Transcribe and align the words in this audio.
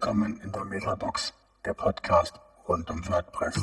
willkommen 0.00 0.40
in 0.44 0.52
der 0.52 0.64
Metabox, 0.64 1.34
der 1.64 1.74
Podcast 1.74 2.38
rund 2.68 2.88
um 2.88 3.04
WordPress. 3.08 3.56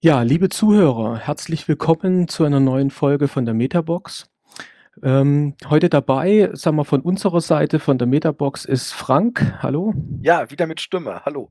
Ja, 0.00 0.22
liebe 0.22 0.48
Zuhörer, 0.48 1.18
herzlich 1.18 1.68
willkommen 1.68 2.26
zu 2.26 2.42
einer 2.42 2.58
neuen 2.58 2.90
Folge 2.90 3.28
von 3.28 3.44
der 3.44 3.54
Metabox. 3.54 4.28
Ähm, 5.02 5.54
heute 5.68 5.88
dabei, 5.88 6.50
sagen 6.52 6.76
wir 6.76 6.84
von 6.84 7.00
unserer 7.00 7.40
Seite, 7.40 7.78
von 7.78 7.98
der 7.98 8.06
Metabox, 8.06 8.64
ist 8.64 8.92
Frank. 8.92 9.58
Hallo. 9.62 9.94
Ja, 10.22 10.50
wieder 10.50 10.66
mit 10.66 10.80
Stimme. 10.80 11.22
Hallo. 11.24 11.50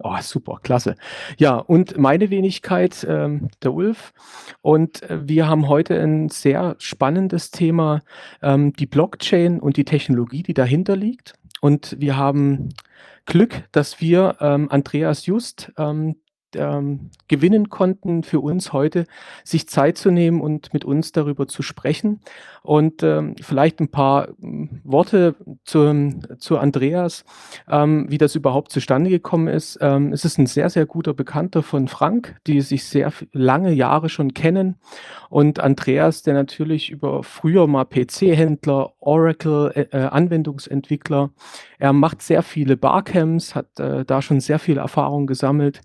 Oh, 0.00 0.16
super, 0.20 0.60
klasse. 0.62 0.94
Ja, 1.38 1.56
und 1.56 1.98
meine 1.98 2.30
Wenigkeit, 2.30 3.04
ähm, 3.08 3.48
der 3.62 3.74
Ulf. 3.74 4.12
Und 4.62 5.02
äh, 5.02 5.28
wir 5.28 5.48
haben 5.48 5.68
heute 5.68 6.00
ein 6.00 6.28
sehr 6.28 6.76
spannendes 6.78 7.50
Thema, 7.50 8.02
ähm, 8.40 8.72
die 8.74 8.86
Blockchain 8.86 9.58
und 9.58 9.76
die 9.76 9.84
Technologie, 9.84 10.44
die 10.44 10.54
dahinter 10.54 10.94
liegt. 10.94 11.34
Und 11.60 11.96
wir 11.98 12.16
haben 12.16 12.68
Glück, 13.26 13.64
dass 13.72 14.00
wir 14.00 14.36
ähm, 14.40 14.70
Andreas 14.70 15.26
Just, 15.26 15.72
ähm, 15.76 16.16
ähm, 16.56 17.10
gewinnen 17.28 17.68
konnten, 17.68 18.22
für 18.22 18.40
uns 18.40 18.72
heute 18.72 19.06
sich 19.44 19.68
Zeit 19.68 19.98
zu 19.98 20.10
nehmen 20.10 20.40
und 20.40 20.72
mit 20.72 20.84
uns 20.84 21.12
darüber 21.12 21.46
zu 21.46 21.62
sprechen. 21.62 22.20
Und 22.62 23.02
ähm, 23.02 23.34
vielleicht 23.40 23.80
ein 23.80 23.88
paar 23.88 24.28
hm, 24.40 24.80
Worte 24.84 25.34
zu, 25.64 26.20
zu 26.38 26.58
Andreas, 26.58 27.24
ähm, 27.68 28.06
wie 28.08 28.18
das 28.18 28.34
überhaupt 28.34 28.72
zustande 28.72 29.10
gekommen 29.10 29.48
ist. 29.48 29.78
Ähm, 29.80 30.12
es 30.12 30.24
ist 30.24 30.38
ein 30.38 30.46
sehr, 30.46 30.70
sehr 30.70 30.86
guter 30.86 31.14
Bekannter 31.14 31.62
von 31.62 31.88
Frank, 31.88 32.36
die 32.46 32.60
sich 32.60 32.84
sehr 32.84 33.12
lange 33.32 33.72
Jahre 33.72 34.08
schon 34.08 34.34
kennen. 34.34 34.76
Und 35.28 35.60
Andreas, 35.60 36.22
der 36.22 36.34
natürlich 36.34 36.90
über 36.90 37.22
früher 37.22 37.66
mal 37.66 37.84
PC-Händler, 37.84 38.92
Oracle, 39.08 39.72
äh, 39.74 39.80
äh, 39.90 40.10
er 41.78 41.92
macht 41.94 42.20
sehr 42.20 42.42
viele 42.42 42.76
Barcamps, 42.76 43.54
hat 43.54 43.80
äh, 43.80 44.04
da 44.04 44.20
schon 44.20 44.40
sehr 44.40 44.58
viel 44.58 44.76
Erfahrung 44.76 45.26
gesammelt. 45.26 45.80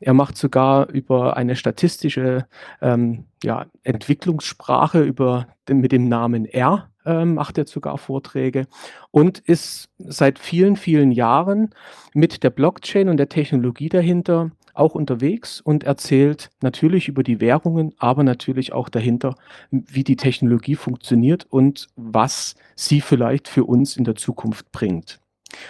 Er 0.00 0.12
macht 0.12 0.36
sogar 0.36 0.90
über 0.90 1.38
eine 1.38 1.56
statistische 1.56 2.46
ähm, 2.82 3.24
ja, 3.42 3.64
Entwicklungssprache 3.82 5.02
über 5.02 5.46
mit 5.68 5.90
dem 5.90 6.08
Namen 6.08 6.44
R 6.44 6.90
ähm, 7.06 7.34
macht 7.34 7.56
er 7.56 7.66
sogar 7.66 7.96
Vorträge 7.96 8.66
und 9.10 9.38
ist 9.38 9.88
seit 9.98 10.38
vielen, 10.38 10.76
vielen 10.76 11.12
Jahren 11.12 11.70
mit 12.12 12.42
der 12.42 12.50
Blockchain 12.50 13.08
und 13.08 13.16
der 13.16 13.30
Technologie 13.30 13.88
dahinter 13.88 14.50
auch 14.78 14.94
unterwegs 14.94 15.60
und 15.60 15.84
erzählt 15.84 16.50
natürlich 16.60 17.08
über 17.08 17.22
die 17.22 17.40
Währungen, 17.40 17.94
aber 17.98 18.24
natürlich 18.24 18.72
auch 18.72 18.88
dahinter, 18.88 19.34
wie 19.70 20.04
die 20.04 20.16
Technologie 20.16 20.76
funktioniert 20.76 21.46
und 21.50 21.88
was 21.96 22.54
sie 22.74 23.00
vielleicht 23.00 23.48
für 23.48 23.64
uns 23.64 23.96
in 23.96 24.04
der 24.04 24.16
Zukunft 24.16 24.70
bringt. 24.72 25.20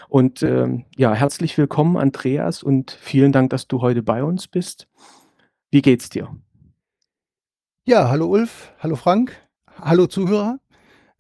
Und 0.09 0.43
ähm, 0.43 0.85
ja, 0.97 1.15
herzlich 1.15 1.57
willkommen, 1.59 1.97
Andreas, 1.97 2.63
und 2.63 2.91
vielen 2.91 3.33
Dank, 3.33 3.51
dass 3.51 3.69
du 3.69 3.81
heute 3.81 4.03
bei 4.03 4.25
uns 4.25 4.48
bist. 4.48 4.89
Wie 5.70 5.83
geht's 5.83 6.09
dir? 6.09 6.35
Ja, 7.85 8.09
hallo 8.09 8.27
Ulf, 8.27 8.73
hallo 8.81 8.97
Frank, 8.97 9.37
hallo 9.81 10.07
Zuhörer. 10.07 10.59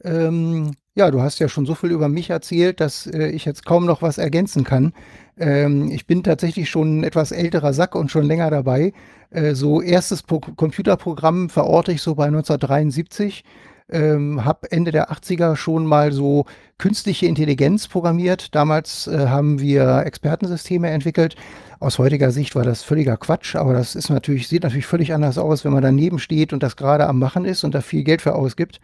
Ähm, 0.02 0.72
ja, 0.96 1.10
du 1.10 1.20
hast 1.20 1.38
ja 1.38 1.48
schon 1.48 1.66
so 1.66 1.74
viel 1.74 1.90
über 1.90 2.08
mich 2.08 2.30
erzählt, 2.30 2.80
dass 2.80 3.06
äh, 3.06 3.28
ich 3.28 3.44
jetzt 3.44 3.66
kaum 3.66 3.84
noch 3.84 4.00
was 4.00 4.16
ergänzen 4.16 4.64
kann. 4.64 4.94
Ähm, 5.38 5.90
ich 5.90 6.06
bin 6.06 6.22
tatsächlich 6.22 6.70
schon 6.70 7.00
ein 7.00 7.04
etwas 7.04 7.32
älterer 7.32 7.74
Sack 7.74 7.94
und 7.94 8.10
schon 8.10 8.24
länger 8.24 8.50
dabei. 8.50 8.94
Äh, 9.30 9.54
so 9.54 9.82
erstes 9.82 10.22
Pro 10.22 10.40
Computerprogramm 10.40 11.50
verorte 11.50 11.92
ich 11.92 12.00
so 12.00 12.14
bei 12.14 12.26
1973 12.26 13.44
ähm, 13.88 14.44
habe 14.44 14.70
Ende 14.72 14.90
der 14.90 15.12
80er 15.12 15.54
schon 15.54 15.86
mal 15.86 16.12
so 16.12 16.46
künstliche 16.78 17.26
Intelligenz 17.26 17.88
programmiert. 17.88 18.54
Damals 18.54 19.06
äh, 19.06 19.28
haben 19.28 19.60
wir 19.60 20.02
Expertensysteme 20.04 20.88
entwickelt. 20.88 21.36
Aus 21.78 21.98
heutiger 21.98 22.30
Sicht 22.30 22.54
war 22.56 22.64
das 22.64 22.82
völliger 22.82 23.18
Quatsch, 23.18 23.54
aber 23.54 23.74
das 23.74 23.94
ist 23.94 24.08
natürlich, 24.08 24.48
sieht 24.48 24.62
natürlich 24.62 24.86
völlig 24.86 25.12
anders 25.12 25.36
aus, 25.36 25.64
wenn 25.64 25.72
man 25.72 25.82
daneben 25.82 26.18
steht 26.18 26.54
und 26.54 26.62
das 26.62 26.76
gerade 26.76 27.06
am 27.06 27.18
Machen 27.18 27.44
ist 27.44 27.64
und 27.64 27.74
da 27.74 27.82
viel 27.82 28.02
Geld 28.02 28.22
für 28.22 28.34
ausgibt. 28.34 28.80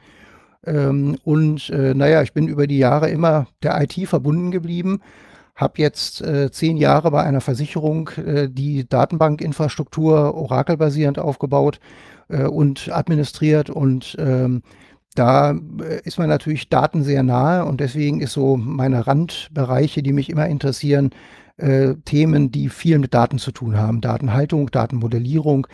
Ähm, 0.65 1.17
und 1.25 1.71
äh, 1.71 1.95
naja, 1.95 2.23
ich 2.23 2.33
bin 2.33 2.49
über 2.49 2.67
die 2.67 2.79
Jahre 2.79 3.11
immer 3.11 3.47
der 3.63 3.81
IT 3.83 4.09
verbunden 4.09 4.51
geblieben. 4.51 5.01
Habe 5.55 5.75
jetzt 5.77 6.23
äh, 6.23 6.51
zehn 6.51 6.77
Jahre 6.77 7.11
bei 7.11 7.23
einer 7.23 7.41
Versicherung 7.41 8.09
äh, 8.17 8.49
die 8.49 8.89
Datenbankinfrastruktur 8.89 10.35
Oracle-basierend 10.35 11.19
aufgebaut 11.19 11.79
äh, 12.29 12.45
und 12.45 12.91
administriert 12.93 13.69
und 13.71 14.17
ähm, 14.19 14.63
da 15.15 15.51
äh, 15.51 16.01
ist 16.05 16.19
man 16.19 16.29
natürlich 16.29 16.69
Daten 16.69 17.03
sehr 17.03 17.23
nahe 17.23 17.65
und 17.65 17.81
deswegen 17.81 18.21
ist 18.21 18.33
so 18.33 18.57
meine 18.57 19.07
Randbereiche, 19.07 20.03
die 20.03 20.13
mich 20.13 20.31
immer 20.31 20.47
interessieren, 20.47 21.11
äh, 21.59 21.95
Themen, 22.05 22.51
die 22.51 22.69
viel 22.71 22.99
mit 22.99 23.13
Daten 23.13 23.39
zu 23.39 23.53
tun 23.53 23.77
haben. 23.77 24.01
Datenhaltung, 24.01 24.71
Datenmodellierung, 24.71 25.67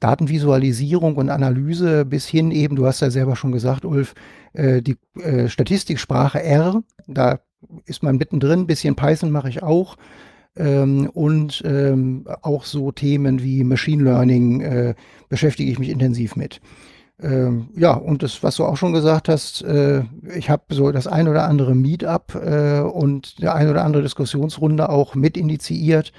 Datenvisualisierung 0.00 1.16
und 1.16 1.30
Analyse 1.30 2.04
bis 2.04 2.26
hin 2.26 2.50
eben, 2.50 2.76
du 2.76 2.86
hast 2.86 3.00
ja 3.00 3.10
selber 3.10 3.36
schon 3.36 3.52
gesagt, 3.52 3.84
Ulf, 3.84 4.14
äh, 4.52 4.82
die 4.82 4.96
äh, 5.20 5.48
Statistiksprache 5.48 6.42
R, 6.42 6.82
da 7.06 7.40
ist 7.84 8.02
man 8.02 8.16
mittendrin, 8.16 8.66
bisschen 8.66 8.96
Python 8.96 9.30
mache 9.30 9.48
ich 9.48 9.62
auch. 9.62 9.96
Ähm, 10.56 11.10
und 11.12 11.62
ähm, 11.66 12.24
auch 12.42 12.64
so 12.64 12.90
Themen 12.90 13.42
wie 13.42 13.62
Machine 13.62 14.02
Learning 14.02 14.60
äh, 14.62 14.94
beschäftige 15.28 15.70
ich 15.70 15.78
mich 15.78 15.90
intensiv 15.90 16.34
mit. 16.34 16.60
Ähm, 17.20 17.68
ja, 17.74 17.92
und 17.92 18.22
das, 18.22 18.42
was 18.42 18.56
du 18.56 18.64
auch 18.64 18.76
schon 18.76 18.92
gesagt 18.92 19.28
hast, 19.28 19.62
äh, 19.62 20.02
ich 20.34 20.50
habe 20.50 20.62
so 20.70 20.92
das 20.92 21.06
ein 21.06 21.28
oder 21.28 21.44
andere 21.44 21.74
Meetup 21.74 22.34
äh, 22.34 22.80
und 22.80 23.40
der 23.40 23.54
ein 23.54 23.68
oder 23.68 23.84
andere 23.84 24.02
Diskussionsrunde 24.02 24.88
auch 24.88 25.14
mit 25.14 25.36
initiiert. 25.36 26.12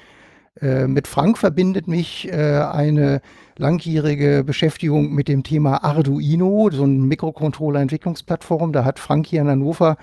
Äh, 0.61 0.87
mit 0.87 1.07
Frank 1.07 1.37
verbindet 1.37 1.87
mich 1.87 2.27
äh, 2.31 2.59
eine 2.59 3.21
langjährige 3.57 4.43
Beschäftigung 4.43 5.13
mit 5.13 5.27
dem 5.27 5.43
Thema 5.43 5.83
Arduino, 5.83 6.69
so 6.71 6.83
ein 6.83 7.07
Mikrocontroller-Entwicklungsplattform. 7.07 8.71
Da 8.73 8.85
hat 8.85 8.99
Frank 8.99 9.27
hier 9.27 9.41
in 9.41 9.47
Hannover 9.47 9.97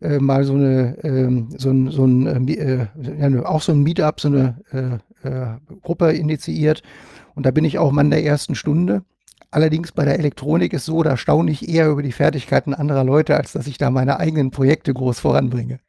äh, 0.00 0.18
mal 0.18 0.44
so 0.44 0.54
eine, 0.54 0.98
ähm, 1.02 1.48
so 1.56 1.70
ein, 1.70 1.90
so 1.90 2.04
ein 2.04 2.48
äh, 2.48 2.86
ja, 3.18 3.44
auch 3.44 3.62
so 3.62 3.72
ein 3.72 3.82
Meetup, 3.82 4.20
so 4.20 4.28
eine 4.28 5.00
Gruppe 5.82 6.12
initiiert. 6.12 6.82
Und 7.34 7.44
da 7.44 7.50
bin 7.50 7.64
ich 7.64 7.78
auch 7.78 7.90
Mann 7.90 8.10
der 8.10 8.24
ersten 8.24 8.54
Stunde. 8.54 9.02
Allerdings 9.50 9.92
bei 9.92 10.04
der 10.04 10.18
Elektronik 10.18 10.72
ist 10.72 10.84
so, 10.84 11.02
da 11.02 11.16
staune 11.16 11.50
ich 11.50 11.68
eher 11.68 11.88
über 11.88 12.02
die 12.02 12.12
Fertigkeiten 12.12 12.74
anderer 12.74 13.04
Leute, 13.04 13.36
als 13.36 13.52
dass 13.52 13.66
ich 13.66 13.78
da 13.78 13.90
meine 13.90 14.20
eigenen 14.20 14.50
Projekte 14.50 14.92
groß 14.92 15.20
voranbringe. 15.20 15.80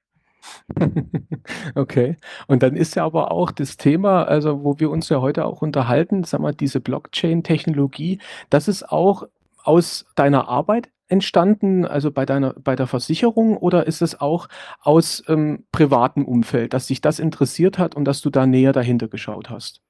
Okay. 1.75 2.17
Und 2.47 2.63
dann 2.63 2.75
ist 2.75 2.95
ja 2.95 3.05
aber 3.05 3.31
auch 3.31 3.51
das 3.51 3.77
Thema, 3.77 4.23
also 4.23 4.63
wo 4.63 4.79
wir 4.79 4.89
uns 4.89 5.09
ja 5.09 5.21
heute 5.21 5.45
auch 5.45 5.61
unterhalten, 5.61 6.23
sag 6.23 6.41
mal, 6.41 6.53
diese 6.53 6.79
Blockchain-Technologie, 6.79 8.19
das 8.49 8.67
ist 8.67 8.89
auch 8.89 9.23
aus 9.63 10.05
deiner 10.15 10.47
Arbeit 10.47 10.89
entstanden, 11.07 11.85
also 11.85 12.11
bei 12.11 12.25
deiner, 12.25 12.53
bei 12.53 12.75
der 12.75 12.87
Versicherung, 12.87 13.57
oder 13.57 13.87
ist 13.87 14.01
es 14.01 14.19
auch 14.19 14.47
aus 14.81 15.23
ähm, 15.27 15.65
privatem 15.71 16.25
Umfeld, 16.25 16.73
dass 16.73 16.87
dich 16.87 17.01
das 17.01 17.19
interessiert 17.19 17.77
hat 17.77 17.95
und 17.95 18.05
dass 18.05 18.21
du 18.21 18.29
da 18.29 18.45
näher 18.45 18.73
dahinter 18.73 19.07
geschaut 19.07 19.49
hast? 19.49 19.81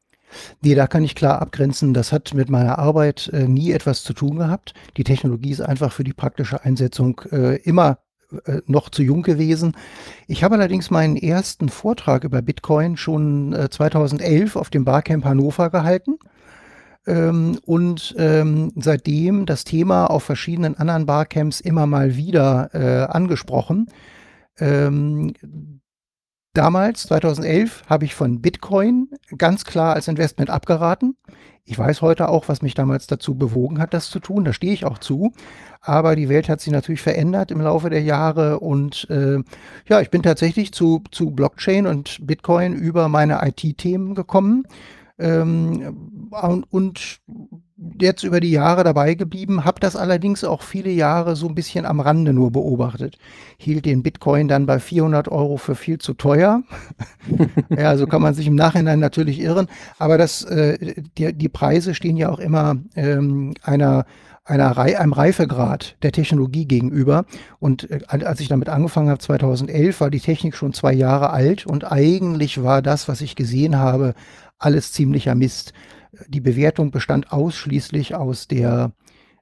Nee, 0.62 0.76
da 0.76 0.88
kann 0.88 1.04
ich 1.04 1.16
klar 1.16 1.42
abgrenzen. 1.42 1.94
Das 1.94 2.12
hat 2.12 2.34
mit 2.34 2.50
meiner 2.50 2.78
Arbeit 2.78 3.30
äh, 3.34 3.48
nie 3.48 3.72
etwas 3.72 4.04
zu 4.04 4.14
tun 4.14 4.38
gehabt. 4.38 4.74
Die 4.96 5.04
Technologie 5.04 5.52
ist 5.52 5.62
einfach 5.62 5.92
für 5.92 6.04
die 6.04 6.14
praktische 6.14 6.64
Einsetzung 6.64 7.22
äh, 7.32 7.56
immer 7.64 7.98
äh, 8.46 8.62
noch 8.68 8.90
zu 8.90 9.04
jung 9.04 9.24
gewesen. 9.24 9.76
Ich 10.28 10.44
habe 10.44 10.56
allerdings 10.56 10.92
meinen 10.92 11.18
ersten 11.18 11.70
Vortrag 11.70 12.24
über 12.24 12.42
Bitcoin 12.42 12.98
schon 12.98 13.56
2011 13.70 14.56
äh, 14.56 14.60
auf 14.60 14.70
dem 14.70 14.86
Barcamp 14.86 15.26
Hannover 15.26 15.70
gehalten. 15.70 16.18
Ähm, 17.08 17.58
und 17.66 18.14
ähm, 18.18 18.72
seitdem 18.76 19.46
das 19.46 19.64
Thema 19.64 20.06
auf 20.06 20.24
verschiedenen 20.24 20.78
anderen 20.78 21.06
Barcamps 21.06 21.60
immer 21.60 21.88
mal 21.88 22.16
wieder 22.16 22.70
äh, 22.74 23.12
angesprochen. 23.12 23.88
Ähm, 24.60 25.34
Damals, 26.54 27.04
2011, 27.04 27.84
habe 27.88 28.06
ich 28.06 28.16
von 28.16 28.42
Bitcoin 28.42 29.10
ganz 29.38 29.66
klar 29.66 29.94
als 29.94 30.08
Investment 30.08 30.50
abgeraten. 30.50 31.16
Ich 31.64 31.78
weiß 31.78 32.02
heute 32.02 32.30
auch, 32.30 32.50
was 32.50 32.64
mich 32.64 32.74
damals 32.74 33.06
dazu 33.06 33.36
bewogen 33.36 33.80
hat, 33.80 33.94
das 33.94 34.10
zu 34.10 34.20
tun. 34.20 34.44
Da 34.44 34.54
stehe 34.54 34.74
ich 34.74 34.86
auch 34.86 34.98
zu. 34.98 35.32
Aber 35.82 36.16
die 36.16 36.28
Welt 36.28 36.50
hat 36.50 36.60
sich 36.62 36.74
natürlich 36.74 37.02
verändert 37.02 37.52
im 37.52 37.62
Laufe 37.62 37.92
der 37.92 38.02
Jahre. 38.02 38.60
Und 38.60 39.08
äh, 39.12 39.38
ja, 39.88 40.02
ich 40.02 40.10
bin 40.10 40.24
tatsächlich 40.24 40.74
zu, 40.74 41.04
zu 41.12 41.30
Blockchain 41.30 41.86
und 41.86 42.18
Bitcoin 42.26 42.74
über 42.74 43.08
meine 43.10 43.42
IT-Themen 43.44 44.16
gekommen. 44.16 44.64
Ähm, 45.20 46.20
und, 46.70 47.20
jetzt 48.02 48.24
über 48.24 48.40
die 48.40 48.52
Jahre 48.52 48.84
dabei 48.84 49.14
geblieben, 49.16 49.64
habe 49.64 49.80
das 49.80 49.96
allerdings 49.96 50.44
auch 50.44 50.64
viele 50.64 50.90
Jahre 50.90 51.36
so 51.36 51.48
ein 51.48 51.56
bisschen 51.56 51.86
am 51.86 52.00
Rande 52.00 52.34
nur 52.34 52.52
beobachtet. 52.52 53.18
Hielt 53.58 53.86
den 53.86 54.04
Bitcoin 54.04 54.48
dann 54.48 54.66
bei 54.66 54.80
400 54.80 55.30
Euro 55.30 55.58
für 55.58 55.76
viel 55.76 55.98
zu 55.98 56.14
teuer. 56.14 56.62
ja, 57.70 57.96
so 57.98 58.06
kann 58.06 58.22
man 58.22 58.34
sich 58.34 58.48
im 58.48 58.56
Nachhinein 58.56 59.00
natürlich 59.00 59.40
irren. 59.40 59.68
Aber 59.98 60.18
das, 60.18 60.44
äh, 60.44 61.02
die, 61.18 61.34
die 61.34 61.50
Preise 61.50 61.96
stehen 61.96 62.18
ja 62.18 62.30
auch 62.30 62.40
immer 62.40 62.76
ähm, 62.96 63.54
einer 63.64 64.06
einer 64.50 64.78
einem 64.78 65.14
Reifegrad 65.14 65.96
der 66.02 66.12
Technologie 66.12 66.66
gegenüber. 66.66 67.26
Und 67.60 67.90
äh, 67.90 68.00
als 68.08 68.40
ich 68.40 68.48
damit 68.48 68.70
angefangen 68.70 69.10
habe, 69.10 69.20
2011, 69.20 70.02
war 70.02 70.10
die 70.10 70.20
Technik 70.20 70.56
schon 70.56 70.74
zwei 70.74 70.94
Jahre 70.94 71.30
alt 71.30 71.66
und 71.66 71.90
eigentlich 71.92 72.64
war 72.64 72.82
das, 72.82 73.08
was 73.08 73.22
ich 73.22 73.36
gesehen 73.36 73.78
habe, 73.78 74.14
alles 74.58 74.92
ziemlicher 74.92 75.36
Mist. 75.36 75.74
Die 76.28 76.42
Bewertung 76.42 76.92
bestand 76.92 77.32
ausschließlich 77.32 78.16
aus 78.16 78.48
der 78.48 78.92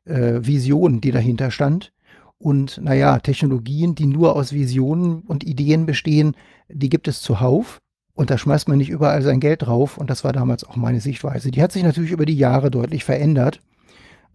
äh, 0.06 0.40
Vision, 0.42 1.02
die 1.02 1.12
dahinter 1.12 1.52
stand. 1.52 1.94
Und 2.38 2.80
naja, 2.84 3.18
Technologien, 3.20 3.96
die 3.96 4.06
nur 4.06 4.36
aus 4.36 4.54
Visionen 4.54 5.22
und 5.22 5.44
Ideen 5.44 5.86
bestehen, 5.86 6.36
die 6.70 6.90
gibt 6.90 7.08
es 7.08 7.22
zuhauf. 7.22 7.80
Und 8.14 8.30
da 8.30 8.38
schmeißt 8.38 8.68
man 8.68 8.78
nicht 8.78 8.90
überall 8.90 9.22
sein 9.22 9.40
Geld 9.40 9.64
drauf. 9.64 9.98
Und 9.98 10.10
das 10.10 10.24
war 10.24 10.34
damals 10.34 10.64
auch 10.64 10.76
meine 10.76 11.00
Sichtweise. 11.00 11.52
Die 11.52 11.62
hat 11.62 11.72
sich 11.72 11.84
natürlich 11.84 12.12
über 12.12 12.26
die 12.26 12.38
Jahre 12.38 12.70
deutlich 12.70 13.04
verändert. 13.04 13.60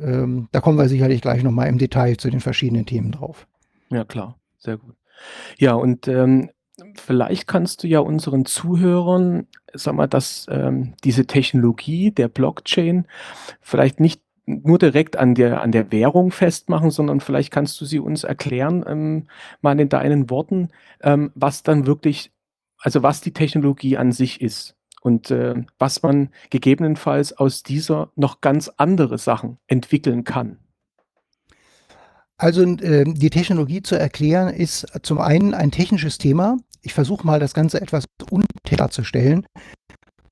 Ähm, 0.02 0.48
da 0.52 0.60
kommen 0.60 0.78
wir 0.78 0.88
sicherlich 0.88 1.22
gleich 1.22 1.42
nochmal 1.42 1.68
im 1.68 1.78
Detail 1.78 2.16
zu 2.16 2.30
den 2.30 2.40
verschiedenen 2.40 2.86
Themen 2.86 3.12
drauf. 3.12 3.46
Ja, 3.90 4.04
klar, 4.04 4.38
sehr 4.58 4.78
gut. 4.78 4.96
Ja, 5.58 5.74
und 5.74 6.08
ähm, 6.08 6.50
vielleicht 6.94 7.46
kannst 7.46 7.82
du 7.82 7.88
ja 7.88 8.00
unseren 8.00 8.44
Zuhörern, 8.44 9.46
sag 9.72 9.94
mal, 9.94 10.08
dass 10.08 10.46
ähm, 10.50 10.94
diese 11.04 11.26
Technologie 11.26 12.10
der 12.10 12.28
Blockchain 12.28 13.06
vielleicht 13.60 14.00
nicht 14.00 14.20
nur 14.46 14.78
direkt 14.78 15.16
an 15.16 15.34
der, 15.34 15.62
an 15.62 15.70
der 15.70 15.92
Währung 15.92 16.32
festmachen, 16.32 16.90
sondern 16.90 17.20
vielleicht 17.20 17.52
kannst 17.52 17.80
du 17.80 17.84
sie 17.84 18.00
uns 18.00 18.24
erklären, 18.24 18.84
ähm, 18.86 19.28
mal 19.60 19.78
in 19.78 19.88
deinen 19.88 20.30
Worten, 20.30 20.70
ähm, 21.00 21.30
was 21.34 21.62
dann 21.62 21.86
wirklich, 21.86 22.32
also 22.78 23.02
was 23.02 23.20
die 23.20 23.32
Technologie 23.32 23.96
an 23.96 24.10
sich 24.10 24.40
ist 24.40 24.74
und 25.02 25.30
äh, 25.30 25.54
was 25.78 26.02
man 26.02 26.30
gegebenenfalls 26.50 27.32
aus 27.32 27.62
dieser 27.62 28.10
noch 28.14 28.40
ganz 28.40 28.70
andere 28.76 29.18
Sachen 29.18 29.58
entwickeln 29.66 30.24
kann. 30.24 30.58
Also 32.36 32.62
äh, 32.62 33.04
die 33.04 33.30
Technologie 33.30 33.82
zu 33.82 33.96
erklären 33.96 34.54
ist 34.54 34.86
zum 35.02 35.18
einen 35.18 35.54
ein 35.54 35.70
technisches 35.70 36.18
Thema. 36.18 36.56
Ich 36.82 36.94
versuche 36.94 37.26
mal 37.26 37.40
das 37.40 37.54
Ganze 37.54 37.80
etwas 37.80 38.04
darzustellen, 38.64 39.46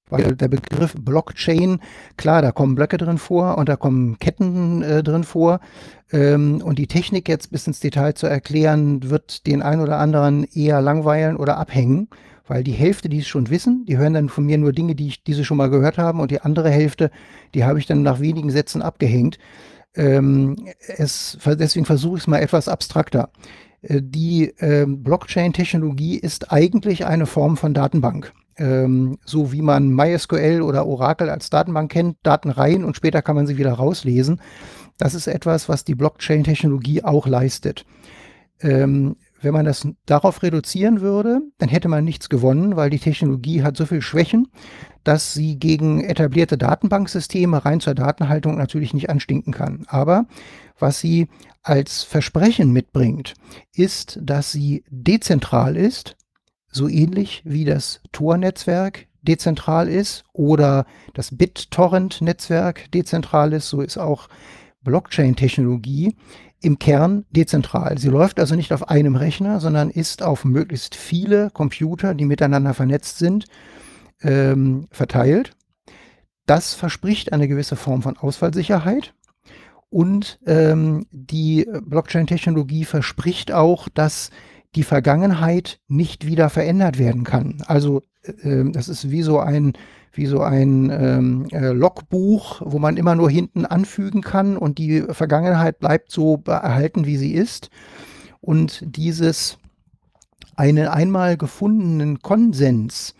weil 0.08 0.34
der 0.34 0.48
Begriff 0.48 0.94
Blockchain, 0.98 1.80
klar, 2.16 2.42
da 2.42 2.52
kommen 2.52 2.74
Blöcke 2.74 2.96
drin 2.96 3.18
vor 3.18 3.58
und 3.58 3.68
da 3.68 3.76
kommen 3.76 4.18
Ketten 4.18 4.82
äh, 4.82 5.02
drin 5.02 5.24
vor. 5.24 5.60
Ähm, 6.10 6.62
und 6.62 6.78
die 6.78 6.86
Technik 6.86 7.28
jetzt 7.28 7.50
bis 7.50 7.66
ins 7.66 7.80
Detail 7.80 8.14
zu 8.14 8.26
erklären, 8.26 9.10
wird 9.10 9.46
den 9.46 9.62
einen 9.62 9.82
oder 9.82 9.98
anderen 9.98 10.44
eher 10.44 10.80
langweilen 10.80 11.36
oder 11.36 11.58
abhängen 11.58 12.08
weil 12.50 12.64
die 12.64 12.72
Hälfte, 12.72 13.08
die 13.08 13.20
es 13.20 13.28
schon 13.28 13.48
wissen, 13.48 13.84
die 13.86 13.96
hören 13.96 14.12
dann 14.12 14.28
von 14.28 14.44
mir 14.44 14.58
nur 14.58 14.72
Dinge, 14.72 14.96
die, 14.96 15.06
ich, 15.06 15.22
die 15.22 15.34
sie 15.34 15.44
schon 15.44 15.56
mal 15.56 15.70
gehört 15.70 15.98
haben 15.98 16.18
und 16.18 16.32
die 16.32 16.40
andere 16.40 16.68
Hälfte, 16.68 17.12
die 17.54 17.64
habe 17.64 17.78
ich 17.78 17.86
dann 17.86 18.02
nach 18.02 18.18
wenigen 18.18 18.50
Sätzen 18.50 18.82
abgehängt. 18.82 19.38
Ähm, 19.94 20.56
es, 20.88 21.38
deswegen 21.46 21.86
versuche 21.86 22.16
ich 22.16 22.24
es 22.24 22.26
mal 22.26 22.40
etwas 22.40 22.66
abstrakter. 22.66 23.30
Äh, 23.82 24.00
die 24.02 24.52
äh, 24.58 24.84
Blockchain-Technologie 24.84 26.16
ist 26.16 26.50
eigentlich 26.52 27.06
eine 27.06 27.26
Form 27.26 27.56
von 27.56 27.72
Datenbank. 27.72 28.32
Ähm, 28.56 29.18
so 29.24 29.52
wie 29.52 29.62
man 29.62 29.94
MySQL 29.94 30.60
oder 30.60 30.86
Oracle 30.86 31.30
als 31.30 31.50
Datenbank 31.50 31.92
kennt, 31.92 32.16
Daten 32.24 32.50
rein 32.50 32.82
und 32.82 32.96
später 32.96 33.22
kann 33.22 33.36
man 33.36 33.46
sie 33.46 33.58
wieder 33.58 33.74
rauslesen. 33.74 34.40
Das 34.98 35.14
ist 35.14 35.28
etwas, 35.28 35.68
was 35.68 35.84
die 35.84 35.94
Blockchain-Technologie 35.94 37.04
auch 37.04 37.28
leistet. 37.28 37.86
Ähm, 38.60 39.14
wenn 39.40 39.52
man 39.52 39.64
das 39.64 39.86
darauf 40.06 40.42
reduzieren 40.42 41.00
würde, 41.00 41.40
dann 41.58 41.68
hätte 41.68 41.88
man 41.88 42.04
nichts 42.04 42.28
gewonnen, 42.28 42.76
weil 42.76 42.90
die 42.90 42.98
Technologie 42.98 43.62
hat 43.62 43.76
so 43.76 43.86
viel 43.86 44.02
Schwächen, 44.02 44.48
dass 45.04 45.32
sie 45.32 45.58
gegen 45.58 46.04
etablierte 46.04 46.58
Datenbanksysteme 46.58 47.64
rein 47.64 47.80
zur 47.80 47.94
Datenhaltung 47.94 48.56
natürlich 48.56 48.92
nicht 48.92 49.08
anstinken 49.08 49.52
kann. 49.52 49.84
Aber 49.88 50.26
was 50.78 51.00
sie 51.00 51.28
als 51.62 52.02
Versprechen 52.02 52.72
mitbringt, 52.72 53.34
ist, 53.74 54.18
dass 54.22 54.52
sie 54.52 54.84
dezentral 54.90 55.76
ist, 55.76 56.16
so 56.70 56.88
ähnlich 56.88 57.42
wie 57.44 57.64
das 57.64 58.00
Tor-Netzwerk 58.12 59.06
dezentral 59.22 59.88
ist 59.88 60.24
oder 60.32 60.86
das 61.14 61.36
BitTorrent-Netzwerk 61.36 62.90
dezentral 62.92 63.52
ist, 63.52 63.68
so 63.68 63.80
ist 63.80 63.98
auch 63.98 64.28
Blockchain-Technologie 64.82 66.16
im 66.60 66.78
Kern 66.78 67.24
dezentral. 67.30 67.98
Sie 67.98 68.08
läuft 68.08 68.38
also 68.38 68.54
nicht 68.54 68.72
auf 68.72 68.88
einem 68.88 69.16
Rechner, 69.16 69.60
sondern 69.60 69.90
ist 69.90 70.22
auf 70.22 70.44
möglichst 70.44 70.94
viele 70.94 71.50
Computer, 71.50 72.14
die 72.14 72.26
miteinander 72.26 72.74
vernetzt 72.74 73.18
sind, 73.18 73.46
ähm, 74.22 74.86
verteilt. 74.90 75.52
Das 76.46 76.74
verspricht 76.74 77.32
eine 77.32 77.48
gewisse 77.48 77.76
Form 77.76 78.02
von 78.02 78.16
Ausfallsicherheit. 78.16 79.14
Und 79.88 80.38
ähm, 80.46 81.06
die 81.10 81.66
Blockchain-Technologie 81.82 82.84
verspricht 82.84 83.52
auch, 83.52 83.88
dass 83.88 84.30
die 84.76 84.84
Vergangenheit 84.84 85.80
nicht 85.88 86.26
wieder 86.26 86.48
verändert 86.48 86.98
werden 86.98 87.24
kann. 87.24 87.62
Also 87.66 88.02
äh, 88.22 88.64
das 88.70 88.88
ist 88.88 89.10
wie 89.10 89.22
so 89.22 89.40
ein 89.40 89.72
wie 90.12 90.26
so 90.26 90.40
ein 90.40 90.90
ähm, 90.90 91.46
äh, 91.52 91.68
Logbuch, 91.68 92.62
wo 92.64 92.78
man 92.78 92.96
immer 92.96 93.14
nur 93.14 93.30
hinten 93.30 93.64
anfügen 93.64 94.22
kann 94.22 94.56
und 94.56 94.78
die 94.78 95.02
Vergangenheit 95.10 95.78
bleibt 95.78 96.10
so 96.10 96.42
erhalten, 96.46 97.06
wie 97.06 97.16
sie 97.16 97.32
ist. 97.32 97.70
Und 98.40 98.82
dieses 98.84 99.58
einen 100.56 100.88
einmal 100.88 101.36
gefundenen 101.36 102.20
Konsens, 102.20 103.14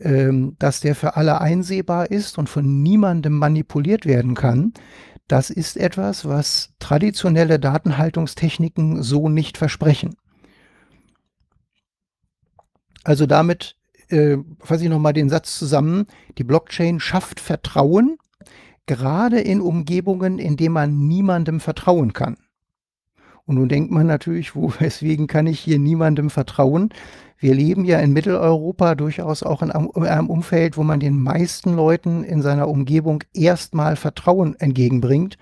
ähm, 0.00 0.56
dass 0.58 0.80
der 0.80 0.94
für 0.94 1.16
alle 1.16 1.40
einsehbar 1.40 2.10
ist 2.10 2.38
und 2.38 2.48
von 2.48 2.82
niemandem 2.82 3.36
manipuliert 3.36 4.06
werden 4.06 4.34
kann, 4.34 4.72
das 5.26 5.50
ist 5.50 5.76
etwas, 5.76 6.26
was 6.26 6.70
traditionelle 6.78 7.58
Datenhaltungstechniken 7.58 9.02
so 9.02 9.28
nicht 9.28 9.58
versprechen. 9.58 10.16
Also 13.04 13.26
damit 13.26 13.77
äh, 14.10 14.38
fasse 14.60 14.84
ich 14.84 14.90
nochmal 14.90 15.12
den 15.12 15.28
Satz 15.28 15.58
zusammen, 15.58 16.06
die 16.38 16.44
Blockchain 16.44 17.00
schafft 17.00 17.40
Vertrauen, 17.40 18.18
gerade 18.86 19.40
in 19.40 19.60
Umgebungen, 19.60 20.38
in 20.38 20.56
denen 20.56 20.74
man 20.74 21.06
niemandem 21.06 21.60
vertrauen 21.60 22.12
kann. 22.12 22.36
Und 23.44 23.56
nun 23.56 23.68
denkt 23.68 23.90
man 23.90 24.06
natürlich, 24.06 24.54
wo, 24.54 24.72
weswegen 24.78 25.26
kann 25.26 25.46
ich 25.46 25.60
hier 25.60 25.78
niemandem 25.78 26.30
vertrauen? 26.30 26.90
Wir 27.38 27.54
leben 27.54 27.84
ja 27.84 28.00
in 28.00 28.12
Mitteleuropa 28.12 28.96
durchaus 28.96 29.44
auch 29.44 29.62
in 29.62 29.70
einem 29.70 30.28
Umfeld, 30.28 30.76
wo 30.76 30.82
man 30.82 30.98
den 30.98 31.22
meisten 31.22 31.74
Leuten 31.74 32.24
in 32.24 32.42
seiner 32.42 32.68
Umgebung 32.68 33.22
erstmal 33.32 33.94
Vertrauen 33.94 34.56
entgegenbringt. 34.58 35.38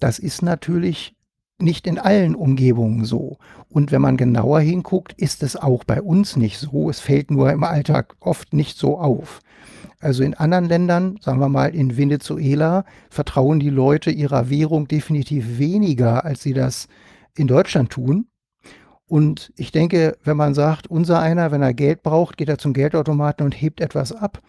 Das 0.00 0.18
ist 0.18 0.42
natürlich 0.42 1.14
nicht 1.60 1.86
in 1.86 1.98
allen 1.98 2.34
Umgebungen 2.34 3.04
so. 3.04 3.38
Und 3.68 3.92
wenn 3.92 4.00
man 4.00 4.16
genauer 4.16 4.60
hinguckt, 4.60 5.12
ist 5.14 5.42
es 5.42 5.56
auch 5.56 5.84
bei 5.84 6.00
uns 6.00 6.36
nicht 6.36 6.58
so. 6.58 6.88
Es 6.88 7.00
fällt 7.00 7.30
nur 7.30 7.50
im 7.52 7.64
Alltag 7.64 8.16
oft 8.20 8.52
nicht 8.54 8.78
so 8.78 8.98
auf. 8.98 9.40
Also 10.00 10.22
in 10.22 10.34
anderen 10.34 10.66
Ländern, 10.66 11.18
sagen 11.20 11.40
wir 11.40 11.48
mal 11.48 11.74
in 11.74 11.96
Venezuela, 11.96 12.84
vertrauen 13.10 13.58
die 13.58 13.70
Leute 13.70 14.10
ihrer 14.10 14.48
Währung 14.48 14.86
definitiv 14.86 15.58
weniger, 15.58 16.24
als 16.24 16.42
sie 16.42 16.54
das 16.54 16.86
in 17.34 17.48
Deutschland 17.48 17.90
tun. 17.90 18.28
Und 19.06 19.52
ich 19.56 19.72
denke, 19.72 20.16
wenn 20.22 20.36
man 20.36 20.54
sagt, 20.54 20.86
unser 20.86 21.18
einer, 21.20 21.50
wenn 21.50 21.62
er 21.62 21.74
Geld 21.74 22.02
braucht, 22.02 22.36
geht 22.36 22.48
er 22.48 22.58
zum 22.58 22.74
Geldautomaten 22.74 23.44
und 23.44 23.60
hebt 23.60 23.80
etwas 23.80 24.12
ab, 24.12 24.40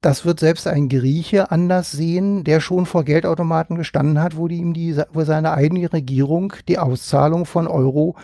das 0.00 0.24
wird 0.24 0.40
selbst 0.40 0.66
ein 0.66 0.88
Grieche 0.88 1.50
anders 1.50 1.90
sehen, 1.90 2.44
der 2.44 2.60
schon 2.60 2.86
vor 2.86 3.04
Geldautomaten 3.04 3.76
gestanden 3.76 4.20
hat, 4.20 4.36
wo, 4.36 4.48
die 4.48 4.58
ihm 4.58 4.72
die, 4.74 4.96
wo 5.12 5.24
seine 5.24 5.52
eigene 5.52 5.92
Regierung 5.92 6.52
die 6.68 6.78
Auszahlung 6.78 7.46
von 7.46 7.66
Euro 7.66 8.16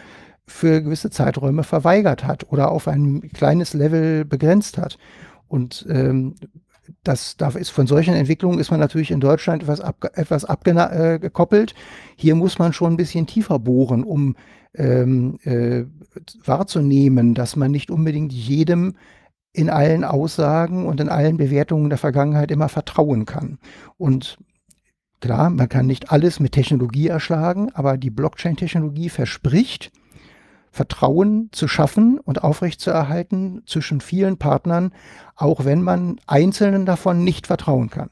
für 0.47 0.83
gewisse 0.83 1.11
Zeiträume 1.11 1.65
verweigert 1.65 2.25
hat 2.25 2.53
oder 2.53 2.71
auf 2.71 2.87
ein 2.87 3.31
kleines 3.33 3.75
Level 3.75 4.25
begrenzt 4.25 4.79
hat. 4.79 4.99
Und 5.49 5.87
ähm, 5.89 6.35
das, 7.03 7.37
da 7.37 7.49
ist 7.49 7.71
von 7.71 7.87
solchen 7.87 8.15
Entwicklungen 8.15 8.59
ist 8.59 8.71
man 8.71 8.81
natürlich 8.81 9.11
in 9.11 9.21
Deutschland 9.21 9.63
etwas, 9.63 9.81
ab, 9.81 10.05
etwas 10.15 10.45
abgekoppelt. 10.45 11.73
Äh, 11.73 11.75
Hier 12.17 12.35
muss 12.35 12.59
man 12.59 12.73
schon 12.73 12.93
ein 12.93 12.97
bisschen 12.97 13.27
tiefer 13.27 13.59
bohren, 13.59 14.05
um 14.05 14.37
ähm, 14.75 15.39
äh, 15.45 15.85
wahrzunehmen, 16.45 17.35
dass 17.35 17.57
man 17.57 17.71
nicht 17.71 17.91
unbedingt 17.91 18.33
jedem 18.33 18.95
in 19.55 19.71
allen 19.71 20.05
Aussagen 20.05 20.85
und 20.87 21.01
in 21.01 21.09
allen 21.09 21.37
Bewertungen 21.37 21.89
der 21.89 21.97
Vergangenheit 21.97 22.51
immer 22.51 22.69
vertrauen 22.69 23.25
kann. 23.25 23.59
Und 23.97 24.37
klar, 25.21 25.49
man 25.49 25.69
kann 25.69 25.87
nicht 25.87 26.11
alles 26.11 26.41
mit 26.41 26.53
Technologie 26.53 27.07
erschlagen, 27.07 27.71
aber 27.73 27.97
die 27.97 28.11
Blockchain-Technologie 28.11 29.09
verspricht, 29.09 29.93
Vertrauen 30.73 31.51
zu 31.53 31.69
schaffen 31.69 32.19
und 32.19 32.43
aufrechtzuerhalten 32.43 33.63
zwischen 33.65 34.01
vielen 34.01 34.39
Partnern, 34.39 34.93
auch 35.37 35.65
wenn 35.65 35.83
man 35.83 36.17
einzelnen 36.27 36.85
davon 36.85 37.23
nicht 37.23 37.47
vertrauen 37.47 37.91
kann. 37.91 38.11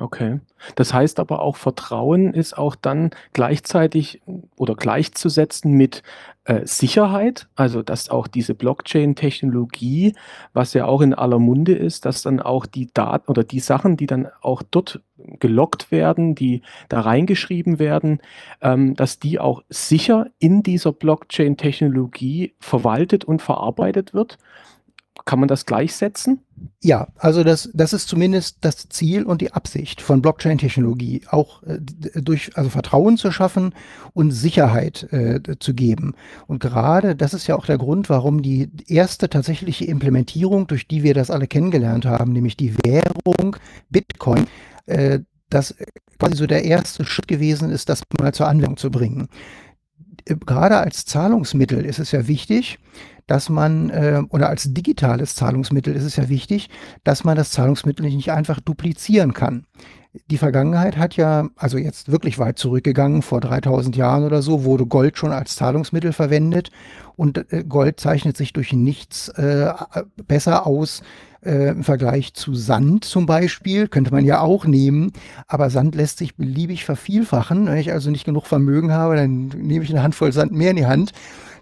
Okay. 0.00 0.40
Das 0.74 0.94
heißt 0.94 1.18
aber 1.18 1.40
auch, 1.40 1.56
Vertrauen 1.56 2.32
ist 2.32 2.56
auch 2.56 2.74
dann 2.76 3.10
gleichzeitig 3.32 4.20
oder 4.56 4.74
gleichzusetzen 4.74 5.72
mit 5.72 6.02
äh, 6.44 6.66
Sicherheit. 6.66 7.48
Also, 7.56 7.82
dass 7.82 8.08
auch 8.08 8.26
diese 8.26 8.54
Blockchain-Technologie, 8.54 10.14
was 10.52 10.74
ja 10.74 10.86
auch 10.86 11.00
in 11.00 11.14
aller 11.14 11.38
Munde 11.38 11.74
ist, 11.74 12.04
dass 12.04 12.22
dann 12.22 12.40
auch 12.40 12.66
die 12.66 12.90
Daten 12.92 13.30
oder 13.30 13.44
die 13.44 13.60
Sachen, 13.60 13.96
die 13.96 14.06
dann 14.06 14.28
auch 14.40 14.62
dort 14.62 15.00
gelockt 15.40 15.90
werden, 15.90 16.34
die 16.34 16.62
da 16.88 17.00
reingeschrieben 17.00 17.78
werden, 17.78 18.20
ähm, 18.60 18.94
dass 18.94 19.18
die 19.18 19.38
auch 19.38 19.62
sicher 19.68 20.26
in 20.38 20.62
dieser 20.62 20.92
Blockchain-Technologie 20.92 22.54
verwaltet 22.60 23.24
und 23.24 23.42
verarbeitet 23.42 24.14
wird. 24.14 24.38
Kann 25.24 25.40
man 25.40 25.48
das 25.48 25.66
gleichsetzen? 25.66 26.40
Ja, 26.82 27.08
also 27.16 27.44
das, 27.44 27.70
das 27.74 27.92
ist 27.92 28.08
zumindest 28.08 28.58
das 28.62 28.88
Ziel 28.88 29.24
und 29.24 29.40
die 29.40 29.52
Absicht 29.52 30.00
von 30.00 30.22
Blockchain-Technologie, 30.22 31.22
auch 31.30 31.62
äh, 31.64 31.78
durch 32.20 32.56
also 32.56 32.70
Vertrauen 32.70 33.16
zu 33.16 33.30
schaffen 33.30 33.74
und 34.14 34.30
Sicherheit 34.30 35.12
äh, 35.12 35.40
zu 35.58 35.74
geben. 35.74 36.14
Und 36.46 36.60
gerade 36.60 37.16
das 37.16 37.34
ist 37.34 37.46
ja 37.46 37.56
auch 37.56 37.66
der 37.66 37.78
Grund, 37.78 38.08
warum 38.08 38.42
die 38.42 38.70
erste 38.86 39.28
tatsächliche 39.28 39.84
Implementierung, 39.84 40.66
durch 40.66 40.88
die 40.88 41.02
wir 41.02 41.14
das 41.14 41.30
alle 41.30 41.46
kennengelernt 41.46 42.06
haben, 42.06 42.32
nämlich 42.32 42.56
die 42.56 42.76
Währung 42.78 43.56
Bitcoin, 43.90 44.46
äh, 44.86 45.20
das 45.50 45.74
quasi 46.18 46.36
so 46.36 46.46
der 46.46 46.64
erste 46.64 47.04
Schritt 47.04 47.28
gewesen 47.28 47.70
ist, 47.70 47.88
das 47.88 48.02
mal 48.20 48.34
zur 48.34 48.48
Anwendung 48.48 48.76
zu 48.76 48.90
bringen. 48.90 49.28
Gerade 50.24 50.78
als 50.78 51.04
Zahlungsmittel 51.04 51.84
ist 51.84 51.98
es 51.98 52.12
ja 52.12 52.26
wichtig, 52.26 52.78
dass 53.26 53.48
man, 53.48 53.90
äh, 53.90 54.22
oder 54.30 54.48
als 54.48 54.72
digitales 54.72 55.34
Zahlungsmittel 55.34 55.94
ist 55.94 56.04
es 56.04 56.16
ja 56.16 56.28
wichtig, 56.28 56.70
dass 57.04 57.24
man 57.24 57.36
das 57.36 57.50
Zahlungsmittel 57.50 58.06
nicht 58.06 58.32
einfach 58.32 58.60
duplizieren 58.60 59.34
kann. 59.34 59.66
Die 60.30 60.38
Vergangenheit 60.38 60.96
hat 60.96 61.16
ja, 61.16 61.48
also 61.56 61.78
jetzt 61.78 62.10
wirklich 62.10 62.38
weit 62.38 62.58
zurückgegangen, 62.58 63.22
vor 63.22 63.40
3000 63.40 63.96
Jahren 63.96 64.24
oder 64.24 64.42
so, 64.42 64.64
wurde 64.64 64.86
Gold 64.86 65.18
schon 65.18 65.32
als 65.32 65.56
Zahlungsmittel 65.56 66.12
verwendet 66.12 66.70
und 67.16 67.52
äh, 67.52 67.64
Gold 67.64 68.00
zeichnet 68.00 68.36
sich 68.36 68.52
durch 68.52 68.72
nichts 68.72 69.28
äh, 69.30 69.72
besser 70.26 70.66
aus 70.66 71.02
äh, 71.44 71.70
im 71.70 71.84
Vergleich 71.84 72.34
zu 72.34 72.54
Sand 72.54 73.04
zum 73.04 73.26
Beispiel, 73.26 73.88
könnte 73.88 74.12
man 74.12 74.24
ja 74.24 74.40
auch 74.40 74.66
nehmen, 74.66 75.12
aber 75.46 75.70
Sand 75.70 75.94
lässt 75.94 76.18
sich 76.18 76.36
beliebig 76.36 76.84
vervielfachen. 76.84 77.66
Wenn 77.66 77.78
ich 77.78 77.92
also 77.92 78.10
nicht 78.10 78.24
genug 78.24 78.46
Vermögen 78.46 78.92
habe, 78.92 79.16
dann 79.16 79.48
nehme 79.48 79.84
ich 79.84 79.90
eine 79.90 80.02
Handvoll 80.02 80.32
Sand 80.32 80.52
mehr 80.52 80.70
in 80.70 80.76
die 80.76 80.86
Hand 80.86 81.12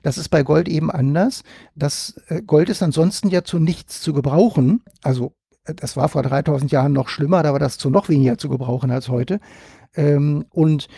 das 0.06 0.18
ist 0.18 0.28
bei 0.28 0.44
Gold 0.44 0.68
eben 0.68 0.88
anders. 0.92 1.42
Das 1.74 2.14
äh, 2.28 2.40
Gold 2.40 2.68
ist 2.68 2.80
ansonsten 2.80 3.28
ja 3.28 3.42
zu 3.42 3.58
nichts 3.58 4.00
zu 4.00 4.12
gebrauchen. 4.12 4.84
Also 5.02 5.32
das 5.74 5.96
war 5.96 6.08
vor 6.08 6.22
3000 6.22 6.70
Jahren 6.70 6.92
noch 6.92 7.08
schlimmer, 7.08 7.42
da 7.42 7.52
war 7.52 7.58
das 7.58 7.78
zu 7.78 7.90
noch 7.90 8.08
weniger 8.08 8.38
zu 8.38 8.48
gebrauchen 8.48 8.90
als 8.90 9.08
heute. 9.08 9.40
Ähm, 9.96 10.44
und 10.50 10.88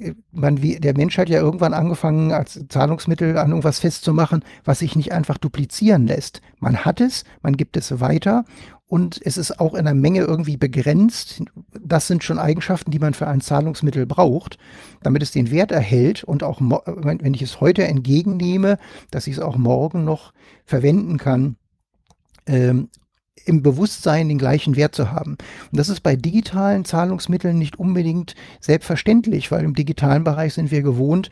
äh, 0.00 0.14
man, 0.32 0.56
der 0.56 0.96
Mensch 0.96 1.18
hat 1.18 1.28
ja 1.28 1.40
irgendwann 1.40 1.74
angefangen, 1.74 2.32
als 2.32 2.64
Zahlungsmittel 2.68 3.36
an 3.38 3.50
irgendwas 3.50 3.80
festzumachen, 3.80 4.44
was 4.64 4.80
sich 4.80 4.96
nicht 4.96 5.12
einfach 5.12 5.38
duplizieren 5.38 6.06
lässt. 6.06 6.40
Man 6.58 6.84
hat 6.84 7.00
es, 7.00 7.24
man 7.42 7.56
gibt 7.56 7.76
es 7.76 8.00
weiter 8.00 8.44
und 8.86 9.20
es 9.24 9.36
ist 9.36 9.60
auch 9.60 9.74
in 9.74 9.80
einer 9.80 9.94
Menge 9.94 10.20
irgendwie 10.20 10.56
begrenzt. 10.56 11.42
Das 11.80 12.06
sind 12.06 12.24
schon 12.24 12.38
Eigenschaften, 12.38 12.90
die 12.90 12.98
man 12.98 13.14
für 13.14 13.26
ein 13.26 13.40
Zahlungsmittel 13.40 14.06
braucht, 14.06 14.58
damit 15.02 15.22
es 15.22 15.32
den 15.32 15.50
Wert 15.50 15.72
erhält 15.72 16.24
und 16.24 16.42
auch, 16.42 16.60
wenn 16.60 17.34
ich 17.34 17.42
es 17.42 17.60
heute 17.60 17.84
entgegennehme, 17.84 18.78
dass 19.10 19.26
ich 19.26 19.34
es 19.34 19.40
auch 19.40 19.56
morgen 19.56 20.04
noch 20.04 20.32
verwenden 20.64 21.18
kann, 21.18 21.56
ähm, 22.46 22.88
im 23.44 23.62
Bewusstsein 23.62 24.28
den 24.28 24.38
gleichen 24.38 24.76
Wert 24.76 24.94
zu 24.94 25.12
haben. 25.12 25.36
Und 25.70 25.78
das 25.78 25.88
ist 25.88 26.02
bei 26.02 26.16
digitalen 26.16 26.84
Zahlungsmitteln 26.84 27.58
nicht 27.58 27.78
unbedingt 27.78 28.34
selbstverständlich, 28.60 29.50
weil 29.52 29.64
im 29.64 29.74
digitalen 29.74 30.24
Bereich 30.24 30.54
sind 30.54 30.70
wir 30.70 30.82
gewohnt, 30.82 31.30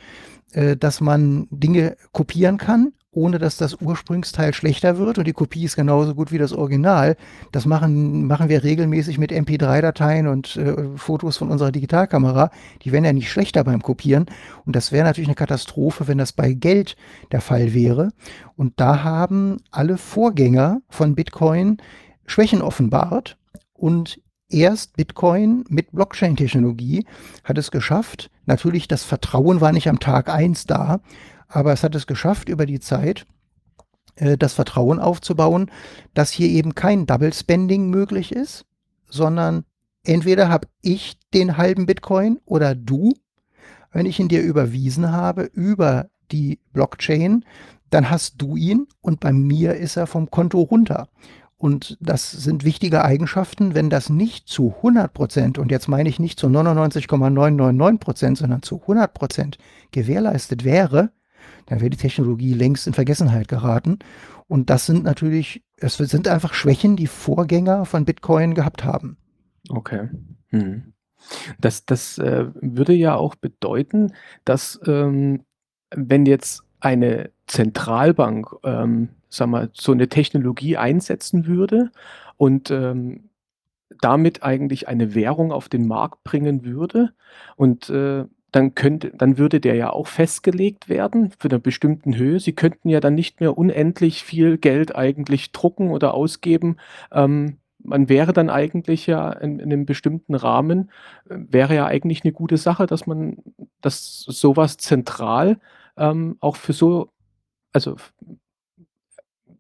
äh, 0.54 0.76
dass 0.76 1.00
man 1.00 1.46
Dinge 1.50 1.96
kopieren 2.12 2.56
kann 2.56 2.92
ohne 3.14 3.38
dass 3.38 3.56
das 3.56 3.80
Ursprungsteil 3.80 4.52
schlechter 4.54 4.99
wird 4.99 5.18
und 5.18 5.26
die 5.26 5.32
Kopie 5.32 5.64
ist 5.64 5.76
genauso 5.76 6.14
gut 6.14 6.32
wie 6.32 6.38
das 6.38 6.52
Original. 6.52 7.16
Das 7.52 7.66
machen, 7.66 8.26
machen 8.26 8.49
wir 8.49 8.64
regelmäßig 8.64 9.18
mit 9.18 9.32
MP3-Dateien 9.32 10.26
und 10.26 10.56
äh, 10.56 10.96
Fotos 10.96 11.37
von 11.37 11.50
unserer 11.50 11.73
Digitalkamera. 11.73 12.50
Die 12.82 12.92
werden 12.92 13.04
ja 13.04 13.12
nicht 13.12 13.30
schlechter 13.30 13.64
beim 13.64 13.82
Kopieren. 13.82 14.26
Und 14.66 14.76
das 14.76 14.92
wäre 14.92 15.04
natürlich 15.04 15.28
eine 15.28 15.37
Katastrophe, 15.37 16.08
wenn 16.08 16.18
das 16.18 16.32
bei 16.32 16.52
Geld 16.52 16.96
der 17.32 17.40
Fall 17.40 17.73
wäre. 17.73 18.11
Und 18.56 18.75
da 18.76 19.04
haben 19.04 19.58
alle 19.70 19.96
Vorgänger 19.96 20.80
von 20.88 21.14
Bitcoin 21.14 21.78
Schwächen 22.26 22.62
offenbart 22.62 23.37
und 23.75 24.20
erst 24.54 24.96
Bitcoin 24.96 25.64
mit 25.68 25.92
Blockchain-Technologie 25.92 27.04
hat 27.42 27.58
es 27.58 27.70
geschafft. 27.70 28.30
Natürlich, 28.46 28.88
das 28.88 29.02
Vertrauen 29.04 29.61
war 29.61 29.73
nicht 29.73 29.88
am 29.88 30.00
Tag 30.00 30.28
eins 30.28 30.64
da, 30.64 31.00
aber 31.49 31.73
es 31.73 31.82
hat 31.82 31.94
es 31.94 32.06
geschafft, 32.06 32.49
über 32.49 32.66
die 32.66 32.80
Zeit 32.80 33.26
äh, 34.16 34.38
das 34.38 34.54
Vertrauen 34.54 35.00
aufzubauen, 35.00 35.70
dass 36.14 36.30
hier 36.30 36.49
eben 36.49 36.75
kein 36.75 37.06
Double 37.06 37.32
Spending 37.32 37.90
möglich 37.90 38.32
ist, 38.32 38.64
sondern 39.08 39.64
entweder 40.04 40.49
habe 40.49 40.68
ich 40.82 41.18
den 41.32 41.56
halben 41.56 41.87
Bitcoin 41.87 42.40
oder 42.44 42.75
du, 42.75 43.12
wenn 43.92 44.06
ich 44.06 44.20
ihn 44.20 44.28
dir 44.28 44.42
überwiesen 44.42 45.12
habe 45.12 45.44
über 45.52 46.08
die 46.30 46.61
Blockchain, 46.73 47.44
dann 47.90 48.11
hast 48.11 48.42
du 48.42 48.56
ihn 48.56 48.88
und 49.00 49.20
bei 49.20 49.32
mir 49.32 49.75
ist 49.75 49.96
er 49.96 50.06
vom 50.06 50.30
Konto 50.30 50.61
runter. 50.61 51.08
Und 51.64 51.97
das 51.99 52.30
sind 52.30 52.62
wichtige 52.62 53.06
Eigenschaften, 53.06 53.75
wenn 53.75 53.88
das 53.88 54.11
nicht 54.11 54.49
zu 54.49 54.75
100 54.76 55.14
Prozent, 55.14 55.56
und 55.56 55.71
jetzt 55.71 55.88
meine 55.88 56.11
ich 56.11 56.18
nicht 56.18 56.38
zu 56.38 56.50
99,999 56.50 58.00
Prozent, 58.00 58.37
sondern 58.37 58.61
zu 58.61 58.83
100 58.83 59.14
Prozent 59.14 59.56
gewährleistet 59.90 60.64
wäre, 60.64 61.11
dann 61.64 61.80
wäre 61.80 61.88
die 61.88 61.97
Technologie 61.97 62.52
längst 62.52 62.87
in 62.87 62.92
Vergessenheit 62.92 63.49
geraten. 63.49 64.00
Und 64.47 64.68
das 64.68 64.85
sind 64.85 65.04
natürlich, 65.04 65.64
es 65.78 65.97
sind 65.97 66.28
einfach 66.28 66.52
Schwächen, 66.52 66.97
die 66.97 67.06
Vorgänger 67.06 67.87
von 67.87 68.04
Bitcoin 68.04 68.52
gehabt 68.52 68.85
haben. 68.85 69.16
Okay. 69.71 70.11
Hm. 70.49 70.92
Das, 71.59 71.87
das 71.87 72.18
äh, 72.18 72.44
würde 72.61 72.92
ja 72.92 73.14
auch 73.14 73.37
bedeuten, 73.37 74.12
dass 74.44 74.78
ähm, 74.87 75.44
wenn 75.97 76.26
jetzt 76.26 76.62
eine 76.80 77.30
Zentralbank, 77.47 78.54
ähm, 78.64 79.09
sag 79.37 79.49
mal, 79.49 79.71
so 79.73 79.93
eine 79.93 80.09
Technologie 80.09 80.76
einsetzen 80.76 81.47
würde 81.47 81.91
und 82.37 82.71
ähm, 82.71 83.31
damit 84.00 84.43
eigentlich 84.43 84.88
eine 84.88 85.14
Währung 85.14 85.53
auf 85.53 85.69
den 85.69 85.87
Markt 85.87 86.25
bringen 86.25 86.64
würde 86.64 87.12
und 87.57 87.91
äh, 87.91 88.25
dann 88.53 88.75
könnte 88.75 89.11
dann 89.17 89.37
würde 89.37 89.61
der 89.61 89.75
ja 89.75 89.91
auch 89.91 90.07
festgelegt 90.07 90.88
werden 90.88 91.33
für 91.38 91.49
eine 91.49 91.59
bestimmten 91.59 92.17
Höhe. 92.17 92.38
Sie 92.38 92.53
könnten 92.53 92.88
ja 92.88 93.00
dann 93.00 93.14
nicht 93.14 93.41
mehr 93.41 93.59
unendlich 93.59 94.23
viel 94.23 94.59
Geld 94.59 94.95
eigentlich 94.95 95.50
drucken 95.53 95.91
oder 95.91 96.14
ausgeben. 96.14 96.76
Ähm, 97.12 97.59
man 97.85 98.09
wäre 98.09 98.33
dann 98.33 98.50
eigentlich 98.50 99.07
ja 99.07 99.31
in, 99.33 99.59
in 99.59 99.73
einem 99.73 99.87
bestimmten 99.87 100.35
Rahmen, 100.35 100.91
äh, 101.29 101.37
wäre 101.49 101.75
ja 101.75 101.87
eigentlich 101.87 102.25
eine 102.25 102.33
gute 102.33 102.57
Sache, 102.57 102.87
dass 102.87 103.07
man, 103.07 103.38
dass 103.81 104.21
sowas 104.21 104.76
zentral 104.79 105.59
ähm, 105.97 106.37
auch 106.41 106.57
für 106.57 106.73
so, 106.73 107.11
also 107.73 107.97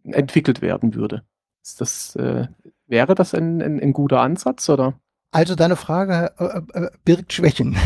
entwickelt 0.04 0.62
werden 0.62 0.94
würde. 0.94 1.22
Ist 1.62 1.80
das, 1.80 2.16
äh, 2.16 2.48
wäre 2.86 3.14
das 3.14 3.34
ein, 3.34 3.62
ein, 3.62 3.80
ein 3.80 3.92
guter 3.92 4.20
Ansatz 4.20 4.68
oder? 4.68 4.94
Also 5.34 5.56
deine 5.56 5.74
Frage 5.74 6.30
äh, 6.38 6.78
äh, 6.78 6.90
birgt 7.04 7.32
Schwächen. 7.32 7.76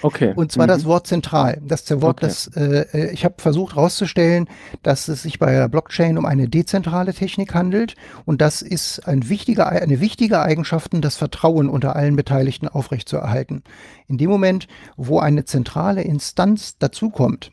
Okay. 0.00 0.32
Und 0.36 0.52
zwar 0.52 0.66
mhm. 0.66 0.68
das 0.68 0.84
Wort 0.84 1.08
zentral. 1.08 1.60
Das 1.66 1.90
Wort, 2.00 2.18
okay. 2.18 2.26
das 2.26 2.46
äh, 2.54 2.86
äh, 2.92 3.10
ich 3.10 3.24
habe 3.24 3.34
versucht 3.38 3.74
herauszustellen, 3.74 4.48
dass 4.84 5.08
es 5.08 5.22
sich 5.22 5.40
bei 5.40 5.50
der 5.50 5.68
Blockchain 5.68 6.18
um 6.18 6.24
eine 6.24 6.48
dezentrale 6.48 7.12
Technik 7.12 7.52
handelt 7.52 7.96
und 8.26 8.40
das 8.40 8.62
ist 8.62 9.08
ein 9.08 9.28
wichtiger, 9.28 9.66
eine 9.70 9.98
wichtige 9.98 10.40
Eigenschaft, 10.40 10.92
das 10.92 11.16
Vertrauen 11.16 11.68
unter 11.68 11.96
allen 11.96 12.14
Beteiligten 12.14 12.68
aufrechtzuerhalten. 12.68 13.64
In 14.06 14.18
dem 14.18 14.30
Moment, 14.30 14.68
wo 14.96 15.18
eine 15.18 15.44
zentrale 15.44 16.02
Instanz 16.02 16.78
dazukommt, 16.78 17.50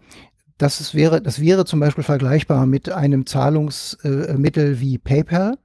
das, 0.58 0.80
ist, 0.80 0.96
wäre, 0.96 1.22
das 1.22 1.40
wäre 1.42 1.66
zum 1.66 1.80
Beispiel 1.80 2.04
vergleichbar 2.04 2.66
mit 2.66 2.90
einem 2.90 3.26
Zahlungsmittel 3.26 4.74
äh, 4.74 4.80
wie 4.80 4.98
PayPal. 4.98 5.58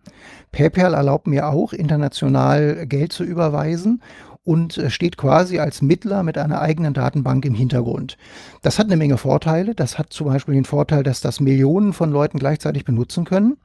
PayPal 0.53 0.95
erlaubt 0.95 1.27
mir 1.27 1.49
auch, 1.49 1.73
international 1.73 2.87
Geld 2.87 3.13
zu 3.13 3.25
überweisen 3.25 4.03
und 4.43 4.79
äh, 4.79 4.91
steht 4.91 5.17
quasi 5.17 5.59
als 5.59 5.83
Mittler 5.83 6.23
mit 6.23 6.39
einer 6.39 6.61
eigenen 6.61 6.95
Datenbank 6.95 7.45
im 7.45 7.55
Hintergrund. 7.55 8.17
Das 8.63 8.79
hat 8.79 8.87
eine 8.87 8.97
Menge 8.97 9.17
Vorteile. 9.17 9.75
Das 9.75 9.99
hat 9.99 10.13
zum 10.13 10.27
Beispiel 10.27 10.55
den 10.55 10.65
Vorteil, 10.65 11.03
dass 11.03 11.21
das 11.21 11.41
Millionen 11.41 11.93
von 11.93 12.11
Leuten 12.11 12.39
gleichzeitig 12.39 12.85
benutzen 12.85 13.25
können 13.25 13.59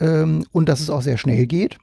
ähm, 0.00 0.44
und 0.52 0.68
dass 0.68 0.80
es 0.80 0.90
auch 0.90 1.02
sehr 1.02 1.18
schnell 1.18 1.46
geht. 1.46 1.78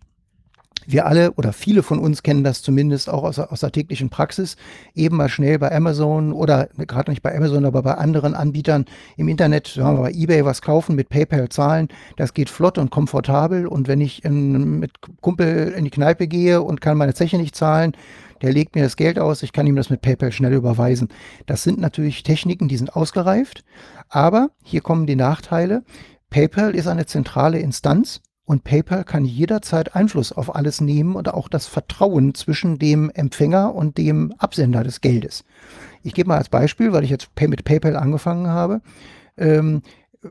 Wir 0.88 1.06
alle 1.06 1.32
oder 1.34 1.54
viele 1.54 1.84
von 1.84 2.00
uns 2.00 2.24
kennen 2.24 2.44
das 2.44 2.62
zumindest 2.62 3.10
auch 3.10 3.24
aus, 3.24 3.40
aus 3.40 3.62
der 3.62 3.72
täglichen 3.72 4.10
Praxis, 4.10 4.56
eben 4.94 5.18
mal 5.18 5.30
schnell 5.30 5.58
bei 5.60 5.76
Amazon 5.76 6.32
oder 6.32 6.70
gerade 6.78 7.12
nicht 7.12 7.22
bei 7.22 7.36
Amazon, 7.36 7.66
aber 7.66 7.82
bei 7.82 7.96
anderen 7.96 8.36
Anbietern 8.36 8.86
im 9.18 9.28
Internet, 9.28 9.68
sagen 9.68 9.98
wir 9.98 10.04
bei 10.04 10.12
eBay 10.12 10.46
was 10.46 10.62
kaufen, 10.62 10.96
mit 10.96 11.10
PayPal 11.10 11.50
zahlen. 11.50 11.88
Das 12.18 12.34
geht 12.34 12.50
flott 12.50 12.78
und 12.78 12.92
komfortabel. 12.92 13.68
Und 13.68 13.88
wenn 13.88 14.02
ich 14.02 14.24
in, 14.24 14.80
mit 14.80 14.92
Kumpel 15.22 15.74
in 15.76 15.86
die 15.86 15.92
Kneipe 15.92 16.28
gehe 16.28 16.62
und 16.62 16.82
kann 16.82 16.98
meine 16.98 17.14
Zeche 17.14 17.38
nicht 17.38 17.56
zahlen, 17.56 17.94
der 18.42 18.54
legt 18.54 18.76
mir 18.76 18.84
das 18.84 18.98
Geld 18.98 19.18
aus, 19.18 19.44
ich 19.44 19.54
kann 19.54 19.66
ihm 19.66 19.76
das 19.76 19.90
mit 19.90 20.02
PayPal 20.02 20.32
schnell 20.32 20.54
überweisen. 20.54 21.08
Das 21.46 21.64
sind 21.64 21.80
natürlich 21.80 22.24
Techniken, 22.24 22.68
die 22.68 22.78
sind 22.78 22.96
ausgereift. 22.96 23.64
Aber 24.10 24.50
hier 24.64 24.82
kommen 24.82 25.08
die 25.08 25.16
Nachteile. 25.16 25.84
PayPal 26.30 26.76
ist 26.76 26.88
eine 26.88 27.06
zentrale 27.06 27.60
Instanz 27.60 28.22
und 28.46 28.64
PayPal 28.64 29.04
kann 29.04 29.26
jederzeit 29.26 29.96
Einfluss 29.96 30.32
auf 30.32 30.56
alles 30.56 30.80
nehmen 30.80 31.16
und 31.16 31.34
auch 31.34 31.50
das 31.50 31.66
Vertrauen 31.66 32.36
zwischen 32.36 32.78
dem 32.78 33.10
Empfänger 33.10 33.74
und 33.74 33.98
dem 33.98 34.34
Absender 34.38 34.84
des 34.84 35.02
Geldes. 35.02 35.44
Ich 36.04 36.14
gebe 36.14 36.30
mal 36.30 36.38
als 36.38 36.50
Beispiel, 36.50 36.94
weil 36.94 37.04
ich 37.04 37.10
jetzt 37.10 37.30
mit 37.42 37.64
PayPal 37.64 37.96
angefangen 37.96 38.48
habe. 38.48 38.82
Ähm, 39.38 39.82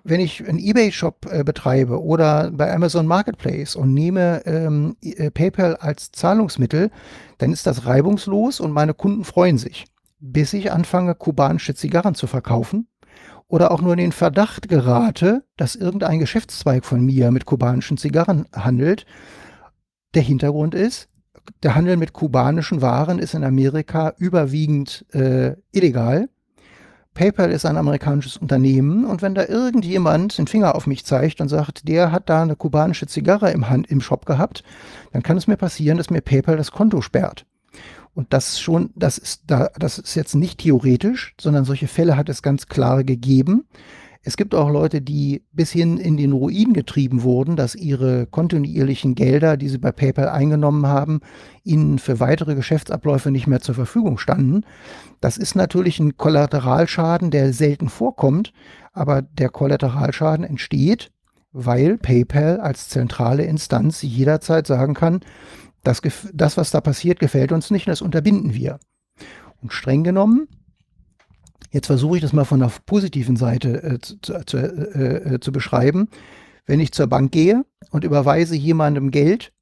wenn 0.02 0.20
ich 0.20 0.46
einen 0.48 0.58
eBay-Shop 0.58 1.26
äh, 1.30 1.44
betreibe 1.44 2.02
oder 2.02 2.50
bei 2.50 2.72
Amazon 2.72 3.06
Marketplace 3.06 3.76
und 3.76 3.94
nehme 3.94 4.42
ähm, 4.46 4.96
äh, 5.02 5.30
PayPal 5.30 5.76
als 5.76 6.10
Zahlungsmittel, 6.12 6.90
dann 7.38 7.52
ist 7.52 7.66
das 7.66 7.86
reibungslos 7.86 8.60
und 8.60 8.72
meine 8.72 8.94
Kunden 8.94 9.24
freuen 9.24 9.58
sich, 9.58 9.86
bis 10.20 10.52
ich 10.52 10.72
anfange, 10.72 11.14
kubanische 11.14 11.74
Zigarren 11.74 12.14
zu 12.14 12.26
verkaufen 12.26 12.88
oder 13.54 13.70
auch 13.70 13.80
nur 13.80 13.92
in 13.92 13.98
den 13.98 14.10
Verdacht 14.10 14.68
gerate, 14.68 15.44
dass 15.56 15.76
irgendein 15.76 16.18
Geschäftszweig 16.18 16.84
von 16.84 17.06
mir 17.06 17.30
mit 17.30 17.44
kubanischen 17.44 17.96
Zigarren 17.96 18.46
handelt. 18.52 19.06
Der 20.14 20.22
Hintergrund 20.22 20.74
ist, 20.74 21.08
der 21.62 21.76
Handel 21.76 21.96
mit 21.96 22.12
kubanischen 22.12 22.82
Waren 22.82 23.20
ist 23.20 23.32
in 23.32 23.44
Amerika 23.44 24.12
überwiegend 24.18 25.06
äh, 25.14 25.54
illegal. 25.70 26.28
PayPal 27.14 27.52
ist 27.52 27.64
ein 27.64 27.76
amerikanisches 27.76 28.38
Unternehmen 28.38 29.04
und 29.04 29.22
wenn 29.22 29.36
da 29.36 29.46
irgendjemand 29.46 30.36
den 30.36 30.48
Finger 30.48 30.74
auf 30.74 30.88
mich 30.88 31.04
zeigt 31.04 31.40
und 31.40 31.48
sagt, 31.48 31.86
der 31.86 32.10
hat 32.10 32.28
da 32.28 32.42
eine 32.42 32.56
kubanische 32.56 33.06
Zigarre 33.06 33.52
im, 33.52 33.70
Hand, 33.70 33.88
im 33.88 34.00
Shop 34.00 34.26
gehabt, 34.26 34.64
dann 35.12 35.22
kann 35.22 35.36
es 35.36 35.46
mir 35.46 35.56
passieren, 35.56 35.96
dass 35.96 36.10
mir 36.10 36.22
PayPal 36.22 36.56
das 36.56 36.72
Konto 36.72 37.00
sperrt. 37.02 37.46
Und 38.14 38.32
das 38.32 38.60
schon, 38.60 38.90
das 38.94 39.18
ist 39.18 39.42
da, 39.48 39.70
das 39.78 39.98
ist 39.98 40.14
jetzt 40.14 40.34
nicht 40.34 40.60
theoretisch, 40.60 41.34
sondern 41.40 41.64
solche 41.64 41.88
Fälle 41.88 42.16
hat 42.16 42.28
es 42.28 42.42
ganz 42.42 42.68
klar 42.68 43.02
gegeben. 43.02 43.64
Es 44.26 44.38
gibt 44.38 44.54
auch 44.54 44.70
Leute, 44.70 45.02
die 45.02 45.44
bis 45.52 45.70
hin 45.70 45.98
in 45.98 46.16
den 46.16 46.32
Ruin 46.32 46.72
getrieben 46.72 47.24
wurden, 47.24 47.56
dass 47.56 47.74
ihre 47.74 48.26
kontinuierlichen 48.26 49.14
Gelder, 49.14 49.58
die 49.58 49.68
sie 49.68 49.76
bei 49.76 49.92
PayPal 49.92 50.30
eingenommen 50.30 50.86
haben, 50.86 51.20
ihnen 51.62 51.98
für 51.98 52.20
weitere 52.20 52.54
Geschäftsabläufe 52.54 53.30
nicht 53.30 53.46
mehr 53.46 53.60
zur 53.60 53.74
Verfügung 53.74 54.16
standen. 54.16 54.62
Das 55.20 55.36
ist 55.36 55.56
natürlich 55.56 56.00
ein 56.00 56.16
Kollateralschaden, 56.16 57.30
der 57.30 57.52
selten 57.52 57.90
vorkommt, 57.90 58.54
aber 58.94 59.20
der 59.20 59.50
Kollateralschaden 59.50 60.46
entsteht, 60.46 61.10
weil 61.52 61.98
PayPal 61.98 62.60
als 62.60 62.88
zentrale 62.88 63.44
Instanz 63.44 64.00
jederzeit 64.00 64.66
sagen 64.66 64.94
kann, 64.94 65.20
das, 65.84 66.02
das, 66.32 66.56
was 66.56 66.70
da 66.70 66.80
passiert, 66.80 67.18
gefällt 67.18 67.52
uns 67.52 67.70
nicht 67.70 67.86
und 67.86 67.90
das 67.90 68.02
unterbinden 68.02 68.54
wir. 68.54 68.78
Und 69.62 69.72
streng 69.72 70.04
genommen, 70.04 70.48
jetzt 71.70 71.86
versuche 71.86 72.16
ich 72.16 72.22
das 72.22 72.32
mal 72.32 72.44
von 72.44 72.60
der 72.60 72.72
positiven 72.86 73.36
Seite 73.36 73.82
äh, 73.82 73.98
zu, 74.00 74.16
zu, 74.44 74.56
äh, 74.56 75.34
äh, 75.34 75.40
zu 75.40 75.52
beschreiben. 75.52 76.08
Wenn 76.66 76.80
ich 76.80 76.92
zur 76.92 77.06
Bank 77.06 77.32
gehe 77.32 77.64
und 77.90 78.04
überweise 78.04 78.56
jemandem 78.56 79.10
Geld, 79.10 79.52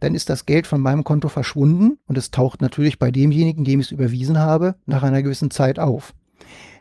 dann 0.00 0.14
ist 0.14 0.28
das 0.28 0.46
Geld 0.46 0.66
von 0.66 0.80
meinem 0.80 1.04
Konto 1.04 1.28
verschwunden 1.28 1.98
und 2.06 2.18
es 2.18 2.30
taucht 2.30 2.60
natürlich 2.60 2.98
bei 2.98 3.10
demjenigen, 3.10 3.64
dem 3.64 3.80
ich 3.80 3.86
es 3.86 3.92
überwiesen 3.92 4.38
habe, 4.38 4.74
nach 4.86 5.04
einer 5.04 5.22
gewissen 5.22 5.50
Zeit 5.50 5.78
auf. 5.78 6.14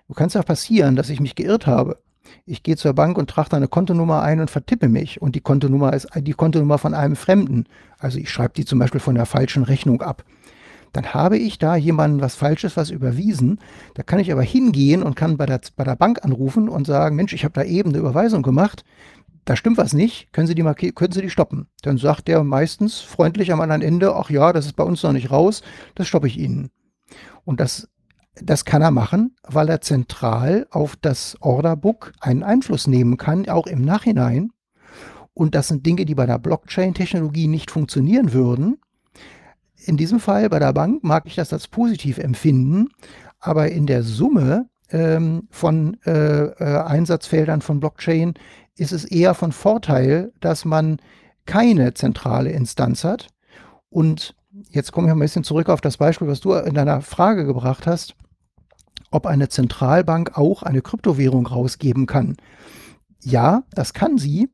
Du 0.07 0.13
kannst 0.13 0.35
ja 0.35 0.41
passieren, 0.41 0.95
dass 0.95 1.09
ich 1.09 1.19
mich 1.19 1.35
geirrt 1.35 1.67
habe 1.67 1.99
ich 2.45 2.63
gehe 2.63 2.77
zur 2.77 2.93
Bank 2.93 3.17
und 3.17 3.29
trage 3.29 3.49
da 3.49 3.57
eine 3.57 3.67
Kontonummer 3.67 4.21
ein 4.21 4.39
und 4.39 4.49
vertippe 4.49 4.87
mich. 4.87 5.21
Und 5.21 5.35
die 5.35 5.41
Kontonummer 5.41 5.93
ist 5.93 6.07
die 6.15 6.33
Kontonummer 6.33 6.77
von 6.77 6.93
einem 6.93 7.15
Fremden. 7.15 7.65
Also 7.99 8.19
ich 8.19 8.29
schreibe 8.29 8.53
die 8.55 8.65
zum 8.65 8.79
Beispiel 8.79 8.99
von 8.99 9.15
der 9.15 9.25
falschen 9.25 9.63
Rechnung 9.63 10.01
ab. 10.01 10.23
Dann 10.93 11.13
habe 11.13 11.37
ich 11.37 11.59
da 11.59 11.75
jemanden 11.75 12.21
was 12.21 12.35
Falsches, 12.35 12.77
was 12.77 12.89
überwiesen. 12.89 13.59
Da 13.93 14.03
kann 14.03 14.19
ich 14.19 14.31
aber 14.31 14.41
hingehen 14.41 15.03
und 15.03 15.15
kann 15.15 15.37
bei 15.37 15.45
der, 15.45 15.61
bei 15.75 15.83
der 15.83 15.95
Bank 15.95 16.23
anrufen 16.23 16.69
und 16.69 16.87
sagen, 16.87 17.15
Mensch, 17.15 17.33
ich 17.33 17.43
habe 17.43 17.53
da 17.53 17.63
eben 17.63 17.89
eine 17.89 17.99
Überweisung 17.99 18.41
gemacht. 18.41 18.83
Da 19.45 19.55
stimmt 19.55 19.77
was 19.77 19.93
nicht. 19.93 20.33
Können 20.33 20.47
Sie 20.47 20.55
die, 20.55 20.63
können 20.63 21.11
Sie 21.11 21.21
die 21.21 21.29
stoppen? 21.29 21.67
Dann 21.81 21.97
sagt 21.97 22.27
der 22.27 22.43
meistens 22.43 22.99
freundlich 22.99 23.51
am 23.53 23.61
anderen 23.61 23.81
Ende, 23.81 24.15
ach 24.15 24.29
ja, 24.29 24.51
das 24.51 24.65
ist 24.65 24.75
bei 24.75 24.83
uns 24.83 25.03
noch 25.03 25.13
nicht 25.13 25.31
raus, 25.31 25.61
das 25.95 26.07
stoppe 26.07 26.27
ich 26.27 26.37
Ihnen. 26.37 26.69
Und 27.45 27.59
das 27.59 27.87
das 28.41 28.65
kann 28.65 28.81
er 28.81 28.91
machen, 28.91 29.35
weil 29.43 29.69
er 29.69 29.81
zentral 29.81 30.67
auf 30.71 30.95
das 30.95 31.37
Orderbook 31.41 32.13
einen 32.19 32.43
Einfluss 32.43 32.87
nehmen 32.87 33.17
kann, 33.17 33.47
auch 33.49 33.67
im 33.67 33.81
Nachhinein. 33.81 34.51
Und 35.33 35.55
das 35.55 35.67
sind 35.67 35.85
Dinge, 35.85 36.05
die 36.05 36.15
bei 36.15 36.25
der 36.25 36.39
Blockchain-Technologie 36.39 37.47
nicht 37.47 37.71
funktionieren 37.71 38.33
würden. 38.33 38.77
In 39.85 39.97
diesem 39.97 40.19
Fall 40.19 40.49
bei 40.49 40.59
der 40.59 40.73
Bank 40.73 41.03
mag 41.03 41.23
ich 41.27 41.35
das 41.35 41.53
als 41.53 41.67
positiv 41.67 42.17
empfinden, 42.17 42.89
aber 43.39 43.69
in 43.69 43.85
der 43.85 44.03
Summe 44.03 44.67
ähm, 44.89 45.47
von 45.51 45.97
äh, 46.05 46.45
äh, 46.45 46.81
Einsatzfeldern 46.81 47.61
von 47.61 47.79
Blockchain 47.79 48.33
ist 48.75 48.91
es 48.91 49.05
eher 49.05 49.33
von 49.33 49.51
Vorteil, 49.51 50.31
dass 50.39 50.65
man 50.65 50.97
keine 51.45 51.93
zentrale 51.93 52.51
Instanz 52.51 53.03
hat. 53.03 53.27
Und 53.89 54.35
jetzt 54.69 54.91
komme 54.91 55.07
ich 55.07 55.13
ein 55.13 55.19
bisschen 55.19 55.43
zurück 55.43 55.69
auf 55.69 55.81
das 55.81 55.97
Beispiel, 55.97 56.27
was 56.27 56.39
du 56.39 56.53
in 56.53 56.73
deiner 56.73 57.01
Frage 57.01 57.45
gebracht 57.45 57.87
hast 57.87 58.15
ob 59.11 59.25
eine 59.25 59.49
Zentralbank 59.49 60.37
auch 60.37 60.63
eine 60.63 60.81
Kryptowährung 60.81 61.47
rausgeben 61.47 62.05
kann. 62.05 62.37
Ja, 63.21 63.63
das 63.71 63.93
kann 63.93 64.17
sie, 64.17 64.49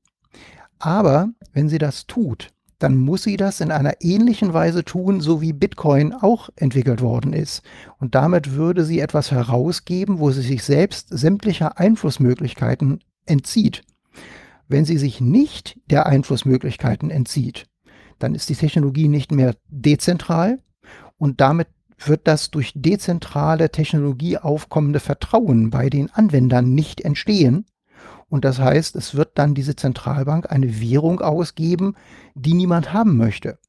aber 0.80 1.30
wenn 1.54 1.70
sie 1.70 1.78
das 1.78 2.08
tut, 2.08 2.50
dann 2.80 2.98
muss 2.98 3.24
sie 3.24 3.38
das 3.38 3.62
in 3.62 3.72
einer 3.72 4.02
ähnlichen 4.02 4.54
Weise 4.54 4.84
tun, 4.84 5.22
so 5.22 5.40
wie 5.40 5.54
Bitcoin 5.54 6.14
auch 6.14 6.50
entwickelt 6.58 7.02
worden 7.02 7.32
ist. 7.32 7.62
Und 7.98 8.14
damit 8.14 8.56
würde 8.56 8.84
sie 8.84 9.00
etwas 9.00 9.32
herausgeben, 9.32 10.20
wo 10.20 10.32
sie 10.32 10.42
sich 10.42 10.64
selbst 10.64 11.08
sämtlicher 11.10 11.80
Einflussmöglichkeiten 11.80 13.00
entzieht. 13.26 13.84
Wenn 14.68 14.84
sie 14.84 14.98
sich 14.98 15.22
nicht 15.22 15.80
der 15.90 16.08
Einflussmöglichkeiten 16.08 17.10
entzieht, 17.10 17.68
dann 18.20 18.36
ist 18.36 18.50
die 18.50 18.56
Technologie 18.56 19.08
nicht 19.08 19.32
mehr 19.32 19.56
dezentral 19.70 20.60
und 21.18 21.40
damit 21.40 21.70
wird 22.08 22.28
das 22.28 22.52
durch 22.52 22.74
dezentrale 22.76 23.70
Technologie 23.70 24.38
aufkommende 24.38 25.00
Vertrauen 25.00 25.70
bei 25.70 25.90
den 25.90 26.10
Anwendern 26.12 26.74
nicht 26.74 27.02
entstehen. 27.02 27.66
Und 28.30 28.46
das 28.46 28.60
heißt, 28.60 28.96
es 28.96 29.16
wird 29.16 29.32
dann 29.36 29.54
diese 29.54 29.76
Zentralbank 29.76 30.52
eine 30.52 30.82
Währung 30.82 31.22
ausgeben, 31.22 31.96
die 32.34 32.54
niemand 32.54 32.94
haben 32.94 33.18
möchte. 33.18 33.60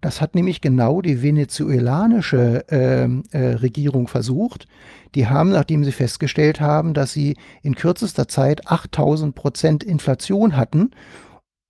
Das 0.00 0.20
hat 0.20 0.34
nämlich 0.34 0.60
genau 0.60 1.02
die 1.02 1.22
venezuelanische 1.22 2.64
äh, 2.70 3.04
äh, 3.04 3.54
Regierung 3.56 4.08
versucht. 4.08 4.66
Die 5.14 5.26
haben, 5.26 5.50
nachdem 5.50 5.84
sie 5.84 5.92
festgestellt 5.92 6.60
haben, 6.60 6.94
dass 6.94 7.12
sie 7.12 7.36
in 7.62 7.74
kürzester 7.74 8.26
Zeit 8.26 8.66
8000 8.68 9.34
Prozent 9.34 9.84
Inflation 9.84 10.56
hatten 10.56 10.90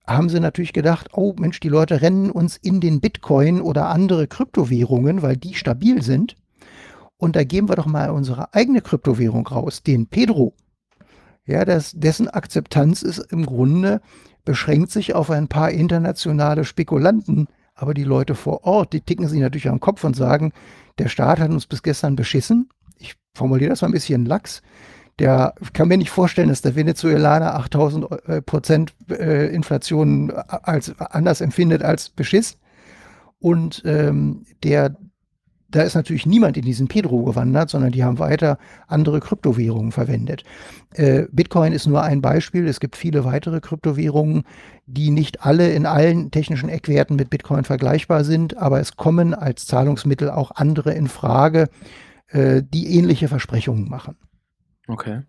haben 0.07 0.29
sie 0.29 0.39
natürlich 0.39 0.73
gedacht, 0.73 1.09
oh 1.13 1.35
Mensch, 1.37 1.59
die 1.59 1.69
Leute 1.69 2.01
rennen 2.01 2.31
uns 2.31 2.57
in 2.57 2.81
den 2.81 3.01
Bitcoin 3.01 3.61
oder 3.61 3.89
andere 3.89 4.27
Kryptowährungen, 4.27 5.21
weil 5.21 5.37
die 5.37 5.53
stabil 5.53 6.01
sind. 6.01 6.35
Und 7.17 7.35
da 7.35 7.43
geben 7.43 7.69
wir 7.69 7.75
doch 7.75 7.85
mal 7.85 8.09
unsere 8.09 8.53
eigene 8.53 8.81
Kryptowährung 8.81 9.45
raus, 9.45 9.83
den 9.83 10.07
Pedro. 10.07 10.55
Ja, 11.45 11.65
das, 11.65 11.91
dessen 11.93 12.27
Akzeptanz 12.27 13.03
ist 13.03 13.19
im 13.31 13.45
Grunde, 13.45 14.01
beschränkt 14.43 14.91
sich 14.91 15.13
auf 15.13 15.29
ein 15.29 15.47
paar 15.47 15.71
internationale 15.71 16.65
Spekulanten. 16.65 17.47
Aber 17.75 17.93
die 17.93 18.03
Leute 18.03 18.35
vor 18.35 18.63
Ort, 18.63 18.93
die 18.93 19.01
ticken 19.01 19.27
sich 19.27 19.39
natürlich 19.39 19.69
am 19.69 19.79
Kopf 19.79 20.03
und 20.03 20.15
sagen, 20.15 20.51
der 20.97 21.07
Staat 21.09 21.39
hat 21.39 21.51
uns 21.51 21.67
bis 21.67 21.83
gestern 21.83 22.15
beschissen. 22.15 22.69
Ich 22.97 23.15
formuliere 23.33 23.69
das 23.69 23.81
mal 23.81 23.89
ein 23.89 23.93
bisschen 23.93 24.25
lax. 24.25 24.61
Der 25.21 25.53
kann 25.73 25.87
mir 25.87 25.99
nicht 25.99 26.09
vorstellen, 26.09 26.49
dass 26.49 26.63
der 26.63 26.75
Venezuelaner 26.75 27.53
8000 27.53 28.07
äh, 28.25 28.41
Prozent 28.41 28.95
äh, 29.07 29.53
Inflation 29.53 30.31
als 30.31 30.99
anders 30.99 31.41
empfindet 31.41 31.83
als 31.83 32.09
Beschiss. 32.09 32.57
Und 33.37 33.83
ähm, 33.85 34.47
der, 34.63 34.95
da 35.69 35.83
ist 35.83 35.93
natürlich 35.93 36.25
niemand 36.25 36.57
in 36.57 36.65
diesen 36.65 36.87
Pedro 36.87 37.23
gewandert, 37.23 37.69
sondern 37.69 37.91
die 37.91 38.03
haben 38.03 38.17
weiter 38.17 38.57
andere 38.87 39.19
Kryptowährungen 39.19 39.91
verwendet. 39.91 40.43
Äh, 40.95 41.27
Bitcoin 41.31 41.71
ist 41.71 41.85
nur 41.85 42.01
ein 42.01 42.23
Beispiel. 42.23 42.67
Es 42.67 42.79
gibt 42.79 42.95
viele 42.95 43.23
weitere 43.23 43.59
Kryptowährungen, 43.59 44.41
die 44.87 45.11
nicht 45.11 45.45
alle 45.45 45.71
in 45.71 45.85
allen 45.85 46.31
technischen 46.31 46.67
Eckwerten 46.67 47.15
mit 47.15 47.29
Bitcoin 47.29 47.63
vergleichbar 47.63 48.23
sind, 48.23 48.57
aber 48.57 48.79
es 48.79 48.97
kommen 48.97 49.35
als 49.35 49.67
Zahlungsmittel 49.67 50.31
auch 50.31 50.49
andere 50.55 50.95
in 50.95 51.07
Frage, 51.07 51.69
äh, 52.29 52.63
die 52.67 52.97
ähnliche 52.97 53.27
Versprechungen 53.27 53.87
machen. 53.87 54.15
Okay. 54.91 55.21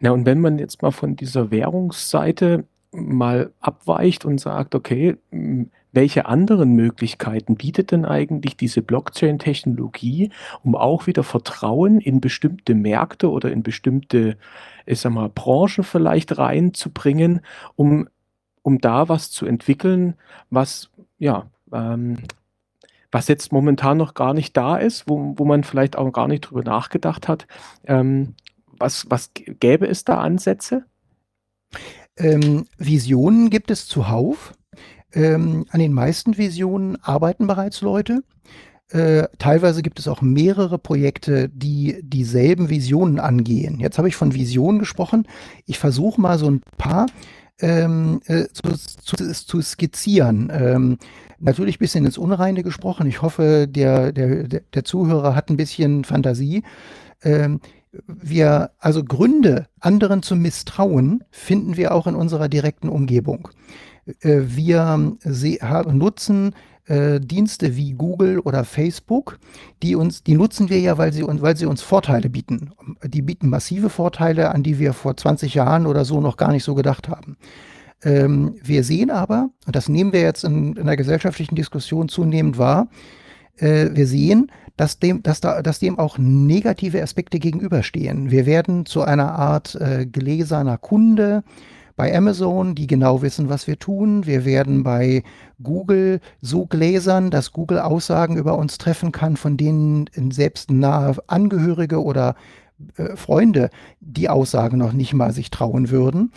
Na, 0.00 0.10
und 0.10 0.26
wenn 0.26 0.40
man 0.40 0.58
jetzt 0.58 0.82
mal 0.82 0.90
von 0.90 1.16
dieser 1.16 1.50
Währungsseite 1.50 2.64
mal 2.92 3.52
abweicht 3.60 4.24
und 4.24 4.38
sagt, 4.38 4.74
okay, 4.74 5.16
wenn 5.30 5.70
welche 5.96 6.26
anderen 6.26 6.74
Möglichkeiten 6.74 7.56
bietet 7.56 7.90
denn 7.90 8.04
eigentlich 8.04 8.56
diese 8.56 8.82
Blockchain-Technologie, 8.82 10.30
um 10.62 10.76
auch 10.76 11.06
wieder 11.06 11.22
Vertrauen 11.22 12.00
in 12.00 12.20
bestimmte 12.20 12.74
Märkte 12.74 13.30
oder 13.30 13.50
in 13.50 13.62
bestimmte, 13.62 14.36
ich 14.84 15.00
sag 15.00 15.12
mal, 15.12 15.30
Branchen 15.30 15.84
vielleicht 15.84 16.36
reinzubringen, 16.36 17.40
um, 17.76 18.08
um 18.60 18.78
da 18.78 19.08
was 19.08 19.30
zu 19.30 19.46
entwickeln, 19.46 20.14
was, 20.50 20.90
ja, 21.18 21.46
ähm, 21.72 22.18
was 23.10 23.26
jetzt 23.28 23.50
momentan 23.50 23.96
noch 23.96 24.12
gar 24.12 24.34
nicht 24.34 24.54
da 24.54 24.76
ist, 24.76 25.08
wo, 25.08 25.32
wo 25.38 25.46
man 25.46 25.64
vielleicht 25.64 25.96
auch 25.96 26.12
gar 26.12 26.28
nicht 26.28 26.42
drüber 26.42 26.62
nachgedacht 26.62 27.26
hat. 27.26 27.46
Ähm, 27.86 28.34
was, 28.78 29.06
was 29.08 29.30
gäbe 29.34 29.86
es 29.86 30.04
da 30.04 30.18
Ansätze? 30.18 30.84
Ähm, 32.16 32.66
Visionen 32.78 33.50
gibt 33.50 33.70
es 33.70 33.86
zuhauf. 33.86 34.54
Ähm, 35.12 35.66
an 35.70 35.80
den 35.80 35.92
meisten 35.92 36.36
Visionen 36.36 36.96
arbeiten 37.02 37.46
bereits 37.46 37.80
Leute. 37.80 38.22
Äh, 38.90 39.24
teilweise 39.38 39.82
gibt 39.82 39.98
es 39.98 40.06
auch 40.06 40.22
mehrere 40.22 40.78
Projekte, 40.78 41.48
die 41.48 41.98
dieselben 42.02 42.70
Visionen 42.70 43.18
angehen. 43.18 43.80
Jetzt 43.80 43.98
habe 43.98 44.08
ich 44.08 44.16
von 44.16 44.34
Visionen 44.34 44.78
gesprochen. 44.78 45.26
Ich 45.64 45.78
versuche 45.78 46.20
mal 46.20 46.38
so 46.38 46.48
ein 46.48 46.60
paar 46.78 47.06
ähm, 47.60 48.20
äh, 48.26 48.44
zu, 48.52 48.76
zu, 48.76 49.16
zu, 49.16 49.60
skizzieren. 49.60 50.52
Ähm, 50.52 50.98
natürlich 51.40 51.76
ein 51.76 51.80
bisschen 51.80 52.04
ins 52.04 52.18
Unreine 52.18 52.62
gesprochen. 52.62 53.06
Ich 53.06 53.22
hoffe, 53.22 53.66
der, 53.68 54.12
der, 54.12 54.44
der 54.44 54.84
Zuhörer 54.84 55.34
hat 55.34 55.50
ein 55.50 55.56
bisschen 55.56 56.04
Fantasie. 56.04 56.62
Ähm, 57.22 57.60
wir, 58.06 58.70
also 58.78 59.04
Gründe, 59.04 59.66
anderen 59.80 60.22
zu 60.22 60.36
misstrauen, 60.36 61.24
finden 61.30 61.76
wir 61.76 61.94
auch 61.94 62.06
in 62.06 62.14
unserer 62.14 62.48
direkten 62.48 62.88
Umgebung. 62.88 63.48
Äh, 64.20 64.42
wir 64.46 65.16
nutzen 65.92 66.54
äh, 66.86 67.20
Dienste 67.20 67.76
wie 67.76 67.92
Google 67.92 68.38
oder 68.40 68.64
Facebook, 68.64 69.38
die 69.82 69.96
uns, 69.96 70.22
die 70.22 70.34
nutzen 70.34 70.70
wir 70.70 70.78
ja, 70.78 70.98
weil 70.98 71.12
sie, 71.12 71.24
weil 71.26 71.56
sie 71.56 71.66
uns 71.66 71.82
Vorteile 71.82 72.30
bieten. 72.30 72.70
Die 73.02 73.22
bieten 73.22 73.48
massive 73.48 73.90
Vorteile, 73.90 74.52
an 74.52 74.62
die 74.62 74.78
wir 74.78 74.92
vor 74.92 75.16
20 75.16 75.54
Jahren 75.54 75.86
oder 75.86 76.04
so 76.04 76.20
noch 76.20 76.36
gar 76.36 76.52
nicht 76.52 76.64
so 76.64 76.74
gedacht 76.74 77.08
haben. 77.08 77.36
Ähm, 78.02 78.54
wir 78.62 78.84
sehen 78.84 79.10
aber, 79.10 79.50
und 79.66 79.74
das 79.74 79.88
nehmen 79.88 80.12
wir 80.12 80.20
jetzt 80.20 80.44
in, 80.44 80.76
in 80.76 80.86
der 80.86 80.96
gesellschaftlichen 80.96 81.56
Diskussion 81.56 82.08
zunehmend 82.08 82.58
wahr, 82.58 82.88
äh, 83.56 83.88
wir 83.92 84.06
sehen, 84.06 84.52
dass 84.76 84.98
dem, 84.98 85.22
dass, 85.22 85.40
da, 85.40 85.62
dass 85.62 85.78
dem 85.78 85.98
auch 85.98 86.18
negative 86.18 87.02
Aspekte 87.02 87.38
gegenüberstehen. 87.38 88.30
Wir 88.30 88.46
werden 88.46 88.86
zu 88.86 89.02
einer 89.02 89.32
Art 89.32 89.74
äh, 89.76 90.06
gläserner 90.06 90.78
Kunde 90.78 91.42
bei 91.96 92.14
Amazon, 92.14 92.74
die 92.74 92.86
genau 92.86 93.22
wissen, 93.22 93.48
was 93.48 93.66
wir 93.66 93.78
tun. 93.78 94.26
Wir 94.26 94.44
werden 94.44 94.82
bei 94.82 95.22
Google 95.62 96.20
so 96.42 96.66
gläsern, 96.66 97.30
dass 97.30 97.52
Google 97.52 97.78
Aussagen 97.78 98.36
über 98.36 98.58
uns 98.58 98.76
treffen 98.76 99.12
kann, 99.12 99.36
von 99.36 99.56
denen 99.56 100.10
selbst 100.30 100.70
nahe 100.70 101.16
Angehörige 101.26 102.02
oder 102.02 102.36
äh, 102.96 103.16
Freunde 103.16 103.70
die 104.00 104.28
Aussagen 104.28 104.76
noch 104.76 104.92
nicht 104.92 105.14
mal 105.14 105.32
sich 105.32 105.50
trauen 105.50 105.90
würden. 105.90 106.32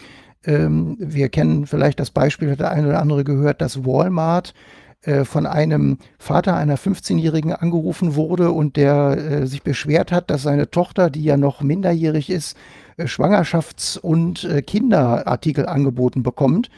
Ähm, 0.46 0.96
wir 1.00 1.28
kennen 1.28 1.68
vielleicht 1.68 2.00
das 2.00 2.12
Beispiel, 2.12 2.52
hat 2.52 2.62
der 2.62 2.72
eine 2.72 2.88
oder 2.88 3.02
andere 3.02 3.26
gehört, 3.26 3.62
dass 3.62 3.86
Walmart 3.86 4.54
äh, 5.02 5.24
von 5.24 5.46
einem 5.46 5.98
Vater 6.18 6.56
einer 6.56 6.78
15-Jährigen 6.78 7.54
angerufen 7.54 8.16
wurde 8.16 8.52
und 8.52 8.76
der 8.76 9.18
äh, 9.18 9.48
sich 9.48 9.64
beschwert 9.64 10.12
hat, 10.12 10.30
dass 10.30 10.44
seine 10.44 10.70
Tochter, 10.70 11.10
die 11.10 11.24
ja 11.24 11.38
noch 11.38 11.62
minderjährig 11.62 12.30
ist, 12.30 12.58
äh, 12.98 13.06
Schwangerschafts- 13.06 13.98
und 13.98 14.44
äh, 14.44 14.62
Kinderartikel 14.62 15.68
angeboten 15.68 16.22
bekommt. 16.22 16.70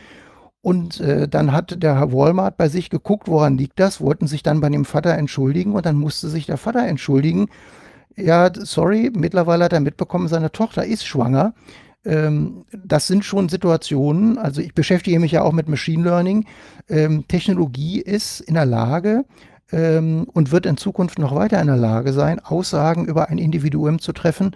Und 0.61 0.99
äh, 0.99 1.27
dann 1.27 1.51
hat 1.51 1.81
der 1.81 1.97
Herr 1.97 2.13
Walmart 2.13 2.57
bei 2.57 2.69
sich 2.69 2.91
geguckt, 2.91 3.27
woran 3.27 3.57
liegt 3.57 3.79
das, 3.79 3.99
wollten 3.99 4.27
sich 4.27 4.43
dann 4.43 4.61
bei 4.61 4.69
dem 4.69 4.85
Vater 4.85 5.17
entschuldigen 5.17 5.73
und 5.73 5.87
dann 5.87 5.95
musste 5.95 6.29
sich 6.29 6.45
der 6.45 6.57
Vater 6.57 6.87
entschuldigen. 6.87 7.47
Ja, 8.15 8.51
sorry, 8.53 9.11
mittlerweile 9.15 9.63
hat 9.63 9.73
er 9.73 9.79
mitbekommen, 9.79 10.27
seine 10.27 10.51
Tochter 10.51 10.85
ist 10.85 11.07
schwanger 11.07 11.53
ähm, 12.03 12.65
das 12.71 13.07
sind 13.07 13.23
schon 13.25 13.49
Situationen, 13.49 14.37
also 14.37 14.61
ich 14.61 14.73
beschäftige 14.73 15.19
mich 15.19 15.33
ja 15.33 15.43
auch 15.43 15.51
mit 15.51 15.69
Machine 15.69 16.03
Learning. 16.03 16.45
Ähm, 16.89 17.27
Technologie 17.27 18.01
ist 18.01 18.41
in 18.41 18.55
der 18.55 18.65
Lage 18.65 19.25
ähm, 19.71 20.25
und 20.33 20.51
wird 20.51 20.65
in 20.65 20.77
Zukunft 20.77 21.19
noch 21.19 21.35
weiter 21.35 21.61
in 21.61 21.67
der 21.67 21.77
Lage 21.77 22.13
sein, 22.13 22.39
Aussagen 22.39 23.05
über 23.05 23.29
ein 23.29 23.37
Individuum 23.37 23.99
zu 23.99 24.13
treffen, 24.13 24.55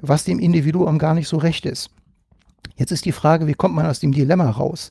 was 0.00 0.24
dem 0.24 0.38
Individuum 0.38 0.98
gar 0.98 1.14
nicht 1.14 1.28
so 1.28 1.36
recht 1.36 1.66
ist. 1.66 1.90
Jetzt 2.76 2.92
ist 2.92 3.04
die 3.04 3.12
Frage, 3.12 3.46
wie 3.46 3.54
kommt 3.54 3.74
man 3.74 3.86
aus 3.86 4.00
dem 4.00 4.12
Dilemma 4.12 4.50
raus? 4.50 4.90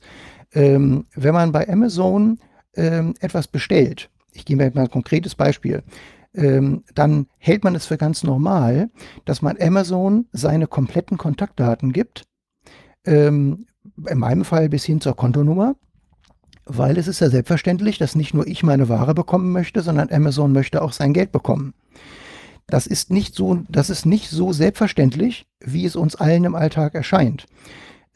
Ähm, 0.52 1.06
wenn 1.14 1.34
man 1.34 1.52
bei 1.52 1.68
Amazon 1.68 2.38
ähm, 2.74 3.14
etwas 3.20 3.48
bestellt, 3.48 4.10
ich 4.32 4.44
gebe 4.44 4.64
mir 4.64 4.70
mal 4.74 4.82
ein 4.82 4.90
konkretes 4.90 5.34
Beispiel 5.34 5.82
ähm, 6.36 6.84
dann 6.94 7.26
hält 7.38 7.64
man 7.64 7.74
es 7.74 7.86
für 7.86 7.96
ganz 7.96 8.22
normal, 8.22 8.90
dass 9.24 9.42
man 9.42 9.56
Amazon 9.60 10.26
seine 10.32 10.66
kompletten 10.66 11.16
Kontaktdaten 11.16 11.92
gibt. 11.92 12.24
Ähm, 13.04 13.66
in 14.08 14.18
meinem 14.18 14.44
Fall 14.44 14.68
bis 14.68 14.84
hin 14.84 15.00
zur 15.00 15.16
Kontonummer, 15.16 15.76
weil 16.66 16.98
es 16.98 17.08
ist 17.08 17.20
ja 17.20 17.30
selbstverständlich, 17.30 17.98
dass 17.98 18.14
nicht 18.14 18.34
nur 18.34 18.46
ich 18.46 18.62
meine 18.62 18.88
Ware 18.88 19.14
bekommen 19.14 19.52
möchte, 19.52 19.80
sondern 19.80 20.10
Amazon 20.10 20.52
möchte 20.52 20.82
auch 20.82 20.92
sein 20.92 21.12
Geld 21.12 21.32
bekommen. 21.32 21.72
Das 22.66 22.86
ist 22.86 23.10
nicht 23.10 23.34
so, 23.34 23.62
das 23.68 23.90
ist 23.90 24.06
nicht 24.06 24.28
so 24.28 24.52
selbstverständlich, 24.52 25.46
wie 25.60 25.84
es 25.84 25.96
uns 25.96 26.16
allen 26.16 26.44
im 26.44 26.56
Alltag 26.56 26.94
erscheint. 26.94 27.46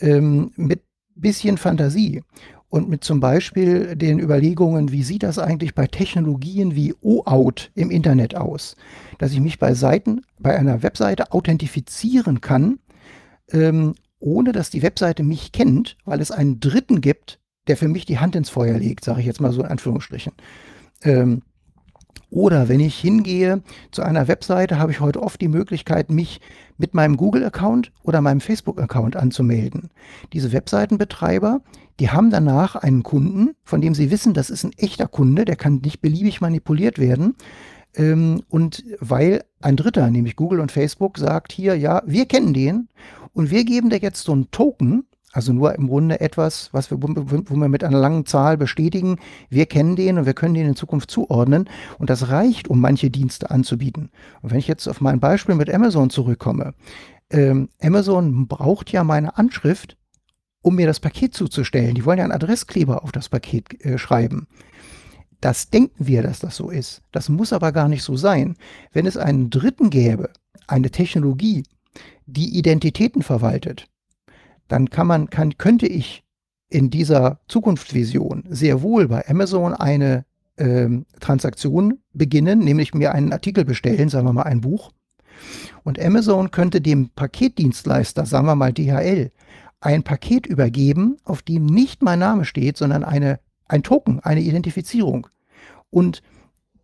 Ähm, 0.00 0.50
mit 0.56 0.83
bisschen 1.14 1.59
Fantasie 1.59 2.22
und 2.70 2.88
mit 2.88 3.04
zum 3.04 3.20
Beispiel 3.20 3.96
den 3.96 4.20
Überlegungen, 4.20 4.92
wie 4.92 5.02
sieht 5.02 5.24
das 5.24 5.38
eigentlich 5.38 5.74
bei 5.74 5.88
Technologien 5.88 6.76
wie 6.76 6.94
OAuth 7.02 7.70
im 7.74 7.90
Internet 7.90 8.37
aus? 8.37 8.76
Dass 9.18 9.33
ich 9.33 9.40
mich 9.40 9.59
bei 9.59 9.74
Seiten, 9.74 10.22
bei 10.38 10.56
einer 10.56 10.83
Webseite 10.83 11.33
authentifizieren 11.33 12.40
kann, 12.40 12.78
ähm, 13.50 13.94
ohne 14.20 14.52
dass 14.52 14.70
die 14.70 14.83
Webseite 14.83 15.24
mich 15.24 15.50
kennt, 15.50 15.96
weil 16.04 16.20
es 16.20 16.30
einen 16.30 16.61
Dritten 16.61 17.00
gibt, 17.00 17.40
der 17.66 17.76
für 17.76 17.88
mich 17.88 18.06
die 18.06 18.18
Hand 18.18 18.37
ins 18.37 18.50
Feuer 18.50 18.78
legt, 18.78 19.04
sage 19.04 19.20
ich 19.20 19.26
jetzt 19.26 19.40
mal 19.40 19.52
so 19.52 19.62
in 19.62 19.68
Anführungsstrichen. 19.68 20.33
Ähm, 21.02 21.42
oder 22.31 22.68
wenn 22.68 22.81
ich 22.81 22.99
hingehe 22.99 23.62
zu 23.90 24.03
einer 24.03 24.29
Webseite, 24.29 24.79
habe 24.79 24.92
ich 24.92 25.01
heute 25.01 25.23
oft 25.23 25.40
die 25.40 25.49
Möglichkeit, 25.49 26.11
mich 26.11 26.40
mit 26.79 26.94
meinem 26.94 27.16
Google-Account 27.16 27.92
oder 28.03 28.20
meinem 28.20 28.40
Facebook-Account 28.40 29.16
anzumelden. 29.16 29.90
Diese 30.33 30.53
Webseitenbetreiber, 30.53 31.61
die 31.99 32.11
haben 32.11 32.31
danach 32.31 32.77
einen 32.77 33.03
Kunden, 33.03 33.51
von 33.64 33.81
dem 33.81 33.94
sie 33.94 34.11
wissen, 34.11 34.33
das 34.33 34.49
ist 34.49 34.64
ein 34.64 34.73
echter 34.77 35.07
Kunde, 35.07 35.44
der 35.44 35.57
kann 35.57 35.81
nicht 35.85 36.01
beliebig 36.01 36.40
manipuliert 36.40 36.99
werden. 36.99 37.35
Ähm, 37.94 38.42
und 38.49 38.85
weil 39.01 39.44
ein 39.61 39.77
Dritter, 39.77 40.11
nämlich 40.11 40.37
Google 40.37 40.61
und 40.61 40.73
Facebook, 40.73 41.18
sagt 41.18 41.53
hier, 41.53 41.77
ja, 41.77 42.03
wir 42.07 42.27
kennen 42.27 42.55
den 42.55 42.88
und 43.33 43.51
wir 43.51 43.64
geben 43.64 43.90
dir 43.90 43.99
jetzt 43.99 44.25
so 44.25 44.33
einen 44.33 44.51
Token, 44.51 45.05
also 45.32 45.52
nur 45.52 45.74
im 45.76 45.86
Grunde 45.86 46.20
etwas, 46.20 46.70
was 46.72 46.90
wir, 46.90 47.00
wo 47.00 47.56
wir 47.56 47.68
mit 47.68 47.84
einer 47.84 47.98
langen 47.98 48.26
Zahl 48.26 48.56
bestätigen, 48.56 49.16
wir 49.48 49.66
kennen 49.66 49.94
den 49.94 50.18
und 50.18 50.26
wir 50.26 50.34
können 50.34 50.54
den 50.54 50.66
in 50.66 50.76
Zukunft 50.76 51.10
zuordnen. 51.10 51.68
Und 51.98 52.10
das 52.10 52.28
reicht, 52.28 52.68
um 52.68 52.80
manche 52.80 53.10
Dienste 53.10 53.50
anzubieten. 53.50 54.10
Und 54.42 54.50
wenn 54.50 54.58
ich 54.58 54.68
jetzt 54.68 54.88
auf 54.88 55.00
mein 55.00 55.20
Beispiel 55.20 55.54
mit 55.54 55.72
Amazon 55.72 56.10
zurückkomme, 56.10 56.74
ähm, 57.30 57.68
Amazon 57.80 58.48
braucht 58.48 58.90
ja 58.90 59.04
meine 59.04 59.38
Anschrift, 59.38 59.96
um 60.62 60.74
mir 60.74 60.86
das 60.86 61.00
Paket 61.00 61.34
zuzustellen. 61.34 61.94
Die 61.94 62.04
wollen 62.04 62.18
ja 62.18 62.24
einen 62.24 62.32
Adresskleber 62.32 63.04
auf 63.04 63.12
das 63.12 63.28
Paket 63.28 63.80
äh, 63.84 63.98
schreiben. 63.98 64.48
Das 65.40 65.70
denken 65.70 66.06
wir, 66.06 66.22
dass 66.22 66.40
das 66.40 66.56
so 66.56 66.70
ist. 66.70 67.02
Das 67.12 67.28
muss 67.28 67.52
aber 67.52 67.72
gar 67.72 67.88
nicht 67.88 68.02
so 68.02 68.16
sein. 68.16 68.56
Wenn 68.92 69.06
es 69.06 69.16
einen 69.16 69.48
Dritten 69.48 69.88
gäbe, 69.90 70.30
eine 70.66 70.90
Technologie, 70.90 71.62
die 72.26 72.58
Identitäten 72.58 73.22
verwaltet, 73.22 73.86
dann 74.70 74.88
kann 74.88 75.09
man, 75.09 75.28
kann, 75.28 75.59
könnte 75.59 75.87
ich 75.87 76.22
in 76.68 76.90
dieser 76.90 77.40
Zukunftsvision 77.48 78.44
sehr 78.48 78.83
wohl 78.83 79.09
bei 79.09 79.28
Amazon 79.28 79.74
eine 79.74 80.24
ähm, 80.59 81.06
Transaktion 81.18 81.98
beginnen, 82.12 82.61
nämlich 82.61 82.94
mir 82.94 83.12
einen 83.12 83.33
Artikel 83.33 83.64
bestellen, 83.64 84.09
sagen 84.09 84.28
wir 84.28 84.33
mal 84.33 84.44
ein 84.44 84.61
Buch. 84.61 84.92
Und 85.83 86.00
Amazon 86.00 86.52
könnte 86.52 86.80
dem 86.80 87.11
Paketdienstleister, 87.11 88.24
sagen 88.26 88.46
wir 88.46 88.54
mal 88.54 88.72
DHL, 88.72 89.33
ein 89.80 90.04
Paket 90.04 90.46
übergeben, 90.46 91.16
auf 91.24 91.42
dem 91.42 91.66
nicht 91.66 92.02
mein 92.02 92.20
Name 92.20 92.44
steht, 92.44 92.76
sondern 92.76 93.02
eine, 93.02 93.40
ein 93.66 93.83
Token, 93.83 94.20
eine 94.20 94.40
Identifizierung. 94.40 95.26
Und 95.90 96.22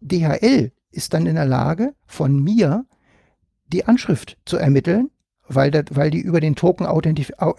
DHL 0.01 0.73
ist 0.91 1.15
dann 1.15 1.27
in 1.27 1.37
der 1.37 1.47
Lage, 1.47 1.95
von 2.05 2.43
mir 2.43 2.85
die 3.69 3.85
Anschrift 3.85 4.39
zu 4.45 4.57
ermitteln 4.57 5.11
weil, 5.49 5.71
das, 5.71 5.85
weil 5.91 6.11
die 6.11 6.21
über 6.21 6.41
den 6.41 6.57
Token 6.57 6.87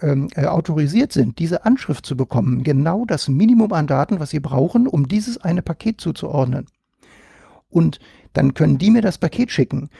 ähm, 0.02 0.28
äh, 0.34 0.46
autorisiert 0.46 1.12
sind, 1.12 1.38
diese 1.38 1.64
Anschrift 1.64 2.06
zu 2.06 2.16
bekommen. 2.16 2.62
Genau 2.62 3.04
das 3.04 3.28
Minimum 3.28 3.72
an 3.72 3.86
Daten, 3.86 4.20
was 4.20 4.30
sie 4.30 4.40
brauchen, 4.40 4.86
um 4.86 5.08
dieses 5.08 5.38
eine 5.38 5.62
Paket 5.62 6.00
zuzuordnen. 6.00 6.66
Und 7.68 7.98
dann 8.32 8.54
können 8.54 8.78
die 8.78 8.90
mir 8.90 9.02
das 9.02 9.18
Paket 9.18 9.50
schicken. 9.50 9.90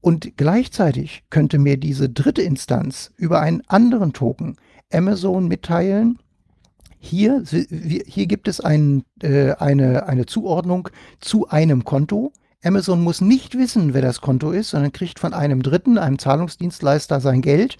Und 0.00 0.36
gleichzeitig 0.36 1.24
könnte 1.30 1.58
mir 1.58 1.76
diese 1.76 2.08
dritte 2.08 2.42
Instanz 2.42 3.12
über 3.16 3.40
einen 3.40 3.62
anderen 3.66 4.12
Token 4.12 4.56
Amazon 4.92 5.48
mitteilen, 5.48 6.18
Hier, 6.98 7.44
hier 7.44 8.26
gibt 8.26 8.48
es 8.48 8.60
ein, 8.60 9.04
äh, 9.22 9.52
eine, 9.52 10.06
eine 10.08 10.26
Zuordnung 10.26 10.88
zu 11.20 11.48
einem 11.48 11.84
Konto. 11.84 12.32
Amazon 12.64 13.02
muss 13.02 13.20
nicht 13.20 13.56
wissen, 13.56 13.94
wer 13.94 14.02
das 14.02 14.20
Konto 14.20 14.50
ist, 14.50 14.70
sondern 14.70 14.92
kriegt 14.92 15.18
von 15.18 15.34
einem 15.34 15.62
Dritten, 15.62 15.98
einem 15.98 16.18
Zahlungsdienstleister, 16.18 17.20
sein 17.20 17.42
Geld, 17.42 17.76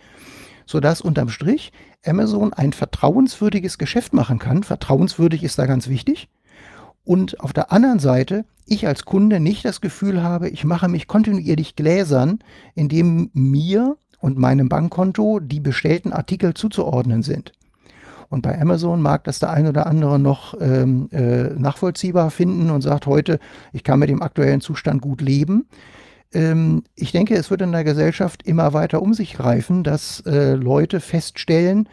sodass 0.67 1.01
unterm 1.01 1.29
Strich 1.29 1.73
Amazon 2.05 2.53
ein 2.53 2.73
vertrauenswürdiges 2.73 3.79
Geschäft 3.79 4.12
machen 4.12 4.39
kann. 4.39 4.62
Vertrauenswürdig 4.62 5.43
ist 5.43 5.59
da 5.59 5.67
ganz 5.67 5.89
wichtig. 5.89 6.29
Und 7.05 7.41
auf 7.41 7.53
der 7.53 7.73
anderen 7.73 7.99
Seite 7.99 8.45
ich 8.67 8.87
als 8.87 9.05
Kunde 9.05 9.39
nicht 9.39 9.65
das 9.65 9.81
Gefühl 9.81 10.23
habe, 10.23 10.49
ich 10.49 10.65
mache 10.65 10.89
mich 10.89 11.07
kontinuierlich 11.07 11.77
gläsern, 11.77 12.41
indem 12.75 13.31
mir 13.33 13.97
und 14.21 14.39
meinem 14.39 14.69
Bankkonto 14.69 15.39
die 15.39 15.61
bestellten 15.61 16.12
Artikel 16.12 16.55
zuzuordnen 16.55 17.23
sind. 17.23 17.53
Und 18.29 18.43
bei 18.43 18.61
Amazon 18.61 19.01
mag 19.01 19.25
das 19.25 19.39
der 19.39 19.51
ein 19.51 19.67
oder 19.67 19.87
andere 19.87 20.19
noch 20.19 20.55
ähm, 20.61 21.09
äh, 21.12 21.51
nachvollziehbar 21.55 22.31
finden 22.31 22.71
und 22.71 22.83
sagt 22.83 23.07
heute, 23.07 23.39
ich 23.73 23.85
kann 23.85 23.99
mit 23.99 24.09
dem 24.09 24.23
aktuellen 24.23 24.61
Zustand 24.61 25.01
gut 25.01 25.21
leben. 25.21 25.69
Ähm, 26.33 26.83
ich 26.95 27.12
denke, 27.12 27.35
es 27.35 27.51
wird 27.51 27.62
in 27.62 27.73
der 27.73 27.85
Gesellschaft 27.85 28.43
immer 28.43 28.73
weiter 28.73 29.01
um 29.03 29.15
sich 29.15 29.35
greifen, 29.35 29.85
dass 29.85 30.21
äh, 30.27 30.55
Leute 30.55 31.01
feststellen, 31.01 31.89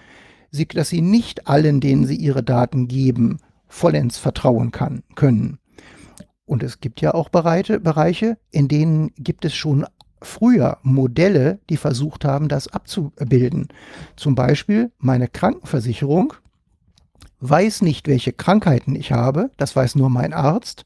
sie, 0.52 0.68
dass 0.68 0.90
sie 0.90 1.02
nicht 1.02 1.48
allen, 1.48 1.82
denen 1.82 2.06
sie 2.06 2.16
ihre 2.16 2.44
Daten 2.44 2.88
geben, 2.88 3.40
vollends 3.68 4.18
vertrauen 4.18 4.72
kann, 4.72 5.04
können. 5.16 5.60
Und 6.46 6.62
es 6.64 6.80
gibt 6.80 7.02
ja 7.02 7.14
auch 7.14 7.30
Bereiche, 7.30 7.80
Bereiche, 7.80 8.38
in 8.52 8.68
denen 8.68 9.12
gibt 9.18 9.46
es 9.46 9.54
schon 9.54 9.86
früher 10.24 10.78
Modelle, 10.84 11.60
die 11.70 11.78
versucht 11.78 12.26
haben, 12.26 12.48
das 12.48 12.68
abzubilden. 12.68 13.68
Zum 14.16 14.36
Beispiel 14.36 14.92
meine 14.98 15.28
Krankenversicherung 15.28 16.34
weiß 17.40 17.82
nicht, 17.82 18.08
welche 18.08 18.34
Krankheiten 18.34 18.96
ich 18.96 19.12
habe, 19.12 19.52
das 19.58 19.76
weiß 19.76 19.96
nur 19.96 20.10
mein 20.10 20.34
Arzt. 20.34 20.86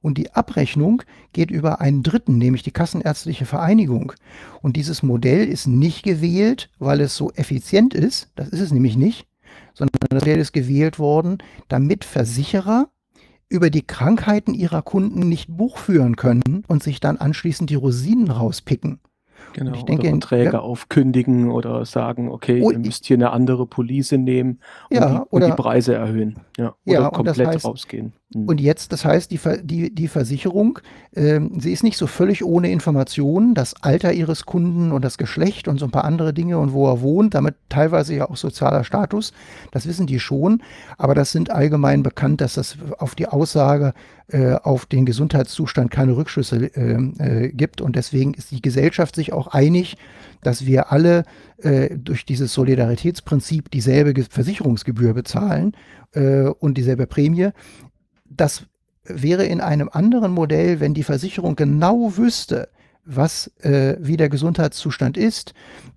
Und 0.00 0.18
die 0.18 0.32
Abrechnung 0.32 1.02
geht 1.32 1.50
über 1.50 1.80
einen 1.80 2.02
Dritten, 2.02 2.36
nämlich 2.36 2.62
die 2.64 2.72
Kassenärztliche 2.72 3.46
Vereinigung. 3.46 4.12
Und 4.60 4.76
dieses 4.76 5.02
Modell 5.04 5.46
ist 5.46 5.68
nicht 5.68 6.02
gewählt, 6.02 6.70
weil 6.80 7.00
es 7.00 7.14
so 7.14 7.30
effizient 7.32 7.94
ist, 7.94 8.30
das 8.34 8.48
ist 8.48 8.60
es 8.60 8.72
nämlich 8.72 8.96
nicht, 8.96 9.28
sondern 9.74 9.96
das 10.00 10.20
Modell 10.20 10.40
ist 10.40 10.52
gewählt 10.52 10.98
worden, 10.98 11.38
damit 11.68 12.04
Versicherer 12.04 12.88
über 13.52 13.70
die 13.70 13.82
Krankheiten 13.82 14.54
ihrer 14.54 14.82
Kunden 14.82 15.28
nicht 15.28 15.54
Buch 15.54 15.78
führen 15.78 16.16
können 16.16 16.64
und 16.66 16.82
sich 16.82 17.00
dann 17.00 17.18
anschließend 17.18 17.68
die 17.70 17.74
Rosinen 17.74 18.30
rauspicken. 18.30 18.98
Genau, 19.52 19.74
ich 19.74 19.82
denke, 19.82 20.08
oder 20.08 20.10
Verträge 20.10 20.52
ja, 20.52 20.58
aufkündigen 20.60 21.50
oder 21.50 21.84
sagen, 21.84 22.30
okay, 22.30 22.62
oh, 22.62 22.70
ihr 22.70 22.78
müsst 22.78 23.04
hier 23.04 23.16
eine 23.16 23.30
andere 23.30 23.66
Police 23.66 24.12
nehmen 24.12 24.60
und, 24.88 24.96
ja, 24.96 25.08
die, 25.08 25.16
und 25.16 25.26
oder, 25.30 25.50
die 25.50 25.52
Preise 25.52 25.94
erhöhen. 25.94 26.40
Ja, 26.56 26.74
oder 26.86 27.00
ja, 27.00 27.10
komplett 27.10 27.38
das 27.38 27.46
heißt, 27.56 27.64
rausgehen. 27.66 28.14
Mhm. 28.34 28.46
Und 28.46 28.60
jetzt, 28.60 28.92
das 28.92 29.04
heißt, 29.04 29.30
die, 29.30 29.40
die, 29.62 29.94
die 29.94 30.08
Versicherung, 30.08 30.78
äh, 31.14 31.40
sie 31.58 31.72
ist 31.72 31.82
nicht 31.82 31.96
so 31.96 32.06
völlig 32.06 32.44
ohne 32.44 32.70
Informationen, 32.70 33.54
das 33.54 33.74
Alter 33.82 34.12
ihres 34.12 34.46
Kunden 34.46 34.92
und 34.92 35.04
das 35.04 35.18
Geschlecht 35.18 35.68
und 35.68 35.78
so 35.78 35.86
ein 35.86 35.90
paar 35.90 36.04
andere 36.04 36.32
Dinge 36.32 36.58
und 36.58 36.72
wo 36.72 36.88
er 36.88 37.00
wohnt, 37.00 37.34
damit 37.34 37.54
teilweise 37.68 38.14
ja 38.14 38.28
auch 38.28 38.36
sozialer 38.36 38.84
Status, 38.84 39.32
das 39.70 39.86
wissen 39.86 40.06
die 40.06 40.20
schon, 40.20 40.62
aber 40.98 41.14
das 41.14 41.32
sind 41.32 41.50
allgemein 41.50 42.02
bekannt, 42.02 42.40
dass 42.40 42.54
das 42.54 42.76
auf 42.98 43.14
die 43.14 43.28
Aussage 43.28 43.94
äh, 44.28 44.54
auf 44.54 44.86
den 44.86 45.04
Gesundheitszustand 45.04 45.90
keine 45.90 46.16
Rückschlüsse 46.16 46.70
äh, 46.74 46.94
äh 47.18 47.52
gibt. 47.52 47.80
Und 47.80 47.96
deswegen 47.96 48.34
ist 48.34 48.50
die 48.50 48.62
Gesellschaft 48.62 49.14
sich 49.14 49.32
auch 49.32 49.48
einig, 49.48 49.96
dass 50.42 50.64
wir 50.64 50.90
alle 50.90 51.24
äh, 51.58 51.96
durch 51.96 52.24
dieses 52.24 52.52
Solidaritätsprinzip 52.54 53.70
dieselbe 53.70 54.24
Versicherungsgebühr 54.24 55.12
bezahlen 55.14 55.72
äh, 56.12 56.44
und 56.44 56.78
dieselbe 56.78 57.06
Prämie 57.06 57.50
das 58.36 58.66
wäre 59.04 59.44
in 59.44 59.60
einem 59.60 59.88
anderen 59.92 60.32
Modell, 60.32 60.80
wenn 60.80 60.94
die 60.94 61.02
Versicherung 61.02 61.56
genau 61.56 62.16
wüsste, 62.16 62.68
was, 63.04 63.48
äh, 63.60 63.96
wie 63.98 64.16
der 64.16 64.28
Gesundheitszustand 64.28 65.16
ist, 65.16 65.54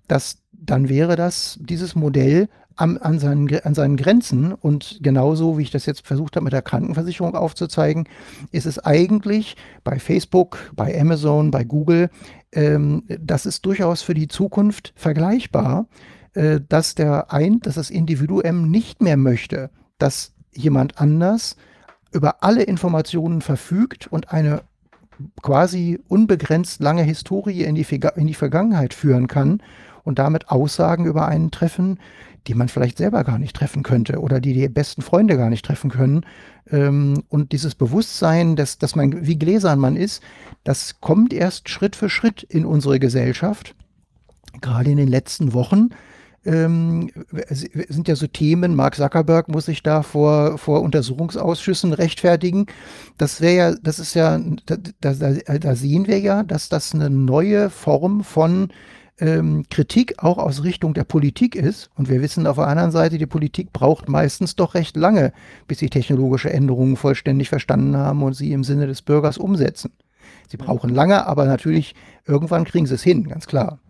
dass, 0.08 0.38
dann 0.52 0.88
wäre 0.88 1.16
das, 1.16 1.58
dieses 1.60 1.94
Modell 1.94 2.48
am, 2.74 2.98
an, 3.00 3.18
seinen, 3.18 3.48
an 3.60 3.74
seinen 3.74 3.96
Grenzen. 3.96 4.52
Und 4.52 4.98
genauso, 5.02 5.58
wie 5.58 5.62
ich 5.62 5.70
das 5.70 5.86
jetzt 5.86 6.06
versucht 6.06 6.36
habe 6.36 6.44
mit 6.44 6.52
der 6.52 6.62
Krankenversicherung 6.62 7.34
aufzuzeigen, 7.34 8.08
ist 8.52 8.66
es 8.66 8.78
eigentlich 8.78 9.56
bei 9.84 9.98
Facebook, 9.98 10.58
bei 10.74 10.98
Amazon, 11.00 11.50
bei 11.50 11.64
Google, 11.64 12.10
ähm, 12.52 13.04
das 13.08 13.46
ist 13.46 13.64
durchaus 13.66 14.02
für 14.02 14.14
die 14.14 14.28
Zukunft 14.28 14.92
vergleichbar, 14.96 15.86
äh, 16.34 16.60
dass 16.68 16.94
der 16.94 17.32
ein, 17.32 17.60
dass 17.60 17.76
das 17.76 17.90
Individuum 17.90 18.70
nicht 18.70 19.00
mehr 19.00 19.16
möchte, 19.16 19.70
dass 19.98 20.34
jemand 20.52 21.00
anders 21.00 21.56
über 22.16 22.42
alle 22.42 22.62
Informationen 22.62 23.42
verfügt 23.42 24.08
und 24.08 24.32
eine 24.32 24.62
quasi 25.42 26.00
unbegrenzt 26.08 26.80
lange 26.80 27.02
Historie 27.02 27.62
in 27.62 27.74
die, 27.74 27.86
in 28.16 28.26
die 28.26 28.34
Vergangenheit 28.34 28.94
führen 28.94 29.28
kann 29.28 29.62
und 30.04 30.18
damit 30.18 30.50
Aussagen 30.50 31.06
über 31.06 31.26
einen 31.26 31.50
treffen, 31.50 31.98
die 32.46 32.54
man 32.54 32.68
vielleicht 32.68 32.98
selber 32.98 33.24
gar 33.24 33.38
nicht 33.38 33.56
treffen 33.56 33.82
könnte 33.82 34.20
oder 34.20 34.40
die 34.40 34.54
die 34.54 34.68
besten 34.68 35.02
Freunde 35.02 35.36
gar 35.36 35.50
nicht 35.50 35.64
treffen 35.64 35.90
können. 35.90 36.24
Ähm, 36.70 37.24
und 37.28 37.52
dieses 37.52 37.74
Bewusstsein, 37.74 38.56
dass, 38.56 38.78
dass 38.78 38.94
man, 38.94 39.26
wie 39.26 39.38
gläsern 39.38 39.78
man 39.78 39.96
ist, 39.96 40.22
das 40.64 41.00
kommt 41.00 41.32
erst 41.32 41.68
Schritt 41.68 41.96
für 41.96 42.08
Schritt 42.08 42.42
in 42.42 42.64
unsere 42.64 43.00
Gesellschaft. 43.00 43.74
Gerade 44.60 44.90
in 44.90 44.96
den 44.96 45.08
letzten 45.08 45.52
Wochen 45.52 45.90
ähm, 46.46 47.10
sind 47.88 48.08
ja 48.08 48.16
so 48.16 48.26
Themen, 48.26 48.74
Mark 48.74 48.94
Zuckerberg 48.94 49.48
muss 49.48 49.66
sich 49.66 49.82
da 49.82 50.02
vor, 50.02 50.58
vor 50.58 50.82
Untersuchungsausschüssen 50.82 51.92
rechtfertigen. 51.92 52.66
Das 53.18 53.40
wäre 53.40 53.56
ja, 53.56 53.74
das 53.82 53.98
ist 53.98 54.14
ja, 54.14 54.40
da, 54.66 54.76
da, 55.00 55.12
da, 55.12 55.76
sehen 55.76 56.06
wir 56.06 56.20
ja, 56.20 56.42
dass 56.42 56.68
das 56.68 56.94
eine 56.94 57.10
neue 57.10 57.68
Form 57.70 58.22
von 58.22 58.68
ähm, 59.18 59.64
Kritik 59.70 60.22
auch 60.22 60.38
aus 60.38 60.62
Richtung 60.62 60.94
der 60.94 61.04
Politik 61.04 61.56
ist. 61.56 61.90
Und 61.96 62.08
wir 62.08 62.22
wissen 62.22 62.46
auf 62.46 62.56
der 62.56 62.68
anderen 62.68 62.90
Seite, 62.92 63.18
die 63.18 63.26
Politik 63.26 63.72
braucht 63.72 64.08
meistens 64.08 64.56
doch 64.56 64.74
recht 64.74 64.96
lange, 64.96 65.32
bis 65.66 65.78
sie 65.78 65.90
technologische 65.90 66.52
Änderungen 66.52 66.96
vollständig 66.96 67.48
verstanden 67.48 67.96
haben 67.96 68.22
und 68.22 68.34
sie 68.34 68.52
im 68.52 68.64
Sinne 68.64 68.86
des 68.86 69.02
Bürgers 69.02 69.38
umsetzen. 69.38 69.92
Sie 70.48 70.56
brauchen 70.56 70.94
lange, 70.94 71.26
aber 71.26 71.46
natürlich 71.46 71.94
irgendwann 72.24 72.64
kriegen 72.64 72.86
sie 72.86 72.94
es 72.94 73.02
hin, 73.02 73.28
ganz 73.28 73.46
klar. 73.46 73.80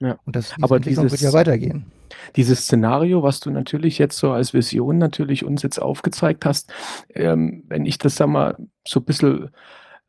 Ja. 0.00 0.18
Und 0.24 0.34
das 0.34 0.50
diese 0.50 0.64
aber 0.64 0.76
Entwicklung 0.76 1.06
dieses, 1.06 1.20
wird 1.20 1.32
ja 1.32 1.38
weitergehen. 1.38 1.84
Dieses 2.36 2.62
Szenario, 2.62 3.22
was 3.22 3.40
du 3.40 3.50
natürlich 3.50 3.98
jetzt 3.98 4.18
so 4.18 4.32
als 4.32 4.54
Vision 4.54 4.98
natürlich 4.98 5.44
uns 5.44 5.62
jetzt 5.62 5.78
aufgezeigt 5.80 6.44
hast, 6.44 6.72
ähm, 7.14 7.64
wenn 7.68 7.86
ich 7.86 7.98
das 7.98 8.16
sag 8.16 8.28
mal 8.28 8.56
so 8.86 9.00
ein 9.00 9.04
bisschen 9.04 9.50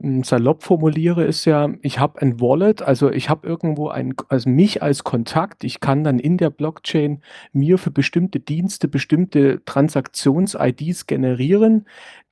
hm, 0.01 0.23
salopp 0.23 0.63
formuliere, 0.63 1.25
ist 1.25 1.45
ja, 1.45 1.69
ich 1.83 1.99
habe 1.99 2.21
ein 2.21 2.41
Wallet, 2.41 2.81
also 2.81 3.11
ich 3.11 3.29
habe 3.29 3.47
irgendwo 3.47 3.89
ein, 3.89 4.15
also 4.29 4.49
mich 4.49 4.81
als 4.81 5.03
Kontakt, 5.03 5.63
ich 5.63 5.79
kann 5.79 6.03
dann 6.03 6.17
in 6.17 6.37
der 6.37 6.49
Blockchain 6.49 7.21
mir 7.53 7.77
für 7.77 7.91
bestimmte 7.91 8.39
Dienste 8.39 8.87
bestimmte 8.87 9.63
Transaktions-IDs 9.65 11.05
generieren, 11.05 11.85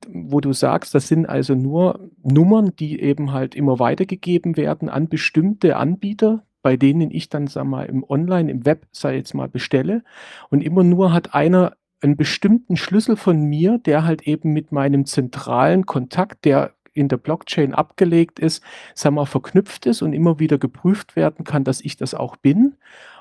wo 0.08 0.40
du 0.40 0.52
sagst, 0.52 0.94
das 0.96 1.06
sind 1.06 1.26
also 1.26 1.54
nur 1.54 2.10
Nummern, 2.24 2.74
die 2.76 3.00
eben 3.00 3.32
halt 3.32 3.54
immer 3.54 3.78
weitergegeben 3.78 4.56
werden 4.56 4.88
an 4.88 5.08
bestimmte 5.08 5.76
Anbieter, 5.76 6.42
bei 6.62 6.76
denen 6.76 7.10
ich 7.10 7.28
dann, 7.28 7.46
sag 7.46 7.64
mal, 7.64 7.86
im 7.86 8.04
Online, 8.04 8.50
im 8.50 8.66
Web, 8.66 8.86
sei 8.92 9.16
jetzt 9.16 9.34
mal, 9.34 9.48
bestelle. 9.48 10.02
Und 10.48 10.62
immer 10.62 10.84
nur 10.84 11.12
hat 11.12 11.34
einer 11.34 11.76
einen 12.02 12.16
bestimmten 12.16 12.76
Schlüssel 12.76 13.16
von 13.16 13.42
mir, 13.42 13.78
der 13.78 14.04
halt 14.04 14.22
eben 14.22 14.52
mit 14.52 14.72
meinem 14.72 15.04
zentralen 15.04 15.86
Kontakt, 15.86 16.44
der 16.44 16.72
in 16.92 17.08
der 17.08 17.18
Blockchain 17.18 17.74
abgelegt 17.74 18.38
ist, 18.38 18.62
sag 18.94 19.12
mal, 19.12 19.26
verknüpft 19.26 19.86
ist 19.86 20.02
und 20.02 20.12
immer 20.12 20.38
wieder 20.38 20.58
geprüft 20.58 21.14
werden 21.14 21.44
kann, 21.44 21.64
dass 21.64 21.80
ich 21.80 21.96
das 21.96 22.14
auch 22.14 22.36
bin. 22.36 22.74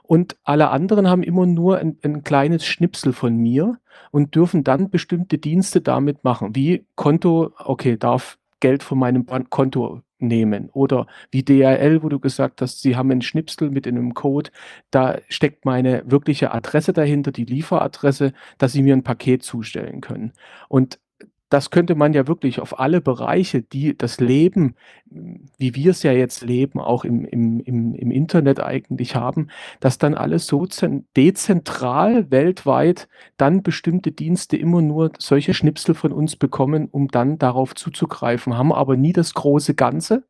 Und 0.04 0.38
alle 0.44 0.70
anderen 0.72 1.08
haben 1.08 1.22
immer 1.22 1.46
nur 1.46 1.78
ein, 1.78 1.98
ein 2.04 2.24
kleines 2.24 2.66
Schnipsel 2.66 3.14
von 3.14 3.38
mir 3.38 3.78
und 4.12 4.34
dürfen 4.34 4.64
dann 4.64 4.90
bestimmte 4.90 5.38
Dienste 5.38 5.82
damit 5.82 6.24
machen, 6.24 6.56
wie 6.56 6.86
Konto, 6.96 7.52
okay, 7.60 7.96
darf 7.96 8.40
Geld 8.60 8.84
von 8.84 9.00
meinem 9.00 9.26
Konto 9.50 10.02
nehmen. 10.20 10.70
Oder 10.72 11.08
wie 11.32 11.44
DRL, 11.44 12.04
wo 12.04 12.10
du 12.10 12.20
gesagt 12.20 12.62
hast, 12.62 12.82
sie 12.82 12.96
haben 12.96 13.12
einen 13.12 13.22
Schnipsel 13.22 13.70
mit 13.72 13.88
einem 13.88 14.14
Code, 14.14 14.52
da 14.92 15.20
steckt 15.30 15.66
meine 15.66 16.04
wirkliche 16.06 16.54
Adresse 16.54 16.94
dahinter, 16.94 17.32
die 17.32 17.46
Lieferadresse, 17.46 18.34
dass 18.58 18.74
sie 18.74 18.84
mir 18.84 18.96
ein 18.96 19.04
Paket 19.04 19.44
zustellen 19.44 20.02
können. 20.02 20.34
Und 20.68 21.00
das 21.50 21.72
könnte 21.72 21.96
man 21.96 22.14
ja 22.14 22.28
wirklich 22.28 22.60
auf 22.60 22.80
alle 22.80 23.02
Bereiche, 23.02 23.62
die 23.64 23.98
das 23.98 24.20
Leben, 24.20 24.76
wie 25.06 25.74
wir 25.74 25.92
es 25.92 26.04
ja 26.04 26.12
jetzt 26.12 26.42
leben, 26.44 26.80
auch 26.80 27.04
im, 27.04 27.26
im, 27.26 27.60
im, 27.62 27.96
im 27.96 28.12
Internet 28.12 28.60
eigentlich 28.60 29.16
haben, 29.16 29.48
dass 29.80 29.98
dann 29.98 30.14
alles 30.14 30.46
so 30.46 30.68
dezentral 31.18 32.30
weltweit 32.30 33.10
dann 33.38 33.64
bestimmte 33.64 34.12
Dienste 34.12 34.58
immer 34.58 34.82
nur 34.82 35.12
solche 35.18 35.56
Schnipsel 35.56 35.96
von 35.96 36.12
uns 36.12 36.36
bekommen, 36.36 36.88
um 36.92 37.08
dann 37.08 37.40
darauf 37.40 37.74
zuzugreifen, 37.74 38.56
haben 38.56 38.72
aber 38.72 38.96
nie 38.96 39.14
das 39.14 39.34
große 39.34 39.74
Ganze, 39.74 40.24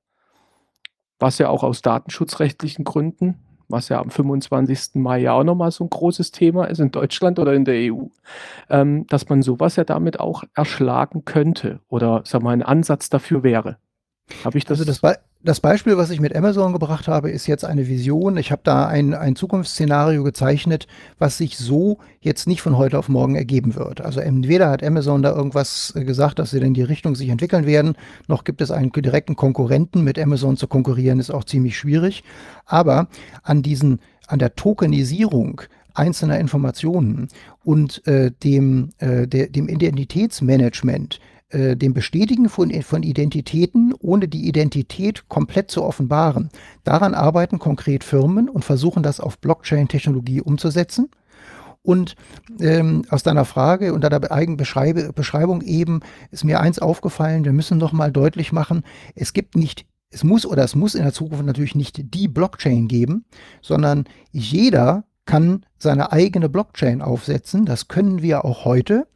was 1.19 1.38
ja 1.38 1.49
auch 1.49 1.63
aus 1.63 1.82
datenschutzrechtlichen 1.82 2.86
Gründen 2.86 3.39
was 3.69 3.89
ja 3.89 3.99
am 3.99 4.10
25. 4.10 4.95
Mai 4.95 5.19
ja 5.19 5.34
auch 5.34 5.43
nochmal 5.43 5.71
so 5.71 5.84
ein 5.84 5.89
großes 5.89 6.32
Thema 6.32 6.65
ist 6.65 6.79
in 6.79 6.91
Deutschland 6.91 7.39
oder 7.39 7.53
in 7.53 7.65
der 7.65 7.93
EU, 7.93 8.05
ähm, 8.69 9.08
dass 9.08 9.29
man 9.29 9.41
sowas 9.41 9.75
ja 9.75 9.84
damit 9.84 10.19
auch 10.19 10.43
erschlagen 10.55 11.23
könnte 11.25 11.79
oder 11.88 12.21
sag 12.25 12.41
mal 12.43 12.51
ein 12.51 12.63
Ansatz 12.63 13.10
dafür 13.10 13.43
wäre. 13.43 13.77
Habe 14.44 14.58
ich 14.58 14.65
das? 14.65 14.80
Also 14.80 14.86
das, 14.86 15.00
Be 15.00 15.18
das 15.44 15.60
Beispiel, 15.60 15.98
was 15.98 16.10
ich 16.10 16.20
mit 16.20 16.36
Amazon 16.36 16.74
gebracht 16.74 17.08
habe, 17.08 17.30
ist 17.30 17.48
jetzt 17.48 17.63
eine 17.65 17.88
Vision. 17.88 18.38
Ich 18.38 18.52
habe 18.52 18.62
da 18.63 18.88
ein, 18.88 19.13
ein 19.13 19.36
Zukunftsszenario 19.36 20.24
gezeichnet, 20.24 20.88
was 21.18 21.38
sich 21.38 21.58
so 21.58 21.98
jetzt 22.20 22.48
nicht 22.48 22.62
von 22.62 22.78
heute 22.78 23.00
auf 23.00 23.10
morgen 23.10 23.36
ergeben 23.36 23.76
wird. 23.76 24.02
Also 24.02 24.20
entweder 24.20 24.70
hat 24.70 24.84
Amazon 24.84 25.22
da 25.22 25.36
irgendwas 25.36 25.94
gesagt, 25.96 26.39
dass 26.39 26.52
sie 26.52 26.60
in 26.60 26.74
die 26.74 26.84
Richtung 26.84 27.15
sich 27.15 27.30
entwickeln 27.30 27.65
werden, 27.65 27.96
noch 28.28 28.44
gibt 28.44 28.62
es 28.62 28.72
einen 28.72 28.92
direkten 28.92 29.36
Konkurrenten. 29.36 30.04
Mit 30.04 30.20
Amazon 30.20 30.58
zu 30.58 30.68
konkurrieren 30.68 31.20
ist 31.20 31.32
auch 31.32 31.44
ziemlich 31.44 31.78
schwierig. 31.78 32.24
Aber 32.65 33.08
an 33.44 33.62
diesen, 33.62 34.00
an 34.28 34.39
der 34.39 34.56
Tokenisierung 34.56 35.62
einzelner 35.94 36.39
Informationen 36.39 37.28
und 37.63 38.06
äh, 38.08 38.32
dem, 38.44 38.89
äh, 39.00 39.28
der, 39.28 39.48
dem 39.48 39.68
Identitätsmanagement 39.68 41.20
äh, 41.49 41.75
dem 41.75 41.93
Bestätigen 41.93 42.47
von, 42.49 42.71
von 42.83 43.03
Identitäten, 43.03 43.93
ohne 43.99 44.27
die 44.27 44.47
Identität 44.47 45.27
komplett 45.29 45.71
zu 45.71 45.83
offenbaren. 45.83 46.49
Daran 46.83 47.13
arbeiten 47.13 47.59
konkret 47.59 48.03
Firmen 48.03 48.49
und 48.49 48.65
versuchen 48.65 49.03
das 49.03 49.19
auf 49.19 49.39
Blockchain-Technologie 49.39 50.41
umzusetzen. 50.41 51.09
Und 51.81 52.15
ähm, 52.59 53.03
aus 53.09 53.23
deiner 53.23 53.45
Frage 53.45 53.93
und 53.93 54.03
deiner 54.03 54.31
eigenen 54.31 54.57
Beschreibung 54.57 55.62
eben 55.62 56.01
ist 56.29 56.43
mir 56.43 56.59
eins 56.59 56.77
aufgefallen, 56.77 57.45
wir 57.45 57.53
müssen 57.53 57.77
nochmal 57.77 58.12
deutlich 58.12 58.51
machen, 58.51 58.83
es 59.15 59.33
gibt 59.33 59.55
nicht, 59.55 59.85
es 60.12 60.23
muss 60.23 60.45
oder 60.45 60.63
es 60.63 60.75
muss 60.75 60.93
in 60.93 61.03
der 61.03 61.13
Zukunft 61.13 61.45
natürlich 61.45 61.75
nicht 61.75 62.13
die 62.13 62.27
Blockchain 62.27 62.88
geben, 62.88 63.25
sondern 63.62 64.05
jeder 64.31 65.05
kann 65.25 65.65
seine 65.77 66.12
eigene 66.12 66.49
Blockchain 66.49 67.01
aufsetzen. 67.01 67.65
Das 67.65 67.88
können 67.88 68.21
wir 68.21 68.45
auch 68.45 68.65
heute. 68.65 69.07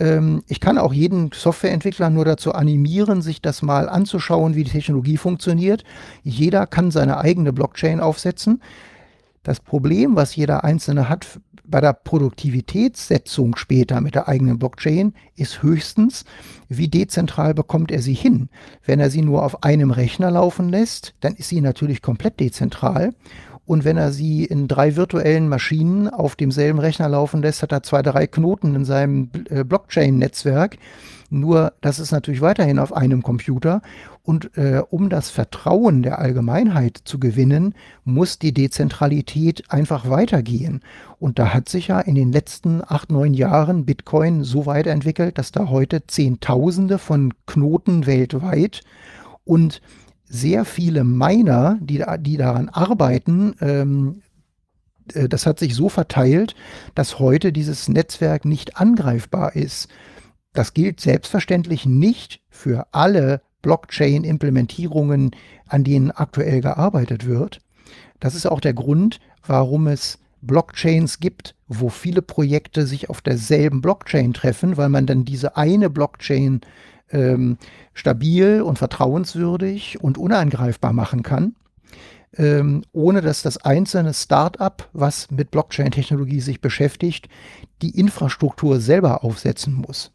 Ähm, 0.00 0.42
ich 0.48 0.58
kann 0.58 0.78
auch 0.78 0.92
jeden 0.92 1.30
Softwareentwickler 1.32 2.10
nur 2.10 2.24
dazu 2.24 2.52
animieren, 2.52 3.22
sich 3.22 3.40
das 3.40 3.62
mal 3.62 3.88
anzuschauen, 3.88 4.56
wie 4.56 4.64
die 4.64 4.72
Technologie 4.72 5.18
funktioniert. 5.18 5.84
Jeder 6.24 6.66
kann 6.66 6.90
seine 6.90 7.18
eigene 7.18 7.52
Blockchain 7.52 8.00
aufsetzen. 8.00 8.60
Das 9.42 9.60
Problem, 9.60 10.16
was 10.16 10.34
jeder 10.34 10.64
Einzelne 10.64 11.08
hat 11.08 11.40
bei 11.64 11.80
der 11.80 11.92
Produktivitätssetzung 11.92 13.56
später 13.56 14.00
mit 14.00 14.16
der 14.16 14.26
eigenen 14.26 14.58
Blockchain, 14.58 15.14
ist 15.36 15.62
höchstens, 15.62 16.24
wie 16.68 16.88
dezentral 16.88 17.54
bekommt 17.54 17.92
er 17.92 18.02
sie 18.02 18.14
hin. 18.14 18.48
Wenn 18.84 18.98
er 18.98 19.08
sie 19.08 19.22
nur 19.22 19.44
auf 19.44 19.62
einem 19.62 19.92
Rechner 19.92 20.32
laufen 20.32 20.68
lässt, 20.68 21.14
dann 21.20 21.34
ist 21.36 21.48
sie 21.48 21.60
natürlich 21.60 22.02
komplett 22.02 22.40
dezentral. 22.40 23.14
Und 23.70 23.84
wenn 23.84 23.98
er 23.98 24.10
sie 24.10 24.44
in 24.44 24.66
drei 24.66 24.96
virtuellen 24.96 25.48
Maschinen 25.48 26.08
auf 26.08 26.34
demselben 26.34 26.80
Rechner 26.80 27.08
laufen 27.08 27.40
lässt, 27.40 27.62
hat 27.62 27.70
er 27.70 27.84
zwei, 27.84 28.02
drei 28.02 28.26
Knoten 28.26 28.74
in 28.74 28.84
seinem 28.84 29.30
äh, 29.48 29.62
Blockchain-Netzwerk. 29.62 30.76
Nur, 31.30 31.74
das 31.80 32.00
ist 32.00 32.10
natürlich 32.10 32.40
weiterhin 32.40 32.80
auf 32.80 32.92
einem 32.92 33.22
Computer. 33.22 33.80
Und 34.24 34.58
äh, 34.58 34.82
um 34.90 35.08
das 35.08 35.30
Vertrauen 35.30 36.02
der 36.02 36.18
Allgemeinheit 36.18 37.00
zu 37.04 37.20
gewinnen, 37.20 37.76
muss 38.02 38.40
die 38.40 38.52
Dezentralität 38.52 39.62
einfach 39.70 40.10
weitergehen. 40.10 40.80
Und 41.20 41.38
da 41.38 41.54
hat 41.54 41.68
sich 41.68 41.86
ja 41.86 42.00
in 42.00 42.16
den 42.16 42.32
letzten 42.32 42.82
acht, 42.84 43.12
neun 43.12 43.34
Jahren 43.34 43.84
Bitcoin 43.84 44.42
so 44.42 44.66
weiterentwickelt, 44.66 45.38
dass 45.38 45.52
da 45.52 45.68
heute 45.68 46.08
Zehntausende 46.08 46.98
von 46.98 47.34
Knoten 47.46 48.06
weltweit 48.06 48.80
und 49.44 49.80
sehr 50.30 50.64
viele 50.64 51.02
Miner, 51.02 51.76
die, 51.80 52.04
die 52.20 52.36
daran 52.36 52.68
arbeiten, 52.68 53.54
ähm, 53.60 54.22
äh, 55.12 55.28
das 55.28 55.44
hat 55.44 55.58
sich 55.58 55.74
so 55.74 55.88
verteilt, 55.88 56.54
dass 56.94 57.18
heute 57.18 57.52
dieses 57.52 57.88
Netzwerk 57.88 58.44
nicht 58.44 58.76
angreifbar 58.76 59.56
ist. 59.56 59.88
Das 60.52 60.72
gilt 60.72 61.00
selbstverständlich 61.00 61.84
nicht 61.84 62.40
für 62.48 62.86
alle 62.92 63.42
Blockchain-Implementierungen, 63.62 65.32
an 65.66 65.84
denen 65.84 66.12
aktuell 66.12 66.60
gearbeitet 66.60 67.26
wird. 67.26 67.58
Das 68.20 68.34
ist 68.34 68.46
auch 68.46 68.60
der 68.60 68.74
Grund, 68.74 69.20
warum 69.44 69.88
es 69.88 70.18
Blockchains 70.42 71.18
gibt, 71.18 71.54
wo 71.66 71.88
viele 71.88 72.22
Projekte 72.22 72.86
sich 72.86 73.10
auf 73.10 73.20
derselben 73.20 73.82
Blockchain 73.82 74.32
treffen, 74.32 74.76
weil 74.76 74.88
man 74.88 75.06
dann 75.06 75.24
diese 75.24 75.56
eine 75.56 75.90
Blockchain 75.90 76.60
ähm, 77.10 77.58
stabil 77.94 78.62
und 78.62 78.78
vertrauenswürdig 78.78 80.00
und 80.00 80.18
unangreifbar 80.18 80.92
machen 80.92 81.22
kann, 81.22 81.54
ähm, 82.36 82.82
ohne 82.92 83.20
dass 83.20 83.42
das 83.42 83.58
einzelne 83.58 84.14
Start-up, 84.14 84.88
was 84.92 85.30
mit 85.30 85.50
Blockchain-Technologie 85.50 86.40
sich 86.40 86.60
beschäftigt, 86.60 87.28
die 87.82 87.98
Infrastruktur 87.98 88.80
selber 88.80 89.24
aufsetzen 89.24 89.74
muss. 89.74 90.12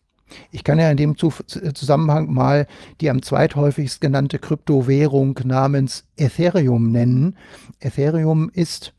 Ich 0.52 0.64
kann 0.64 0.80
ja 0.80 0.90
in 0.90 0.98
dem 0.98 1.16
Zusammenhang 1.18 2.34
mal 2.34 2.68
die 3.00 3.10
am 3.10 3.22
zweithäufigst 3.22 4.02
genannte 4.02 4.40
Kryptowährung 4.40 5.40
namens 5.44 6.06
Ethereum 6.18 6.92
nennen. 6.92 7.38
Ethereum 7.80 8.50
ist 8.52 8.94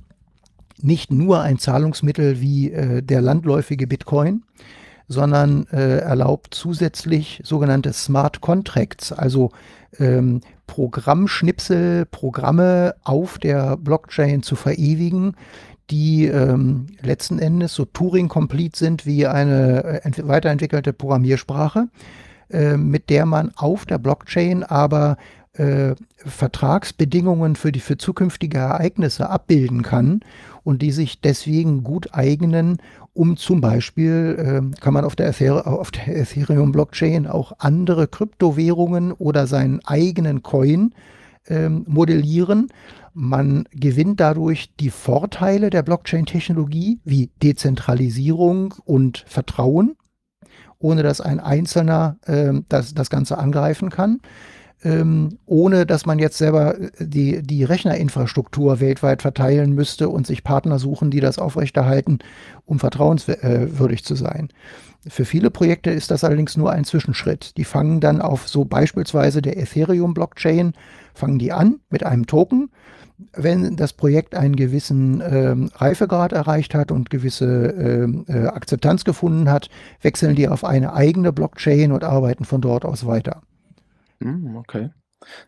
nicht 0.81 1.11
nur 1.11 1.41
ein 1.41 1.59
Zahlungsmittel 1.59 2.41
wie 2.41 2.71
äh, 2.71 3.03
der 3.03 3.23
landläufige 3.23 3.87
Bitcoin, 3.87 4.45
sondern 5.09 5.67
äh, 5.73 5.99
erlaubt 5.99 6.55
zusätzlich 6.55 7.41
sogenannte 7.45 7.93
Smart 7.93 8.41
Contracts, 8.41 9.13
also 9.13 9.51
ähm, 9.99 10.41
Programmschnipsel, 10.67 12.07
Programme 12.07 12.95
auf 13.05 13.39
der 13.39 13.77
Blockchain 13.77 14.43
zu 14.43 14.57
verewigen, 14.57 15.37
die 15.91 16.27
ähm, 16.27 16.87
letzten 17.01 17.39
Endes 17.39 17.75
so 17.75 17.85
Turing-complete 17.85 18.77
sind 18.77 19.07
wie 19.07 19.27
eine 19.27 20.03
äh, 20.05 20.29
weiterentwickelte 20.29 20.93
Programmiersprache, 20.93 21.89
äh, 22.51 22.77
mit 22.77 23.09
der 23.11 23.27
man 23.27 23.53
auf 23.55 23.87
der 23.87 23.99
Blockchain 23.99 24.65
aber 24.65 25.17
äh, 25.53 25.95
Vertragsbedingungen 26.17 27.57
für 27.57 27.73
die 27.73 27.81
für 27.81 27.97
zukünftige 27.97 28.59
Ereignisse 28.59 29.31
abbilden 29.31 29.83
kann 29.83 30.21
und 30.65 30.83
die 30.83 30.91
sich 30.91 31.21
deswegen 31.21 31.85
gut 31.85 32.13
eignen, 32.13 32.79
um 33.17 33.37
zum 33.37 33.61
Beispiel, 33.61 34.37
äh, 34.39 34.81
kann 34.81 34.95
man 34.95 35.05
auf 35.05 35.17
der, 35.17 35.33
der 35.33 36.09
Ethereum-Blockchain 36.09 37.27
auch 37.27 37.53
andere 37.59 38.07
Kryptowährungen 38.09 39.13
oder 39.13 39.47
seinen 39.47 39.81
eigenen 39.85 40.43
Coin 40.43 40.95
äh, 41.47 41.69
modellieren. 41.69 42.69
Man 43.15 43.65
gewinnt 43.73 44.21
dadurch 44.21 44.75
die 44.79 44.91
Vorteile 44.91 45.71
der 45.71 45.83
Blockchain-Technologie 45.83 47.01
wie 47.05 47.31
Dezentralisierung 47.43 48.75
und 48.85 49.25
Vertrauen, 49.27 49.97
ohne 50.79 51.03
dass 51.03 51.21
ein 51.23 51.41
Einzelner 51.41 52.19
äh, 52.27 52.53
das, 52.69 52.93
das 52.93 53.09
Ganze 53.09 53.39
angreifen 53.39 53.89
kann 53.91 54.21
ähm, 54.85 55.39
ohne 55.47 55.87
dass 55.87 56.07
man 56.07 56.19
jetzt 56.19 56.39
selber 56.39 56.79
äh, 56.79 56.91
die, 57.01 57.43
die 57.43 57.65
Rechnerinfrastruktur 57.65 58.81
weltweit 58.81 59.23
verteilen 59.23 59.73
müsste 59.75 60.09
und 60.09 60.27
sich 60.27 60.45
Partner 60.45 60.79
suchen, 60.79 61.11
die 61.11 61.21
das 61.21 61.39
aufrechterhalten, 61.39 62.19
um 62.67 62.79
vertrauenswürdig 62.79 64.05
zu 64.05 64.15
sein. 64.15 64.49
Für 65.09 65.25
viele 65.25 65.51
Projekte 65.51 65.91
ist 65.91 66.11
das 66.11 66.25
allerdings 66.25 66.57
nur 66.57 66.73
ein 66.73 66.85
Zwischenschritt. 66.85 67.57
Die 67.57 67.65
fangen 67.65 68.01
dann 68.01 68.21
auf 68.21 68.49
so 68.49 68.65
beispielsweise 68.65 69.41
der 69.41 69.57
Ethereum-Blockchain, 69.57 70.73
fangen 71.15 71.39
die 71.39 71.53
an 71.53 71.77
mit 71.91 72.05
einem 72.05 72.27
Token. 72.27 72.71
Wenn 73.33 73.77
das 73.77 73.93
Projekt 73.93 74.35
einen 74.35 74.57
gewissen 74.57 75.23
ähm, 75.27 75.71
Reifegrad 75.75 76.33
erreicht 76.33 76.75
hat 76.75 76.91
und 76.91 77.09
gewisse 77.09 77.69
ähm, 77.79 78.27
äh, 78.29 78.47
Akzeptanz 78.49 79.05
gefunden 79.05 79.49
hat, 79.49 79.71
wechseln 80.03 80.35
die 80.35 80.49
auf 80.49 80.65
eine 80.65 80.93
eigene 80.93 81.33
Blockchain 81.33 81.93
und 81.93 82.05
arbeiten 82.05 82.45
von 82.45 82.61
dort 82.61 82.85
aus 82.85 83.07
weiter. 83.07 83.41
Hm, 84.23 84.57
okay. 84.57 84.91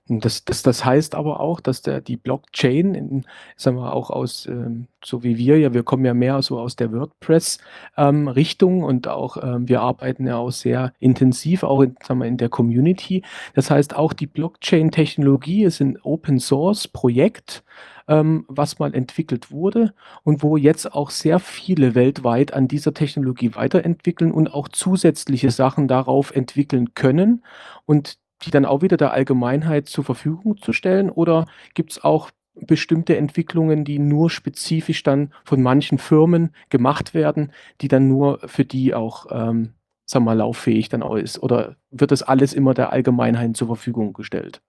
das 0.09 0.45
das 0.45 0.63
das 0.63 0.85
heißt 0.85 1.15
aber 1.15 1.41
auch, 1.41 1.61
dass 1.61 1.83
der 1.83 2.01
die 2.01 2.17
Blockchain 2.17 2.95
in 2.95 3.27
sagen 3.57 3.77
wir 3.77 3.93
auch 3.93 4.11
aus, 4.11 4.47
ähm 4.47 4.89
so 5.05 5.23
wie 5.23 5.39
wir 5.39 5.59
ja 5.59 5.73
wir 5.75 5.85
kommen 5.85 6.05
ja 6.05 6.15
mehr 6.15 6.43
so 6.43 6.59
aus 6.59 6.77
der 6.77 6.93
WordPress, 6.93 7.59
ähm, 7.97 8.29
Richtung 8.29 8.83
und 8.83 9.09
auch, 9.09 9.37
ähm, 9.43 9.69
wir 9.69 9.81
arbeiten 9.81 10.27
ja 10.27 10.37
auch 10.37 10.51
sehr 10.51 10.93
intensiv 10.99 11.63
auch 11.63 11.83
in 11.83 11.97
sagen 12.03 12.21
wir, 12.21 12.27
in 12.27 12.37
der 12.39 12.49
Community. 12.49 13.23
Das 13.55 13.71
heißt, 13.71 13.95
auch 13.97 14.13
die 14.13 14.27
Blockchain-Technologie 14.27 15.65
ist 15.65 15.81
ein 15.81 15.99
Open-Source-Projekt, 16.03 17.63
ähm, 18.09 18.45
was 18.49 18.79
mal 18.79 18.95
entwickelt 18.95 19.51
wurde 19.51 19.95
und 20.25 20.43
wo 20.43 20.57
jetzt 20.57 20.93
auch 20.93 21.11
sehr 21.11 21.39
viele 21.39 21.95
weltweit 21.95 22.53
an 22.55 22.69
dieser 22.69 22.95
Technologie 22.95 23.55
weiterentwickeln 23.55 24.33
und 24.33 24.53
auch 24.53 24.69
zusätzliche 24.69 25.51
Sachen 25.51 25.89
darauf 25.89 26.35
entwickeln 26.35 26.95
können. 26.95 27.45
Und 27.87 28.19
die 28.43 28.51
dann 28.51 28.65
auch 28.65 28.83
wieder 28.83 28.97
der 28.97 29.13
Allgemeinheit 29.13 29.89
zur 29.89 30.05
Verfügung 30.05 30.59
zu 30.59 30.73
stellen? 30.73 31.11
Oder 31.11 31.47
gibt 31.75 31.93
es 31.93 32.05
auch 32.05 32.31
bestimmte 32.55 33.17
Entwicklungen, 33.17 33.85
die 33.85 33.99
nur 33.99 34.31
spezifisch 34.31 35.03
dann 35.03 35.33
von 35.45 35.63
manchen 35.63 35.99
Firmen 35.99 36.51
gemacht 36.71 37.15
werden, 37.15 37.53
die 37.81 37.89
dann 37.89 38.09
nur 38.09 38.41
für 38.47 38.65
die 38.65 38.95
auch, 38.95 39.27
ähm, 39.31 39.75
sagen 40.05 40.25
wir 40.25 40.31
mal, 40.33 40.39
lauffähig 40.39 40.89
dann 40.89 41.03
auch 41.03 41.17
ist? 41.17 41.43
Oder 41.43 41.77
wird 41.91 42.11
das 42.11 42.23
alles 42.23 42.53
immer 42.53 42.75
der 42.75 42.93
Allgemeinheit 42.93 43.57
zur 43.57 43.69
Verfügung 43.69 44.13
gestellt? 44.13 44.61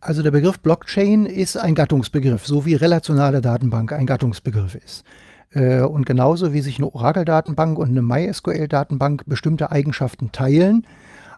Also 0.00 0.22
der 0.22 0.30
Begriff 0.30 0.60
Blockchain 0.60 1.26
ist 1.26 1.56
ein 1.56 1.74
Gattungsbegriff, 1.74 2.46
so 2.46 2.64
wie 2.64 2.74
relationale 2.74 3.40
Datenbank 3.40 3.92
ein 3.92 4.06
Gattungsbegriff 4.06 4.74
ist. 4.74 5.04
Äh, 5.50 5.80
und 5.80 6.06
genauso 6.06 6.52
wie 6.52 6.60
sich 6.60 6.78
eine 6.78 6.92
Oracle-Datenbank 6.92 7.78
und 7.78 7.88
eine 7.88 8.02
MySQL-Datenbank 8.02 9.24
bestimmte 9.26 9.72
Eigenschaften 9.72 10.30
teilen, 10.30 10.86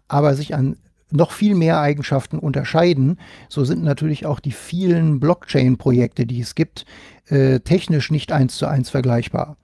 aber 0.08 0.34
sich 0.34 0.54
an 0.54 0.76
noch 1.12 1.32
viel 1.32 1.54
mehr 1.54 1.80
Eigenschaften 1.80 2.38
unterscheiden, 2.38 3.18
so 3.48 3.64
sind 3.64 3.82
natürlich 3.82 4.26
auch 4.26 4.40
die 4.40 4.52
vielen 4.52 5.20
Blockchain-Projekte, 5.20 6.26
die 6.26 6.40
es 6.40 6.54
gibt, 6.54 6.84
äh, 7.28 7.60
technisch 7.60 8.10
nicht 8.10 8.32
eins 8.32 8.56
zu 8.56 8.66
eins 8.66 8.90
vergleichbar. 8.90 9.56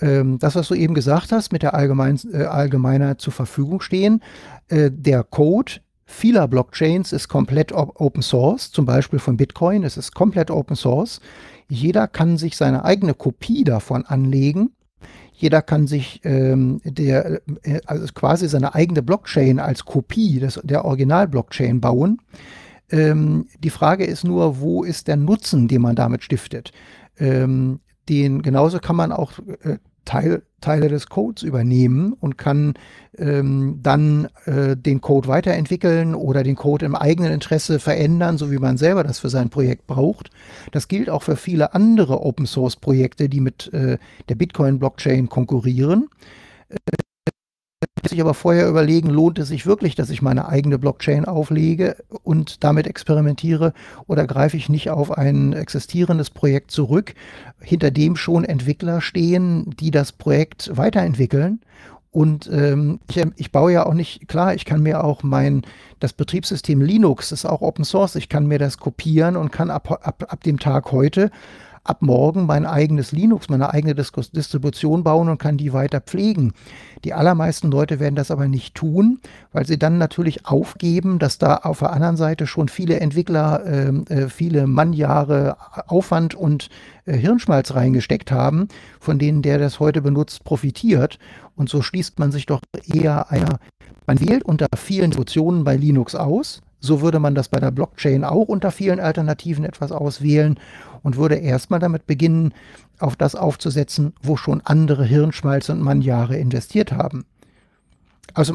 Ähm, 0.00 0.38
das, 0.38 0.54
was 0.54 0.68
du 0.68 0.74
eben 0.74 0.94
gesagt 0.94 1.32
hast, 1.32 1.52
mit 1.52 1.62
der 1.62 1.74
allgemein, 1.74 2.18
äh, 2.32 2.44
allgemeiner 2.44 3.18
zur 3.18 3.32
Verfügung 3.32 3.80
stehen, 3.80 4.22
äh, 4.68 4.90
der 4.92 5.24
Code 5.24 5.72
vieler 6.06 6.48
Blockchains 6.48 7.12
ist 7.12 7.28
komplett 7.28 7.72
Open 7.72 8.22
Source, 8.22 8.72
zum 8.72 8.84
Beispiel 8.84 9.18
von 9.18 9.36
Bitcoin, 9.36 9.84
es 9.84 9.96
ist 9.96 10.14
komplett 10.14 10.50
Open 10.50 10.76
Source. 10.76 11.20
Jeder 11.68 12.08
kann 12.08 12.36
sich 12.36 12.56
seine 12.56 12.84
eigene 12.84 13.14
Kopie 13.14 13.62
davon 13.62 14.04
anlegen. 14.04 14.72
Jeder 15.40 15.62
kann 15.62 15.86
sich 15.86 16.20
ähm, 16.24 16.82
der, 16.84 17.40
äh, 17.62 17.80
also 17.86 18.06
quasi 18.12 18.46
seine 18.46 18.74
eigene 18.74 19.02
Blockchain 19.02 19.58
als 19.58 19.86
Kopie 19.86 20.38
des, 20.38 20.60
der 20.62 20.84
Original-Blockchain 20.84 21.80
bauen. 21.80 22.20
Ähm, 22.90 23.46
die 23.58 23.70
Frage 23.70 24.04
ist 24.04 24.22
nur, 24.22 24.60
wo 24.60 24.84
ist 24.84 25.08
der 25.08 25.16
Nutzen, 25.16 25.66
den 25.66 25.80
man 25.80 25.96
damit 25.96 26.22
stiftet? 26.24 26.72
Ähm, 27.18 27.80
den 28.10 28.42
genauso 28.42 28.80
kann 28.80 28.96
man 28.96 29.12
auch 29.12 29.38
äh, 29.62 29.78
Teil, 30.04 30.42
Teile 30.60 30.88
des 30.88 31.08
Codes 31.08 31.42
übernehmen 31.42 32.12
und 32.12 32.36
kann 32.38 32.74
ähm, 33.18 33.78
dann 33.82 34.28
äh, 34.44 34.76
den 34.76 35.00
Code 35.00 35.28
weiterentwickeln 35.28 36.14
oder 36.14 36.42
den 36.42 36.56
Code 36.56 36.86
im 36.86 36.94
eigenen 36.94 37.32
Interesse 37.32 37.78
verändern, 37.78 38.38
so 38.38 38.50
wie 38.50 38.58
man 38.58 38.76
selber 38.76 39.04
das 39.04 39.18
für 39.18 39.28
sein 39.28 39.50
Projekt 39.50 39.86
braucht. 39.86 40.30
Das 40.72 40.88
gilt 40.88 41.10
auch 41.10 41.22
für 41.22 41.36
viele 41.36 41.74
andere 41.74 42.22
Open-Source-Projekte, 42.22 43.28
die 43.28 43.40
mit 43.40 43.72
äh, 43.72 43.98
der 44.28 44.34
Bitcoin-Blockchain 44.34 45.28
konkurrieren. 45.28 46.08
Sich 48.10 48.20
aber 48.20 48.34
vorher 48.34 48.68
überlegen, 48.68 49.08
lohnt 49.08 49.38
es 49.38 49.48
sich 49.48 49.66
wirklich, 49.66 49.94
dass 49.94 50.10
ich 50.10 50.20
meine 50.20 50.48
eigene 50.48 50.78
Blockchain 50.78 51.24
auflege 51.24 51.96
und 52.24 52.64
damit 52.64 52.88
experimentiere 52.88 53.72
oder 54.08 54.26
greife 54.26 54.56
ich 54.56 54.68
nicht 54.68 54.90
auf 54.90 55.16
ein 55.16 55.52
existierendes 55.52 56.30
Projekt 56.30 56.72
zurück, 56.72 57.14
hinter 57.60 57.92
dem 57.92 58.16
schon 58.16 58.44
Entwickler 58.44 59.00
stehen, 59.00 59.70
die 59.78 59.92
das 59.92 60.10
Projekt 60.10 60.76
weiterentwickeln. 60.76 61.60
Und 62.10 62.50
ähm, 62.52 62.98
ich, 63.08 63.24
ich, 63.36 63.52
baue 63.52 63.72
ja 63.72 63.86
auch 63.86 63.94
nicht, 63.94 64.26
klar, 64.26 64.54
ich 64.54 64.64
kann 64.64 64.82
mir 64.82 65.04
auch 65.04 65.22
mein, 65.22 65.62
das 66.00 66.12
Betriebssystem 66.12 66.80
Linux 66.80 67.30
ist 67.30 67.46
auch 67.46 67.60
Open 67.60 67.84
Source, 67.84 68.16
ich 68.16 68.28
kann 68.28 68.46
mir 68.46 68.58
das 68.58 68.78
kopieren 68.78 69.36
und 69.36 69.52
kann 69.52 69.70
ab, 69.70 70.00
ab, 70.02 70.26
ab 70.28 70.42
dem 70.42 70.58
Tag 70.58 70.90
heute 70.90 71.30
ab 71.84 72.02
morgen 72.02 72.46
mein 72.46 72.66
eigenes 72.66 73.12
Linux, 73.12 73.48
meine 73.48 73.72
eigene 73.72 73.94
Distribution 73.94 75.02
bauen 75.02 75.28
und 75.28 75.38
kann 75.38 75.56
die 75.56 75.72
weiter 75.72 76.00
pflegen. 76.00 76.52
Die 77.04 77.14
allermeisten 77.14 77.70
Leute 77.70 78.00
werden 78.00 78.16
das 78.16 78.30
aber 78.30 78.48
nicht 78.48 78.74
tun, 78.74 79.18
weil 79.52 79.66
sie 79.66 79.78
dann 79.78 79.98
natürlich 79.98 80.46
aufgeben, 80.46 81.18
dass 81.18 81.38
da 81.38 81.56
auf 81.56 81.78
der 81.78 81.92
anderen 81.92 82.16
Seite 82.16 82.46
schon 82.46 82.68
viele 82.68 83.00
Entwickler 83.00 83.64
ähm, 83.66 84.04
äh, 84.08 84.28
viele 84.28 84.66
Mannjahre 84.66 85.56
Aufwand 85.86 86.34
und 86.34 86.68
äh, 87.06 87.16
Hirnschmalz 87.16 87.74
reingesteckt 87.74 88.30
haben, 88.30 88.68
von 89.00 89.18
denen 89.18 89.42
der 89.42 89.58
das 89.58 89.80
heute 89.80 90.02
benutzt 90.02 90.44
profitiert. 90.44 91.18
Und 91.56 91.68
so 91.68 91.82
schließt 91.82 92.18
man 92.18 92.30
sich 92.30 92.46
doch 92.46 92.60
eher 92.92 93.30
einer, 93.30 93.58
man 94.06 94.20
wählt 94.20 94.44
unter 94.44 94.66
vielen 94.76 95.10
Distributionen 95.10 95.64
bei 95.64 95.76
Linux 95.76 96.14
aus, 96.14 96.62
so 96.80 97.02
würde 97.02 97.20
man 97.20 97.34
das 97.34 97.48
bei 97.48 97.60
der 97.60 97.70
Blockchain 97.70 98.24
auch 98.24 98.48
unter 98.48 98.70
vielen 98.70 99.00
Alternativen 99.00 99.64
etwas 99.64 99.92
auswählen 99.92 100.58
und 101.02 101.16
würde 101.16 101.36
erstmal 101.36 101.80
damit 101.80 102.06
beginnen, 102.06 102.54
auf 102.98 103.16
das 103.16 103.34
aufzusetzen, 103.34 104.12
wo 104.22 104.36
schon 104.36 104.60
andere 104.64 105.04
Hirnschmalz 105.04 105.68
und 105.68 105.80
Mannjahre 105.80 106.36
investiert 106.36 106.92
haben. 106.92 107.24
Also 108.34 108.54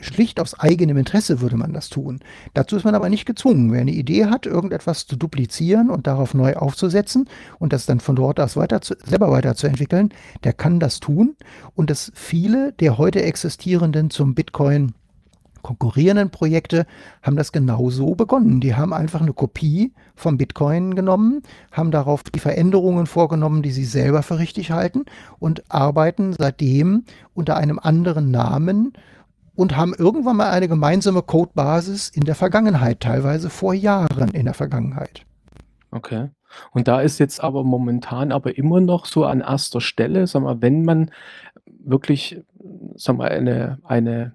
schlicht 0.00 0.40
aus 0.40 0.58
eigenem 0.58 0.96
Interesse 0.96 1.40
würde 1.40 1.56
man 1.56 1.72
das 1.72 1.88
tun. 1.88 2.20
Dazu 2.54 2.76
ist 2.76 2.84
man 2.84 2.94
aber 2.94 3.08
nicht 3.08 3.26
gezwungen. 3.26 3.72
Wer 3.72 3.80
eine 3.80 3.92
Idee 3.92 4.26
hat, 4.26 4.46
irgendetwas 4.46 5.06
zu 5.06 5.16
duplizieren 5.16 5.90
und 5.90 6.06
darauf 6.06 6.34
neu 6.34 6.54
aufzusetzen 6.54 7.28
und 7.58 7.72
das 7.72 7.86
dann 7.86 8.00
von 8.00 8.16
dort 8.16 8.40
aus 8.40 8.56
weiter 8.56 8.80
zu, 8.80 8.94
selber 9.04 9.30
weiterzuentwickeln, 9.30 10.10
der 10.42 10.52
kann 10.52 10.80
das 10.80 11.00
tun. 11.00 11.36
Und 11.74 11.90
das 11.90 12.10
viele 12.14 12.72
der 12.72 12.98
heute 12.98 13.22
existierenden 13.22 14.10
zum 14.10 14.34
Bitcoin 14.34 14.94
konkurrierenden 15.64 16.30
Projekte 16.30 16.86
haben 17.22 17.36
das 17.36 17.50
genauso 17.50 18.14
begonnen. 18.14 18.60
Die 18.60 18.76
haben 18.76 18.92
einfach 18.92 19.20
eine 19.20 19.32
Kopie 19.32 19.92
vom 20.14 20.38
Bitcoin 20.38 20.94
genommen, 20.94 21.42
haben 21.72 21.90
darauf 21.90 22.22
die 22.22 22.38
Veränderungen 22.38 23.06
vorgenommen, 23.06 23.62
die 23.62 23.72
sie 23.72 23.84
selber 23.84 24.22
für 24.22 24.38
richtig 24.38 24.70
halten 24.70 25.06
und 25.40 25.64
arbeiten 25.68 26.34
seitdem 26.38 27.04
unter 27.34 27.56
einem 27.56 27.80
anderen 27.80 28.30
Namen 28.30 28.92
und 29.56 29.76
haben 29.76 29.94
irgendwann 29.94 30.36
mal 30.36 30.50
eine 30.50 30.68
gemeinsame 30.68 31.22
Codebasis 31.22 32.08
in 32.10 32.24
der 32.24 32.34
Vergangenheit, 32.34 33.00
teilweise 33.00 33.50
vor 33.50 33.74
Jahren 33.74 34.30
in 34.30 34.44
der 34.44 34.54
Vergangenheit. 34.54 35.24
Okay. 35.90 36.28
Und 36.72 36.86
da 36.86 37.00
ist 37.00 37.18
jetzt 37.18 37.42
aber 37.42 37.64
momentan 37.64 38.30
aber 38.30 38.56
immer 38.58 38.80
noch 38.80 39.06
so 39.06 39.24
an 39.24 39.40
erster 39.40 39.80
Stelle, 39.80 40.26
sag 40.26 40.42
mal, 40.42 40.60
wenn 40.60 40.84
man 40.84 41.10
wirklich, 41.66 42.40
sag 42.94 43.16
mal, 43.16 43.30
eine, 43.30 43.78
eine 43.84 44.32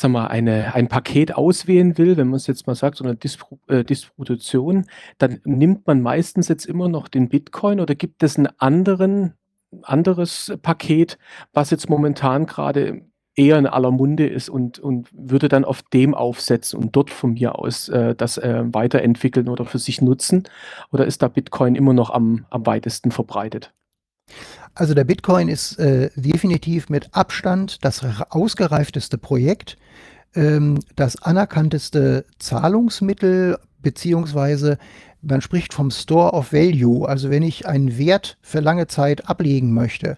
sag 0.00 0.10
mal, 0.10 0.26
eine, 0.26 0.74
ein 0.74 0.88
Paket 0.88 1.34
auswählen 1.34 1.98
will, 1.98 2.16
wenn 2.16 2.28
man 2.28 2.36
es 2.36 2.46
jetzt 2.46 2.66
mal 2.66 2.74
sagt, 2.74 2.96
so 2.96 3.04
eine 3.04 3.16
Dispro 3.16 3.58
äh, 3.68 3.84
Distribution, 3.84 4.86
dann 5.18 5.40
nimmt 5.44 5.86
man 5.86 6.00
meistens 6.00 6.48
jetzt 6.48 6.66
immer 6.66 6.88
noch 6.88 7.08
den 7.08 7.28
Bitcoin 7.28 7.80
oder 7.80 7.94
gibt 7.94 8.22
es 8.22 8.38
ein 8.38 8.48
anderen, 8.58 9.34
anderes 9.82 10.52
Paket, 10.62 11.18
was 11.52 11.70
jetzt 11.70 11.88
momentan 11.88 12.46
gerade 12.46 13.02
eher 13.36 13.58
in 13.58 13.66
aller 13.66 13.90
Munde 13.90 14.26
ist 14.26 14.48
und, 14.48 14.78
und 14.78 15.08
würde 15.12 15.48
dann 15.48 15.64
auf 15.64 15.82
dem 15.82 16.14
aufsetzen 16.14 16.78
und 16.78 16.96
dort 16.96 17.10
von 17.10 17.34
mir 17.34 17.58
aus 17.58 17.88
äh, 17.88 18.14
das 18.14 18.38
äh, 18.38 18.64
weiterentwickeln 18.66 19.48
oder 19.48 19.64
für 19.64 19.78
sich 19.78 20.02
nutzen? 20.02 20.44
Oder 20.92 21.06
ist 21.06 21.22
da 21.22 21.28
Bitcoin 21.28 21.74
immer 21.74 21.92
noch 21.92 22.10
am, 22.10 22.46
am 22.50 22.66
weitesten 22.66 23.10
verbreitet? 23.10 23.72
Also 24.74 24.94
der 24.94 25.04
Bitcoin 25.04 25.48
ist 25.48 25.78
äh, 25.78 26.10
definitiv 26.14 26.88
mit 26.88 27.08
Abstand 27.12 27.84
das 27.84 28.04
ausgereifteste 28.30 29.18
Projekt, 29.18 29.76
ähm, 30.34 30.78
das 30.96 31.20
anerkannteste 31.22 32.24
Zahlungsmittel, 32.38 33.58
beziehungsweise 33.82 34.78
man 35.22 35.40
spricht 35.40 35.74
vom 35.74 35.90
Store 35.90 36.32
of 36.32 36.52
Value. 36.52 37.08
Also 37.08 37.30
wenn 37.30 37.42
ich 37.42 37.66
einen 37.66 37.98
Wert 37.98 38.38
für 38.40 38.60
lange 38.60 38.86
Zeit 38.86 39.28
ablegen 39.28 39.72
möchte 39.72 40.16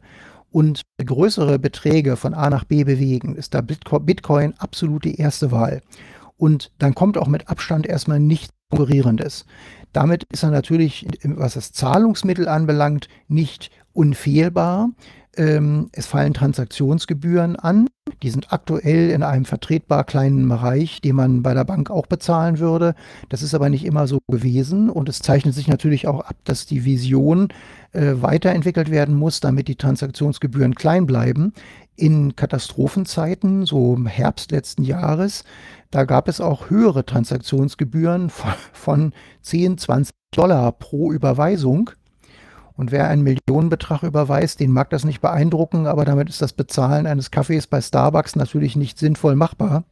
und 0.51 0.83
größere 1.05 1.59
Beträge 1.59 2.17
von 2.17 2.35
A 2.35 2.51
nach 2.51 2.65
B 2.65 2.85
bewegen, 2.85 3.35
ist 3.35 3.55
da 3.55 3.63
Bitcoin 3.63 4.55
absolut 4.59 5.05
die 5.05 5.17
erste 5.17 5.51
Wahl. 5.51 5.81
Und 6.37 6.73
dann 6.79 6.95
kommt 6.95 7.17
auch 7.19 7.29
mit 7.29 7.49
Abstand 7.49 7.87
erstmal 7.87 8.21
nichts 8.21 8.53
Konkurrierendes. 8.73 9.45
Damit 9.93 10.25
ist 10.33 10.43
er 10.43 10.51
natürlich, 10.51 11.07
was 11.25 11.55
das 11.55 11.73
Zahlungsmittel 11.73 12.49
anbelangt, 12.49 13.09
nicht 13.29 13.71
unfehlbar. 13.93 14.90
Ähm, 15.34 15.88
es 15.93 16.07
fallen 16.07 16.34
Transaktionsgebühren 16.34 17.57
an. 17.57 17.88
Die 18.22 18.28
sind 18.28 18.53
aktuell 18.53 19.11
in 19.11 19.22
einem 19.22 19.47
vertretbar 19.47 20.05
kleinen 20.05 20.47
Bereich, 20.47 21.01
den 21.01 21.16
man 21.16 21.43
bei 21.43 21.55
der 21.55 21.64
Bank 21.64 21.90
auch 21.90 22.07
bezahlen 22.07 22.59
würde. 22.59 22.95
Das 23.30 23.43
ist 23.43 23.55
aber 23.55 23.70
nicht 23.70 23.86
immer 23.86 24.07
so 24.07 24.18
gewesen. 24.28 24.90
Und 24.90 25.09
es 25.09 25.20
zeichnet 25.20 25.55
sich 25.55 25.68
natürlich 25.68 26.07
auch 26.07 26.20
ab, 26.20 26.36
dass 26.45 26.66
die 26.66 26.84
Vision 26.84 27.49
äh, 27.93 28.14
weiterentwickelt 28.16 28.90
werden 28.90 29.14
muss, 29.14 29.40
damit 29.40 29.68
die 29.68 29.76
Transaktionsgebühren 29.76 30.74
klein 30.74 31.07
bleiben. 31.07 31.55
In 31.97 32.36
Katastrophenzeiten, 32.36 33.64
so 33.64 33.95
im 33.95 34.07
Herbst 34.07 34.51
letzten 34.51 34.82
Jahres, 34.82 35.45
da 35.90 36.05
gab 36.05 36.28
es 36.28 36.43
auch 36.43 36.68
höhere 36.68 37.07
Transaktionsgebühren 37.07 38.28
von, 38.30 38.53
von 38.72 39.12
10, 39.40 39.78
20 39.78 40.14
Dollar 40.34 40.72
pro 40.72 41.12
Überweisung. 41.12 41.90
Und 42.83 42.91
wer 42.91 43.07
einen 43.07 43.22
Millionenbetrag 43.22 44.03
überweist, 44.03 44.59
den 44.59 44.72
mag 44.72 44.91
das 44.91 45.05
nicht 45.05 45.20
beeindrucken, 45.20 45.87
aber 45.87 46.05
damit 46.05 46.28
ist 46.28 46.43
das 46.43 46.53
Bezahlen 46.53 47.07
eines 47.07 47.30
Kaffees 47.30 47.68
bei 47.68 47.80
Starbucks 47.80 48.35
natürlich 48.35 48.74
nicht 48.74 48.99
sinnvoll 48.99 49.37
machbar. 49.37 49.85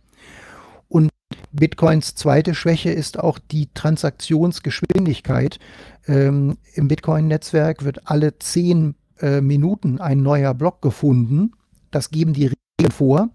Und 0.89 1.09
Bitcoins 1.53 2.17
zweite 2.17 2.53
Schwäche 2.53 2.91
ist 2.91 3.21
auch 3.21 3.39
die 3.39 3.69
Transaktionsgeschwindigkeit. 3.75 5.61
Ähm, 6.09 6.59
Im 6.75 6.89
Bitcoin-Netzwerk 6.89 7.85
wird 7.85 8.11
alle 8.11 8.41
zehn 8.41 8.97
äh, 9.21 9.41
Minuten 9.41 10.01
ein 10.01 10.25
neuer 10.25 10.53
Block 10.53 10.83
gefunden. 10.83 11.53
Das 11.93 12.11
geben 12.11 12.33
die 12.33 12.47
Regeln 12.47 12.93
vor. 12.93 13.29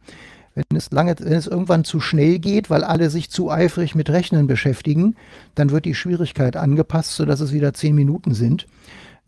Wenn 0.53 0.65
es, 0.75 0.91
lange, 0.91 1.15
wenn 1.17 1.31
es 1.31 1.47
irgendwann 1.47 1.85
zu 1.85 2.01
schnell 2.01 2.39
geht, 2.39 2.69
weil 2.69 2.83
alle 2.83 3.09
sich 3.09 3.31
zu 3.31 3.49
eifrig 3.49 3.95
mit 3.95 4.09
Rechnen 4.09 4.47
beschäftigen, 4.47 5.15
dann 5.53 5.69
wird 5.69 5.85
die 5.85 5.95
Schwierigkeit 5.95 6.57
angepasst, 6.57 7.15
sodass 7.15 7.39
es 7.39 7.53
wieder 7.53 7.73
zehn 7.73 7.95
Minuten 7.95 8.33
sind. 8.33 8.67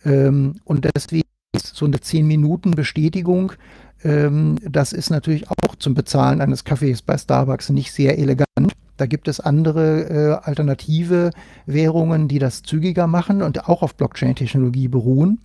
Ähm, 0.06 0.56
und 0.64 0.90
deswegen 0.96 1.28
ist 1.56 1.76
so 1.76 1.86
eine 1.86 1.98
10-Minuten-Bestätigung, 1.98 3.54
ähm, 4.04 4.58
das 4.64 4.94
ist 4.94 5.10
natürlich 5.10 5.50
auch 5.50 5.76
zum 5.80 5.94
Bezahlen 5.94 6.42
eines 6.42 6.64
Kaffees 6.64 7.02
bei 7.02 7.18
Starbucks 7.18 7.70
nicht 7.70 7.92
sehr 7.92 8.18
elegant. 8.18 8.48
Da 8.98 9.06
gibt 9.06 9.28
es 9.28 9.40
andere 9.40 10.10
äh, 10.10 10.48
alternative 10.48 11.32
Währungen, 11.66 12.28
die 12.28 12.40
das 12.40 12.64
zügiger 12.64 13.08
machen 13.08 13.42
und 13.42 13.68
auch 13.70 13.84
auf 13.84 13.96
Blockchain-Technologie 13.96 14.88
beruhen, 14.88 15.42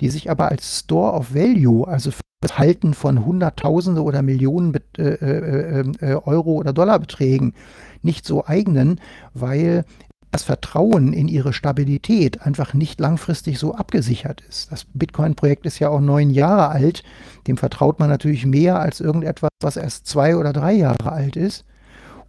die 0.00 0.08
sich 0.08 0.30
aber 0.30 0.48
als 0.48 0.80
Store 0.80 1.12
of 1.12 1.34
Value, 1.34 1.86
also 1.86 2.10
für 2.10 2.22
das 2.40 2.58
Halten 2.58 2.94
von 2.94 3.24
Hunderttausende 3.24 4.02
oder 4.02 4.22
Millionen 4.22 4.74
äh, 4.96 5.02
äh, 5.02 5.84
äh, 6.00 6.14
Euro 6.24 6.52
oder 6.52 6.72
Dollarbeträgen 6.72 7.54
nicht 8.02 8.24
so 8.24 8.46
eignen, 8.46 9.00
weil 9.34 9.84
das 10.30 10.42
Vertrauen 10.42 11.12
in 11.12 11.28
ihre 11.28 11.52
Stabilität 11.52 12.42
einfach 12.42 12.74
nicht 12.74 13.00
langfristig 13.00 13.58
so 13.58 13.74
abgesichert 13.74 14.42
ist. 14.48 14.70
Das 14.70 14.84
Bitcoin-Projekt 14.92 15.64
ist 15.64 15.78
ja 15.78 15.88
auch 15.88 16.00
neun 16.00 16.30
Jahre 16.30 16.68
alt. 16.68 17.02
Dem 17.46 17.56
vertraut 17.56 17.98
man 17.98 18.10
natürlich 18.10 18.44
mehr 18.44 18.78
als 18.78 19.00
irgendetwas, 19.00 19.50
was 19.62 19.76
erst 19.76 20.06
zwei 20.06 20.36
oder 20.36 20.52
drei 20.52 20.72
Jahre 20.72 21.12
alt 21.12 21.36
ist. 21.36 21.64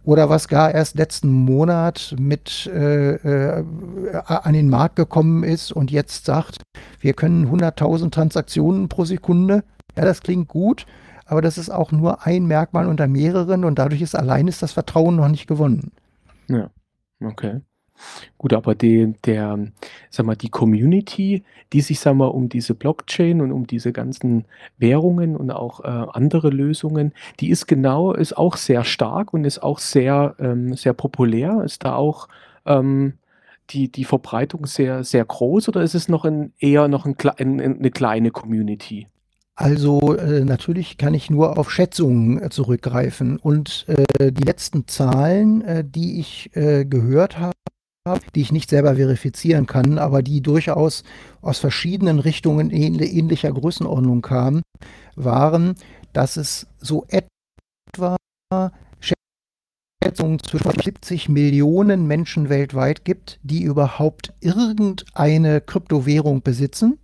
Oder 0.02 0.30
was 0.30 0.48
gar 0.48 0.74
erst 0.74 0.96
letzten 0.96 1.30
Monat 1.30 2.16
mit 2.18 2.66
äh, 2.72 3.16
äh, 3.16 3.64
an 4.24 4.54
den 4.54 4.70
Markt 4.70 4.96
gekommen 4.96 5.42
ist 5.42 5.72
und 5.72 5.90
jetzt 5.90 6.24
sagt, 6.24 6.62
wir 7.00 7.12
können 7.12 7.48
100.000 7.48 8.10
Transaktionen 8.10 8.88
pro 8.88 9.04
Sekunde. 9.04 9.62
Ja, 9.96 10.06
das 10.06 10.22
klingt 10.22 10.48
gut, 10.48 10.86
aber 11.26 11.42
das 11.42 11.58
ist 11.58 11.68
auch 11.68 11.92
nur 11.92 12.26
ein 12.26 12.46
Merkmal 12.46 12.86
unter 12.86 13.08
mehreren 13.08 13.62
und 13.62 13.78
dadurch 13.78 14.00
ist 14.00 14.16
allein 14.16 14.48
ist 14.48 14.62
das 14.62 14.72
Vertrauen 14.72 15.16
noch 15.16 15.28
nicht 15.28 15.46
gewonnen. 15.46 15.92
Ja, 16.48 16.70
okay. 17.22 17.60
Gut, 18.38 18.52
aber 18.52 18.74
die, 18.74 19.14
der, 19.24 19.58
sag 20.10 20.26
mal, 20.26 20.36
die 20.36 20.48
Community, 20.48 21.44
die 21.72 21.80
sich, 21.80 22.00
sag 22.00 22.14
mal, 22.14 22.26
um 22.26 22.48
diese 22.48 22.74
Blockchain 22.74 23.40
und 23.40 23.52
um 23.52 23.66
diese 23.66 23.92
ganzen 23.92 24.44
Währungen 24.78 25.36
und 25.36 25.50
auch 25.50 25.80
äh, 25.80 26.06
andere 26.12 26.50
Lösungen, 26.50 27.12
die 27.40 27.50
ist 27.50 27.66
genau, 27.66 28.12
ist 28.12 28.36
auch 28.36 28.56
sehr 28.56 28.84
stark 28.84 29.32
und 29.32 29.44
ist 29.44 29.62
auch 29.62 29.78
sehr, 29.78 30.34
ähm, 30.38 30.74
sehr 30.74 30.92
populär. 30.92 31.62
Ist 31.64 31.84
da 31.84 31.94
auch 31.94 32.28
ähm, 32.66 33.14
die, 33.70 33.90
die 33.90 34.04
Verbreitung 34.04 34.66
sehr, 34.66 35.04
sehr 35.04 35.24
groß 35.24 35.68
oder 35.68 35.82
ist 35.82 35.94
es 35.94 36.08
noch 36.08 36.24
ein, 36.24 36.52
eher 36.58 36.88
noch 36.88 37.06
ein, 37.06 37.16
ein, 37.38 37.60
eine 37.60 37.90
kleine 37.90 38.30
Community? 38.30 39.06
Also 39.54 40.16
äh, 40.16 40.42
natürlich 40.42 40.96
kann 40.96 41.12
ich 41.12 41.28
nur 41.28 41.58
auf 41.58 41.70
Schätzungen 41.70 42.42
äh, 42.42 42.48
zurückgreifen 42.48 43.36
und 43.36 43.84
äh, 43.88 44.32
die 44.32 44.42
letzten 44.42 44.88
Zahlen, 44.88 45.60
äh, 45.60 45.84
die 45.86 46.18
ich 46.18 46.50
äh, 46.56 46.86
gehört 46.86 47.38
habe, 47.38 47.52
die 48.34 48.40
ich 48.40 48.52
nicht 48.52 48.70
selber 48.70 48.96
verifizieren 48.96 49.66
kann, 49.66 49.98
aber 49.98 50.22
die 50.22 50.40
durchaus 50.40 51.04
aus 51.42 51.58
verschiedenen 51.58 52.18
Richtungen 52.18 52.70
ähnlicher 52.70 53.52
Größenordnung 53.52 54.22
kamen, 54.22 54.62
waren, 55.16 55.74
dass 56.12 56.36
es 56.36 56.66
so 56.78 57.06
etwa 57.08 58.16
Schätzungen 60.02 60.38
zwischen 60.38 60.70
70 60.82 61.28
Millionen 61.28 62.06
Menschen 62.06 62.48
weltweit 62.48 63.04
gibt, 63.04 63.38
die 63.42 63.62
überhaupt 63.62 64.32
irgendeine 64.40 65.60
Kryptowährung 65.60 66.42
besitzen. 66.42 66.98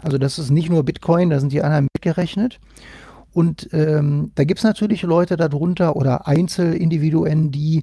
Also 0.00 0.16
das 0.16 0.38
ist 0.38 0.50
nicht 0.50 0.70
nur 0.70 0.84
Bitcoin, 0.84 1.30
da 1.30 1.40
sind 1.40 1.52
die 1.52 1.62
anderen 1.62 1.88
mitgerechnet. 1.94 2.60
Und 3.32 3.68
ähm, 3.72 4.30
da 4.36 4.44
gibt 4.44 4.58
es 4.58 4.64
natürlich 4.64 5.02
Leute 5.02 5.36
darunter 5.36 5.96
oder 5.96 6.26
Einzelindividuen, 6.26 7.50
die 7.50 7.82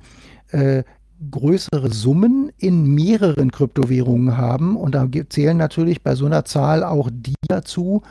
äh, 0.51 0.84
größere 1.32 1.91
Summen 1.91 2.51
in 2.57 2.93
mehreren 2.93 3.51
Kryptowährungen 3.51 4.38
haben. 4.38 4.76
Und 4.78 4.95
da 4.95 5.07
zählen 5.30 5.57
natürlich 5.57 6.01
bei 6.01 6.16
so 6.16 6.26
einer 6.26 6.45
Zahl 6.45 6.84
auch 6.84 7.09
die 7.11 7.36
dazu, 7.47 8.01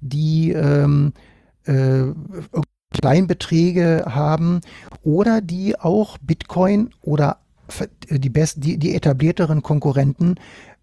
die 0.00 0.52
ähm, 0.52 1.12
äh, 1.64 2.04
Kleinbeträge 2.92 4.04
haben 4.06 4.60
oder 5.02 5.40
die 5.40 5.78
auch 5.78 6.18
Bitcoin 6.18 6.90
oder 7.00 7.38
die, 8.10 8.28
best, 8.28 8.64
die, 8.64 8.78
die 8.78 8.94
etablierteren 8.94 9.62
Konkurrenten 9.62 10.34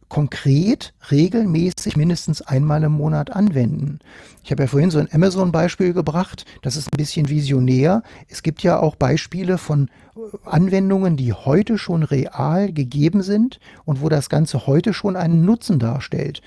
konkret 0.10 0.94
regelmäßig 1.12 1.96
mindestens 1.96 2.42
einmal 2.42 2.84
im 2.84 2.94
Monat 2.94 3.32
anwenden. 3.36 4.00
Ich 4.44 4.52
habe 4.52 4.64
ja 4.64 4.68
vorhin 4.68 4.90
so 4.90 5.00
ein 5.00 5.08
Amazon-Beispiel 5.12 5.94
gebracht, 5.94 6.46
das 6.64 6.76
ist 6.76 6.92
ein 6.92 6.98
bisschen 6.98 7.30
visionär. 7.30 8.02
Es 8.28 8.44
gibt 8.44 8.64
ja 8.64 8.80
auch 8.80 8.96
Beispiele 8.96 9.58
von 9.58 9.88
äh, 10.16 10.20
Anwendungen, 10.46 11.16
die 11.16 11.32
heute 11.34 11.78
schon 11.78 12.04
real 12.04 12.74
gegeben 12.74 13.22
sind 13.22 13.60
und 13.86 14.02
wo 14.02 14.10
das 14.10 14.30
Ganze 14.30 14.66
heute 14.66 14.94
schon 14.94 15.16
einen 15.16 15.46
Nutzen 15.46 15.78
darstellt. 15.78 16.42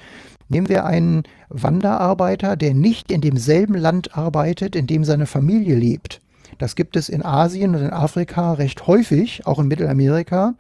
Nehmen 0.49 0.69
wir 0.69 0.85
einen 0.85 1.23
Wanderarbeiter, 1.49 2.57
der 2.57 2.75
nicht 2.75 3.11
in 3.11 3.21
demselben 3.21 3.75
Land 3.75 4.19
arbeitet, 4.19 4.77
in 4.77 4.87
dem 4.87 5.05
seine 5.05 5.27
Familie 5.27 5.77
lebt. 5.77 6.21
Das 6.59 6.77
gibt 6.77 6.97
es 6.97 7.09
in 7.09 7.25
Asien 7.25 7.75
und 7.75 7.83
in 7.83 7.91
Afrika 7.91 8.53
recht 8.53 8.87
häufig, 8.87 9.47
auch 9.47 9.59
in 9.59 9.69
Mittelamerika. 9.69 10.55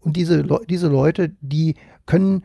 Und 0.00 0.16
diese, 0.16 0.44
diese 0.68 0.88
Leute, 0.88 1.32
die 1.40 1.76
können 2.06 2.44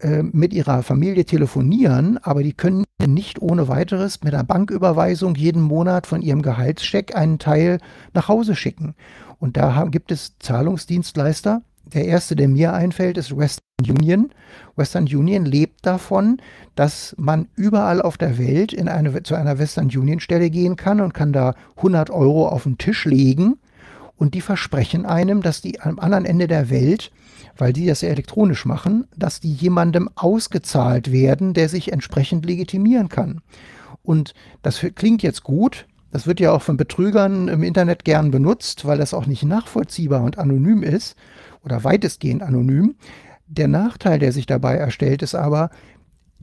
äh, 0.00 0.22
mit 0.22 0.52
ihrer 0.52 0.82
Familie 0.82 1.24
telefonieren, 1.24 2.18
aber 2.22 2.42
die 2.42 2.52
können 2.52 2.84
nicht 3.06 3.40
ohne 3.40 3.68
weiteres 3.68 4.22
mit 4.22 4.34
einer 4.34 4.44
Banküberweisung 4.44 5.34
jeden 5.34 5.62
Monat 5.62 6.06
von 6.06 6.20
ihrem 6.20 6.42
Gehaltscheck 6.42 7.16
einen 7.16 7.38
Teil 7.38 7.78
nach 8.12 8.28
Hause 8.28 8.54
schicken. 8.54 8.94
Und 9.38 9.56
da 9.56 9.84
gibt 9.90 10.10
es 10.10 10.38
Zahlungsdienstleister. 10.38 11.62
Der 11.92 12.06
erste, 12.06 12.34
der 12.34 12.48
mir 12.48 12.72
einfällt, 12.72 13.18
ist 13.18 13.36
Western 13.36 13.64
Union. 13.88 14.30
Western 14.74 15.04
Union 15.04 15.44
lebt 15.44 15.84
davon, 15.86 16.38
dass 16.74 17.14
man 17.18 17.48
überall 17.54 18.00
auf 18.02 18.16
der 18.16 18.38
Welt 18.38 18.72
in 18.72 18.88
eine, 18.88 19.22
zu 19.22 19.34
einer 19.34 19.58
Western 19.58 19.86
Union 19.86 20.20
Stelle 20.20 20.50
gehen 20.50 20.76
kann 20.76 21.00
und 21.00 21.14
kann 21.14 21.32
da 21.32 21.54
100 21.76 22.10
Euro 22.10 22.48
auf 22.48 22.64
den 22.64 22.78
Tisch 22.78 23.04
legen. 23.04 23.58
Und 24.16 24.34
die 24.34 24.40
versprechen 24.40 25.06
einem, 25.06 25.42
dass 25.42 25.60
die 25.60 25.80
am 25.80 25.98
anderen 25.98 26.24
Ende 26.24 26.46
der 26.46 26.70
Welt 26.70 27.10
weil 27.56 27.72
die 27.72 27.86
das 27.86 28.00
ja 28.00 28.08
elektronisch 28.08 28.64
machen, 28.64 29.06
dass 29.16 29.40
die 29.40 29.52
jemandem 29.52 30.08
ausgezahlt 30.14 31.12
werden, 31.12 31.54
der 31.54 31.68
sich 31.68 31.92
entsprechend 31.92 32.46
legitimieren 32.46 33.08
kann. 33.08 33.40
Und 34.02 34.34
das 34.62 34.84
klingt 34.94 35.22
jetzt 35.22 35.42
gut. 35.42 35.86
Das 36.10 36.26
wird 36.26 36.38
ja 36.38 36.52
auch 36.52 36.62
von 36.62 36.76
Betrügern 36.76 37.48
im 37.48 37.62
Internet 37.62 38.04
gern 38.04 38.30
benutzt, 38.30 38.84
weil 38.84 38.98
das 38.98 39.14
auch 39.14 39.26
nicht 39.26 39.42
nachvollziehbar 39.42 40.22
und 40.22 40.38
anonym 40.38 40.82
ist 40.82 41.16
oder 41.64 41.82
weitestgehend 41.82 42.42
anonym. 42.42 42.94
Der 43.46 43.68
Nachteil, 43.68 44.18
der 44.18 44.32
sich 44.32 44.46
dabei 44.46 44.76
erstellt, 44.76 45.22
ist 45.22 45.34
aber, 45.34 45.70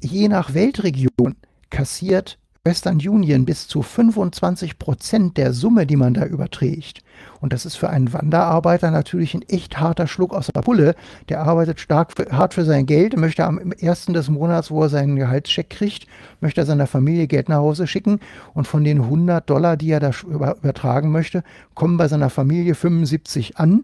je 0.02 0.28
nach 0.28 0.54
Weltregion 0.54 1.36
kassiert 1.70 2.38
Western 2.64 2.98
Union 2.98 3.46
bis 3.46 3.68
zu 3.68 3.82
25 3.82 4.78
Prozent 4.78 5.38
der 5.38 5.54
Summe, 5.54 5.88
die 5.88 5.96
man 5.96 6.14
da 6.14 6.26
überträgt. 6.26 7.02
Und 7.42 7.54
das 7.54 7.66
ist 7.66 7.76
für 7.76 7.90
einen 7.90 8.14
Wanderarbeiter 8.14 8.92
natürlich 8.92 9.34
ein 9.34 9.42
echt 9.50 9.80
harter 9.80 10.08
Schluck 10.08 10.34
aus 10.34 10.48
der 10.48 10.62
Pulle. 10.62 10.96
Der 11.28 11.42
arbeitet 11.42 11.80
stark 11.80 12.14
für, 12.16 12.32
hart 12.32 12.54
für 12.54 12.64
sein 12.64 12.86
Geld, 12.86 13.18
möchte 13.18 13.44
am 13.46 13.72
ersten 13.74 14.14
des 14.14 14.30
Monats, 14.30 14.72
wo 14.72 14.84
er 14.84 14.90
seinen 14.90 15.16
Gehaltscheck 15.16 15.70
kriegt, 15.70 16.08
möchte 16.40 16.62
er 16.62 16.66
seiner 16.66 16.88
Familie 16.88 17.28
Geld 17.28 17.50
nach 17.50 17.58
Hause 17.58 17.88
schicken. 17.88 18.20
Und 18.54 18.68
von 18.68 18.84
den 18.84 19.02
100 19.02 19.50
Dollar, 19.50 19.76
die 19.76 19.92
er 19.92 20.00
da 20.00 20.12
übertragen 20.24 21.12
möchte, 21.12 21.44
kommen 21.74 21.98
bei 21.98 22.08
seiner 22.08 22.30
Familie 22.30 22.76
75 22.76 23.58
an 23.58 23.84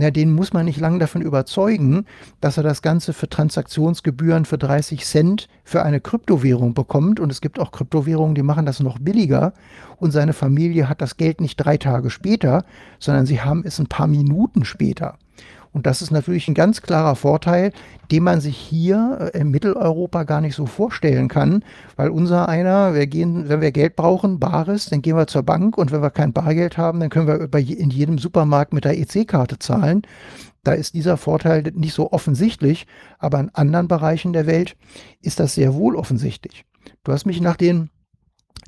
na, 0.00 0.12
den 0.12 0.32
muss 0.32 0.52
man 0.52 0.64
nicht 0.64 0.78
lange 0.78 1.00
davon 1.00 1.22
überzeugen, 1.22 2.04
dass 2.40 2.56
er 2.56 2.62
das 2.62 2.82
Ganze 2.82 3.12
für 3.12 3.28
Transaktionsgebühren 3.28 4.44
für 4.44 4.56
30 4.56 5.04
Cent 5.04 5.48
für 5.64 5.82
eine 5.82 6.00
Kryptowährung 6.00 6.72
bekommt. 6.72 7.18
Und 7.18 7.32
es 7.32 7.40
gibt 7.40 7.58
auch 7.58 7.72
Kryptowährungen, 7.72 8.36
die 8.36 8.44
machen 8.44 8.64
das 8.64 8.78
noch 8.78 9.00
billiger. 9.00 9.54
Und 9.96 10.12
seine 10.12 10.34
Familie 10.34 10.88
hat 10.88 11.00
das 11.00 11.16
Geld 11.16 11.40
nicht 11.40 11.56
drei 11.56 11.78
Tage 11.78 12.10
später, 12.10 12.64
sondern 13.00 13.26
sie 13.26 13.40
haben 13.40 13.64
es 13.66 13.80
ein 13.80 13.88
paar 13.88 14.06
Minuten 14.06 14.64
später. 14.64 15.18
Und 15.72 15.86
das 15.86 16.02
ist 16.02 16.10
natürlich 16.10 16.48
ein 16.48 16.54
ganz 16.54 16.82
klarer 16.82 17.16
Vorteil, 17.16 17.72
den 18.10 18.22
man 18.22 18.40
sich 18.40 18.56
hier 18.56 19.30
äh, 19.34 19.38
in 19.38 19.50
Mitteleuropa 19.50 20.24
gar 20.24 20.40
nicht 20.40 20.54
so 20.54 20.66
vorstellen 20.66 21.28
kann, 21.28 21.64
weil 21.96 22.10
unser 22.10 22.48
einer, 22.48 22.94
wir 22.94 23.06
gehen, 23.06 23.48
wenn 23.48 23.60
wir 23.60 23.72
Geld 23.72 23.96
brauchen, 23.96 24.38
Bares, 24.38 24.86
dann 24.86 25.02
gehen 25.02 25.16
wir 25.16 25.26
zur 25.26 25.42
Bank 25.42 25.76
und 25.76 25.92
wenn 25.92 26.02
wir 26.02 26.10
kein 26.10 26.32
Bargeld 26.32 26.78
haben, 26.78 27.00
dann 27.00 27.10
können 27.10 27.28
wir 27.28 27.58
in 27.58 27.90
jedem 27.90 28.18
Supermarkt 28.18 28.72
mit 28.72 28.84
der 28.84 28.98
EC-Karte 28.98 29.58
zahlen. 29.58 30.02
Da 30.64 30.72
ist 30.72 30.94
dieser 30.94 31.16
Vorteil 31.16 31.62
nicht 31.74 31.94
so 31.94 32.12
offensichtlich, 32.12 32.86
aber 33.18 33.40
in 33.40 33.50
anderen 33.54 33.88
Bereichen 33.88 34.32
der 34.32 34.46
Welt 34.46 34.76
ist 35.20 35.40
das 35.40 35.54
sehr 35.54 35.74
wohl 35.74 35.96
offensichtlich. 35.96 36.64
Du 37.04 37.12
hast 37.12 37.26
mich 37.26 37.40
nach 37.40 37.56
den 37.56 37.90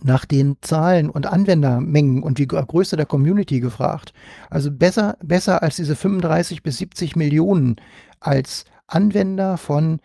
nach 0.02 0.24
den 0.24 0.56
Zahlen 0.62 1.10
und 1.10 1.26
Anwendermengen 1.26 2.22
und 2.22 2.38
die 2.38 2.46
Größe 2.46 2.96
der 2.96 3.06
Community 3.06 3.60
gefragt. 3.60 4.12
Also 4.48 4.70
besser, 4.70 5.16
besser 5.22 5.62
als 5.62 5.76
diese 5.76 5.96
35 5.96 6.62
bis 6.62 6.78
70 6.78 7.16
Millionen 7.16 7.76
als 8.18 8.64
Anwender 8.86 9.56
von 9.56 10.00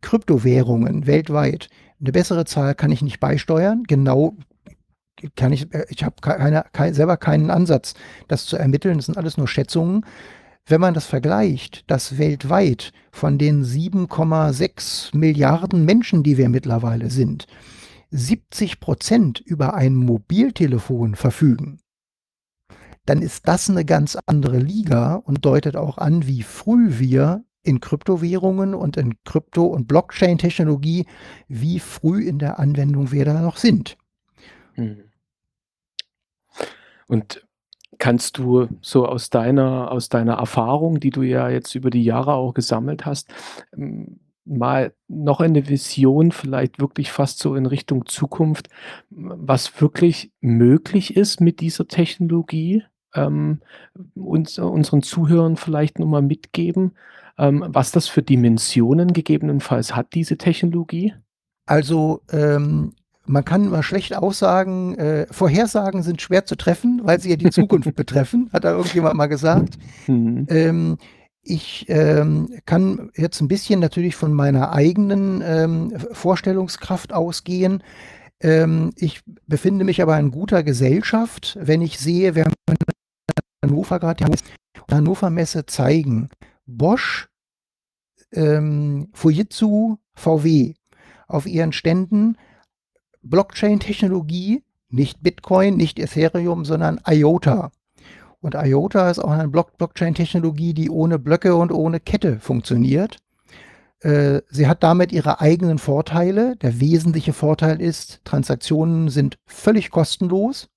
Kryptowährungen 0.00 1.06
weltweit. 1.06 1.68
Eine 2.00 2.12
bessere 2.12 2.44
Zahl 2.44 2.74
kann 2.74 2.92
ich 2.92 3.02
nicht 3.02 3.20
beisteuern. 3.20 3.82
Genau 3.86 4.36
kann 5.36 5.52
ich, 5.52 5.72
äh, 5.74 5.84
ich 5.88 6.04
habe 6.04 6.16
keine, 6.20 6.64
kein, 6.72 6.94
selber 6.94 7.16
keinen 7.16 7.50
Ansatz, 7.50 7.94
das 8.28 8.46
zu 8.46 8.56
ermitteln. 8.56 8.96
Das 8.96 9.06
sind 9.06 9.18
alles 9.18 9.36
nur 9.36 9.48
Schätzungen. 9.48 10.04
Wenn 10.66 10.80
man 10.80 10.94
das 10.94 11.06
vergleicht, 11.06 11.84
dass 11.90 12.18
weltweit 12.18 12.92
von 13.12 13.38
den 13.38 13.64
7,6 13.64 15.16
Milliarden 15.16 15.84
Menschen, 15.84 16.22
die 16.22 16.38
wir 16.38 16.48
mittlerweile 16.48 17.10
sind, 17.10 17.46
70 18.10 18.80
Prozent 18.80 19.40
über 19.40 19.74
ein 19.74 19.94
Mobiltelefon 19.94 21.14
verfügen, 21.14 21.80
dann 23.06 23.22
ist 23.22 23.48
das 23.48 23.70
eine 23.70 23.84
ganz 23.84 24.16
andere 24.26 24.58
Liga 24.58 25.14
und 25.14 25.44
deutet 25.44 25.76
auch 25.76 25.98
an, 25.98 26.26
wie 26.26 26.42
früh 26.42 26.98
wir 26.98 27.44
in 27.62 27.80
Kryptowährungen 27.80 28.74
und 28.74 28.96
in 28.96 29.22
Krypto- 29.24 29.66
und 29.66 29.86
Blockchain-Technologie, 29.86 31.06
wie 31.48 31.78
früh 31.78 32.26
in 32.26 32.38
der 32.38 32.58
Anwendung 32.58 33.12
wir 33.12 33.24
da 33.24 33.40
noch 33.40 33.56
sind. 33.56 33.96
Mhm. 34.76 35.04
Und 37.06 37.46
kannst 37.98 38.38
du 38.38 38.68
so 38.80 39.06
aus 39.06 39.30
deiner, 39.30 39.90
aus 39.90 40.08
deiner 40.08 40.34
Erfahrung, 40.34 41.00
die 41.00 41.10
du 41.10 41.22
ja 41.22 41.48
jetzt 41.48 41.74
über 41.74 41.90
die 41.90 42.04
Jahre 42.04 42.34
auch 42.34 42.54
gesammelt 42.54 43.04
hast, 43.04 43.32
ähm, 43.76 44.20
mal 44.50 44.92
noch 45.08 45.40
eine 45.40 45.68
Vision, 45.68 46.32
vielleicht 46.32 46.80
wirklich 46.80 47.12
fast 47.12 47.38
so 47.38 47.54
in 47.54 47.66
Richtung 47.66 48.06
Zukunft, 48.06 48.68
was 49.10 49.80
wirklich 49.80 50.32
möglich 50.40 51.16
ist 51.16 51.40
mit 51.40 51.60
dieser 51.60 51.86
Technologie, 51.86 52.84
ähm, 53.14 53.60
uns, 54.14 54.58
unseren 54.58 55.02
Zuhörern 55.02 55.56
vielleicht 55.56 55.98
nochmal 55.98 56.22
mitgeben, 56.22 56.92
ähm, 57.38 57.64
was 57.68 57.92
das 57.92 58.08
für 58.08 58.22
Dimensionen 58.22 59.12
gegebenenfalls 59.12 59.94
hat, 59.94 60.14
diese 60.14 60.36
Technologie? 60.36 61.14
Also 61.66 62.22
ähm, 62.32 62.92
man 63.26 63.44
kann 63.44 63.68
mal 63.68 63.82
schlecht 63.82 64.16
aussagen, 64.16 64.96
äh, 64.96 65.26
Vorhersagen 65.30 66.02
sind 66.02 66.20
schwer 66.20 66.44
zu 66.44 66.56
treffen, 66.56 67.00
weil 67.04 67.20
sie 67.20 67.30
ja 67.30 67.36
die 67.36 67.50
Zukunft 67.50 67.94
betreffen, 67.94 68.50
hat 68.52 68.64
da 68.64 68.72
irgendjemand 68.72 69.14
mal 69.14 69.26
gesagt. 69.26 69.78
Mhm. 70.06 70.46
Ich 71.42 71.86
ähm, 71.88 72.58
kann 72.66 73.10
jetzt 73.16 73.40
ein 73.40 73.48
bisschen 73.48 73.80
natürlich 73.80 74.14
von 74.14 74.32
meiner 74.32 74.72
eigenen 74.72 75.42
ähm, 75.42 75.98
Vorstellungskraft 76.12 77.12
ausgehen. 77.12 77.82
Ähm, 78.40 78.92
ich 78.96 79.22
befinde 79.46 79.84
mich 79.84 80.02
aber 80.02 80.18
in 80.18 80.30
guter 80.30 80.62
Gesellschaft, 80.62 81.58
wenn 81.60 81.80
ich 81.80 81.98
sehe, 81.98 82.34
wir 82.34 82.44
haben 82.44 82.54
Hannover 83.64 83.98
gerade 83.98 84.24
die 84.24 84.94
Hannover 84.94 85.30
Messe 85.30 85.66
zeigen. 85.66 86.28
Bosch, 86.66 87.28
ähm, 88.32 89.08
Fujitsu, 89.12 89.96
VW 90.14 90.74
auf 91.26 91.46
ihren 91.46 91.72
Ständen 91.72 92.36
Blockchain-Technologie, 93.22 94.62
nicht 94.88 95.22
Bitcoin, 95.22 95.76
nicht 95.76 95.98
Ethereum, 95.98 96.64
sondern 96.64 97.00
IOTA. 97.06 97.70
Und 98.40 98.54
IOTA 98.54 99.10
ist 99.10 99.18
auch 99.18 99.30
eine 99.30 99.48
Block 99.48 99.76
Blockchain-Technologie, 99.76 100.72
die 100.72 100.90
ohne 100.90 101.18
Blöcke 101.18 101.54
und 101.54 101.72
ohne 101.72 102.00
Kette 102.00 102.38
funktioniert. 102.40 103.18
Äh, 104.00 104.40
sie 104.48 104.66
hat 104.66 104.82
damit 104.82 105.12
ihre 105.12 105.40
eigenen 105.40 105.78
Vorteile. 105.78 106.56
Der 106.56 106.80
wesentliche 106.80 107.34
Vorteil 107.34 107.80
ist, 107.80 108.24
Transaktionen 108.24 109.10
sind 109.10 109.38
völlig 109.46 109.90
kostenlos 109.90 110.68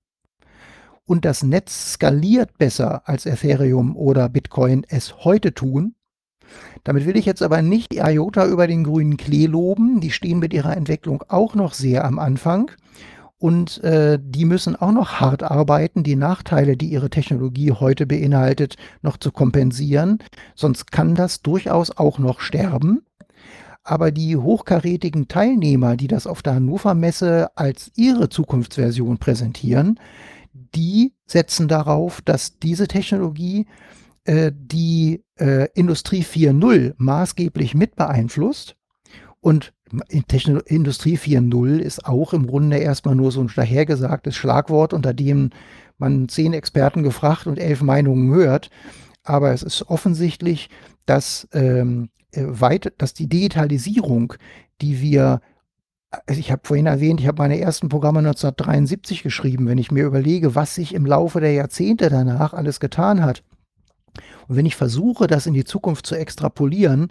und 1.06 1.24
das 1.24 1.42
Netz 1.42 1.94
skaliert 1.94 2.58
besser 2.58 3.08
als 3.08 3.24
Ethereum 3.26 3.96
oder 3.96 4.28
Bitcoin 4.28 4.84
es 4.88 5.24
heute 5.24 5.54
tun. 5.54 5.94
Damit 6.84 7.06
will 7.06 7.16
ich 7.16 7.24
jetzt 7.24 7.42
aber 7.42 7.62
nicht 7.62 7.92
die 7.92 7.98
IOTA 7.98 8.46
über 8.46 8.66
den 8.66 8.84
grünen 8.84 9.16
Klee 9.16 9.46
loben. 9.46 10.00
Die 10.00 10.10
stehen 10.10 10.38
mit 10.38 10.52
ihrer 10.52 10.76
Entwicklung 10.76 11.24
auch 11.28 11.54
noch 11.54 11.72
sehr 11.72 12.04
am 12.04 12.18
Anfang 12.18 12.70
und 13.44 13.84
äh, 13.84 14.18
die 14.18 14.46
müssen 14.46 14.74
auch 14.74 14.90
noch 14.90 15.20
hart 15.20 15.42
arbeiten, 15.42 16.02
die 16.02 16.16
Nachteile, 16.16 16.78
die 16.78 16.86
ihre 16.86 17.10
Technologie 17.10 17.72
heute 17.72 18.06
beinhaltet, 18.06 18.76
noch 19.02 19.18
zu 19.18 19.32
kompensieren. 19.32 20.16
Sonst 20.54 20.90
kann 20.90 21.14
das 21.14 21.42
durchaus 21.42 21.90
auch 21.90 22.18
noch 22.18 22.40
sterben. 22.40 23.02
Aber 23.82 24.12
die 24.12 24.38
hochkarätigen 24.38 25.28
Teilnehmer, 25.28 25.94
die 25.98 26.06
das 26.06 26.26
auf 26.26 26.40
der 26.40 26.54
Hannover 26.54 26.94
Messe 26.94 27.54
als 27.54 27.92
ihre 27.96 28.30
Zukunftsversion 28.30 29.18
präsentieren, 29.18 30.00
die 30.74 31.12
setzen 31.26 31.68
darauf, 31.68 32.22
dass 32.22 32.58
diese 32.58 32.88
Technologie 32.88 33.66
äh, 34.24 34.52
die 34.56 35.22
äh, 35.38 35.68
Industrie 35.74 36.22
4.0 36.22 36.94
maßgeblich 36.96 37.74
mit 37.74 37.94
beeinflusst 37.94 38.74
und 39.42 39.74
Techno 40.28 40.60
Industrie 40.60 41.16
4.0 41.16 41.78
ist 41.78 42.06
auch 42.06 42.32
im 42.32 42.46
Grunde 42.46 42.78
erstmal 42.78 43.14
nur 43.14 43.32
so 43.32 43.40
ein 43.40 43.50
dahergesagtes 43.54 44.36
Schlagwort, 44.36 44.92
unter 44.92 45.14
dem 45.14 45.50
man 45.98 46.28
zehn 46.28 46.52
Experten 46.52 47.02
gefragt 47.02 47.46
und 47.46 47.58
elf 47.58 47.82
Meinungen 47.82 48.32
hört. 48.32 48.70
Aber 49.22 49.52
es 49.52 49.62
ist 49.62 49.88
offensichtlich, 49.88 50.68
dass, 51.06 51.48
ähm, 51.52 52.10
äh, 52.32 52.44
weit, 52.46 52.92
dass 52.98 53.14
die 53.14 53.28
Digitalisierung, 53.28 54.34
die 54.80 55.00
wir, 55.00 55.40
also 56.26 56.38
ich 56.38 56.50
habe 56.52 56.62
vorhin 56.64 56.86
erwähnt, 56.86 57.20
ich 57.20 57.26
habe 57.26 57.42
meine 57.42 57.58
ersten 57.58 57.88
Programme 57.88 58.18
1973 58.20 59.22
geschrieben, 59.22 59.66
wenn 59.66 59.78
ich 59.78 59.90
mir 59.90 60.04
überlege, 60.04 60.54
was 60.54 60.74
sich 60.74 60.94
im 60.94 61.06
Laufe 61.06 61.40
der 61.40 61.52
Jahrzehnte 61.52 62.10
danach 62.10 62.52
alles 62.52 62.80
getan 62.80 63.22
hat. 63.22 63.42
Und 64.46 64.56
wenn 64.56 64.66
ich 64.66 64.76
versuche, 64.76 65.26
das 65.26 65.46
in 65.46 65.54
die 65.54 65.64
Zukunft 65.64 66.06
zu 66.06 66.14
extrapolieren, 66.14 67.10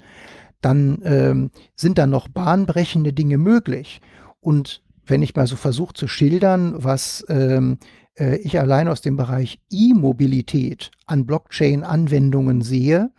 dann 0.64 1.02
ähm, 1.04 1.52
sind 1.76 1.98
da 1.98 2.08
noch 2.08 2.28
bahnbrechende 2.28 3.14
Dinge 3.14 3.38
möglich. 3.38 4.02
Und 4.40 4.82
wenn 5.06 5.22
ich 5.22 5.36
mal 5.36 5.48
so 5.48 5.56
versuche 5.56 5.94
zu 5.94 6.08
schildern, 6.08 6.76
was 6.78 7.26
ähm, 7.30 7.78
äh, 8.18 8.38
ich 8.38 8.60
allein 8.60 8.88
aus 8.88 9.02
dem 9.02 9.18
Bereich 9.18 9.60
E-Mobilität 9.70 10.92
an 11.06 11.26
Blockchain-Anwendungen 11.26 12.62
sehe, 12.62 13.12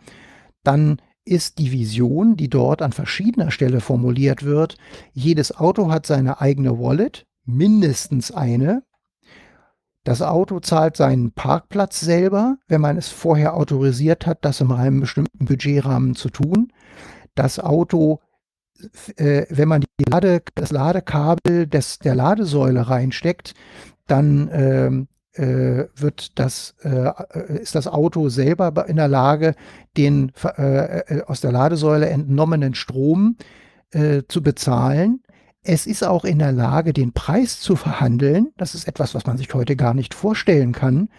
dann 0.63 0.97
ist 1.23 1.59
die 1.59 1.71
Vision, 1.71 2.35
die 2.35 2.49
dort 2.49 2.81
an 2.81 2.91
verschiedener 2.91 3.51
Stelle 3.51 3.79
formuliert 3.79 4.43
wird, 4.43 4.77
jedes 5.13 5.55
Auto 5.55 5.91
hat 5.91 6.05
seine 6.05 6.41
eigene 6.41 6.79
Wallet, 6.79 7.25
mindestens 7.45 8.31
eine. 8.31 8.83
Das 10.03 10.21
Auto 10.21 10.59
zahlt 10.59 10.97
seinen 10.97 11.31
Parkplatz 11.31 11.99
selber, 11.99 12.57
wenn 12.67 12.81
man 12.81 12.97
es 12.97 13.09
vorher 13.09 13.55
autorisiert 13.55 14.27
hat, 14.27 14.45
das 14.45 14.61
in 14.61 14.71
einem 14.71 15.01
bestimmten 15.01 15.45
Budgetrahmen 15.45 16.15
zu 16.15 16.29
tun 16.29 16.71
das 17.35 17.59
Auto, 17.59 18.19
äh, 19.17 19.45
wenn 19.49 19.67
man 19.67 19.83
Lade, 20.09 20.41
das 20.55 20.71
Ladekabel 20.71 21.67
des, 21.67 21.99
der 21.99 22.15
Ladesäule 22.15 22.89
reinsteckt, 22.89 23.53
dann 24.07 24.49
ähm, 24.51 25.07
äh, 25.33 25.87
wird 25.95 26.39
das, 26.39 26.75
äh, 26.83 27.11
ist 27.61 27.75
das 27.75 27.87
Auto 27.87 28.29
selber 28.29 28.87
in 28.87 28.95
der 28.95 29.07
Lage, 29.07 29.55
den 29.97 30.31
äh, 30.57 30.99
äh, 30.99 31.23
aus 31.23 31.41
der 31.41 31.51
Ladesäule 31.51 32.09
entnommenen 32.09 32.75
Strom 32.75 33.37
äh, 33.91 34.23
zu 34.27 34.41
bezahlen. 34.41 35.21
Es 35.61 35.87
ist 35.87 36.03
auch 36.03 36.25
in 36.25 36.39
der 36.39 36.51
Lage, 36.51 36.93
den 36.93 37.11
Preis 37.11 37.59
zu 37.59 37.75
verhandeln. 37.75 38.49
Das 38.57 38.75
ist 38.75 38.87
etwas, 38.87 39.15
was 39.15 39.25
man 39.25 39.37
sich 39.37 39.53
heute 39.53 39.75
gar 39.75 39.93
nicht 39.93 40.13
vorstellen 40.13 40.73
kann. 40.73 41.09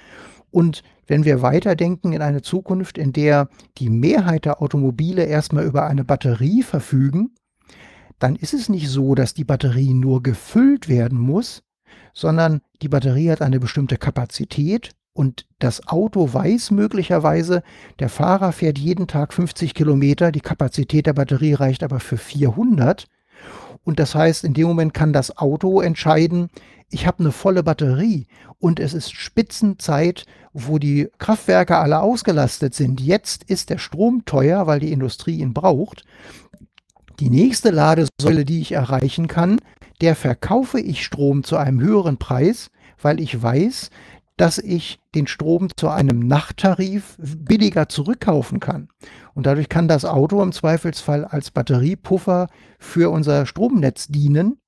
Und 0.51 0.83
wenn 1.07 1.25
wir 1.25 1.43
weiterdenken 1.43 2.13
in 2.13 2.23
eine 2.23 2.43
Zukunft, 2.43 2.99
in 2.99 3.13
der 3.13 3.49
die 3.79 3.91
Mehrheit 3.91 4.45
der 4.45 4.61
Automobile 4.61 5.25
erstmal 5.25 5.65
über 5.65 5.87
eine 5.87 6.05
Batterie 6.05 6.63
verfügen, 6.63 7.35
dann 8.19 8.37
ist 8.37 8.55
es 8.55 8.69
nicht 8.69 8.89
so, 8.89 9.15
dass 9.15 9.35
die 9.35 9.45
Batterie 9.45 9.95
nur 9.95 10.23
gefüllt 10.23 10.89
werden 10.89 11.19
muss, 11.19 11.63
sondern 12.15 12.61
die 12.83 12.89
Batterie 12.89 13.31
hat 13.31 13.43
eine 13.43 13.61
bestimmte 13.61 13.99
Kapazität 13.99 14.93
und 15.13 15.47
das 15.59 15.89
Auto 15.89 16.33
weiß 16.33 16.71
möglicherweise, 16.73 17.63
der 17.99 18.09
Fahrer 18.09 18.53
fährt 18.53 18.79
jeden 18.79 19.07
Tag 19.07 19.33
50 19.33 19.75
Kilometer, 19.75 20.31
die 20.31 20.41
Kapazität 20.41 21.07
der 21.07 21.15
Batterie 21.15 21.55
reicht 21.55 21.83
aber 21.83 22.01
für 22.01 22.19
400. 22.19 23.07
Und 23.87 24.01
das 24.01 24.16
heißt, 24.16 24.43
in 24.43 24.53
dem 24.53 24.66
Moment 24.66 24.95
kann 24.95 25.12
das 25.12 25.39
Auto 25.39 25.80
entscheiden, 25.80 26.51
ich 26.91 27.07
habe 27.07 27.20
eine 27.20 27.30
volle 27.30 27.62
Batterie 27.62 28.26
und 28.59 28.80
es 28.80 28.95
ist 28.95 29.12
Spitzenzeit, 29.12 30.24
wo 30.53 30.78
die 30.78 31.09
Kraftwerke 31.18 31.78
alle 31.78 32.01
ausgelastet 32.01 32.74
sind. 32.74 33.01
Jetzt 33.01 33.45
ist 33.45 33.70
der 33.70 33.78
Strom 33.78 34.24
teuer, 34.24 34.66
weil 34.66 34.80
die 34.80 34.91
Industrie 34.91 35.39
ihn 35.39 35.55
braucht. 35.55 36.05
Die 37.20 37.30
nächste 37.30 37.70
Ladesäule, 37.70 38.45
die 38.45 38.61
ich 38.61 38.72
erreichen 38.72 39.28
kann, 39.28 39.61
der 40.01 40.16
verkaufe 40.16 40.80
ich 40.80 41.05
Strom 41.05 41.45
zu 41.45 41.57
einem 41.57 41.80
höheren 41.80 42.18
Preis, 42.18 42.70
weil 43.01 43.20
ich 43.20 43.41
weiß, 43.41 43.91
dass 44.37 44.59
ich 44.59 44.99
den 45.14 45.26
Strom 45.26 45.68
zu 45.76 45.89
einem 45.89 46.20
Nachttarif 46.20 47.16
billiger 47.18 47.89
zurückkaufen 47.89 48.61
kann. 48.61 48.89
Und 49.34 49.47
dadurch 49.47 49.68
kann 49.68 49.89
das 49.89 50.05
Auto 50.05 50.43
im 50.43 50.53
Zweifelsfall 50.53 51.24
als 51.24 51.51
Batteriepuffer 51.51 52.49
für 52.78 53.11
unser 53.11 53.47
Stromnetz 53.47 54.09
dienen. 54.09 54.59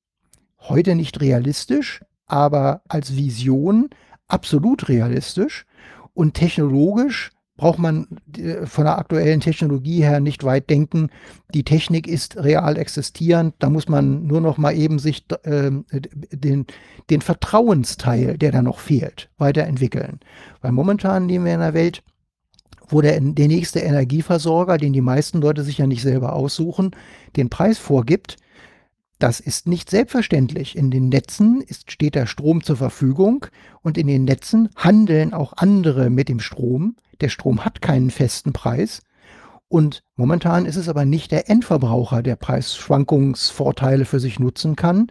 Heute 0.61 0.95
nicht 0.95 1.21
realistisch, 1.21 2.03
aber 2.27 2.83
als 2.89 3.17
Vision 3.17 3.91
absolut 4.27 4.89
realistisch 4.89 5.67
und 6.15 6.35
technologisch 6.35 7.31
braucht 7.59 7.79
man 7.79 8.07
äh, 8.39 8.65
von 8.65 8.85
der 8.85 8.97
aktuellen 8.97 9.41
Technologie 9.41 10.03
her 10.03 10.21
nicht 10.21 10.45
weit 10.45 10.71
denken. 10.71 11.11
Die 11.53 11.65
Technik 11.65 12.07
ist 12.07 12.39
real 12.39 12.79
existierend. 12.79 13.55
Da 13.59 13.69
muss 13.69 13.89
man 13.89 14.27
nur 14.27 14.41
noch 14.41 14.57
mal 14.57 14.75
eben 14.75 14.99
sich 14.99 15.27
äh, 15.43 15.71
den, 15.93 16.67
den 17.11 17.21
Vertrauensteil, 17.21 18.39
der 18.39 18.53
da 18.53 18.63
noch 18.63 18.79
fehlt, 18.79 19.29
weiterentwickeln. 19.37 20.21
Weil 20.63 20.73
momentan 20.73 21.29
leben 21.29 21.45
wir 21.45 21.55
in 21.55 21.61
einer 21.61 21.75
Welt, 21.75 22.03
wo 22.89 23.03
der, 23.03 23.21
der 23.21 23.49
nächste 23.49 23.81
Energieversorger, 23.81 24.79
den 24.79 24.95
die 24.95 25.03
meisten 25.03 25.43
Leute 25.43 25.63
sich 25.63 25.79
ja 25.79 25.87
nicht 25.87 26.03
selber 26.03 26.33
aussuchen, 26.33 26.93
den 27.37 27.51
Preis 27.51 27.77
vorgibt 27.77 28.37
Das 29.19 29.41
ist 29.41 29.67
nicht 29.67 29.91
selbstverständlich. 29.91 30.77
In 30.77 30.91
den 30.91 31.09
Netzen 31.09 31.61
ist, 31.61 31.91
steht 31.91 32.15
der 32.15 32.27
Strom 32.27 32.63
zur 32.63 32.77
Verfügung 32.77 33.47
und 33.83 33.99
in 33.99 34.07
den 34.07 34.25
Netzen 34.25 34.69
handeln 34.77 35.35
auch 35.35 35.55
andere 35.57 36.09
mit 36.09 36.29
dem 36.29 36.39
Strom. 36.39 36.97
Der 37.21 37.29
Strom 37.29 37.65
hat 37.65 37.83
keinen 37.83 38.11
festen 38.11 38.53
Preis. 38.53 39.03
Und 39.69 40.03
momentan 40.17 40.67
ist 40.67 40.77
es 40.77 40.89
aber 40.89 41.05
nicht 41.05 41.33
der 41.33 41.51
Endverbraucher, 41.51 42.23
der 42.23 42.37
Preisschwankungsvorteile 42.37 44.05
für 44.05 44.21
sich 44.21 44.39
nutzen 44.39 44.77
kann. 44.77 45.11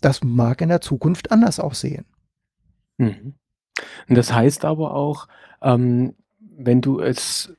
Das 0.00 0.22
mag 0.22 0.60
in 0.60 0.68
der 0.68 0.80
Zukunft 0.80 1.32
anders 1.32 1.58
aussehen. 1.58 2.06
Mhm. 2.96 3.34
Und 4.08 4.16
das 4.16 4.32
heißt 4.32 4.64
aber 4.64 4.94
auch, 4.94 5.26
ähm, 5.60 6.14
wenn 6.38 6.80
du 6.80 7.00
es, 7.00 7.52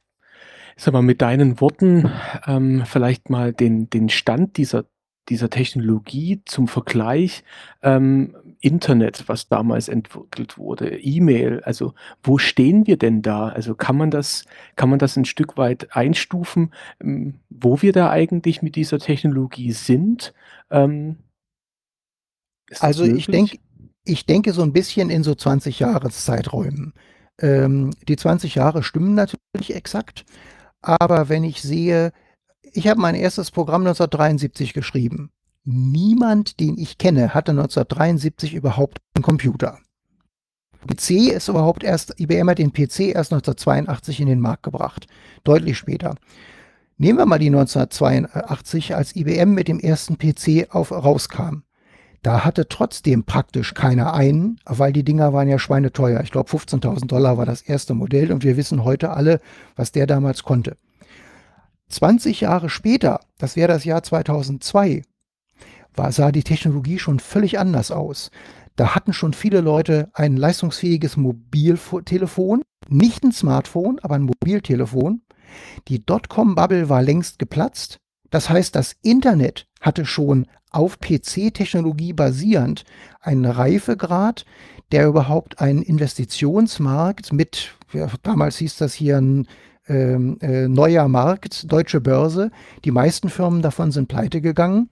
sag 0.77 0.93
mal, 0.93 1.01
mit 1.01 1.21
deinen 1.21 1.59
Worten 1.59 2.09
ähm, 2.47 2.83
vielleicht 2.85 3.29
mal 3.29 3.53
den, 3.53 3.89
den 3.89 4.09
Stand 4.09 4.57
dieser 4.57 4.85
dieser 5.29 5.49
Technologie 5.49 6.41
zum 6.45 6.67
Vergleich, 6.67 7.43
ähm, 7.81 8.35
Internet, 8.59 9.25
was 9.27 9.49
damals 9.49 9.89
entwickelt 9.89 10.57
wurde, 10.57 10.97
E-Mail, 10.97 11.61
also 11.63 11.93
wo 12.23 12.37
stehen 12.37 12.87
wir 12.87 12.97
denn 12.97 13.21
da? 13.21 13.49
Also 13.49 13.75
kann 13.75 13.97
man 13.97 14.09
das 14.09 14.45
kann 14.75 14.89
man 14.89 14.99
das 14.99 15.17
ein 15.17 15.25
Stück 15.25 15.57
weit 15.57 15.95
einstufen, 15.95 16.73
ähm, 17.01 17.39
wo 17.49 17.81
wir 17.81 17.91
da 17.91 18.09
eigentlich 18.09 18.61
mit 18.61 18.75
dieser 18.75 18.99
Technologie 18.99 19.73
sind? 19.73 20.33
Ähm 20.71 21.17
also 22.79 23.03
ich 23.03 23.27
denke 23.27 23.57
ich 24.05 24.25
denke 24.25 24.53
so 24.53 24.61
ein 24.61 24.73
bisschen 24.73 25.09
in 25.09 25.23
so 25.23 25.35
20 25.35 25.79
Jahreszeiträumen. 25.79 26.93
Ähm, 27.39 27.91
die 28.07 28.15
20 28.15 28.55
Jahre 28.55 28.83
stimmen 28.83 29.13
natürlich 29.15 29.75
exakt, 29.75 30.25
aber 30.81 31.29
wenn 31.29 31.43
ich 31.43 31.61
sehe, 31.61 32.11
ich 32.73 32.87
habe 32.87 32.99
mein 32.99 33.15
erstes 33.15 33.51
Programm 33.51 33.81
1973 33.81 34.73
geschrieben. 34.73 35.31
Niemand, 35.63 36.59
den 36.59 36.77
ich 36.77 36.97
kenne, 36.97 37.33
hatte 37.33 37.51
1973 37.51 38.53
überhaupt 38.53 38.99
einen 39.13 39.23
Computer. 39.23 39.79
PC 40.85 41.31
ist 41.31 41.47
überhaupt 41.47 41.83
erst, 41.83 42.19
IBM 42.19 42.49
hat 42.49 42.57
den 42.57 42.73
PC 42.73 43.13
erst 43.15 43.31
1982 43.31 44.19
in 44.19 44.27
den 44.27 44.41
Markt 44.41 44.63
gebracht. 44.63 45.07
Deutlich 45.43 45.77
später. 45.77 46.15
Nehmen 46.97 47.19
wir 47.19 47.25
mal 47.25 47.39
die 47.39 47.47
1982, 47.47 48.95
als 48.95 49.15
IBM 49.15 49.53
mit 49.53 49.67
dem 49.67 49.79
ersten 49.79 50.17
PC 50.17 50.73
auf, 50.73 50.91
rauskam. 50.91 51.63
Da 52.21 52.45
hatte 52.45 52.67
trotzdem 52.67 53.23
praktisch 53.23 53.73
keiner 53.73 54.13
einen, 54.13 54.59
weil 54.65 54.93
die 54.93 55.03
Dinger 55.03 55.33
waren 55.33 55.49
ja 55.49 55.59
schweineteuer. 55.59 56.21
Ich 56.21 56.31
glaube 56.31 56.49
15.000 56.49 57.07
Dollar 57.07 57.37
war 57.37 57.45
das 57.45 57.61
erste 57.61 57.93
Modell 57.93 58.31
und 58.31 58.43
wir 58.43 58.57
wissen 58.57 58.83
heute 58.83 59.11
alle, 59.11 59.41
was 59.75 59.91
der 59.91 60.07
damals 60.07 60.43
konnte. 60.43 60.77
20 61.89 62.41
Jahre 62.41 62.69
später, 62.69 63.19
das 63.37 63.55
wäre 63.55 63.67
das 63.67 63.83
Jahr 63.83 64.03
2002, 64.03 65.03
war, 65.95 66.11
sah 66.11 66.31
die 66.31 66.43
Technologie 66.43 66.99
schon 66.99 67.19
völlig 67.19 67.59
anders 67.59 67.91
aus. 67.91 68.31
Da 68.75 68.95
hatten 68.95 69.13
schon 69.13 69.33
viele 69.33 69.61
Leute 69.61 70.09
ein 70.13 70.35
leistungsfähiges 70.35 71.17
Mobiltelefon, 71.17 72.63
nicht 72.89 73.23
ein 73.23 73.31
Smartphone, 73.31 73.99
aber 74.01 74.15
ein 74.15 74.23
Mobiltelefon. 74.23 75.21
Die 75.87 76.03
Dotcom-Bubble 76.03 76.89
war 76.89 77.03
längst 77.03 77.37
geplatzt. 77.37 77.97
Das 78.31 78.49
heißt, 78.49 78.75
das 78.75 78.95
Internet 79.03 79.67
hatte 79.79 80.05
schon 80.05 80.47
auf 80.71 80.99
PC-Technologie 80.99 82.13
basierend 82.13 82.83
einen 83.21 83.45
Reifegrad, 83.45 84.45
der 84.91 85.07
überhaupt 85.07 85.59
einen 85.59 85.83
Investitionsmarkt 85.83 87.31
mit, 87.31 87.75
ja, 87.93 88.07
damals 88.23 88.57
hieß 88.57 88.77
das 88.77 88.95
hier 88.95 89.17
ein 89.17 89.47
ähm, 89.87 90.37
äh, 90.41 90.67
neuer 90.67 91.07
Markt, 91.07 91.71
deutsche 91.71 92.01
Börse. 92.01 92.51
Die 92.85 92.91
meisten 92.91 93.29
Firmen 93.29 93.61
davon 93.61 93.91
sind 93.91 94.07
pleite 94.07 94.41
gegangen. 94.41 94.89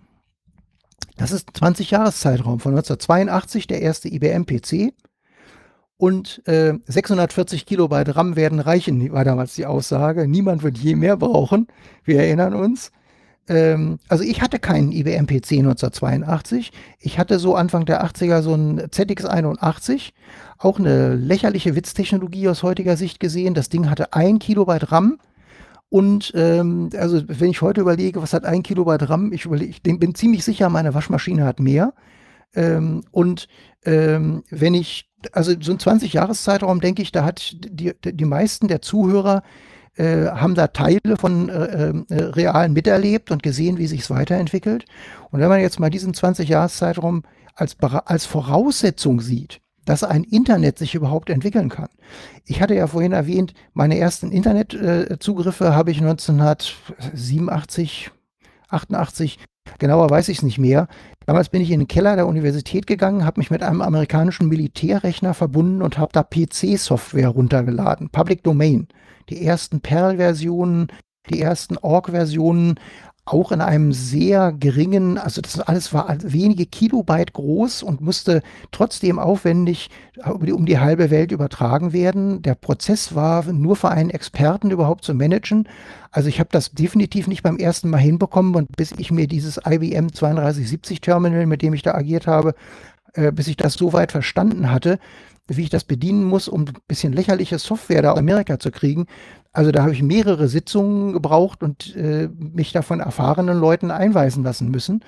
Das 1.17 1.31
ist 1.31 1.49
20 1.53 1.91
Jahreszeitraum 1.91 2.59
von 2.59 2.73
1982 2.73 3.67
der 3.67 3.81
erste 3.81 4.07
IBM 4.09 4.45
PC 4.45 4.93
und 5.97 6.41
äh, 6.47 6.73
640 6.87 7.67
Kilobyte 7.67 8.15
RAM 8.15 8.35
werden 8.35 8.59
reichen, 8.59 9.11
war 9.11 9.23
damals 9.23 9.53
die 9.53 9.67
Aussage. 9.67 10.27
Niemand 10.27 10.63
wird 10.63 10.79
je 10.79 10.95
mehr 10.95 11.15
brauchen. 11.15 11.67
Wir 12.03 12.21
erinnern 12.21 12.55
uns. 12.55 12.91
Ähm, 13.47 13.99
also 14.07 14.23
ich 14.23 14.41
hatte 14.41 14.59
keinen 14.59 14.91
IBM 14.91 15.25
PC 15.25 15.59
1982. 15.59 16.71
Ich 16.99 17.19
hatte 17.19 17.39
so 17.39 17.55
Anfang 17.55 17.85
der 17.85 18.05
80er 18.05 18.41
so 18.41 18.53
einen 18.53 18.79
ZX81 18.79 20.11
auch 20.57 20.79
eine 20.79 21.15
lächerliche 21.15 21.75
Witztechnologie 21.75 22.47
aus 22.47 22.63
heutiger 22.63 22.97
Sicht 22.97 23.19
gesehen. 23.19 23.53
Das 23.53 23.69
Ding 23.69 23.89
hatte 23.89 24.13
ein 24.13 24.39
Kilobyte 24.39 24.91
RAM. 24.91 25.17
Und 25.89 26.31
ähm, 26.35 26.89
also 26.97 27.21
wenn 27.27 27.49
ich 27.49 27.61
heute 27.61 27.81
überlege, 27.81 28.21
was 28.21 28.33
hat 28.33 28.45
ein 28.45 28.63
Kilobyte 28.63 29.09
RAM, 29.09 29.33
ich, 29.33 29.45
überlege, 29.45 29.71
ich 29.71 29.81
bin 29.81 30.15
ziemlich 30.15 30.45
sicher, 30.45 30.69
meine 30.69 30.93
Waschmaschine 30.93 31.43
hat 31.43 31.59
mehr. 31.59 31.93
Ähm, 32.53 33.03
und 33.11 33.47
ähm, 33.85 34.43
wenn 34.49 34.73
ich, 34.73 35.09
also 35.33 35.53
so 35.59 35.71
ein 35.71 35.79
20-Jahres-Zeitraum, 35.79 36.79
denke 36.79 37.01
ich, 37.01 37.11
da 37.11 37.25
hat 37.25 37.55
die, 37.59 37.93
die 38.03 38.25
meisten 38.25 38.67
der 38.67 38.81
Zuhörer 38.81 39.43
äh, 39.95 40.27
haben 40.27 40.55
da 40.55 40.67
Teile 40.67 41.17
von 41.17 41.49
äh, 41.49 41.89
äh, 41.89 41.93
realen 42.09 42.73
miterlebt 42.73 43.31
und 43.31 43.43
gesehen, 43.43 43.77
wie 43.77 43.87
sich 43.87 44.01
es 44.01 44.09
weiterentwickelt. 44.09 44.85
Und 45.31 45.39
wenn 45.39 45.49
man 45.49 45.59
jetzt 45.59 45.79
mal 45.79 45.89
diesen 45.89 46.13
20-Jahres-Zeitraum 46.13 47.23
als, 47.55 47.77
als 47.79 48.25
Voraussetzung 48.25 49.21
sieht, 49.21 49.61
dass 49.85 50.03
ein 50.03 50.23
Internet 50.23 50.77
sich 50.77 50.95
überhaupt 50.95 51.29
entwickeln 51.29 51.69
kann. 51.69 51.89
Ich 52.45 52.61
hatte 52.61 52.75
ja 52.75 52.87
vorhin 52.87 53.13
erwähnt, 53.13 53.53
meine 53.73 53.97
ersten 53.97 54.31
Internetzugriffe 54.31 55.65
äh, 55.65 55.71
habe 55.71 55.91
ich 55.91 55.99
1987, 55.99 58.11
88, 58.69 59.39
genauer 59.79 60.09
weiß 60.09 60.29
ich 60.29 60.37
es 60.37 60.43
nicht 60.43 60.57
mehr. 60.57 60.87
Damals 61.25 61.49
bin 61.49 61.61
ich 61.61 61.71
in 61.71 61.81
den 61.81 61.87
Keller 61.87 62.15
der 62.15 62.27
Universität 62.27 62.87
gegangen, 62.87 63.25
habe 63.25 63.39
mich 63.39 63.51
mit 63.51 63.63
einem 63.63 63.81
amerikanischen 63.81 64.47
Militärrechner 64.47 65.33
verbunden 65.33 65.81
und 65.81 65.97
habe 65.97 66.11
da 66.13 66.23
PC-Software 66.23 67.29
runtergeladen, 67.29 68.09
Public 68.09 68.43
Domain. 68.43 68.87
Die 69.31 69.45
ersten 69.45 69.81
Perl-Versionen, 69.81 70.87
die 71.29 71.41
ersten 71.41 71.77
Org-Versionen, 71.77 72.79
auch 73.23 73.51
in 73.51 73.61
einem 73.61 73.93
sehr 73.93 74.51
geringen, 74.51 75.17
also 75.17 75.41
das 75.41 75.59
alles 75.59 75.93
war 75.93 76.17
wenige 76.23 76.65
Kilobyte 76.65 77.33
groß 77.33 77.83
und 77.83 78.01
musste 78.01 78.41
trotzdem 78.71 79.19
aufwendig 79.19 79.89
um 80.25 80.65
die 80.65 80.79
halbe 80.79 81.11
Welt 81.11 81.31
übertragen 81.31 81.93
werden. 81.93 82.41
Der 82.41 82.55
Prozess 82.55 83.13
war 83.13 83.45
nur 83.45 83.75
für 83.75 83.89
einen 83.89 84.09
Experten 84.09 84.71
überhaupt 84.71 85.05
zu 85.05 85.13
managen. 85.13 85.69
Also 86.09 86.29
ich 86.29 86.39
habe 86.39 86.49
das 86.51 86.71
definitiv 86.71 87.27
nicht 87.27 87.43
beim 87.43 87.57
ersten 87.57 87.89
Mal 87.89 87.99
hinbekommen 87.99 88.55
und 88.55 88.75
bis 88.75 88.91
ich 88.97 89.11
mir 89.11 89.27
dieses 89.27 89.57
IBM 89.57 90.09
3270 90.09 90.99
Terminal, 90.99 91.45
mit 91.45 91.61
dem 91.61 91.73
ich 91.73 91.83
da 91.83 91.93
agiert 91.93 92.25
habe, 92.27 92.55
äh, 93.13 93.31
bis 93.31 93.47
ich 93.47 93.55
das 93.55 93.75
so 93.75 93.93
weit 93.93 94.11
verstanden 94.11 94.71
hatte, 94.71 94.97
wie 95.57 95.63
ich 95.63 95.69
das 95.69 95.83
bedienen 95.83 96.23
muss, 96.23 96.47
um 96.47 96.61
ein 96.61 96.73
bisschen 96.87 97.13
lächerliche 97.13 97.59
Software 97.59 98.01
da 98.01 98.11
aus 98.11 98.19
Amerika 98.19 98.59
zu 98.59 98.71
kriegen, 98.71 99.07
also 99.53 99.71
da 99.71 99.81
habe 99.81 99.93
ich 99.93 100.01
mehrere 100.01 100.47
Sitzungen 100.47 101.13
gebraucht 101.13 101.61
und 101.61 101.95
äh, 101.95 102.29
mich 102.37 102.71
da 102.71 102.81
von 102.81 103.01
erfahrenen 103.01 103.59
Leuten 103.59 103.91
einweisen 103.91 104.43
lassen 104.43 104.71
müssen. 104.71 105.03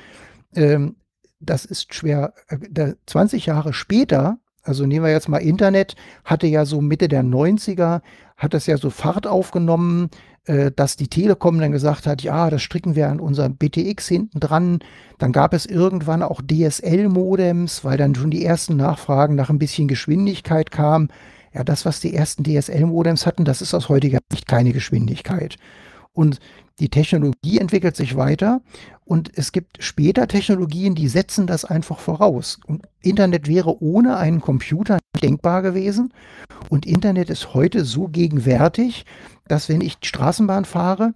Ähm, 0.54 0.98
das 1.40 1.66
ist 1.66 1.94
schwer. 1.94 2.34
Äh, 2.48 2.94
20 3.06 3.46
Jahre 3.46 3.74
später, 3.74 4.38
also 4.62 4.86
nehmen 4.86 5.06
wir 5.06 5.12
jetzt 5.12 5.30
mal 5.30 5.38
Internet, 5.38 5.96
hatte 6.26 6.48
ja 6.48 6.66
so 6.66 6.82
Mitte 6.82 7.08
der 7.08 7.24
90er, 7.24 8.02
hat 8.36 8.54
das 8.54 8.66
ja 8.66 8.78
so 8.78 8.90
Fahrt 8.90 9.28
aufgenommen, 9.28 10.10
äh, 10.46 10.72
dass 10.76 10.98
die 10.98 11.08
Telekom 11.08 11.60
dann 11.60 11.72
gesagt 11.72 12.06
hat, 12.06 12.22
ja, 12.22 12.50
das 12.50 12.62
stricken 12.62 12.96
wir 12.96 13.10
an 13.10 13.20
unserem 13.20 13.56
BTX 13.56 14.08
hinten 14.08 14.40
dran. 14.40 14.80
Dann 15.18 15.32
gab 15.32 15.54
es 15.54 15.66
irgendwann 15.66 16.22
auch 16.22 16.42
DSL-Modems, 16.42 17.86
weil 17.86 17.98
dann 17.98 18.16
schon 18.16 18.32
die 18.32 18.44
ersten 18.44 18.76
Nachfragen 18.76 19.36
nach 19.36 19.50
ein 19.50 19.60
bisschen 19.60 19.88
Geschwindigkeit 19.88 20.72
kamen. 20.72 21.10
Ja, 21.54 21.64
das, 21.64 21.86
was 21.86 22.00
die 22.00 22.14
ersten 22.14 22.44
DSL-Modems 22.44 23.26
hatten, 23.26 23.46
das 23.46 23.62
ist 23.62 23.74
aus 23.74 23.88
heutiger 23.90 24.20
Sicht 24.32 24.48
keine 24.48 24.74
Geschwindigkeit. 24.74 25.56
Und 26.12 26.40
die 26.80 26.90
Technologie 26.90 27.60
entwickelt 27.60 27.96
sich 27.96 28.16
weiter 28.16 28.62
und 29.06 29.32
es 29.36 29.52
gibt 29.52 29.84
später 29.84 30.28
Technologien, 30.28 30.96
die 30.96 31.08
setzen 31.08 31.46
das 31.46 31.66
einfach 31.66 32.00
voraus. 32.00 32.60
Und 32.66 32.88
Internet 33.02 33.48
wäre 33.48 33.82
ohne 33.82 34.18
einen 34.18 34.42
Computer 34.42 34.98
nicht 35.14 35.24
denkbar 35.24 35.62
gewesen. 35.62 36.14
Und 36.70 36.86
Internet 36.86 37.30
ist 37.30 37.54
heute 37.54 37.86
so 37.86 38.08
gegenwärtig, 38.08 39.06
dass 39.48 39.70
wenn 39.70 39.82
ich 39.82 39.98
Straßenbahn 40.02 40.66
fahre, 40.66 41.14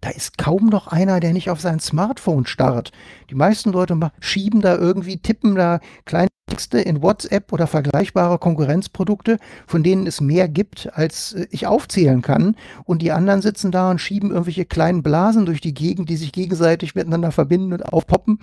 da 0.00 0.10
ist 0.10 0.38
kaum 0.38 0.66
noch 0.66 0.88
einer, 0.88 1.20
der 1.20 1.32
nicht 1.32 1.50
auf 1.50 1.60
sein 1.60 1.80
Smartphone 1.80 2.46
starrt. 2.46 2.92
Die 3.30 3.34
meisten 3.34 3.72
Leute 3.72 3.98
schieben 4.20 4.60
da 4.60 4.76
irgendwie, 4.76 5.18
tippen 5.18 5.54
da 5.54 5.80
kleine 6.04 6.28
Texte 6.48 6.78
in 6.78 7.02
WhatsApp 7.02 7.52
oder 7.52 7.66
vergleichbare 7.66 8.38
Konkurrenzprodukte, 8.38 9.38
von 9.66 9.82
denen 9.82 10.06
es 10.06 10.20
mehr 10.20 10.48
gibt, 10.48 10.88
als 10.94 11.32
äh, 11.32 11.46
ich 11.50 11.66
aufzählen 11.66 12.22
kann. 12.22 12.56
Und 12.84 13.02
die 13.02 13.10
anderen 13.12 13.42
sitzen 13.42 13.72
da 13.72 13.90
und 13.90 14.00
schieben 14.00 14.30
irgendwelche 14.30 14.64
kleinen 14.64 15.02
Blasen 15.02 15.44
durch 15.44 15.60
die 15.60 15.74
Gegend, 15.74 16.08
die 16.08 16.16
sich 16.16 16.32
gegenseitig 16.32 16.94
miteinander 16.94 17.32
verbinden 17.32 17.72
und 17.72 17.82
aufpoppen. 17.92 18.38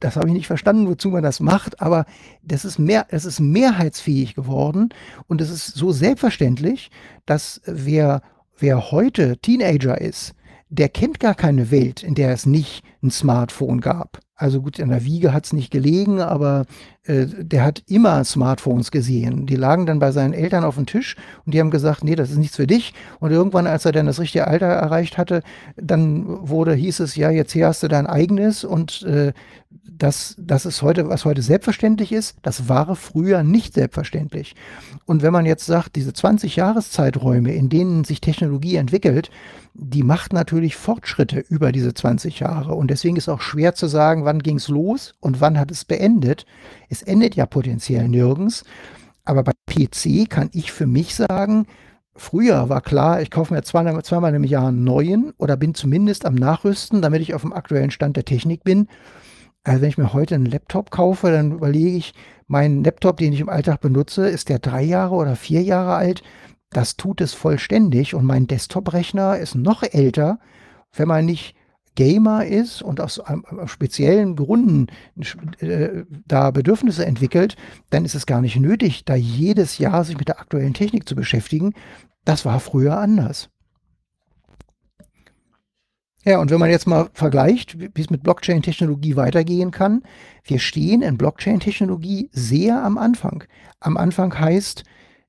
Das 0.00 0.16
habe 0.16 0.28
ich 0.28 0.34
nicht 0.34 0.46
verstanden, 0.46 0.88
wozu 0.88 1.10
man 1.10 1.22
das 1.22 1.40
macht, 1.40 1.80
aber 1.80 2.04
das 2.42 2.64
ist 2.64 2.78
mehr, 2.78 3.06
es 3.08 3.24
ist 3.24 3.40
mehrheitsfähig 3.40 4.34
geworden 4.34 4.90
und 5.28 5.40
es 5.40 5.50
ist 5.50 5.74
so 5.74 5.92
selbstverständlich, 5.92 6.90
dass 7.26 7.62
wer, 7.64 8.22
wer 8.58 8.90
heute 8.90 9.38
Teenager 9.38 10.00
ist, 10.00 10.34
der 10.68 10.88
kennt 10.88 11.20
gar 11.20 11.34
keine 11.34 11.70
Welt, 11.70 12.02
in 12.02 12.14
der 12.14 12.30
es 12.32 12.46
nicht 12.46 12.84
ein 13.02 13.10
Smartphone 13.10 13.80
gab. 13.80 14.20
Also 14.36 14.60
gut, 14.60 14.80
in 14.80 14.88
der 14.88 15.04
Wiege 15.04 15.32
hat 15.32 15.46
es 15.46 15.52
nicht 15.52 15.70
gelegen, 15.70 16.20
aber 16.20 16.64
äh, 17.04 17.26
der 17.26 17.62
hat 17.62 17.84
immer 17.86 18.24
Smartphones 18.24 18.90
gesehen. 18.90 19.46
Die 19.46 19.54
lagen 19.54 19.86
dann 19.86 20.00
bei 20.00 20.10
seinen 20.10 20.32
Eltern 20.32 20.64
auf 20.64 20.74
dem 20.74 20.86
Tisch 20.86 21.14
und 21.46 21.54
die 21.54 21.60
haben 21.60 21.70
gesagt, 21.70 22.02
nee, 22.02 22.16
das 22.16 22.30
ist 22.30 22.38
nichts 22.38 22.56
für 22.56 22.66
dich. 22.66 22.94
Und 23.20 23.30
irgendwann, 23.30 23.68
als 23.68 23.84
er 23.84 23.92
dann 23.92 24.06
das 24.06 24.18
richtige 24.18 24.48
Alter 24.48 24.66
erreicht 24.66 25.18
hatte, 25.18 25.42
dann 25.76 26.48
wurde, 26.48 26.74
hieß 26.74 26.98
es, 27.00 27.14
ja, 27.14 27.30
jetzt 27.30 27.52
hier 27.52 27.68
hast 27.68 27.84
du 27.84 27.88
dein 27.88 28.08
eigenes 28.08 28.64
und 28.64 29.02
äh, 29.02 29.32
das, 29.98 30.34
das 30.38 30.66
ist 30.66 30.82
heute, 30.82 31.08
was 31.08 31.24
heute 31.24 31.42
selbstverständlich 31.42 32.12
ist, 32.12 32.36
das 32.42 32.68
war 32.68 32.96
früher 32.96 33.42
nicht 33.42 33.74
selbstverständlich. 33.74 34.54
Und 35.06 35.22
wenn 35.22 35.32
man 35.32 35.46
jetzt 35.46 35.66
sagt, 35.66 35.96
diese 35.96 36.12
20 36.12 36.56
Jahreszeiträume, 36.56 37.52
in 37.52 37.68
denen 37.68 38.04
sich 38.04 38.20
Technologie 38.20 38.76
entwickelt, 38.76 39.30
die 39.74 40.02
macht 40.02 40.32
natürlich 40.32 40.76
Fortschritte 40.76 41.44
über 41.48 41.72
diese 41.72 41.94
20 41.94 42.40
Jahre. 42.40 42.74
Und 42.74 42.90
deswegen 42.90 43.16
ist 43.16 43.28
auch 43.28 43.40
schwer 43.40 43.74
zu 43.74 43.86
sagen, 43.86 44.24
wann 44.24 44.33
ging 44.42 44.56
es 44.56 44.68
los 44.68 45.14
und 45.20 45.40
wann 45.40 45.58
hat 45.58 45.70
es 45.70 45.84
beendet. 45.84 46.46
Es 46.88 47.02
endet 47.02 47.34
ja 47.34 47.46
potenziell 47.46 48.08
nirgends. 48.08 48.64
Aber 49.24 49.42
bei 49.42 49.52
PC 49.66 50.28
kann 50.28 50.50
ich 50.52 50.72
für 50.72 50.86
mich 50.86 51.14
sagen, 51.14 51.66
früher 52.14 52.68
war 52.68 52.80
klar, 52.80 53.22
ich 53.22 53.30
kaufe 53.30 53.54
mir 53.54 53.62
zweimal, 53.62 54.02
zweimal 54.04 54.34
im 54.34 54.44
Jahr 54.44 54.68
einen 54.68 54.84
neuen 54.84 55.32
oder 55.38 55.56
bin 55.56 55.74
zumindest 55.74 56.26
am 56.26 56.34
Nachrüsten, 56.34 57.02
damit 57.02 57.22
ich 57.22 57.34
auf 57.34 57.42
dem 57.42 57.52
aktuellen 57.52 57.90
Stand 57.90 58.16
der 58.16 58.24
Technik 58.24 58.64
bin. 58.64 58.88
Also 59.64 59.80
wenn 59.80 59.88
ich 59.88 59.98
mir 59.98 60.12
heute 60.12 60.34
einen 60.34 60.46
Laptop 60.46 60.90
kaufe, 60.90 61.30
dann 61.30 61.52
überlege 61.52 61.96
ich, 61.96 62.12
mein 62.46 62.84
Laptop, 62.84 63.16
den 63.16 63.32
ich 63.32 63.40
im 63.40 63.48
Alltag 63.48 63.80
benutze, 63.80 64.28
ist 64.28 64.50
der 64.50 64.58
drei 64.58 64.82
Jahre 64.82 65.14
oder 65.14 65.36
vier 65.36 65.62
Jahre 65.62 65.94
alt? 65.94 66.22
Das 66.70 66.96
tut 66.96 67.22
es 67.22 67.32
vollständig 67.32 68.14
und 68.14 68.26
mein 68.26 68.46
Desktop-Rechner 68.46 69.38
ist 69.38 69.54
noch 69.54 69.82
älter, 69.82 70.38
wenn 70.92 71.08
man 71.08 71.24
nicht 71.24 71.54
Gamer 71.94 72.46
ist 72.46 72.82
und 72.82 73.00
aus 73.00 73.20
einem, 73.20 73.44
speziellen 73.66 74.36
Gründen 74.36 74.88
äh, 75.58 76.04
da 76.26 76.50
Bedürfnisse 76.50 77.06
entwickelt, 77.06 77.56
dann 77.90 78.04
ist 78.04 78.14
es 78.14 78.26
gar 78.26 78.40
nicht 78.40 78.56
nötig, 78.56 79.04
da 79.04 79.14
jedes 79.14 79.78
Jahr 79.78 80.04
sich 80.04 80.18
mit 80.18 80.28
der 80.28 80.40
aktuellen 80.40 80.74
Technik 80.74 81.08
zu 81.08 81.14
beschäftigen. 81.14 81.74
Das 82.24 82.44
war 82.44 82.60
früher 82.60 82.98
anders. 82.98 83.48
Ja, 86.24 86.40
und 86.40 86.50
wenn 86.50 86.58
man 86.58 86.70
jetzt 86.70 86.86
mal 86.86 87.10
vergleicht, 87.12 87.78
wie 87.78 88.00
es 88.00 88.08
mit 88.08 88.22
Blockchain-Technologie 88.22 89.14
weitergehen 89.14 89.70
kann, 89.70 90.02
wir 90.44 90.58
stehen 90.58 91.02
in 91.02 91.18
Blockchain-Technologie 91.18 92.30
sehr 92.32 92.82
am 92.82 92.96
Anfang. 92.96 93.44
Am 93.80 93.98
Anfang 93.98 94.38
heißt, 94.38 94.84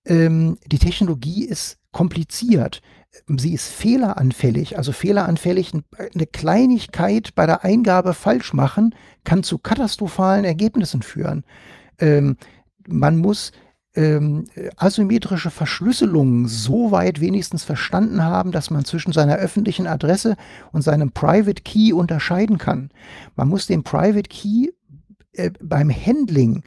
ähm, 0.05 0.57
die 0.66 0.80
Technologie 0.80 1.43
ist 1.45 1.80
kompliziert. 1.91 2.82
Sie 3.28 3.53
ist 3.53 3.68
fehleranfällig. 3.68 4.78
Also 4.78 4.91
fehleranfällig, 4.91 5.72
eine 5.74 6.26
Kleinigkeit 6.28 7.36
bei 7.36 7.45
der 7.45 7.63
Eingabe 7.63 8.13
falsch 8.13 8.53
machen, 8.53 8.95
kann 9.24 9.43
zu 9.43 9.57
katastrophalen 9.57 10.45
Ergebnissen 10.45 11.01
führen. 11.01 11.43
Ähm, 11.99 12.38
man 12.88 13.18
muss 13.18 13.51
ähm, 13.95 14.45
asymmetrische 14.76 15.49
Verschlüsselungen 15.49 16.47
so 16.47 16.91
weit 16.91 17.22
wenigstens 17.22 17.63
verstanden 17.63 18.24
haben, 18.24 18.51
dass 18.51 18.70
man 18.70 18.86
zwischen 18.86 19.13
seiner 19.13 19.36
öffentlichen 19.36 19.88
Adresse 19.88 20.36
und 20.72 20.82
seinem 20.82 21.11
Private 21.11 21.63
Key 21.63 21.93
unterscheiden 21.93 22.57
kann. 22.57 22.89
Man 23.36 23.47
muss 23.47 23.68
den 23.68 23.84
Private 23.84 24.30
Key 24.30 24.70
äh, 25.34 25.51
beim 25.61 25.89
Handling 25.89 26.63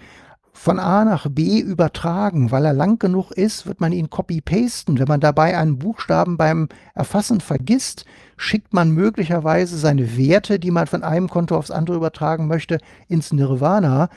von 0.59 0.81
A 0.81 1.05
nach 1.05 1.29
B 1.31 1.61
übertragen. 1.61 2.51
Weil 2.51 2.65
er 2.65 2.73
lang 2.73 2.99
genug 2.99 3.31
ist, 3.31 3.67
wird 3.67 3.81
man 3.81 3.93
ihn 3.93 4.11
copy-pasten. 4.11 4.99
Wenn 4.99 5.09
man 5.09 5.21
dabei 5.21 5.57
einen 5.57 5.79
Buchstaben 5.79 6.37
beim 6.37 6.69
Erfassen 6.95 7.41
vergisst, 7.41 8.05
schickt 8.37 8.75
man 8.75 8.91
möglicherweise 8.91 9.79
seine 9.79 10.17
Werte, 10.17 10.59
die 10.59 10.71
man 10.71 10.87
von 10.87 11.05
einem 11.05 11.29
Konto 11.29 11.57
aufs 11.57 11.71
andere 11.71 11.97
übertragen 11.97 12.49
möchte, 12.49 12.79
ins 13.09 13.33
Nirvana. 13.33 14.09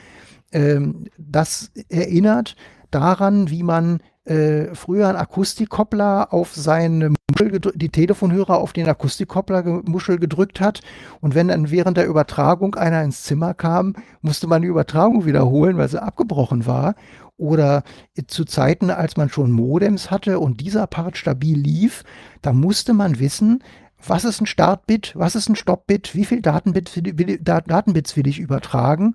Ähm, 0.50 1.06
das 1.16 1.70
erinnert 1.88 2.56
daran, 2.90 3.48
wie 3.48 3.62
man 3.62 4.00
äh, 4.24 4.74
früher 4.74 5.08
einen 5.08 5.18
Akustikkoppler 5.18 6.32
auf 6.32 6.54
seine 6.54 7.14
Die 7.34 7.88
Telefonhörer 7.88 8.58
auf 8.58 8.72
den 8.72 8.88
Akustikkoppler 8.88 9.82
Muschel 9.84 10.18
gedrückt 10.18 10.60
hat. 10.60 10.80
Und 11.20 11.34
wenn 11.34 11.48
dann 11.48 11.70
während 11.70 11.96
der 11.96 12.06
Übertragung 12.06 12.74
einer 12.74 13.02
ins 13.02 13.22
Zimmer 13.22 13.54
kam, 13.54 13.94
musste 14.20 14.46
man 14.46 14.62
die 14.62 14.68
Übertragung 14.68 15.24
wiederholen, 15.26 15.76
weil 15.76 15.88
sie 15.88 16.02
abgebrochen 16.02 16.66
war. 16.66 16.94
Oder 17.36 17.82
zu 18.26 18.44
Zeiten, 18.44 18.90
als 18.90 19.16
man 19.16 19.28
schon 19.28 19.50
Modems 19.50 20.10
hatte 20.10 20.38
und 20.38 20.60
dieser 20.60 20.86
Part 20.86 21.16
stabil 21.16 21.58
lief, 21.58 22.04
da 22.40 22.52
musste 22.52 22.92
man 22.92 23.18
wissen, 23.18 23.64
was 24.04 24.24
ist 24.24 24.40
ein 24.40 24.46
Startbit, 24.46 25.12
was 25.16 25.34
ist 25.34 25.48
ein 25.48 25.56
Stoppbit, 25.56 26.14
wie 26.14 26.24
viel 26.24 26.42
Datenbits 26.42 26.96
will, 26.96 27.38
Datenbits 27.38 28.16
will 28.16 28.26
ich 28.26 28.38
übertragen 28.38 29.14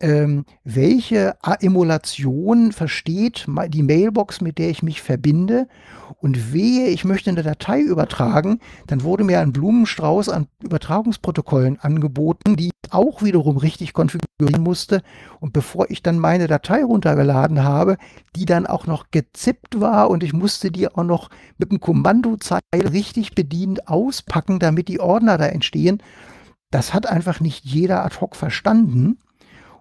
ähm, 0.00 0.44
welche 0.62 1.36
Emulation 1.60 2.72
versteht 2.72 3.46
die 3.68 3.82
Mailbox, 3.82 4.40
mit 4.40 4.58
der 4.58 4.68
ich 4.68 4.82
mich 4.82 5.00
verbinde. 5.00 5.68
Und 6.18 6.52
wehe, 6.52 6.88
ich 6.88 7.04
möchte 7.04 7.30
eine 7.30 7.42
Datei 7.42 7.80
übertragen, 7.80 8.60
dann 8.86 9.02
wurde 9.02 9.22
mir 9.22 9.40
ein 9.40 9.52
Blumenstrauß 9.52 10.30
an 10.30 10.46
Übertragungsprotokollen 10.62 11.78
angeboten, 11.78 12.56
die 12.56 12.68
ich 12.68 12.92
auch 12.92 13.22
wiederum 13.22 13.58
richtig 13.58 13.92
konfigurieren 13.92 14.62
musste. 14.62 15.02
Und 15.40 15.52
bevor 15.52 15.90
ich 15.90 16.02
dann 16.02 16.18
meine 16.18 16.46
Datei 16.46 16.82
runtergeladen 16.84 17.62
habe, 17.62 17.98
die 18.34 18.46
dann 18.46 18.66
auch 18.66 18.86
noch 18.86 19.10
gezippt 19.10 19.80
war 19.80 20.08
und 20.08 20.22
ich 20.22 20.32
musste 20.32 20.70
die 20.70 20.88
auch 20.88 21.04
noch 21.04 21.28
mit 21.58 21.70
dem 21.70 21.80
Kommandozeil 21.80 22.60
richtig 22.74 23.34
bedient 23.34 23.86
auspacken, 23.86 24.58
damit 24.58 24.88
die 24.88 25.00
Ordner 25.00 25.36
da 25.36 25.46
entstehen. 25.46 26.02
Das 26.70 26.94
hat 26.94 27.06
einfach 27.06 27.40
nicht 27.40 27.64
jeder 27.64 28.04
ad 28.04 28.16
hoc 28.20 28.36
verstanden. 28.36 29.18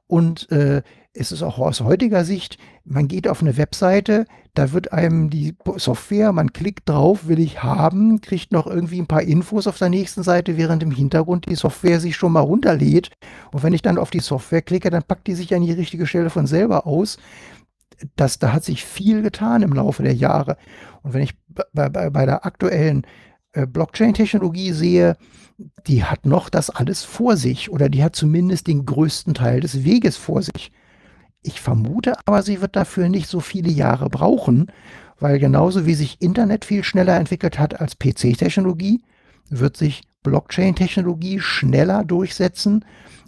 Und 0.07 0.51
äh, 0.51 0.83
es 1.15 1.31
ist 1.31 1.41
auch 1.41 1.57
aus 1.57 1.81
heutiger 1.81 2.25
Sicht, 2.25 2.57
man 2.83 3.07
geht 3.07 3.27
auf 3.27 3.41
eine 3.41 3.57
Webseite, 3.57 4.25
da 4.53 4.71
wird 4.73 4.91
einem 4.91 5.29
die 5.29 5.55
Software, 5.77 6.31
man 6.33 6.53
klickt 6.53 6.89
drauf, 6.89 7.27
will 7.27 7.39
ich 7.39 7.63
haben, 7.63 8.21
kriegt 8.21 8.51
noch 8.51 8.67
irgendwie 8.67 8.99
ein 8.99 9.07
paar 9.07 9.21
Infos 9.21 9.65
auf 9.67 9.77
der 9.77 9.89
nächsten 9.89 10.23
Seite, 10.23 10.57
während 10.57 10.83
im 10.83 10.91
Hintergrund 10.91 11.45
die 11.49 11.55
Software 11.55 11.99
sich 11.99 12.15
schon 12.15 12.33
mal 12.33 12.41
runterlädt. 12.41 13.11
Und 13.51 13.63
wenn 13.63 13.73
ich 13.73 13.81
dann 13.81 13.97
auf 13.97 14.11
die 14.11 14.19
Software 14.19 14.61
klicke, 14.61 14.89
dann 14.89 15.03
packt 15.03 15.27
die 15.27 15.35
sich 15.35 15.53
an 15.55 15.63
die 15.63 15.71
richtige 15.71 16.05
Stelle 16.05 16.29
von 16.29 16.47
selber 16.47 16.85
aus. 16.85 17.17
Das, 18.17 18.39
da 18.39 18.51
hat 18.51 18.63
sich 18.63 18.83
viel 18.83 19.21
getan 19.21 19.61
im 19.61 19.73
Laufe 19.73 20.03
der 20.03 20.15
Jahre. 20.15 20.57
Und 21.01 21.13
wenn 21.13 21.23
ich 21.23 21.33
bei, 21.47 21.89
bei, 21.89 22.09
bei 22.09 22.25
der 22.25 22.45
aktuellen 22.45 23.07
äh, 23.53 23.65
Blockchain-Technologie 23.65 24.73
sehe, 24.73 25.17
die 25.87 26.03
hat 26.03 26.25
noch 26.25 26.49
das 26.49 26.69
alles 26.69 27.03
vor 27.03 27.37
sich 27.37 27.71
oder 27.71 27.87
die 27.87 28.03
hat 28.03 28.15
zumindest 28.15 28.67
den 28.67 28.85
größten 28.85 29.33
Teil 29.33 29.61
des 29.61 29.85
Weges 29.85 30.17
vor 30.17 30.41
sich. 30.41 30.71
Ich 31.45 31.61
vermute 31.61 32.17
aber, 32.25 32.41
sie 32.41 32.59
wird 32.59 32.75
dafür 32.75 33.07
nicht 33.07 33.27
so 33.27 33.39
viele 33.39 33.69
Jahre 33.69 34.09
brauchen, 34.09 34.71
weil 35.19 35.37
genauso 35.37 35.85
wie 35.85 35.93
sich 35.93 36.19
Internet 36.19 36.65
viel 36.65 36.83
schneller 36.83 37.15
entwickelt 37.17 37.59
hat 37.59 37.79
als 37.79 37.99
PC-Technologie, 37.99 39.03
wird 39.51 39.77
sich 39.77 40.01
Blockchain-Technologie 40.23 41.39
schneller 41.39 42.03
durchsetzen, 42.03 42.83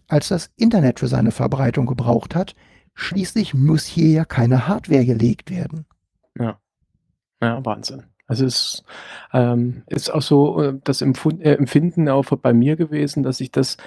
als 0.08 0.30
das 0.30 0.50
Internet 0.56 1.00
für 1.00 1.08
seine 1.08 1.30
Verbreitung 1.30 1.86
gebraucht 1.86 2.34
hat. 2.34 2.56
Schließlich 2.96 3.54
muss 3.54 3.86
hier 3.86 4.10
ja 4.10 4.26
keine 4.26 4.68
Hardware 4.68 5.06
gelegt 5.06 5.52
werden. 5.52 5.86
Ja. 6.40 6.60
Ja, 7.40 7.64
Wahnsinn. 7.64 8.04
Also 8.26 8.46
es 8.46 8.84
ähm, 9.32 9.84
ist 9.86 10.12
auch 10.12 10.24
so 10.24 10.62
äh, 10.62 10.80
das 10.84 11.02
äh, 11.02 11.06
Empfinden 11.06 12.10
auch 12.10 12.26
bei 12.26 12.52
mir 12.52 12.78
gewesen, 12.78 13.22
dass 13.22 13.40
ich 13.40 13.52
das 13.52 13.78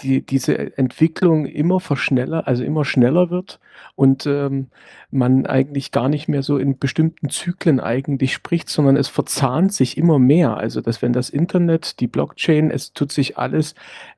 die 0.00 0.24
diese 0.24 0.76
Entwicklung 0.76 1.46
immer 1.46 1.80
verschneller 1.80 2.46
also 2.46 2.64
immer 2.64 2.84
schneller 2.84 3.30
wird 3.30 3.60
und, 3.94 4.26
ähm, 4.26 4.68
man 5.10 5.46
eigentlich 5.46 5.92
gar 5.92 6.08
nicht 6.08 6.28
mehr 6.28 6.42
so 6.42 6.56
in 6.56 6.78
bestimmten 6.78 7.28
Zyklen 7.28 7.80
eigentlich 7.80 8.32
spricht, 8.32 8.68
sondern 8.68 8.96
es 8.96 9.08
verzahnt 9.08 9.72
sich 9.72 9.98
immer 9.98 10.18
mehr. 10.18 10.56
Also, 10.56 10.80
dass 10.80 11.02
wenn 11.02 11.12
das 11.12 11.28
Internet, 11.30 12.00
die 12.00 12.06
Blockchain, 12.06 12.70
es 12.70 12.92
tut 12.94 13.12
sich 13.12 13.36
alles, 13.38 13.74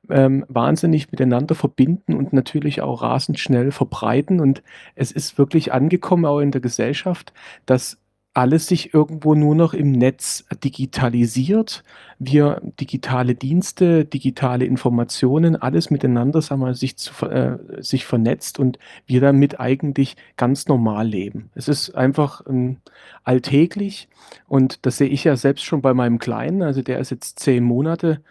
ähm, 0.09 0.45
wahnsinnig 0.47 1.11
miteinander 1.11 1.55
verbinden 1.55 2.15
und 2.15 2.33
natürlich 2.33 2.81
auch 2.81 3.01
rasend 3.01 3.39
schnell 3.39 3.71
verbreiten. 3.71 4.39
Und 4.39 4.63
es 4.95 5.11
ist 5.11 5.37
wirklich 5.37 5.73
angekommen, 5.73 6.25
auch 6.25 6.39
in 6.39 6.51
der 6.51 6.61
Gesellschaft, 6.61 7.33
dass 7.65 7.97
alles 8.35 8.67
sich 8.67 8.93
irgendwo 8.93 9.33
nur 9.33 9.55
noch 9.55 9.73
im 9.73 9.93
Netz 9.93 10.45
digitalisiert. 10.63 11.83
Wir 12.19 12.61
digitale 12.79 13.33
Dienste, 13.33 14.03
digitale 14.03 14.65
Informationen, 14.65 15.55
alles 15.55 15.89
miteinander, 15.89 16.41
sagen 16.41 16.61
wir, 16.61 16.75
sich, 16.75 16.97
zu, 16.97 17.25
äh, 17.27 17.57
sich 17.81 18.05
vernetzt 18.05 18.59
und 18.59 18.77
wir 19.07 19.21
damit 19.21 19.59
eigentlich 19.61 20.17
ganz 20.35 20.67
normal 20.67 21.07
leben. 21.07 21.49
Es 21.55 21.69
ist 21.69 21.95
einfach 21.95 22.41
ähm, 22.47 22.77
alltäglich 23.23 24.09
und 24.47 24.85
das 24.85 24.97
sehe 24.97 25.07
ich 25.09 25.23
ja 25.23 25.37
selbst 25.37 25.63
schon 25.63 25.81
bei 25.81 25.93
meinem 25.93 26.19
Kleinen, 26.19 26.61
also 26.61 26.81
der 26.81 26.99
ist 26.99 27.11
jetzt 27.11 27.39
zehn 27.39 27.63
Monate. 27.63 28.21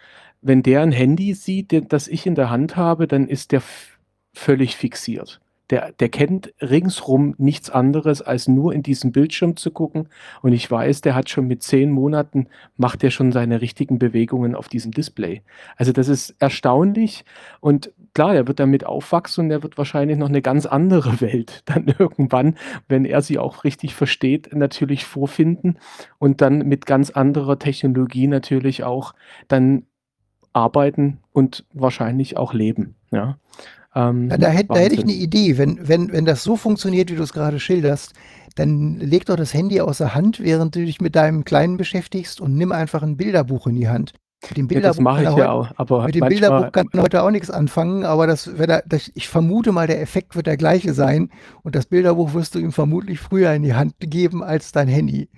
Wenn 0.42 0.62
der 0.62 0.82
ein 0.82 0.92
Handy 0.92 1.32
sieht, 1.32 1.92
das 1.92 2.09
ich 2.09 2.26
in 2.26 2.34
der 2.34 2.50
Hand 2.50 2.76
habe, 2.76 3.07
dann 3.09 3.26
ist 3.26 3.52
der 3.52 3.62
völlig 4.34 4.76
fixiert 4.76 5.40
der, 5.70 5.92
der 5.92 6.08
kennt 6.08 6.52
ringsrum 6.60 7.34
nichts 7.38 7.70
anderes, 7.70 8.20
als 8.20 8.48
nur 8.48 8.72
in 8.72 8.82
diesen 8.82 9.12
Bildschirm 9.12 9.56
zu 9.56 9.70
gucken. 9.70 10.08
Und 10.42 10.52
ich 10.52 10.70
weiß, 10.70 11.00
der 11.00 11.14
hat 11.14 11.30
schon 11.30 11.46
mit 11.46 11.62
zehn 11.62 11.90
Monaten, 11.90 12.48
macht 12.76 13.02
er 13.02 13.10
schon 13.10 13.32
seine 13.32 13.60
richtigen 13.60 13.98
Bewegungen 13.98 14.54
auf 14.54 14.68
diesem 14.68 14.92
Display. 14.92 15.42
Also 15.76 15.92
das 15.92 16.08
ist 16.08 16.34
erstaunlich. 16.38 17.24
Und 17.60 17.92
klar, 18.12 18.34
er 18.34 18.46
wird 18.46 18.60
damit 18.60 18.84
aufwachsen 18.84 19.46
und 19.46 19.50
er 19.50 19.62
wird 19.62 19.78
wahrscheinlich 19.78 20.18
noch 20.18 20.28
eine 20.28 20.42
ganz 20.42 20.66
andere 20.66 21.20
Welt 21.20 21.62
dann 21.64 21.86
irgendwann, 21.98 22.56
wenn 22.88 23.04
er 23.04 23.22
sie 23.22 23.38
auch 23.38 23.64
richtig 23.64 23.94
versteht, 23.94 24.54
natürlich 24.54 25.04
vorfinden 25.04 25.78
und 26.18 26.40
dann 26.40 26.58
mit 26.58 26.84
ganz 26.86 27.10
anderer 27.10 27.58
Technologie 27.58 28.26
natürlich 28.26 28.84
auch 28.84 29.14
dann 29.48 29.86
arbeiten 30.52 31.18
und 31.32 31.64
wahrscheinlich 31.72 32.36
auch 32.36 32.54
leben. 32.54 32.94
Ja. 33.10 33.38
Ähm, 33.95 34.28
ja, 34.30 34.38
da, 34.38 34.49
hätte, 34.49 34.68
da 34.74 34.80
hätte 34.80 34.95
ich 34.95 35.03
eine 35.03 35.12
Idee. 35.12 35.59
Wenn, 35.59 35.86
wenn, 35.86 36.12
wenn 36.12 36.24
das 36.24 36.42
so 36.42 36.57
funktioniert, 36.57 37.11
wie 37.11 37.16
du 37.16 37.22
es 37.22 37.32
gerade 37.32 37.61
schilderst, 37.61 38.12
dann 38.57 38.99
leg 38.99 39.26
doch 39.26 39.36
das 39.36 39.55
Handy 39.55 39.80
außer 39.80 40.14
Hand, 40.14 40.40
während 40.40 40.74
du 40.74 40.84
dich 40.84 41.01
mit 41.01 41.16
deinem 41.16 41.45
Kleinen 41.45 41.76
beschäftigst 41.76 42.40
und 42.40 42.57
nimm 42.57 42.72
einfach 42.72 43.03
ein 43.03 43.16
Bilderbuch 43.16 43.66
in 43.66 43.76
die 43.76 43.88
Hand. 43.88 44.14
Mit 44.49 44.59
dem 44.59 44.68
Bilderbuch 44.68 44.84
ja, 44.84 44.88
das 44.88 45.01
mache 45.01 45.22
ich 45.22 45.38
ja 45.38 45.51
auch. 45.51 45.70
Aber 45.76 46.05
mit 46.05 46.14
dem 46.14 46.28
Bilderbuch 46.28 46.72
kann 46.72 46.88
man 46.92 47.03
heute 47.03 47.22
auch 47.22 47.30
nichts 47.30 47.51
anfangen, 47.51 48.05
aber 48.05 48.26
das, 48.26 48.47
er, 48.47 48.82
das, 48.86 49.11
ich 49.14 49.28
vermute 49.28 49.72
mal, 49.72 49.86
der 49.86 50.01
Effekt 50.01 50.36
wird 50.36 50.47
der 50.47 50.57
gleiche 50.57 50.92
sein 50.92 51.30
und 51.62 51.74
das 51.74 51.86
Bilderbuch 51.86 52.34
wirst 52.34 52.55
du 52.55 52.59
ihm 52.59 52.72
vermutlich 52.72 53.20
früher 53.20 53.53
in 53.53 53.62
die 53.62 53.74
Hand 53.74 53.95
geben 53.99 54.42
als 54.42 54.72
dein 54.72 54.88
Handy. 54.88 55.28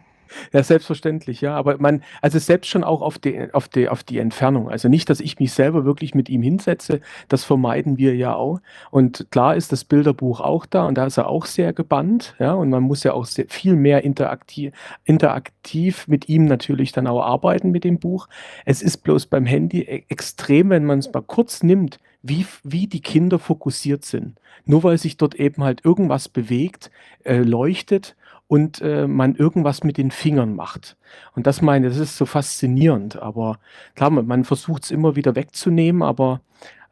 Ja, 0.53 0.63
selbstverständlich, 0.63 1.41
ja. 1.41 1.55
Aber 1.55 1.79
man, 1.79 2.03
also 2.23 2.39
selbst 2.39 2.69
schon 2.69 2.85
auch 2.85 3.03
auf 3.03 3.19
die, 3.19 3.53
auf 3.53 3.69
die, 3.69 3.89
auf 3.89 4.05
die 4.05 4.19
Entfernung. 4.19 4.69
Also 4.69 4.89
nicht, 4.89 5.11
dass 5.11 5.21
ich 5.21 5.39
mich 5.39 5.53
selber 5.53 5.85
wirklich 5.85 6.15
mit 6.15 6.29
ihm 6.29 6.43
hinsetze, 6.43 7.01
das 7.29 7.45
vermeiden 7.45 7.99
wir 7.99 8.15
ja 8.17 8.35
auch. 8.35 8.61
Und 8.91 9.27
klar 9.31 9.57
ist 9.57 9.73
das 9.73 9.85
Bilderbuch 9.85 10.41
auch 10.41 10.67
da 10.67 10.87
und 10.87 10.97
da 10.97 11.07
ist 11.07 11.17
er 11.17 11.29
auch 11.29 11.47
sehr 11.47 11.73
gebannt, 11.73 12.35
ja. 12.39 12.55
Und 12.55 12.71
man 12.71 12.83
muss 12.83 13.03
ja 13.05 13.13
auch 13.13 13.27
sehr, 13.27 13.47
viel 13.49 13.77
mehr 13.77 14.05
interaktiv, 14.05 14.73
interaktiv 15.05 16.09
mit 16.09 16.29
ihm 16.29 16.47
natürlich 16.47 16.93
dann 16.93 17.07
auch 17.07 17.23
arbeiten 17.23 17.71
mit 17.71 17.85
dem 17.85 17.99
Buch. 17.99 18.29
Es 18.65 18.83
ist 18.83 18.99
bloß 18.99 19.27
beim 19.27 19.47
Handy 19.47 19.81
e 19.81 20.05
extrem, 20.09 20.71
wenn 20.71 20.85
man 20.85 20.99
es 20.99 21.13
mal 21.13 21.23
kurz 21.23 21.63
nimmt, 21.63 21.99
wie, 22.23 22.47
wie 22.63 22.87
die 22.87 23.01
Kinder 23.01 23.39
fokussiert 23.39 24.05
sind. 24.05 24.39
Nur 24.65 24.83
weil 24.83 24.99
sich 24.99 25.17
dort 25.17 25.35
eben 25.37 25.63
halt 25.63 25.85
irgendwas 25.85 26.29
bewegt, 26.29 26.91
äh, 27.25 27.39
leuchtet 27.39 28.17
und 28.49 28.81
äh, 28.81 29.07
man 29.07 29.35
irgendwas 29.35 29.83
mit 29.83 29.97
den 29.97 30.11
Fingern 30.11 30.55
macht. 30.55 30.97
Und 31.35 31.47
das 31.47 31.63
meine, 31.63 31.89
das 31.89 31.99
ist 31.99 32.17
so 32.17 32.27
faszinierend. 32.27 33.17
Aber 33.17 33.59
klar, 33.95 34.11
man, 34.11 34.27
man 34.27 34.45
versucht 34.45 34.85
es 34.85 34.91
immer 34.91 35.17
wieder 35.17 35.35
wegzunehmen, 35.35 36.03
aber 36.03 36.41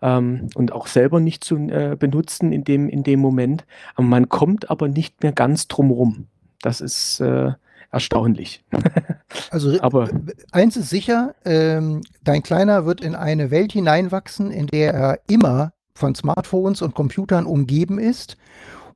ähm, 0.02 0.48
und 0.54 0.72
auch 0.72 0.86
selber 0.86 1.20
nicht 1.20 1.44
zu 1.44 1.56
äh, 1.56 1.96
benutzen 1.98 2.52
in 2.52 2.64
dem, 2.64 2.88
in 2.88 3.04
dem 3.04 3.20
Moment. 3.20 3.64
Aber 3.94 4.06
man 4.06 4.28
kommt 4.28 4.70
aber 4.70 4.88
nicht 4.88 5.22
mehr 5.22 5.32
ganz 5.32 5.68
drumrum. 5.68 6.26
Das 6.60 6.80
ist 6.80 7.20
äh, 7.20 7.52
erstaunlich. 7.90 8.64
also 9.50 9.80
aber 9.80 10.08
eins 10.50 10.76
ist 10.76 10.90
sicher, 10.90 11.34
ähm, 11.44 12.02
dein 12.24 12.42
Kleiner 12.42 12.84
wird 12.84 13.00
in 13.00 13.14
eine 13.14 13.50
Welt 13.52 13.72
hineinwachsen, 13.72 14.50
in 14.50 14.66
der 14.66 14.92
er 14.92 15.20
immer 15.28 15.72
von 15.94 16.16
Smartphones 16.16 16.82
und 16.82 16.96
Computern 16.96 17.46
umgeben 17.46 18.00
ist 18.00 18.36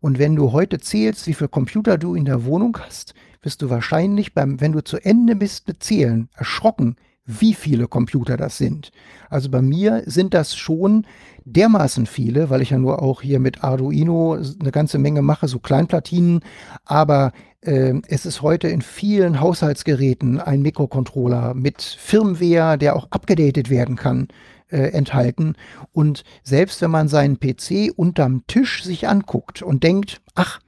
und 0.01 0.19
wenn 0.19 0.37
du 0.37 0.53
heute 0.53 0.79
zählst, 0.79 1.27
wie 1.27 1.35
viele 1.35 1.49
Computer 1.49 1.99
du 1.99 2.15
in 2.15 2.25
der 2.25 2.45
Wohnung 2.45 2.79
hast, 2.79 3.15
wirst 3.43 3.63
du 3.63 3.71
wahrscheinlich 3.71 4.35
beim, 4.35 4.61
wenn 4.61 4.73
du 4.73 4.83
zu 4.83 4.99
Ende 4.99 5.37
bist 5.37 5.69
mit 5.69 5.83
Zählen, 5.83 6.29
erschrocken, 6.35 6.97
wie 7.25 7.55
viele 7.55 7.89
Computer 7.89 8.37
das 8.37 8.57
sind. 8.57 8.91
Also 9.29 9.51
bei 9.51 9.61
mir 9.61 10.03
sind 10.07 10.33
das 10.33 10.57
schon 10.57 11.07
dermaßen 11.45 12.07
viele, 12.07 12.49
weil 12.49 12.63
ich 12.63 12.71
ja 12.71 12.79
nur 12.79 13.03
auch 13.03 13.21
hier 13.21 13.39
mit 13.39 13.63
Arduino 13.63 14.39
eine 14.61 14.73
ganze 14.73 14.99
Menge 14.99 15.21
mache, 15.21 15.47
so 15.47 15.59
Kleinplatinen. 15.59 16.41
Aber 16.87 17.33
äh, 17.61 17.95
es 18.09 18.25
ist 18.25 18.41
heute 18.41 18.69
in 18.69 18.81
vielen 18.81 19.41
Haushaltsgeräten 19.41 20.41
ein 20.41 20.63
Mikrocontroller 20.63 21.53
mit 21.53 21.83
Firmware, 21.83 22.79
der 22.79 22.97
auch 22.97 23.09
abgedatet 23.11 23.69
werden 23.69 23.97
kann 23.97 24.29
äh, 24.71 24.93
enthalten. 24.93 25.55
Und 25.93 26.25
selbst 26.43 26.81
wenn 26.83 26.91
man 26.91 27.09
seinen 27.09 27.39
PC 27.39 27.93
unterm 27.95 28.47
Tisch 28.47 28.85
sich 28.85 29.09
anguckt 29.09 29.63
und 29.63 29.83
denkt, 29.83 30.21
ach, 30.35 30.61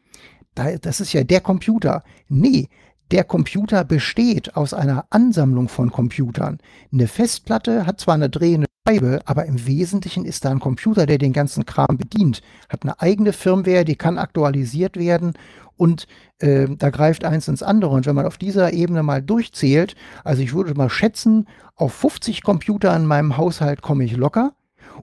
da, 0.54 0.76
das 0.76 1.00
ist 1.00 1.12
ja 1.12 1.24
der 1.24 1.40
Computer. 1.40 2.02
Nee, 2.28 2.68
der 3.10 3.24
Computer 3.24 3.84
besteht 3.84 4.56
aus 4.56 4.72
einer 4.72 5.06
Ansammlung 5.10 5.68
von 5.68 5.90
Computern. 5.90 6.58
Eine 6.92 7.08
Festplatte 7.08 7.86
hat 7.86 8.00
zwar 8.00 8.14
eine 8.14 8.30
drehende 8.30 8.66
Scheibe, 8.90 9.20
aber 9.24 9.46
im 9.46 9.66
Wesentlichen 9.66 10.24
ist 10.24 10.44
da 10.44 10.50
ein 10.50 10.60
Computer, 10.60 11.06
der 11.06 11.18
den 11.18 11.32
ganzen 11.32 11.64
Kram 11.64 11.96
bedient, 11.96 12.40
hat 12.68 12.82
eine 12.82 13.00
eigene 13.00 13.32
Firmware, 13.32 13.84
die 13.84 13.96
kann 13.96 14.18
aktualisiert 14.18 14.96
werden 14.96 15.34
und 15.76 16.06
äh, 16.40 16.66
da 16.68 16.90
greift 16.90 17.24
eins 17.24 17.48
ins 17.48 17.62
andere. 17.62 17.92
Und 17.92 18.06
wenn 18.06 18.14
man 18.14 18.26
auf 18.26 18.36
dieser 18.36 18.72
Ebene 18.72 19.02
mal 19.02 19.22
durchzählt, 19.22 19.94
also 20.24 20.42
ich 20.42 20.52
würde 20.52 20.74
mal 20.74 20.90
schätzen, 20.90 21.46
auf 21.76 21.94
50 21.94 22.42
Computer 22.42 22.94
in 22.96 23.06
meinem 23.06 23.36
Haushalt 23.36 23.80
komme 23.80 24.04
ich 24.04 24.16
locker. 24.16 24.52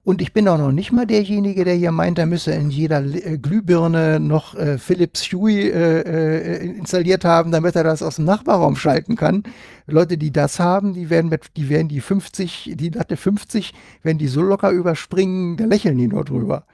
Und 0.03 0.21
ich 0.21 0.33
bin 0.33 0.47
auch 0.47 0.57
noch 0.57 0.71
nicht 0.71 0.91
mal 0.91 1.05
derjenige, 1.05 1.65
der 1.65 1.75
hier 1.75 1.91
meint, 1.91 2.19
er 2.19 2.25
müsse 2.25 2.51
in 2.51 2.69
jeder 2.69 3.01
äh, 3.01 3.37
Glühbirne 3.37 4.19
noch 4.19 4.55
äh, 4.55 4.77
Philips 4.77 5.31
Hue 5.31 5.71
äh, 5.71 6.65
installiert 6.65 7.25
haben, 7.25 7.51
damit 7.51 7.75
er 7.75 7.83
das 7.83 8.01
aus 8.01 8.17
dem 8.17 8.25
Nachbarraum 8.25 8.75
schalten 8.75 9.15
kann. 9.15 9.43
Leute, 9.85 10.17
die 10.17 10.31
das 10.31 10.59
haben, 10.59 10.93
die 10.93 11.09
werden 11.09 11.29
mit, 11.29 11.57
die 11.57 11.69
werden 11.69 11.87
die 11.87 12.01
50, 12.01 12.73
die 12.75 12.89
Latte 12.89 13.17
50, 13.17 13.73
wenn 14.03 14.17
die 14.17 14.27
so 14.27 14.41
locker 14.41 14.71
überspringen, 14.71 15.57
da 15.57 15.65
lächeln 15.65 15.97
die 15.97 16.07
nur 16.07 16.25
drüber. 16.25 16.65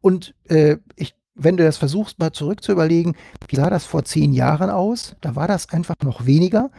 Und 0.00 0.34
äh, 0.48 0.76
ich 0.96 1.14
wenn 1.42 1.56
du 1.56 1.64
das 1.64 1.78
versuchst, 1.78 2.18
mal 2.18 2.32
zurück 2.32 2.62
zu 2.62 2.72
überlegen, 2.72 3.14
wie 3.48 3.56
sah 3.56 3.70
das 3.70 3.86
vor 3.86 4.04
zehn 4.04 4.32
Jahren 4.32 4.68
aus? 4.68 5.16
Da 5.20 5.36
war 5.36 5.48
das 5.48 5.70
einfach 5.70 5.94
noch 6.02 6.26
weniger. 6.26 6.70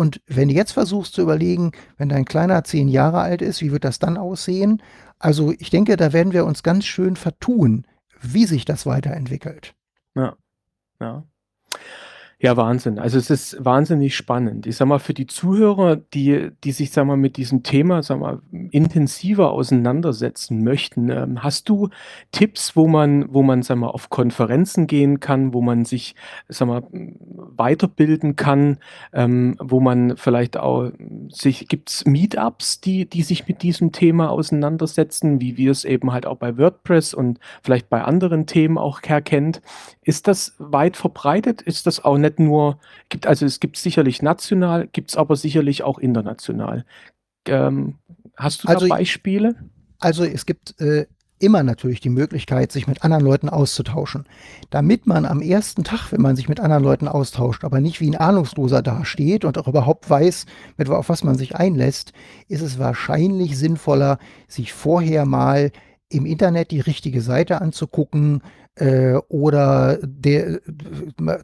Und 0.00 0.22
wenn 0.26 0.48
du 0.48 0.54
jetzt 0.54 0.72
versuchst 0.72 1.12
zu 1.12 1.20
überlegen, 1.20 1.72
wenn 1.98 2.08
dein 2.08 2.24
Kleiner 2.24 2.64
zehn 2.64 2.88
Jahre 2.88 3.20
alt 3.20 3.42
ist, 3.42 3.60
wie 3.60 3.70
wird 3.70 3.84
das 3.84 3.98
dann 3.98 4.16
aussehen? 4.16 4.82
Also 5.18 5.52
ich 5.58 5.68
denke, 5.68 5.98
da 5.98 6.14
werden 6.14 6.32
wir 6.32 6.46
uns 6.46 6.62
ganz 6.62 6.86
schön 6.86 7.16
vertun, 7.16 7.86
wie 8.18 8.46
sich 8.46 8.64
das 8.64 8.86
weiterentwickelt. 8.86 9.74
Ja, 10.14 10.36
ja. 11.02 11.24
Ja, 12.42 12.56
Wahnsinn. 12.56 12.98
Also 12.98 13.18
es 13.18 13.28
ist 13.28 13.62
wahnsinnig 13.62 14.16
spannend. 14.16 14.66
Ich 14.66 14.76
sag 14.76 14.88
mal, 14.88 14.98
für 14.98 15.12
die 15.12 15.26
Zuhörer, 15.26 15.96
die, 15.96 16.48
die 16.64 16.72
sich, 16.72 16.90
sag 16.90 17.04
mal, 17.06 17.18
mit 17.18 17.36
diesem 17.36 17.62
Thema, 17.62 18.02
sag 18.02 18.18
mal, 18.18 18.40
intensiver 18.70 19.50
auseinandersetzen 19.50 20.64
möchten, 20.64 21.10
ähm, 21.10 21.42
hast 21.42 21.68
du 21.68 21.90
Tipps, 22.32 22.76
wo 22.76 22.88
man, 22.88 23.26
wo 23.28 23.42
man, 23.42 23.62
sag 23.62 23.76
mal, 23.76 23.88
auf 23.88 24.08
Konferenzen 24.08 24.86
gehen 24.86 25.20
kann, 25.20 25.52
wo 25.52 25.60
man 25.60 25.84
sich, 25.84 26.14
sag 26.48 26.68
mal, 26.68 26.82
weiterbilden 26.90 28.36
kann, 28.36 28.78
ähm, 29.12 29.56
wo 29.60 29.80
man 29.80 30.16
vielleicht 30.16 30.56
auch 30.56 30.92
sich, 31.28 31.68
gibt's 31.68 32.06
Meetups, 32.06 32.80
die, 32.80 33.04
die 33.04 33.22
sich 33.22 33.48
mit 33.48 33.60
diesem 33.62 33.92
Thema 33.92 34.30
auseinandersetzen, 34.30 35.42
wie 35.42 35.58
wir 35.58 35.72
es 35.72 35.84
eben 35.84 36.10
halt 36.10 36.24
auch 36.24 36.38
bei 36.38 36.56
WordPress 36.56 37.12
und 37.12 37.38
vielleicht 37.62 37.90
bei 37.90 38.02
anderen 38.02 38.46
Themen 38.46 38.78
auch 38.78 39.02
herkennt. 39.02 39.60
Ist 40.00 40.26
das 40.26 40.54
weit 40.58 40.96
verbreitet? 40.96 41.60
Ist 41.60 41.86
das 41.86 42.02
auch 42.02 42.16
nicht 42.30 42.38
nur, 42.38 42.78
gibt, 43.08 43.26
also 43.26 43.46
es 43.46 43.60
gibt 43.60 43.76
sicherlich 43.76 44.22
national, 44.22 44.88
gibt 44.88 45.10
es 45.10 45.16
aber 45.16 45.36
sicherlich 45.36 45.82
auch 45.82 45.98
international. 45.98 46.84
Ähm, 47.46 47.96
hast 48.36 48.64
du 48.64 48.68
also, 48.68 48.86
da 48.86 48.94
Beispiele? 48.94 49.56
Also 49.98 50.24
es 50.24 50.46
gibt 50.46 50.80
äh, 50.80 51.06
immer 51.38 51.62
natürlich 51.62 52.00
die 52.00 52.10
Möglichkeit, 52.10 52.70
sich 52.70 52.86
mit 52.86 53.02
anderen 53.02 53.24
Leuten 53.24 53.48
auszutauschen. 53.48 54.26
Damit 54.68 55.06
man 55.06 55.24
am 55.24 55.40
ersten 55.40 55.84
Tag, 55.84 56.12
wenn 56.12 56.20
man 56.20 56.36
sich 56.36 56.48
mit 56.48 56.60
anderen 56.60 56.84
Leuten 56.84 57.08
austauscht, 57.08 57.64
aber 57.64 57.80
nicht 57.80 58.00
wie 58.00 58.10
ein 58.10 58.16
Ahnungsloser 58.16 58.82
dasteht 58.82 59.44
und 59.44 59.58
auch 59.58 59.68
überhaupt 59.68 60.08
weiß, 60.08 60.46
mit, 60.76 60.88
auf 60.88 61.08
was 61.08 61.24
man 61.24 61.36
sich 61.36 61.56
einlässt, 61.56 62.12
ist 62.48 62.62
es 62.62 62.78
wahrscheinlich 62.78 63.58
sinnvoller, 63.58 64.18
sich 64.48 64.72
vorher 64.72 65.24
mal 65.24 65.72
im 66.10 66.26
Internet 66.26 66.72
die 66.72 66.80
richtige 66.80 67.20
Seite 67.20 67.60
anzugucken, 67.60 68.42
äh, 68.80 69.14
oder 69.28 69.98
der, 70.02 70.60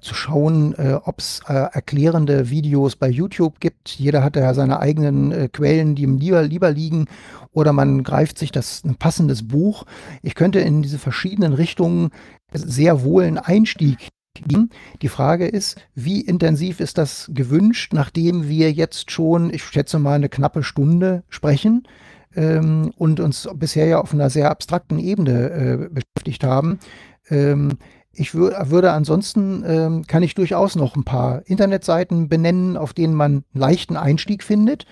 zu 0.00 0.14
schauen, 0.14 0.74
äh, 0.74 0.98
ob 1.04 1.20
es 1.20 1.40
äh, 1.48 1.52
erklärende 1.52 2.50
Videos 2.50 2.96
bei 2.96 3.08
YouTube 3.08 3.60
gibt. 3.60 3.90
Jeder 3.90 4.24
hat 4.24 4.36
ja 4.36 4.54
seine 4.54 4.80
eigenen 4.80 5.32
äh, 5.32 5.48
Quellen, 5.48 5.94
die 5.94 6.02
ihm 6.02 6.18
lieber, 6.18 6.42
lieber 6.42 6.70
liegen. 6.70 7.06
Oder 7.52 7.72
man 7.72 8.02
greift 8.02 8.38
sich 8.38 8.52
das 8.52 8.84
ein 8.84 8.96
passendes 8.96 9.46
Buch. 9.46 9.84
Ich 10.22 10.34
könnte 10.34 10.60
in 10.60 10.82
diese 10.82 10.98
verschiedenen 10.98 11.52
Richtungen 11.52 12.10
sehr 12.52 13.02
wohl 13.02 13.24
einen 13.24 13.38
Einstieg 13.38 14.08
geben. 14.34 14.70
Die 15.02 15.08
Frage 15.08 15.46
ist, 15.46 15.76
wie 15.94 16.20
intensiv 16.20 16.80
ist 16.80 16.98
das 16.98 17.30
gewünscht, 17.32 17.92
nachdem 17.92 18.48
wir 18.48 18.72
jetzt 18.72 19.10
schon, 19.10 19.52
ich 19.52 19.64
schätze 19.64 19.98
mal, 19.98 20.14
eine 20.14 20.28
knappe 20.28 20.62
Stunde 20.62 21.22
sprechen 21.28 21.86
ähm, 22.34 22.92
und 22.96 23.20
uns 23.20 23.48
bisher 23.54 23.86
ja 23.86 24.00
auf 24.00 24.12
einer 24.12 24.30
sehr 24.30 24.50
abstrakten 24.50 24.98
Ebene 24.98 25.50
äh, 25.50 25.76
beschäftigt 25.88 26.44
haben. 26.44 26.78
Ähm, 27.30 27.78
ich 28.12 28.34
wür 28.34 28.70
würde 28.70 28.92
ansonsten, 28.92 29.62
ähm, 29.66 30.06
kann 30.06 30.22
ich 30.22 30.34
durchaus 30.34 30.74
noch 30.74 30.96
ein 30.96 31.04
paar 31.04 31.42
Internetseiten 31.46 32.28
benennen, 32.28 32.76
auf 32.76 32.94
denen 32.94 33.14
man 33.14 33.32
einen 33.32 33.44
leichten 33.52 33.96
Einstieg 33.96 34.42
findet. 34.42 34.86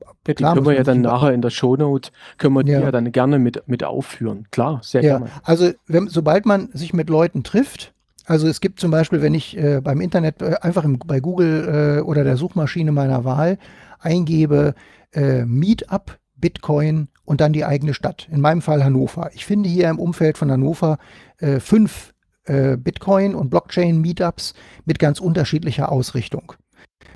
Ja, 0.00 0.06
die 0.26 0.34
Klar 0.34 0.54
können 0.54 0.66
wir 0.66 0.74
ja 0.74 0.82
dann 0.82 1.02
nachher 1.02 1.32
in 1.32 1.42
der 1.42 1.50
Shownote, 1.50 2.10
können 2.38 2.54
wir 2.54 2.62
die 2.62 2.72
Ja. 2.72 2.80
ja 2.80 2.90
dann 2.90 3.12
gerne 3.12 3.38
mit, 3.38 3.68
mit 3.68 3.84
aufführen. 3.84 4.46
Klar, 4.50 4.80
sehr 4.82 5.02
Ja, 5.02 5.18
gerne. 5.18 5.30
also 5.42 5.70
wenn, 5.86 6.08
sobald 6.08 6.46
man 6.46 6.70
sich 6.72 6.94
mit 6.94 7.10
Leuten 7.10 7.42
trifft, 7.42 7.92
also 8.24 8.46
es 8.46 8.60
gibt 8.60 8.80
zum 8.80 8.90
Beispiel, 8.90 9.20
wenn 9.20 9.34
ich 9.34 9.56
äh, 9.58 9.80
beim 9.82 10.00
Internet 10.00 10.40
äh, 10.42 10.54
einfach 10.62 10.84
im, 10.84 10.98
bei 10.98 11.20
Google 11.20 11.98
äh, 11.98 12.00
oder 12.02 12.24
der 12.24 12.36
Suchmaschine 12.36 12.92
meiner 12.92 13.24
Wahl 13.24 13.58
eingebe 13.98 14.74
äh, 15.12 15.44
Meetup, 15.44 16.18
Bitcoin 16.36 17.08
und 17.24 17.40
dann 17.40 17.52
die 17.52 17.64
eigene 17.64 17.94
Stadt. 17.94 18.28
In 18.30 18.40
meinem 18.40 18.62
Fall 18.62 18.84
Hannover. 18.84 19.30
Ich 19.34 19.44
finde 19.44 19.68
hier 19.68 19.88
im 19.88 19.98
Umfeld 19.98 20.38
von 20.38 20.50
Hannover 20.50 20.98
äh, 21.42 21.60
fünf 21.60 22.12
äh, 22.44 22.76
Bitcoin- 22.76 23.34
und 23.34 23.50
Blockchain-Meetups 23.50 24.54
mit 24.84 24.98
ganz 24.98 25.20
unterschiedlicher 25.20 25.92
Ausrichtung. 25.92 26.54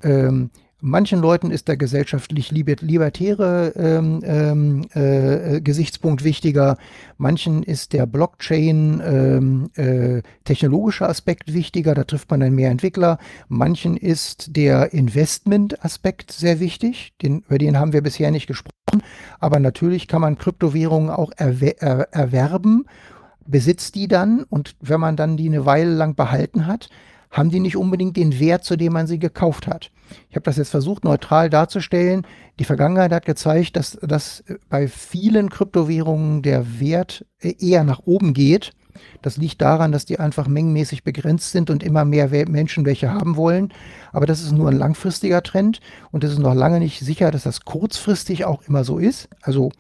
Ähm, 0.03 0.51
manchen 0.81 1.20
Leuten 1.20 1.51
ist 1.51 1.68
der 1.68 1.77
gesellschaftlich 1.77 2.53
liber 2.53 2.74
libertäre 2.81 3.72
ähm, 3.77 4.20
ähm, 4.24 4.87
äh, 4.95 5.61
Gesichtspunkt 5.61 6.22
wichtiger. 6.22 6.77
Manchen 7.16 7.62
ist 7.62 7.93
der 7.93 8.07
Blockchain 8.07 9.03
ähm, 9.05 9.70
äh, 9.74 10.22
Aspekt 11.01 11.53
wichtiger. 11.53 11.95
Da 11.95 12.05
trifft 12.05 12.31
man 12.31 12.41
dann 12.41 12.55
mehr 12.55 12.70
Entwickler. 12.70 13.18
Manchen 13.49 13.97
ist 13.97 14.55
der 14.57 14.93
Investment-Aspekt 14.93 16.31
sehr 16.31 16.61
wichtig. 16.61 17.14
Den, 17.22 17.41
über 17.49 17.59
den 17.59 17.79
haben 17.79 17.93
wir 17.93 18.03
bisher 18.03 18.31
nicht 18.31 18.47
gesprochen. 18.47 19.03
Aber 19.41 19.59
natürlich 19.59 20.07
kann 20.07 20.20
man 20.20 20.39
Kryptowährungen 20.39 21.11
auch 21.11 21.33
erwer 21.37 21.83
er 21.83 22.12
erwerben, 22.12 22.85
besitzt 23.47 23.94
die 23.94 24.09
dann 24.09 24.44
und 24.44 24.76
wenn 24.80 25.01
man 25.01 25.16
dann 25.16 25.36
die 25.36 25.49
eine 25.49 25.66
Weile 25.66 25.92
lang 25.92 26.14
behalten 26.14 26.66
hat, 26.66 26.88
haben 27.30 27.51
die 27.51 27.61
nicht 27.61 27.76
unbedingt 27.76 28.16
den 28.16 28.38
Wert, 28.38 28.64
zu 28.64 28.76
dem 28.76 28.92
man 28.92 29.07
sie 29.07 29.18
gekauft 29.18 29.66
hat. 29.66 29.90
Ich 30.30 30.36
habe 30.36 30.44
das 30.44 30.57
jetzt 30.57 30.70
versucht, 30.70 31.05
neutral 31.05 31.51
darzustellen. 31.51 32.26
Die 32.59 32.64
Vergangenheit 32.64 33.12
hat 33.12 33.26
gezeigt, 33.26 33.76
dass, 33.76 33.99
dass 34.03 34.44
bei 34.68 34.88
vielen 34.88 35.51
Kryptowährungen 35.51 36.42
der 36.42 36.80
Wert 36.80 37.26
eher 37.40 37.84
nach 37.84 38.01
oben 38.05 38.32
geht. 38.32 38.72
Das 39.20 39.36
liegt 39.36 39.61
daran, 39.61 39.92
dass 39.92 40.07
die 40.07 40.18
einfach 40.18 40.49
mengenmäßig 40.49 41.05
begrenzt 41.05 41.53
sind 41.53 41.68
und 41.68 41.82
immer 41.82 42.07
mehr 42.07 42.30
Menschen 42.49 42.86
welche 42.86 43.12
haben 43.12 43.36
wollen. 43.36 43.72
Aber 44.12 44.24
das 44.24 44.42
ist 44.42 44.53
nur 44.53 44.70
ein 44.70 44.78
langfristiger 44.78 45.42
Trend 45.42 45.80
und 46.12 46.24
es 46.24 46.32
ist 46.32 46.38
noch 46.38 46.55
lange 46.55 46.78
nicht 46.78 47.01
sicher, 47.01 47.30
dass 47.30 47.42
das 47.42 47.62
kurzfristig 47.62 48.47
auch 48.47 48.62
immer 48.62 48.84
so 48.84 48.99
ist. 48.99 49.28
Also 49.42 49.70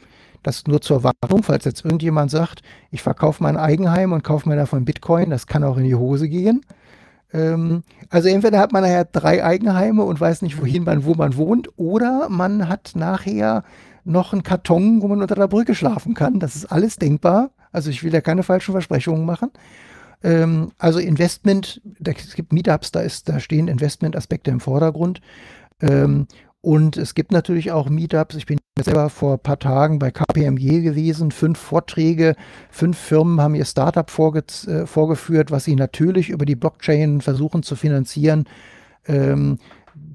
das 0.46 0.66
nur 0.66 0.80
zur 0.80 1.02
Warnung, 1.02 1.42
falls 1.42 1.64
jetzt 1.64 1.84
irgendjemand 1.84 2.30
sagt, 2.30 2.62
ich 2.90 3.02
verkaufe 3.02 3.42
mein 3.42 3.56
Eigenheim 3.56 4.12
und 4.12 4.22
kaufe 4.22 4.48
mir 4.48 4.56
davon 4.56 4.84
Bitcoin, 4.84 5.30
das 5.30 5.46
kann 5.46 5.64
auch 5.64 5.76
in 5.76 5.84
die 5.84 5.94
Hose 5.94 6.28
gehen. 6.28 6.60
Ähm, 7.32 7.82
also 8.10 8.28
entweder 8.28 8.58
hat 8.58 8.72
man 8.72 8.82
nachher 8.82 9.04
drei 9.04 9.44
Eigenheime 9.44 10.04
und 10.04 10.20
weiß 10.20 10.42
nicht, 10.42 10.60
wohin 10.60 10.84
man, 10.84 11.04
wo 11.04 11.14
man 11.14 11.36
wohnt, 11.36 11.68
oder 11.76 12.28
man 12.28 12.68
hat 12.68 12.92
nachher 12.94 13.64
noch 14.04 14.32
einen 14.32 14.44
Karton, 14.44 15.02
wo 15.02 15.08
man 15.08 15.20
unter 15.20 15.34
der 15.34 15.48
Brücke 15.48 15.74
schlafen 15.74 16.14
kann. 16.14 16.38
Das 16.38 16.54
ist 16.54 16.66
alles 16.66 16.96
denkbar. 16.96 17.50
Also 17.72 17.90
ich 17.90 18.04
will 18.04 18.12
da 18.12 18.20
keine 18.20 18.44
falschen 18.44 18.72
Versprechungen 18.72 19.26
machen. 19.26 19.50
Ähm, 20.22 20.70
also 20.78 21.00
Investment, 21.00 21.80
da, 21.98 22.12
es 22.12 22.34
gibt 22.34 22.52
Meetups, 22.52 22.92
da, 22.92 23.00
ist, 23.00 23.28
da 23.28 23.40
stehen 23.40 23.66
Investmentaspekte 23.66 24.52
im 24.52 24.60
Vordergrund. 24.60 25.20
Ähm, 25.82 26.28
und 26.60 26.96
es 26.96 27.14
gibt 27.14 27.32
natürlich 27.32 27.72
auch 27.72 27.88
Meetups. 27.88 28.36
Ich 28.36 28.46
bin 28.46 28.58
selber 28.84 29.08
vor 29.08 29.34
ein 29.34 29.38
paar 29.38 29.58
Tagen 29.58 29.98
bei 29.98 30.10
KPMG 30.10 30.82
gewesen, 30.82 31.30
fünf 31.30 31.58
Vorträge, 31.58 32.36
fünf 32.70 32.98
Firmen 32.98 33.40
haben 33.40 33.54
ihr 33.54 33.64
Startup 33.64 34.10
vorge 34.10 34.44
äh, 34.66 34.84
vorgeführt, 34.84 35.50
was 35.50 35.64
sie 35.64 35.76
natürlich 35.76 36.28
über 36.28 36.44
die 36.44 36.56
Blockchain 36.56 37.22
versuchen 37.22 37.62
zu 37.62 37.74
finanzieren. 37.74 38.44
Ähm, 39.08 39.58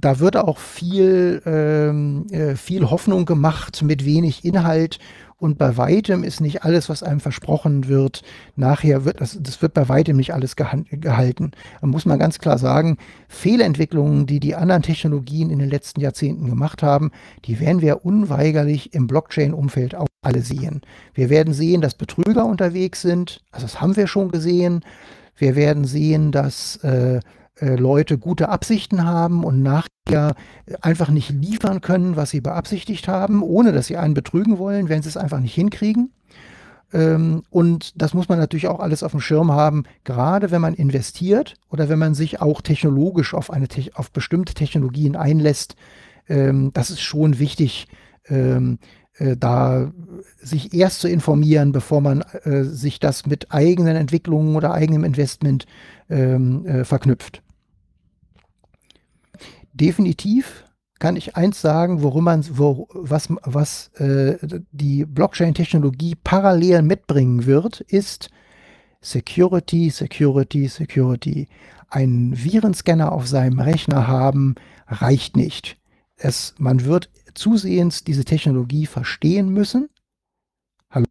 da 0.01 0.19
wird 0.19 0.35
auch 0.35 0.57
viel, 0.57 1.41
ähm, 1.45 2.25
äh, 2.31 2.55
viel 2.55 2.89
Hoffnung 2.89 3.25
gemacht 3.25 3.81
mit 3.83 4.03
wenig 4.03 4.43
Inhalt 4.43 4.99
und 5.41 5.57
bei 5.57 5.75
weitem 5.75 6.23
ist 6.23 6.39
nicht 6.39 6.63
alles, 6.63 6.87
was 6.87 7.01
einem 7.01 7.19
versprochen 7.19 7.87
wird, 7.87 8.21
nachher 8.55 9.05
wird 9.05 9.21
das, 9.21 9.39
das 9.41 9.59
wird 9.63 9.73
bei 9.73 9.89
weitem 9.89 10.17
nicht 10.17 10.35
alles 10.35 10.55
gehalten. 10.55 11.51
Da 11.81 11.87
muss 11.87 12.05
man 12.05 12.19
ganz 12.19 12.37
klar 12.37 12.59
sagen, 12.59 12.97
Fehlentwicklungen, 13.27 14.27
die 14.27 14.39
die 14.39 14.53
anderen 14.53 14.83
Technologien 14.83 15.49
in 15.49 15.57
den 15.57 15.71
letzten 15.71 15.99
Jahrzehnten 15.99 16.45
gemacht 16.45 16.83
haben, 16.83 17.09
die 17.45 17.59
werden 17.59 17.81
wir 17.81 18.05
unweigerlich 18.05 18.93
im 18.93 19.07
Blockchain-Umfeld 19.07 19.95
auch 19.95 20.05
alle 20.21 20.43
sehen. 20.43 20.81
Wir 21.15 21.31
werden 21.31 21.55
sehen, 21.55 21.81
dass 21.81 21.95
Betrüger 21.95 22.45
unterwegs 22.45 23.01
sind, 23.01 23.41
also 23.51 23.65
das 23.65 23.81
haben 23.81 23.95
wir 23.95 24.05
schon 24.05 24.29
gesehen. 24.29 24.85
Wir 25.35 25.55
werden 25.55 25.85
sehen, 25.85 26.31
dass 26.31 26.75
äh, 26.83 27.19
äh, 27.61 27.75
Leute 27.75 28.17
gute 28.17 28.49
Absichten 28.49 29.05
haben 29.05 29.43
und 29.43 29.61
nachher 29.61 30.35
einfach 30.81 31.09
nicht 31.09 31.29
liefern 31.29 31.79
können, 31.81 32.15
was 32.15 32.31
sie 32.31 32.41
beabsichtigt 32.41 33.07
haben, 33.07 33.43
ohne 33.43 33.71
dass 33.71 33.87
sie 33.87 33.97
einen 33.97 34.15
betrügen 34.15 34.57
wollen, 34.57 34.89
wenn 34.89 35.03
sie 35.03 35.09
es 35.09 35.17
einfach 35.17 35.39
nicht 35.39 35.53
hinkriegen. 35.53 36.11
Ähm, 36.91 37.43
und 37.49 38.01
das 38.01 38.13
muss 38.13 38.29
man 38.29 38.39
natürlich 38.39 38.67
auch 38.67 38.79
alles 38.79 39.03
auf 39.03 39.11
dem 39.11 39.21
Schirm 39.21 39.51
haben, 39.51 39.83
gerade 40.03 40.51
wenn 40.51 40.61
man 40.61 40.73
investiert 40.73 41.55
oder 41.69 41.87
wenn 41.87 41.99
man 41.99 42.15
sich 42.15 42.41
auch 42.41 42.61
technologisch 42.61 43.33
auf, 43.33 43.51
eine, 43.51 43.67
auf 43.93 44.11
bestimmte 44.11 44.53
Technologien 44.53 45.15
einlässt. 45.15 45.75
Ähm, 46.27 46.71
das 46.73 46.89
ist 46.89 47.01
schon 47.01 47.39
wichtig, 47.39 47.87
ähm, 48.27 48.79
äh, 49.17 49.37
da 49.37 49.91
sich 50.41 50.73
erst 50.73 51.01
zu 51.01 51.07
informieren, 51.07 51.71
bevor 51.71 52.01
man 52.01 52.21
äh, 52.43 52.63
sich 52.63 52.99
das 52.99 53.25
mit 53.25 53.51
eigenen 53.51 53.95
Entwicklungen 53.95 54.55
oder 54.55 54.73
eigenem 54.73 55.03
Investment 55.03 55.65
äh, 56.07 56.83
verknüpft. 56.83 57.41
Definitiv 59.73 60.65
kann 60.99 61.15
ich 61.15 61.35
eins 61.35 61.59
sagen, 61.61 62.03
worum 62.03 62.25
man, 62.25 62.45
wo, 62.57 62.87
was, 62.93 63.29
was 63.43 63.87
äh, 63.95 64.37
die 64.71 65.05
Blockchain-Technologie 65.05 66.15
parallel 66.15 66.83
mitbringen 66.83 67.45
wird, 67.45 67.81
ist 67.81 68.29
Security, 69.01 69.89
Security, 69.89 70.67
Security. 70.67 71.47
Ein 71.89 72.33
Virenscanner 72.35 73.11
auf 73.11 73.27
seinem 73.27 73.59
Rechner 73.59 74.07
haben 74.07 74.55
reicht 74.87 75.35
nicht. 75.35 75.77
Es, 76.17 76.53
man 76.59 76.85
wird 76.85 77.09
zusehends 77.33 78.03
diese 78.03 78.23
Technologie 78.23 78.85
verstehen 78.85 79.49
müssen. 79.49 79.89
Hallo, 80.91 81.07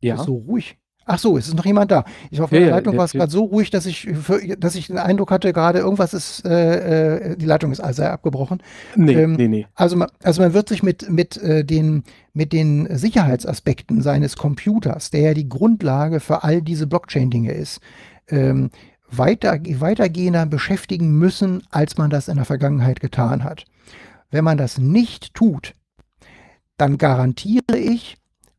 Ja. 0.00 0.16
so 0.16 0.36
ruhig. 0.36 0.78
Ach 1.10 1.18
so, 1.18 1.38
es 1.38 1.48
ist 1.48 1.54
noch 1.54 1.64
jemand 1.64 1.90
da. 1.90 2.04
Ich 2.30 2.38
auf 2.40 2.52
Ja, 2.52 2.60
ja, 2.60 2.68
Leitung 2.68 2.92
ja, 2.92 2.98
war 2.98 3.06
es 3.06 3.14
ja. 3.14 3.20
gerade 3.20 3.32
so 3.32 3.44
ruhig, 3.44 3.70
dass 3.70 3.86
ich, 3.86 4.02
für, 4.02 4.56
dass 4.58 4.74
ich 4.74 4.88
den 4.88 4.98
Eindruck 4.98 5.30
hatte, 5.30 5.54
gerade 5.54 5.78
irgendwas 5.78 6.12
ist, 6.12 6.44
äh, 6.44 7.30
äh, 7.30 7.36
die 7.36 7.46
Leitung 7.46 7.72
ist 7.72 7.80
also 7.80 8.02
abgebrochen. 8.02 8.62
Nee, 8.94 9.14
ähm, 9.14 9.32
nee, 9.32 9.48
nee. 9.48 9.66
Also 9.74 9.96
man, 9.96 10.08
also 10.22 10.42
man 10.42 10.52
wird 10.52 10.68
sich 10.68 10.82
mit, 10.82 11.08
mit, 11.10 11.38
äh, 11.38 11.64
den, 11.64 12.04
mit 12.34 12.52
den 12.52 12.94
Sicherheitsaspekten 12.94 14.02
seines 14.02 14.36
Computers, 14.36 15.10
der 15.10 15.20
ja 15.22 15.34
die 15.34 15.48
Grundlage 15.48 16.20
für 16.20 16.44
all 16.44 16.60
diese 16.60 16.86
Blockchain-Dinge 16.86 17.52
ist, 17.52 17.80
ähm, 18.28 18.70
weiter, 19.10 19.58
weitergehender 19.80 20.44
beschäftigen 20.44 21.18
müssen, 21.18 21.62
als 21.70 21.96
man 21.96 22.10
das 22.10 22.28
in 22.28 22.36
der 22.36 22.44
Vergangenheit 22.44 23.00
getan 23.00 23.44
hat. 23.44 23.64
Wenn 24.30 24.44
man 24.44 24.58
das 24.58 24.76
nicht 24.76 25.32
tut, 25.32 25.72
dann 26.76 26.98
garantiere 26.98 27.78
ich, 27.78 28.18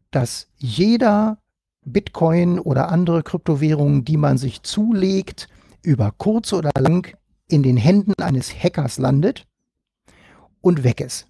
dass 0.09 0.47
jeder 0.57 1.37
Bitcoin 1.85 2.59
oder 2.59 2.89
andere 2.89 3.23
Kryptowährungen, 3.23 4.05
die 4.05 4.17
man 4.17 4.37
sich 4.37 4.63
zulegt, 4.63 5.47
über 5.81 6.13
kurz 6.17 6.53
oder 6.53 6.71
lang 6.77 7.15
in 7.47 7.63
den 7.63 7.77
Händen 7.77 8.13
eines 8.21 8.53
Hackers 8.53 8.97
landet 8.97 9.47
und 10.61 10.83
weg 10.83 11.01
ist. 11.01 11.27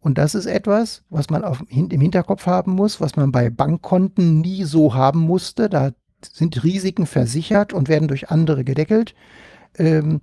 Und 0.00 0.18
das 0.18 0.34
ist 0.34 0.46
etwas, 0.46 1.04
was 1.10 1.30
man 1.30 1.44
auf, 1.44 1.62
im 1.68 2.00
Hinterkopf 2.00 2.46
haben 2.46 2.72
muss, 2.72 3.00
was 3.00 3.16
man 3.16 3.30
bei 3.30 3.50
Bankkonten 3.50 4.40
nie 4.40 4.64
so 4.64 4.94
haben 4.94 5.20
musste. 5.20 5.68
Da 5.68 5.92
sind 6.32 6.64
Risiken 6.64 7.06
versichert 7.06 7.72
und 7.72 7.88
werden 7.88 8.08
durch 8.08 8.30
andere 8.30 8.64
gedeckelt. 8.64 9.14
Ähm, 9.76 10.20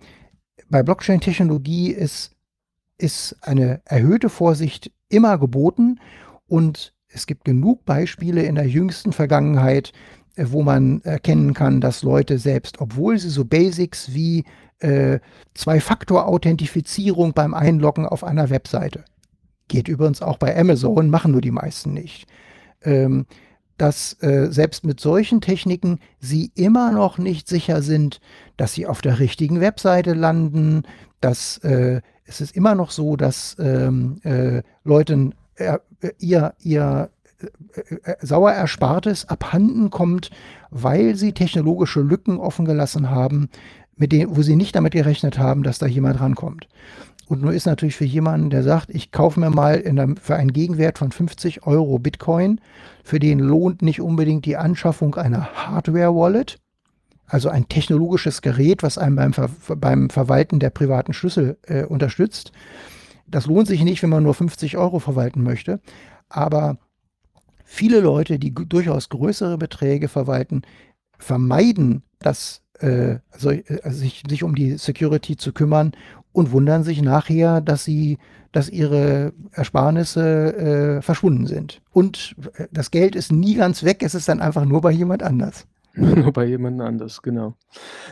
bei 0.69 0.83
Blockchain-Technologie 0.83 1.91
ist, 1.91 2.35
ist 2.97 3.37
eine 3.41 3.81
erhöhte 3.85 4.29
Vorsicht 4.29 4.91
immer 5.07 5.37
geboten 5.37 5.99
und 6.47 6.93
es 7.10 7.26
gibt 7.26 7.43
genug 7.45 7.86
Beispiele 7.86 8.43
in 8.43 8.55
der 8.55 8.68
jüngsten 8.68 9.12
Vergangenheit, 9.12 9.91
äh, 10.36 10.45
wo 10.49 10.64
man 10.64 11.01
erkennen 11.01 11.53
kann, 11.53 11.82
dass 11.82 12.03
Leute 12.03 12.38
selbst, 12.38 12.80
obwohl 12.80 13.18
sie 13.18 13.30
so 13.30 13.45
Basics 13.45 14.14
wie 14.14 14.45
äh, 14.80 15.19
Zwei-Faktor-Authentifizierung 15.56 17.34
beim 17.34 17.53
Einloggen 17.53 18.06
auf 18.06 18.23
einer 18.23 18.49
Webseite, 18.49 19.03
geht 19.68 19.88
übrigens 19.88 20.22
auch 20.22 20.38
bei 20.38 20.57
Amazon, 20.57 21.10
machen 21.10 21.31
nur 21.31 21.41
die 21.41 21.52
meisten 21.52 21.94
nicht, 21.94 22.27
ähm, 22.84 23.26
dass 23.77 24.22
äh, 24.22 24.48
selbst 24.52 24.86
mit 24.86 24.99
solchen 24.99 25.41
Techniken 25.41 25.99
sie 26.19 26.52
immer 26.56 26.91
noch 26.91 27.18
nicht 27.18 27.48
sicher 27.48 27.81
sind, 27.81 28.19
dass 28.57 28.73
sie 28.73 28.86
auf 28.86 29.02
der 29.02 29.19
richtigen 29.19 29.61
Webseite 29.61 30.14
landen, 30.14 30.84
dass 31.22 31.57
äh, 31.60 32.02
es 32.26 32.41
ist 32.41 32.56
immer 32.56 32.76
noch 32.76 32.91
so, 32.91 33.15
dass 33.15 33.56
ähm, 33.60 34.19
äh, 34.23 34.61
Leuten 34.84 35.34
äh, 35.56 35.80
ihr, 36.19 36.53
ihr 36.59 37.09
äh, 37.41 38.11
äh, 38.11 38.15
sauer 38.21 38.51
Erspartes 38.51 39.27
abhanden 39.30 39.89
kommt, 39.89 40.30
weil 40.71 41.15
sie 41.15 41.34
technologische 41.34 42.01
Lücken 42.01 42.38
offen 42.38 42.65
gelassen 42.65 43.09
haben, 43.09 43.49
mit 43.95 44.11
denen, 44.11 44.35
wo 44.35 44.41
sie 44.41 44.55
nicht 44.55 44.76
damit 44.76 44.93
gerechnet 44.93 45.39
haben, 45.39 45.63
dass 45.63 45.80
da 45.80 45.85
jemand 45.85 46.19
rankommt. 46.19 46.67
und 47.27 47.41
nur 47.41 47.53
ist 47.53 47.65
natürlich 47.65 47.95
für 47.95 48.05
jemanden, 48.05 48.49
der 48.49 48.63
sagt, 48.63 48.89
ich 48.89 49.11
kaufe 49.11 49.39
mir 49.39 49.49
mal 49.51 49.84
einem, 49.85 50.17
für 50.17 50.35
einen 50.35 50.51
Gegenwert 50.51 50.97
von 50.97 51.11
50 51.11 51.65
Euro 51.67 51.99
Bitcoin, 51.99 52.59
für 53.03 53.19
den 53.19 53.39
lohnt 53.39 53.81
nicht 53.81 54.01
unbedingt 54.01 54.45
die 54.45 54.57
Anschaffung 54.57 55.15
einer 55.15 55.53
Hardware-Wallet, 55.53 56.57
also 57.27 57.49
ein 57.49 57.69
technologisches 57.69 58.41
Gerät, 58.41 58.84
was 58.84 58.97
einem 58.97 59.15
beim, 59.15 59.34
Ver 59.34 59.49
beim 59.76 60.09
Verwalten 60.09 60.59
der 60.59 60.71
privaten 60.71 61.13
Schlüssel 61.13 61.57
äh, 61.67 61.84
unterstützt. 61.84 62.51
Das 63.30 63.45
lohnt 63.45 63.68
sich 63.68 63.84
nicht, 63.84 64.01
wenn 64.03 64.10
man 64.10 64.23
nur 64.23 64.34
50 64.34 64.77
Euro 64.77 64.99
verwalten 64.99 65.43
möchte. 65.43 65.80
Aber 66.30 66.77
viele 67.64 67.99
Leute, 67.99 68.39
die 68.39 68.53
durchaus 68.53 69.10
größere 69.10 69.57
Beträge 69.57 70.07
verwalten, 70.07 70.64
vermeiden 71.18 72.03
das, 72.19 72.61
äh, 72.80 73.18
also, 73.31 73.51
äh, 73.51 73.64
sich, 73.91 74.23
sich 74.27 74.43
um 74.43 74.56
die 74.56 74.77
Security 74.77 75.38
zu 75.38 75.53
kümmern 75.53 75.91
und 76.31 76.51
wundern 76.51 76.84
sich 76.84 77.01
nachher, 77.01 77.61
dass 77.61 77.84
sie, 77.84 78.18
dass 78.51 78.69
ihre 78.69 79.34
Ersparnisse 79.51 80.97
äh, 80.97 81.01
verschwunden 81.01 81.47
sind. 81.47 81.81
Und 81.91 82.35
äh, 82.56 82.68
das 82.72 82.91
Geld 82.91 83.15
ist 83.15 83.31
nie 83.31 83.56
ganz 83.56 83.84
weg, 83.84 84.01
es 84.01 84.15
ist 84.15 84.30
dann 84.30 84.41
einfach 84.41 84.65
nur 84.65 84.81
bei 84.81 84.91
jemand 84.91 85.23
anders. 85.23 85.68
Nur 85.95 86.31
bei 86.31 86.45
jemand 86.45 86.80
anders, 86.81 87.22
genau. 87.23 87.56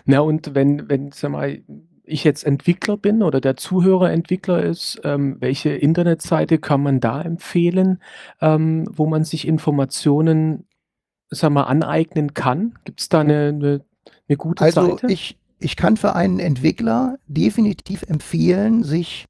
Na 0.06 0.19
und 0.19 0.56
wenn 0.56 0.89
wenn, 0.89 1.11
sag 1.11 1.31
mal, 1.31 1.61
ich 2.07 2.23
jetzt 2.23 2.43
Entwickler 2.45 2.97
bin 2.97 3.23
oder 3.23 3.41
der 3.41 3.57
Zuhörer 3.57 4.11
Entwickler 4.11 4.63
ist, 4.63 4.99
ähm, 5.03 5.38
welche 5.39 5.69
Internetseite 5.71 6.57
kann 6.59 6.81
man 6.81 6.99
da 6.99 7.21
empfehlen, 7.21 8.01
ähm, 8.41 8.85
wo 8.91 9.05
man 9.07 9.23
sich 9.23 9.47
Informationen, 9.47 10.65
sag 11.31 11.51
mal, 11.51 11.63
aneignen 11.63 12.34
kann? 12.34 12.75
Gibt's 12.85 13.09
da 13.09 13.21
eine 13.21 13.53
'ne 13.53 13.81
'ne 14.29 14.38
gute 14.38 14.63
Also, 14.63 14.97
Seite? 14.97 15.07
ich 15.07 15.38
ich 15.59 15.75
kann 15.75 15.97
für 15.97 16.15
einen 16.15 16.39
Entwickler 16.39 17.17
definitiv 17.27 18.03
empfehlen, 18.03 18.84
sich 18.84 19.25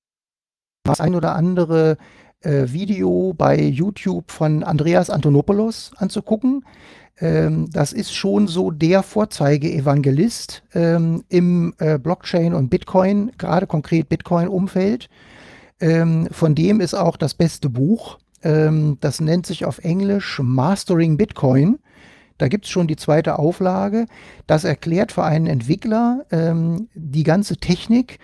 das 0.83 1.01
ein 1.01 1.15
oder 1.15 1.35
andere, 1.35 1.97
äh, 2.41 2.65
Video 2.73 3.33
bei 3.33 3.59
YouTube 3.61 4.31
von 4.31 4.63
Andreas 4.63 5.09
Antonopoulos 5.09 5.91
anzugucken. 5.97 6.65
Ähm, 7.19 7.69
das 7.71 7.93
ist 7.93 8.13
schon 8.13 8.47
so 8.47 8.71
der 8.71 9.03
Vorzeige-Evangelist, 9.03 10.63
ähm, 10.73 11.23
im, 11.29 11.73
äh, 11.79 11.97
Blockchain 11.97 12.53
und 12.53 12.69
Bitcoin, 12.69 13.31
gerade 13.37 13.67
konkret 13.67 14.09
Bitcoin-Umfeld. 14.09 15.09
Ähm, 15.79 16.27
von 16.31 16.55
dem 16.55 16.79
ist 16.79 16.93
auch 16.93 17.17
das 17.17 17.33
beste 17.33 17.69
Buch. 17.69 18.17
Ähm, 18.43 18.97
das 19.01 19.19
nennt 19.19 19.45
sich 19.45 19.65
auf 19.65 19.79
Englisch 19.79 20.39
Mastering 20.43 21.17
Bitcoin. 21.17 21.79
Da 22.37 22.47
gibt's 22.47 22.69
schon 22.69 22.87
die 22.87 22.95
zweite 22.95 23.39
Auflage. 23.39 24.05
Das 24.45 24.63
erklärt 24.63 25.11
für 25.11 25.23
einen 25.23 25.47
Entwickler, 25.47 26.25
ähm, 26.31 26.87
die 26.93 27.23
ganze 27.23 27.57
Technik, 27.57 28.19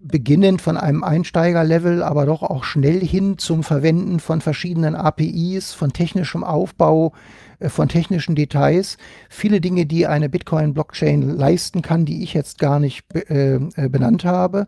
beginnend 0.00 0.60
von 0.62 0.76
einem 0.76 1.04
Einsteigerlevel, 1.04 2.02
aber 2.02 2.26
doch 2.26 2.42
auch 2.42 2.64
schnell 2.64 3.00
hin 3.00 3.38
zum 3.38 3.62
Verwenden 3.62 4.20
von 4.20 4.40
verschiedenen 4.40 4.94
APIs, 4.94 5.72
von 5.72 5.92
technischem 5.92 6.44
Aufbau, 6.44 7.12
äh, 7.58 7.68
von 7.68 7.88
technischen 7.88 8.34
Details. 8.34 8.98
Viele 9.28 9.60
Dinge, 9.60 9.86
die 9.86 10.06
eine 10.06 10.28
Bitcoin-Blockchain 10.28 11.22
leisten 11.22 11.82
kann, 11.82 12.04
die 12.04 12.22
ich 12.22 12.34
jetzt 12.34 12.58
gar 12.58 12.78
nicht 12.78 13.04
äh, 13.14 13.56
äh, 13.56 13.88
benannt 13.88 14.24
habe. 14.24 14.66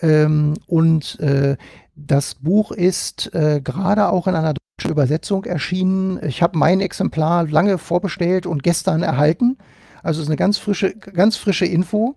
Ähm, 0.00 0.54
und 0.66 1.18
äh, 1.20 1.56
das 1.94 2.34
Buch 2.34 2.72
ist 2.72 3.34
äh, 3.34 3.60
gerade 3.62 4.08
auch 4.08 4.26
in 4.26 4.34
einer 4.34 4.54
deutschen 4.54 4.90
Übersetzung 4.90 5.44
erschienen. 5.44 6.20
Ich 6.22 6.42
habe 6.42 6.58
mein 6.58 6.80
Exemplar 6.80 7.46
lange 7.46 7.78
vorbestellt 7.78 8.46
und 8.46 8.62
gestern 8.62 9.02
erhalten. 9.02 9.56
Also 10.02 10.20
es 10.20 10.26
ist 10.26 10.30
eine 10.30 10.36
ganz 10.36 10.58
frische, 10.58 10.94
ganz 10.94 11.36
frische 11.36 11.66
Info. 11.66 12.16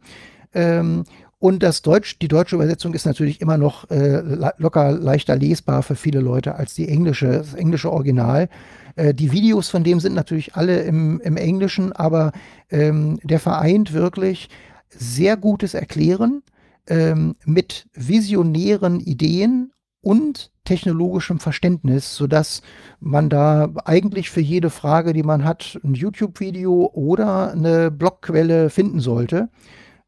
Ähm, 0.53 1.05
und 1.39 1.63
das 1.63 1.81
Deutsch, 1.81 2.19
die 2.19 2.27
deutsche 2.27 2.55
Übersetzung 2.55 2.93
ist 2.93 3.05
natürlich 3.05 3.39
immer 3.39 3.57
noch 3.57 3.89
äh, 3.89 4.21
locker 4.57 4.91
leichter 4.91 5.37
lesbar 5.37 5.83
für 5.83 5.95
viele 5.95 6.19
Leute 6.19 6.55
als 6.55 6.73
die 6.73 6.89
englische, 6.89 7.27
das 7.27 7.53
englische 7.53 7.91
Original. 7.91 8.49
Äh, 8.95 9.13
die 9.13 9.31
Videos 9.31 9.69
von 9.69 9.85
dem 9.85 10.01
sind 10.01 10.15
natürlich 10.15 10.55
alle 10.55 10.81
im, 10.81 11.21
im 11.21 11.37
Englischen, 11.37 11.93
aber 11.93 12.33
ähm, 12.69 13.19
der 13.23 13.39
vereint 13.39 13.93
wirklich 13.93 14.49
sehr 14.89 15.37
gutes 15.37 15.75
Erklären 15.75 16.43
ähm, 16.87 17.35
mit 17.45 17.87
visionären 17.93 18.99
Ideen 18.99 19.71
und 20.01 20.51
technologischem 20.65 21.39
Verständnis, 21.39 22.15
sodass 22.15 22.61
man 22.99 23.29
da 23.29 23.69
eigentlich 23.85 24.29
für 24.29 24.41
jede 24.41 24.69
Frage, 24.69 25.13
die 25.13 25.23
man 25.23 25.45
hat, 25.45 25.79
ein 25.85 25.93
YouTube-Video 25.93 26.91
oder 26.93 27.53
eine 27.53 27.91
Blogquelle 27.91 28.69
finden 28.69 28.99
sollte. 28.99 29.49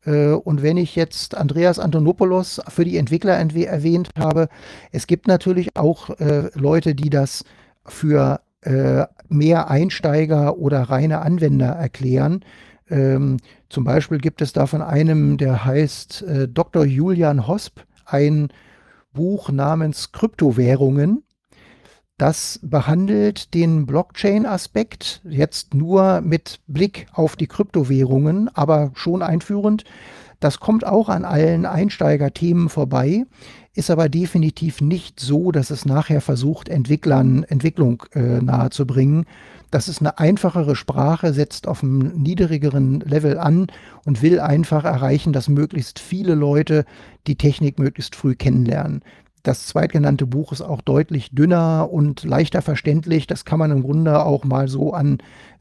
Äh, 0.05 0.31
und 0.31 0.61
wenn 0.61 0.77
ich 0.77 0.95
jetzt 0.95 1.35
Andreas 1.35 1.79
Antonopoulos 1.79 2.61
für 2.67 2.85
die 2.85 2.97
Entwickler 2.97 3.37
erwähnt 3.37 4.09
habe, 4.17 4.49
es 4.91 5.07
gibt 5.07 5.27
natürlich 5.27 5.75
auch 5.75 6.09
äh, 6.19 6.49
Leute, 6.53 6.95
die 6.95 7.09
das 7.09 7.43
für 7.85 8.41
äh, 8.61 9.05
mehr 9.29 9.69
Einsteiger 9.69 10.57
oder 10.57 10.83
reine 10.83 11.21
Anwender 11.21 11.69
erklären. 11.69 12.43
Ähm, 12.89 13.37
zum 13.69 13.83
Beispiel 13.83 14.17
gibt 14.17 14.41
es 14.41 14.53
da 14.53 14.67
von 14.67 14.81
einem, 14.81 15.37
der 15.37 15.65
heißt 15.65 16.25
Dr. 16.49 16.83
Julian 16.83 17.47
Hosp, 17.47 17.79
ein 18.05 18.49
Buch 19.13 19.49
namens 19.49 20.11
Kryptowährungen. 20.11 21.23
Das 22.21 22.59
behandelt 22.61 23.55
den 23.55 23.87
Blockchain-Aspekt 23.87 25.21
jetzt 25.23 25.73
nur 25.73 26.21
mit 26.21 26.59
Blick 26.67 27.07
auf 27.13 27.35
die 27.35 27.47
Kryptowährungen, 27.47 28.47
aber 28.53 28.91
schon 28.93 29.23
einführend. 29.23 29.85
Das 30.39 30.59
kommt 30.59 30.85
auch 30.85 31.09
an 31.09 31.25
allen 31.25 31.65
Einsteigerthemen 31.65 32.69
vorbei, 32.69 33.25
ist 33.73 33.89
aber 33.89 34.07
definitiv 34.07 34.81
nicht 34.81 35.19
so, 35.19 35.51
dass 35.51 35.71
es 35.71 35.83
nachher 35.85 36.21
versucht, 36.21 36.69
Entwicklern 36.69 37.43
Entwicklung 37.43 38.03
äh, 38.13 38.39
nahezubringen. 38.39 39.25
Das 39.71 39.87
ist 39.87 40.01
eine 40.01 40.19
einfachere 40.19 40.75
Sprache, 40.75 41.33
setzt 41.33 41.67
auf 41.67 41.81
einem 41.81 42.21
niedrigeren 42.21 42.99
Level 42.99 43.39
an 43.39 43.65
und 44.05 44.21
will 44.21 44.39
einfach 44.39 44.83
erreichen, 44.83 45.33
dass 45.33 45.49
möglichst 45.49 45.97
viele 45.97 46.35
Leute 46.35 46.85
die 47.25 47.35
Technik 47.35 47.79
möglichst 47.79 48.15
früh 48.15 48.35
kennenlernen. 48.35 49.01
Das 49.43 49.65
zweitgenannte 49.65 50.27
Buch 50.27 50.51
ist 50.51 50.61
auch 50.61 50.81
deutlich 50.81 51.31
dünner 51.31 51.89
und 51.91 52.23
leichter 52.23 52.61
verständlich. 52.61 53.25
Das 53.25 53.43
kann 53.43 53.57
man 53.57 53.71
im 53.71 53.81
Grunde 53.81 54.23
auch 54.23 54.43
mal 54.43 54.67
so 54.67 54.93
an 54.93 55.17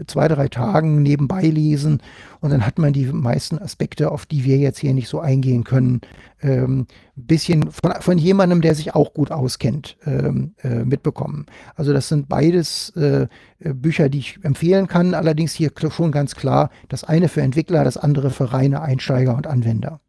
zwei, 0.06 0.28
drei 0.28 0.48
Tagen 0.48 1.02
nebenbei 1.02 1.42
lesen. 1.42 2.02
Und 2.40 2.50
dann 2.50 2.66
hat 2.66 2.78
man 2.78 2.92
die 2.92 3.06
meisten 3.06 3.58
Aspekte, 3.58 4.10
auf 4.10 4.26
die 4.26 4.44
wir 4.44 4.58
jetzt 4.58 4.78
hier 4.78 4.92
nicht 4.92 5.08
so 5.08 5.20
eingehen 5.20 5.64
können, 5.64 6.02
ähm, 6.42 6.86
bisschen 7.16 7.70
von, 7.70 7.92
von 8.00 8.18
jemandem, 8.18 8.60
der 8.60 8.74
sich 8.74 8.94
auch 8.94 9.14
gut 9.14 9.30
auskennt, 9.30 9.96
ähm, 10.04 10.54
äh, 10.62 10.84
mitbekommen. 10.84 11.46
Also 11.74 11.92
das 11.92 12.08
sind 12.08 12.28
beides 12.28 12.90
äh, 12.96 13.28
Bücher, 13.60 14.08
die 14.08 14.18
ich 14.18 14.38
empfehlen 14.42 14.88
kann. 14.88 15.14
Allerdings 15.14 15.52
hier 15.52 15.70
schon 15.90 16.12
ganz 16.12 16.34
klar, 16.34 16.70
das 16.88 17.04
eine 17.04 17.28
für 17.28 17.42
Entwickler, 17.42 17.84
das 17.84 17.96
andere 17.96 18.30
für 18.30 18.52
reine 18.52 18.82
Einsteiger 18.82 19.36
und 19.36 19.46
Anwender. 19.46 20.00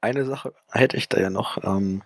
Eine 0.00 0.24
Sache 0.24 0.54
hätte 0.70 0.96
ich 0.96 1.08
da 1.08 1.20
ja 1.20 1.30
noch. 1.30 1.62
Ähm, 1.64 2.02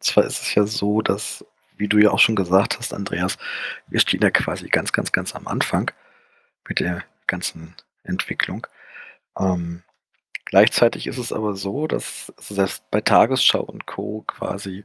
zwar 0.00 0.24
ist 0.24 0.42
es 0.42 0.54
ja 0.54 0.66
so, 0.66 1.02
dass, 1.02 1.44
wie 1.76 1.88
du 1.88 1.98
ja 1.98 2.10
auch 2.10 2.18
schon 2.18 2.36
gesagt 2.36 2.78
hast, 2.78 2.92
Andreas, 2.94 3.38
wir 3.86 4.00
stehen 4.00 4.22
ja 4.22 4.30
quasi 4.30 4.68
ganz, 4.68 4.92
ganz, 4.92 5.12
ganz 5.12 5.34
am 5.34 5.46
Anfang 5.46 5.90
mit 6.68 6.80
der 6.80 7.04
ganzen 7.26 7.74
Entwicklung. 8.04 8.66
Ähm, 9.38 9.82
gleichzeitig 10.44 11.06
ist 11.06 11.18
es 11.18 11.32
aber 11.32 11.54
so, 11.54 11.86
dass 11.86 12.32
selbst 12.38 12.90
bei 12.90 13.00
Tagesschau 13.00 13.60
und 13.60 13.86
Co. 13.86 14.24
quasi 14.26 14.84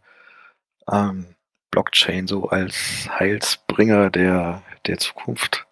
ähm, 0.92 1.36
Blockchain 1.72 2.28
so 2.28 2.50
als 2.50 3.10
Heilsbringer 3.10 4.10
der, 4.10 4.64
der 4.86 4.98
Zukunft 4.98 5.68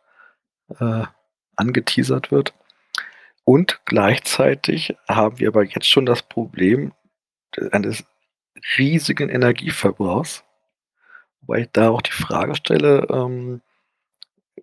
äh, 0.80 1.04
angeteasert 1.56 2.32
wird. 2.32 2.54
Und 3.46 3.82
gleichzeitig 3.86 4.96
haben 5.08 5.40
wir 5.40 5.50
aber 5.50 5.64
jetzt 5.64 5.88
schon 5.88 6.06
das 6.06 6.24
Problem 6.24 6.94
eines 7.72 8.04
riesigen 8.78 9.30
Energieverbrauchs. 9.30 10.44
Wobei 11.42 11.62
ich 11.62 11.70
da 11.72 11.90
auch 11.90 12.02
die 12.02 12.12
Frage 12.12 12.56
stelle, 12.56 13.08
ähm, 13.10 13.62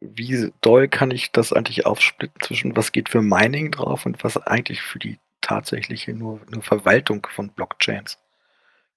wie 0.00 0.52
doll 0.60 0.88
kann 0.88 1.12
ich 1.12 1.30
das 1.30 1.52
eigentlich 1.52 1.86
aufsplitten 1.86 2.40
zwischen 2.42 2.76
was 2.76 2.92
geht 2.92 3.08
für 3.08 3.22
Mining 3.22 3.70
drauf 3.70 4.04
und 4.04 4.22
was 4.24 4.36
eigentlich 4.36 4.82
für 4.82 4.98
die 4.98 5.18
tatsächliche 5.40 6.12
nur, 6.12 6.40
nur 6.50 6.62
Verwaltung 6.62 7.26
von 7.30 7.50
Blockchains? 7.50 8.18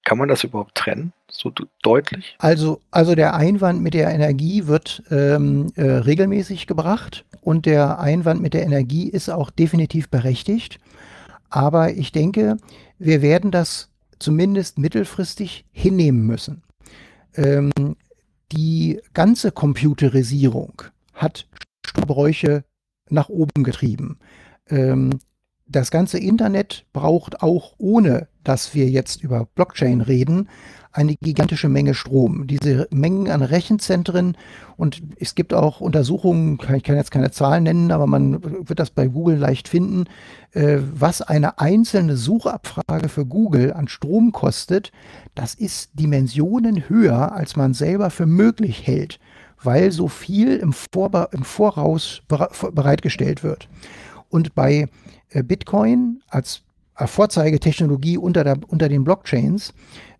Kann 0.06 0.18
man 0.18 0.28
das 0.28 0.44
überhaupt 0.44 0.76
trennen, 0.76 1.12
so 1.28 1.50
deutlich? 1.82 2.36
Also, 2.38 2.80
also 2.92 3.16
der 3.16 3.34
Einwand 3.34 3.82
mit 3.82 3.92
der 3.92 4.08
Energie 4.14 4.68
wird 4.68 5.02
ähm, 5.10 5.72
äh, 5.74 5.82
regelmäßig 5.82 6.68
gebracht 6.68 7.24
und 7.40 7.66
der 7.66 7.98
Einwand 7.98 8.40
mit 8.40 8.54
der 8.54 8.62
Energie 8.62 9.08
ist 9.08 9.28
auch 9.28 9.50
definitiv 9.50 10.08
berechtigt. 10.08 10.78
Aber 11.50 11.90
ich 11.90 12.12
denke, 12.12 12.56
wir 13.00 13.20
werden 13.20 13.50
das 13.50 13.90
zumindest 14.20 14.78
mittelfristig 14.78 15.64
hinnehmen 15.72 16.24
müssen. 16.24 16.62
Ähm, 17.34 17.72
die 18.52 19.00
ganze 19.12 19.50
Computerisierung 19.50 20.82
hat 21.14 21.48
Bräuche 22.06 22.62
nach 23.10 23.28
oben 23.28 23.64
getrieben. 23.64 24.20
Ähm, 24.68 25.18
das 25.68 25.90
ganze 25.90 26.18
Internet 26.18 26.84
braucht 26.92 27.42
auch 27.42 27.74
ohne, 27.78 28.28
dass 28.44 28.74
wir 28.74 28.88
jetzt 28.88 29.22
über 29.22 29.46
Blockchain 29.54 30.00
reden, 30.00 30.48
eine 30.92 31.14
gigantische 31.16 31.68
Menge 31.68 31.94
Strom. 31.94 32.46
Diese 32.46 32.88
Mengen 32.90 33.30
an 33.30 33.42
Rechenzentren 33.42 34.36
und 34.76 35.02
es 35.18 35.34
gibt 35.34 35.52
auch 35.52 35.80
Untersuchungen, 35.80 36.58
ich 36.74 36.82
kann 36.82 36.96
jetzt 36.96 37.10
keine 37.10 37.30
Zahlen 37.30 37.64
nennen, 37.64 37.92
aber 37.92 38.06
man 38.06 38.42
wird 38.66 38.78
das 38.78 38.90
bei 38.90 39.06
Google 39.06 39.36
leicht 39.36 39.68
finden, 39.68 40.04
äh, 40.52 40.78
was 40.94 41.20
eine 41.20 41.58
einzelne 41.58 42.16
Suchabfrage 42.16 43.08
für 43.08 43.26
Google 43.26 43.74
an 43.74 43.88
Strom 43.88 44.32
kostet. 44.32 44.90
Das 45.34 45.54
ist 45.54 45.90
Dimensionen 45.94 46.88
höher, 46.88 47.32
als 47.32 47.56
man 47.56 47.74
selber 47.74 48.08
für 48.10 48.26
möglich 48.26 48.86
hält, 48.86 49.18
weil 49.62 49.92
so 49.92 50.08
viel 50.08 50.56
im, 50.56 50.72
Vorba 50.72 51.28
im 51.32 51.42
Voraus 51.42 52.22
bereitgestellt 52.26 53.42
wird. 53.42 53.68
Und 54.30 54.54
bei 54.54 54.88
Bitcoin 55.42 56.22
als 56.28 56.62
Vorzeigetechnologie 56.94 58.16
unter, 58.16 58.42
der, 58.44 58.58
unter 58.68 58.88
den 58.88 59.04
Blockchains 59.04 59.74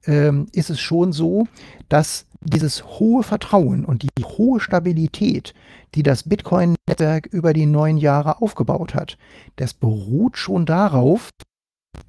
ähm, 0.05 0.47
ist 0.53 0.69
es 0.69 0.81
schon 0.81 1.13
so, 1.13 1.47
dass 1.89 2.27
dieses 2.41 2.85
hohe 2.85 3.23
Vertrauen 3.23 3.85
und 3.85 4.03
die 4.03 4.25
hohe 4.25 4.61
Stabilität, 4.61 5.55
die 5.95 6.03
das 6.03 6.29
Bitcoin-Netzwerk 6.29 7.27
über 7.27 7.53
die 7.53 7.67
neun 7.67 7.97
Jahre 7.97 8.43
aufgebaut 8.43 8.95
hat, 8.95 9.17
das 9.57 9.73
beruht 9.73 10.37
schon 10.37 10.67
darauf, 10.67 11.31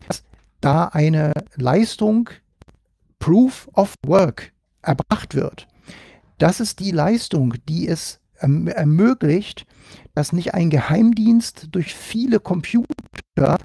dass 0.07 0.23
da 0.59 0.85
eine 0.85 1.33
Leistung 1.55 2.29
Proof 3.19 3.69
of 3.73 3.95
Work 4.05 4.51
erbracht 4.81 5.33
wird. 5.33 5.67
Das 6.37 6.59
ist 6.59 6.79
die 6.79 6.91
Leistung, 6.91 7.55
die 7.67 7.87
es 7.87 8.19
erm 8.35 8.67
ermöglicht, 8.67 9.65
dass 10.17 10.33
nicht 10.33 10.55
ein 10.55 10.71
Geheimdienst 10.71 11.67
durch 11.73 11.93
viele 11.93 12.39
Computer 12.39 12.87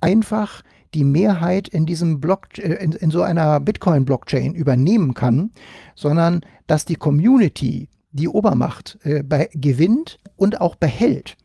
einfach 0.03 0.61
die 0.93 1.03
Mehrheit 1.03 1.67
in 1.67 1.87
diesem 1.87 2.21
Block, 2.21 2.59
äh, 2.59 2.75
in, 2.75 2.93
in 2.93 3.11
so 3.11 3.23
einer 3.23 3.59
Bitcoin-Blockchain 3.59 4.55
übernehmen 4.55 5.15
kann, 5.15 5.53
sondern 5.95 6.43
dass 6.67 6.85
die 6.85 6.97
Community 6.97 7.89
die 8.11 8.29
Obermacht 8.29 8.99
äh, 9.03 9.25
gewinnt 9.55 10.21
und 10.37 10.61
auch 10.61 10.77
behält. 10.77 11.39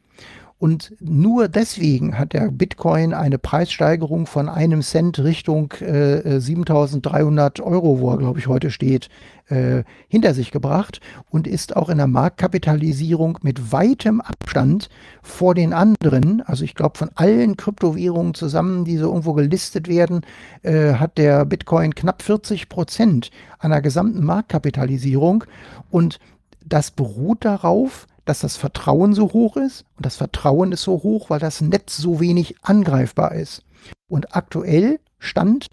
Und 0.60 0.96
nur 1.00 1.50
deswegen 1.50 2.18
hat 2.18 2.34
der 2.34 2.50
Bitcoin 2.50 3.14
eine 3.14 3.38
Preissteigerung 3.38 4.26
von 4.26 4.50
einem 4.50 4.82
Cent 4.82 5.20
Richtung 5.20 5.72
äh, 5.74 6.40
7300 6.40 7.60
Euro, 7.60 8.00
wo 8.00 8.10
er, 8.10 8.18
glaube 8.18 8.40
ich, 8.40 8.48
heute 8.48 8.72
steht, 8.72 9.10
äh, 9.50 9.84
hinter 10.08 10.34
sich 10.34 10.50
gebracht 10.50 11.00
und 11.30 11.46
ist 11.46 11.76
auch 11.76 11.90
in 11.90 12.00
der 12.00 12.08
Marktkapitalisierung 12.08 13.38
mit 13.44 13.72
weitem 13.72 14.20
Abstand 14.20 14.90
vor 15.22 15.54
den 15.54 15.74
anderen, 15.74 16.42
also 16.42 16.64
ich 16.64 16.74
glaube 16.74 16.98
von 16.98 17.12
allen 17.14 17.56
Kryptowährungen 17.56 18.34
zusammen, 18.34 18.84
die 18.84 18.98
so 18.98 19.06
irgendwo 19.06 19.34
gelistet 19.34 19.88
werden, 19.88 20.22
äh, 20.64 20.94
hat 20.94 21.20
der 21.20 21.46
Bitcoin 21.46 21.94
knapp 21.94 22.24
40 22.24 22.68
Prozent 22.68 23.30
der 23.64 23.82
gesamten 23.82 24.24
Marktkapitalisierung. 24.24 25.44
Und 25.92 26.20
das 26.66 26.92
beruht 26.92 27.46
darauf, 27.46 28.08
dass 28.28 28.40
das 28.40 28.58
Vertrauen 28.58 29.14
so 29.14 29.34
hoch 29.34 29.58
ist. 29.58 29.86
Und 29.96 30.06
das 30.06 30.18
Vertrauen 30.18 30.72
ist 30.72 30.84
so 30.84 31.04
hoch, 31.04 31.30
weil 31.30 31.40
das 31.40 31.62
Netz 31.62 31.98
so 31.98 32.20
wenig 32.20 32.56
angreifbar 32.62 33.34
ist. 33.34 33.64
Und 34.08 34.36
aktuell, 34.36 35.00
Stand 35.18 35.68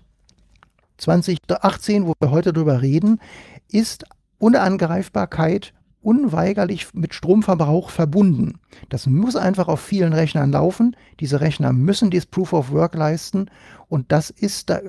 2018, 0.99 2.07
wo 2.07 2.15
wir 2.21 2.31
heute 2.31 2.53
drüber 2.53 2.81
reden, 2.81 3.21
ist 3.69 4.05
Unangreifbarkeit 4.39 5.75
unweigerlich 6.01 6.93
mit 6.93 7.15
Stromverbrauch 7.15 7.91
verbunden. 7.91 8.61
Das 8.91 9.07
muss 9.07 9.37
einfach 9.37 9.69
auf 9.69 9.81
vielen 9.81 10.13
Rechnern 10.13 10.53
laufen. 10.53 10.97
Diese 11.19 11.41
Rechner 11.41 11.73
müssen 11.73 12.11
dieses 12.11 12.27
Proof 12.27 12.53
of 12.53 12.71
Work 12.71 12.95
leisten 12.95 13.51
und 13.89 14.13
das 14.13 14.31
ist 14.31 14.71
da 14.71 14.81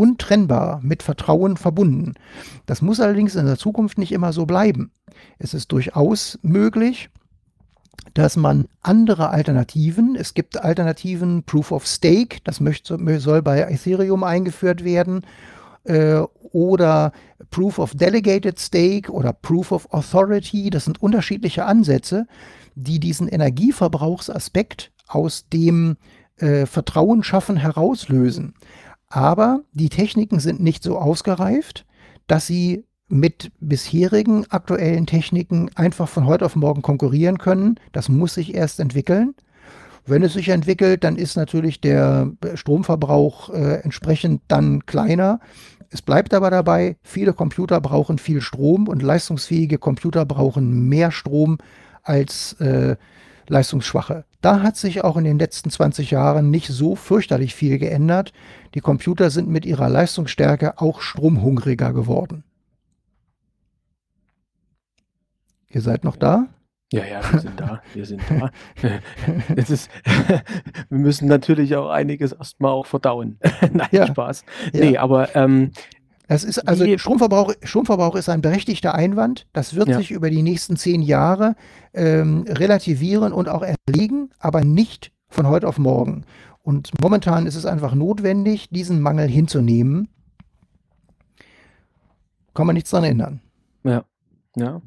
untrennbar 0.00 0.80
mit 0.82 1.02
Vertrauen 1.02 1.58
verbunden. 1.58 2.14
Das 2.64 2.80
muss 2.80 3.00
allerdings 3.00 3.34
in 3.34 3.44
der 3.44 3.58
Zukunft 3.58 3.98
nicht 3.98 4.12
immer 4.12 4.32
so 4.32 4.46
bleiben. 4.46 4.92
Es 5.38 5.52
ist 5.52 5.70
durchaus 5.72 6.38
möglich, 6.40 7.10
dass 8.14 8.38
man 8.38 8.66
andere 8.80 9.28
Alternativen, 9.28 10.16
es 10.16 10.32
gibt 10.32 10.58
Alternativen, 10.58 11.42
Proof 11.42 11.70
of 11.70 11.86
Stake, 11.86 12.38
das 12.44 12.60
möchte, 12.60 12.98
soll 13.20 13.42
bei 13.42 13.60
Ethereum 13.60 14.24
eingeführt 14.24 14.84
werden, 14.84 15.20
äh, 15.84 16.22
oder 16.52 17.12
Proof 17.50 17.78
of 17.78 17.94
Delegated 17.94 18.58
Stake 18.58 19.12
oder 19.12 19.34
Proof 19.34 19.70
of 19.70 19.92
Authority, 19.92 20.70
das 20.70 20.86
sind 20.86 21.02
unterschiedliche 21.02 21.66
Ansätze, 21.66 22.26
die 22.74 23.00
diesen 23.00 23.28
Energieverbrauchsaspekt 23.28 24.92
aus 25.08 25.46
dem 25.52 25.98
äh, 26.38 26.64
Vertrauen 26.64 27.22
schaffen 27.22 27.58
herauslösen. 27.58 28.54
Aber 29.10 29.62
die 29.72 29.88
Techniken 29.88 30.40
sind 30.40 30.60
nicht 30.60 30.82
so 30.82 30.96
ausgereift, 30.96 31.84
dass 32.26 32.46
sie 32.46 32.84
mit 33.08 33.50
bisherigen 33.58 34.46
aktuellen 34.50 35.04
Techniken 35.06 35.68
einfach 35.74 36.08
von 36.08 36.26
heute 36.26 36.46
auf 36.46 36.54
morgen 36.54 36.80
konkurrieren 36.80 37.38
können. 37.38 37.78
Das 37.92 38.08
muss 38.08 38.34
sich 38.34 38.54
erst 38.54 38.78
entwickeln. 38.78 39.34
Wenn 40.06 40.22
es 40.22 40.34
sich 40.34 40.48
entwickelt, 40.48 41.02
dann 41.02 41.16
ist 41.16 41.36
natürlich 41.36 41.80
der 41.80 42.30
Stromverbrauch 42.54 43.50
äh, 43.50 43.80
entsprechend 43.82 44.42
dann 44.46 44.86
kleiner. 44.86 45.40
Es 45.90 46.02
bleibt 46.02 46.32
aber 46.32 46.50
dabei, 46.50 46.96
viele 47.02 47.32
Computer 47.32 47.80
brauchen 47.80 48.18
viel 48.18 48.40
Strom 48.40 48.86
und 48.86 49.02
leistungsfähige 49.02 49.78
Computer 49.78 50.24
brauchen 50.24 50.88
mehr 50.88 51.10
Strom 51.10 51.58
als 52.04 52.52
äh, 52.60 52.96
leistungsschwache. 53.48 54.24
Da 54.40 54.62
hat 54.62 54.76
sich 54.76 55.04
auch 55.04 55.16
in 55.16 55.24
den 55.24 55.38
letzten 55.38 55.70
20 55.70 56.10
Jahren 56.10 56.50
nicht 56.50 56.68
so 56.68 56.96
fürchterlich 56.96 57.54
viel 57.54 57.78
geändert. 57.78 58.32
Die 58.74 58.80
Computer 58.80 59.30
sind 59.30 59.48
mit 59.48 59.66
ihrer 59.66 59.88
Leistungsstärke 59.88 60.80
auch 60.80 61.02
stromhungriger 61.02 61.92
geworden. 61.92 62.44
Ihr 65.68 65.82
seid 65.82 66.04
noch 66.04 66.16
da? 66.16 66.48
Ja, 66.92 67.04
ja, 67.04 67.32
wir 67.32 67.38
sind 67.38 67.60
da. 67.60 67.82
Wir 67.94 68.04
sind 68.04 68.22
da. 68.28 68.50
es 69.56 69.70
ist, 69.70 69.90
wir 70.88 70.98
müssen 70.98 71.28
natürlich 71.28 71.76
auch 71.76 71.88
einiges 71.88 72.32
erstmal 72.32 72.72
auch 72.72 72.86
verdauen. 72.86 73.38
Nein, 73.72 73.88
ja. 73.92 74.06
Spaß. 74.08 74.44
Ja. 74.72 74.80
Nee, 74.80 74.96
aber 74.96 75.36
ähm, 75.36 75.70
das 76.30 76.44
ist 76.44 76.60
also 76.60 76.86
Stromverbrauch, 76.96 77.54
Stromverbrauch 77.64 78.14
ist 78.14 78.28
ein 78.28 78.40
berechtigter 78.40 78.94
Einwand. 78.94 79.48
Das 79.52 79.74
wird 79.74 79.88
ja. 79.88 79.98
sich 79.98 80.12
über 80.12 80.30
die 80.30 80.42
nächsten 80.42 80.76
zehn 80.76 81.02
Jahre 81.02 81.56
ähm, 81.92 82.44
relativieren 82.46 83.32
und 83.32 83.48
auch 83.48 83.64
erlegen, 83.64 84.30
aber 84.38 84.62
nicht 84.62 85.10
von 85.28 85.48
heute 85.48 85.66
auf 85.66 85.76
morgen. 85.76 86.24
Und 86.62 86.92
momentan 87.02 87.46
ist 87.46 87.56
es 87.56 87.66
einfach 87.66 87.96
notwendig, 87.96 88.70
diesen 88.70 89.00
Mangel 89.00 89.26
hinzunehmen. 89.26 90.08
Kann 92.54 92.64
man 92.64 92.74
nichts 92.74 92.90
daran 92.90 93.10
ändern. 93.10 93.40
Ja, 93.82 94.04
ja. 94.54 94.80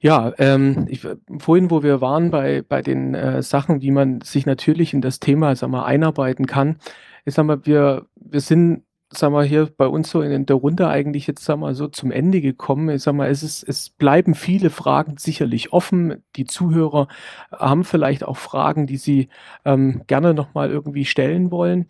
Ja, 0.00 0.32
ähm, 0.38 0.86
ich, 0.88 1.06
vorhin, 1.38 1.70
wo 1.70 1.84
wir 1.84 2.00
waren 2.00 2.32
bei, 2.32 2.62
bei 2.68 2.82
den 2.82 3.14
äh, 3.14 3.44
Sachen, 3.44 3.80
wie 3.80 3.92
man 3.92 4.20
sich 4.22 4.44
natürlich 4.44 4.92
in 4.92 5.02
das 5.02 5.20
Thema 5.20 5.54
sag 5.54 5.70
mal, 5.70 5.84
einarbeiten 5.84 6.46
kann, 6.46 6.78
ich 7.24 7.34
sag 7.34 7.46
mal, 7.46 7.64
wir, 7.64 8.06
wir 8.16 8.40
sind 8.40 8.82
sagen 9.16 9.34
wir 9.34 9.44
hier 9.44 9.68
bei 9.76 9.86
uns 9.86 10.10
so 10.10 10.20
in 10.22 10.46
der 10.46 10.56
Runde 10.56 10.88
eigentlich 10.88 11.26
jetzt 11.26 11.44
sagen 11.44 11.60
wir 11.60 11.74
so 11.74 11.88
zum 11.88 12.10
Ende 12.10 12.40
gekommen. 12.40 12.88
Ich 12.90 13.02
sag 13.02 13.14
mal, 13.14 13.30
es 13.30 13.42
ist, 13.42 13.62
es 13.62 13.90
bleiben 13.90 14.34
viele 14.34 14.70
Fragen 14.70 15.16
sicherlich 15.18 15.72
offen. 15.72 16.22
Die 16.36 16.44
Zuhörer 16.44 17.08
haben 17.52 17.84
vielleicht 17.84 18.24
auch 18.24 18.36
Fragen, 18.36 18.86
die 18.86 18.96
sie 18.96 19.28
ähm, 19.64 20.02
gerne 20.06 20.34
nochmal 20.34 20.70
irgendwie 20.70 21.04
stellen 21.04 21.50
wollen. 21.50 21.86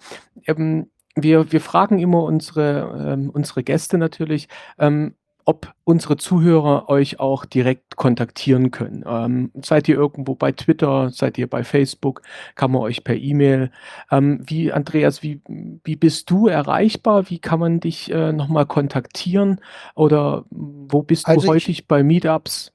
Ähm, 0.47 0.91
wir, 1.15 1.53
wir 1.53 1.61
fragen 1.61 1.99
immer 1.99 2.23
unsere, 2.25 3.13
ähm, 3.13 3.31
unsere 3.31 3.63
Gäste 3.63 3.99
natürlich, 3.99 4.49
ähm, 4.79 5.15
ob 5.45 5.73
unsere 5.85 6.17
Zuhörer 6.17 6.89
euch 6.89 7.21
auch 7.21 7.45
direkt 7.45 7.97
kontaktieren 7.97 8.71
können. 8.71 9.05
Ähm, 9.07 9.51
seid 9.63 9.89
ihr 9.89 9.97
irgendwo 9.97 10.35
bei 10.35 10.53
Twitter, 10.53 11.11
seid 11.11 11.39
ihr 11.39 11.49
bei 11.49 11.65
Facebook, 11.65 12.23
kann 12.55 12.71
man 12.71 12.83
euch 12.83 13.05
per 13.05 13.17
E-Mail. 13.17 13.71
Ähm, 14.11 14.43
wie, 14.47 14.73
Andreas, 14.73 15.23
wie, 15.23 15.41
wie 15.85 15.97
bist 15.97 16.31
du 16.31 16.47
erreichbar? 16.47 17.31
Wie 17.31 17.39
kann 17.39 17.61
man 17.61 17.81
dich 17.81 18.11
äh, 18.11 18.33
nochmal 18.33 18.67
kontaktieren? 18.67 19.61
Oder 19.95 20.45
wo 20.51 21.03
bist 21.03 21.27
also 21.27 21.47
du 21.47 21.53
häufig 21.53 21.81
ich, 21.81 21.89
bei 21.89 22.03
Meetups? 22.03 22.73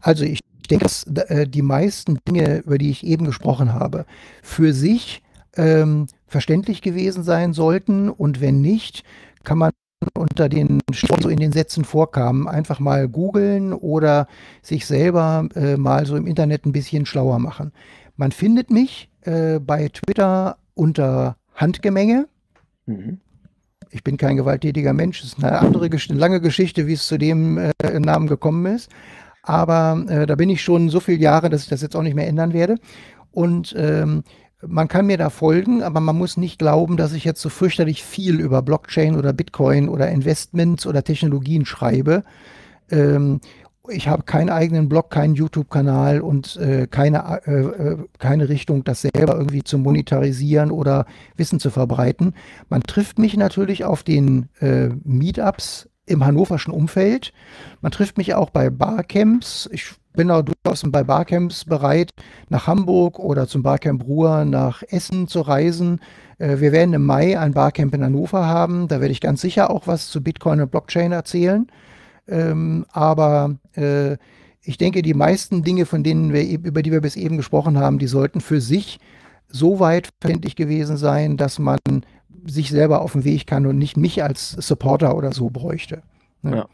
Also 0.00 0.24
ich 0.24 0.40
denke, 0.70 0.84
dass 0.84 1.04
äh, 1.04 1.46
die 1.46 1.62
meisten 1.62 2.18
Dinge, 2.26 2.58
über 2.58 2.78
die 2.78 2.90
ich 2.90 3.06
eben 3.06 3.24
gesprochen 3.24 3.72
habe, 3.72 4.06
für 4.42 4.72
sich 4.72 5.22
ähm, 5.56 6.06
verständlich 6.26 6.82
gewesen 6.82 7.22
sein 7.22 7.52
sollten. 7.52 8.08
Und 8.08 8.40
wenn 8.40 8.60
nicht, 8.60 9.04
kann 9.44 9.58
man 9.58 9.70
unter 10.14 10.48
den 10.48 10.80
so 10.92 11.28
in 11.28 11.38
den 11.38 11.52
Sätzen 11.52 11.84
vorkamen, 11.84 12.48
einfach 12.48 12.80
mal 12.80 13.08
googeln 13.08 13.72
oder 13.72 14.26
sich 14.62 14.86
selber 14.86 15.48
äh, 15.54 15.76
mal 15.76 16.06
so 16.06 16.16
im 16.16 16.26
Internet 16.26 16.66
ein 16.66 16.72
bisschen 16.72 17.06
schlauer 17.06 17.38
machen. 17.38 17.72
Man 18.16 18.32
findet 18.32 18.70
mich 18.70 19.10
äh, 19.22 19.58
bei 19.58 19.88
Twitter 19.88 20.56
unter 20.74 21.36
Handgemenge. 21.54 22.26
Mhm. 22.86 23.18
Ich 23.90 24.02
bin 24.02 24.16
kein 24.16 24.36
gewalttätiger 24.36 24.92
Mensch. 24.92 25.20
Das 25.20 25.34
ist 25.34 25.44
eine 25.44 25.58
andere, 25.58 25.86
eine 25.86 26.18
lange 26.18 26.40
Geschichte, 26.40 26.86
wie 26.86 26.94
es 26.94 27.06
zu 27.06 27.18
dem 27.18 27.58
äh, 27.58 27.72
Namen 28.00 28.26
gekommen 28.26 28.64
ist. 28.66 28.90
Aber 29.42 30.04
äh, 30.08 30.26
da 30.26 30.34
bin 30.34 30.48
ich 30.50 30.62
schon 30.62 30.88
so 30.88 31.00
viele 31.00 31.18
Jahre, 31.18 31.50
dass 31.50 31.64
ich 31.64 31.68
das 31.68 31.82
jetzt 31.82 31.96
auch 31.96 32.02
nicht 32.02 32.14
mehr 32.14 32.28
ändern 32.28 32.52
werde. 32.52 32.76
Und 33.32 33.74
ähm, 33.76 34.24
man 34.66 34.88
kann 34.88 35.06
mir 35.06 35.18
da 35.18 35.30
folgen, 35.30 35.82
aber 35.82 36.00
man 36.00 36.16
muss 36.16 36.36
nicht 36.36 36.58
glauben, 36.58 36.96
dass 36.96 37.12
ich 37.12 37.24
jetzt 37.24 37.40
so 37.40 37.48
fürchterlich 37.48 38.02
viel 38.04 38.40
über 38.40 38.62
Blockchain 38.62 39.16
oder 39.16 39.32
Bitcoin 39.32 39.88
oder 39.88 40.10
Investments 40.10 40.86
oder 40.86 41.02
Technologien 41.02 41.64
schreibe. 41.64 42.22
Ähm, 42.90 43.40
ich 43.88 44.06
habe 44.06 44.22
keinen 44.22 44.50
eigenen 44.50 44.88
Blog, 44.88 45.10
keinen 45.10 45.34
YouTube-Kanal 45.34 46.20
und 46.20 46.56
äh, 46.56 46.86
keine, 46.86 47.40
äh, 47.46 47.52
äh, 47.52 47.96
keine 48.18 48.48
Richtung, 48.48 48.84
das 48.84 49.02
selber 49.02 49.36
irgendwie 49.36 49.64
zu 49.64 49.76
monetarisieren 49.78 50.70
oder 50.70 51.06
Wissen 51.36 51.58
zu 51.58 51.70
verbreiten. 51.70 52.34
Man 52.68 52.82
trifft 52.82 53.18
mich 53.18 53.36
natürlich 53.36 53.84
auf 53.84 54.04
den 54.04 54.48
äh, 54.60 54.90
Meetups 55.02 55.88
im 56.06 56.24
hannoverschen 56.24 56.72
Umfeld. 56.72 57.32
Man 57.80 57.90
trifft 57.90 58.18
mich 58.18 58.34
auch 58.34 58.50
bei 58.50 58.70
Barcamps. 58.70 59.68
Ich 59.72 59.94
bin 60.12 60.30
auch 60.30 60.42
durchaus 60.42 60.82
bei 60.86 61.04
Barcamps 61.04 61.64
bereit, 61.64 62.10
nach 62.48 62.66
Hamburg 62.66 63.18
oder 63.18 63.46
zum 63.46 63.62
Barcamp 63.62 64.04
Ruhr 64.04 64.44
nach 64.44 64.82
Essen 64.88 65.28
zu 65.28 65.40
reisen. 65.40 66.00
Äh, 66.38 66.60
wir 66.60 66.72
werden 66.72 66.94
im 66.94 67.04
Mai 67.04 67.38
ein 67.38 67.52
Barcamp 67.52 67.94
in 67.94 68.04
Hannover 68.04 68.46
haben. 68.46 68.88
Da 68.88 69.00
werde 69.00 69.12
ich 69.12 69.20
ganz 69.20 69.40
sicher 69.40 69.70
auch 69.70 69.86
was 69.86 70.08
zu 70.08 70.22
Bitcoin 70.22 70.60
und 70.60 70.70
Blockchain 70.70 71.12
erzählen. 71.12 71.66
Ähm, 72.28 72.86
aber 72.92 73.56
äh, 73.74 74.16
ich 74.62 74.78
denke, 74.78 75.02
die 75.02 75.14
meisten 75.14 75.62
Dinge, 75.62 75.86
von 75.86 76.04
denen 76.04 76.32
wir, 76.32 76.46
über 76.46 76.82
die 76.82 76.92
wir 76.92 77.00
bis 77.00 77.16
eben 77.16 77.36
gesprochen 77.36 77.78
haben, 77.78 77.98
die 77.98 78.06
sollten 78.06 78.40
für 78.40 78.60
sich 78.60 79.00
so 79.48 79.80
weit 79.80 80.10
verständlich 80.20 80.56
gewesen 80.56 80.96
sein, 80.96 81.36
dass 81.36 81.58
man 81.58 81.78
sich 82.44 82.70
selber 82.70 83.02
auf 83.02 83.12
den 83.12 83.24
Weg 83.24 83.46
kann 83.46 83.66
und 83.66 83.78
nicht 83.78 83.96
mich 83.96 84.22
als 84.22 84.50
Supporter 84.50 85.16
oder 85.16 85.32
so 85.32 85.50
bräuchte. 85.50 86.02
Ne? 86.42 86.56
Ja. 86.56 86.68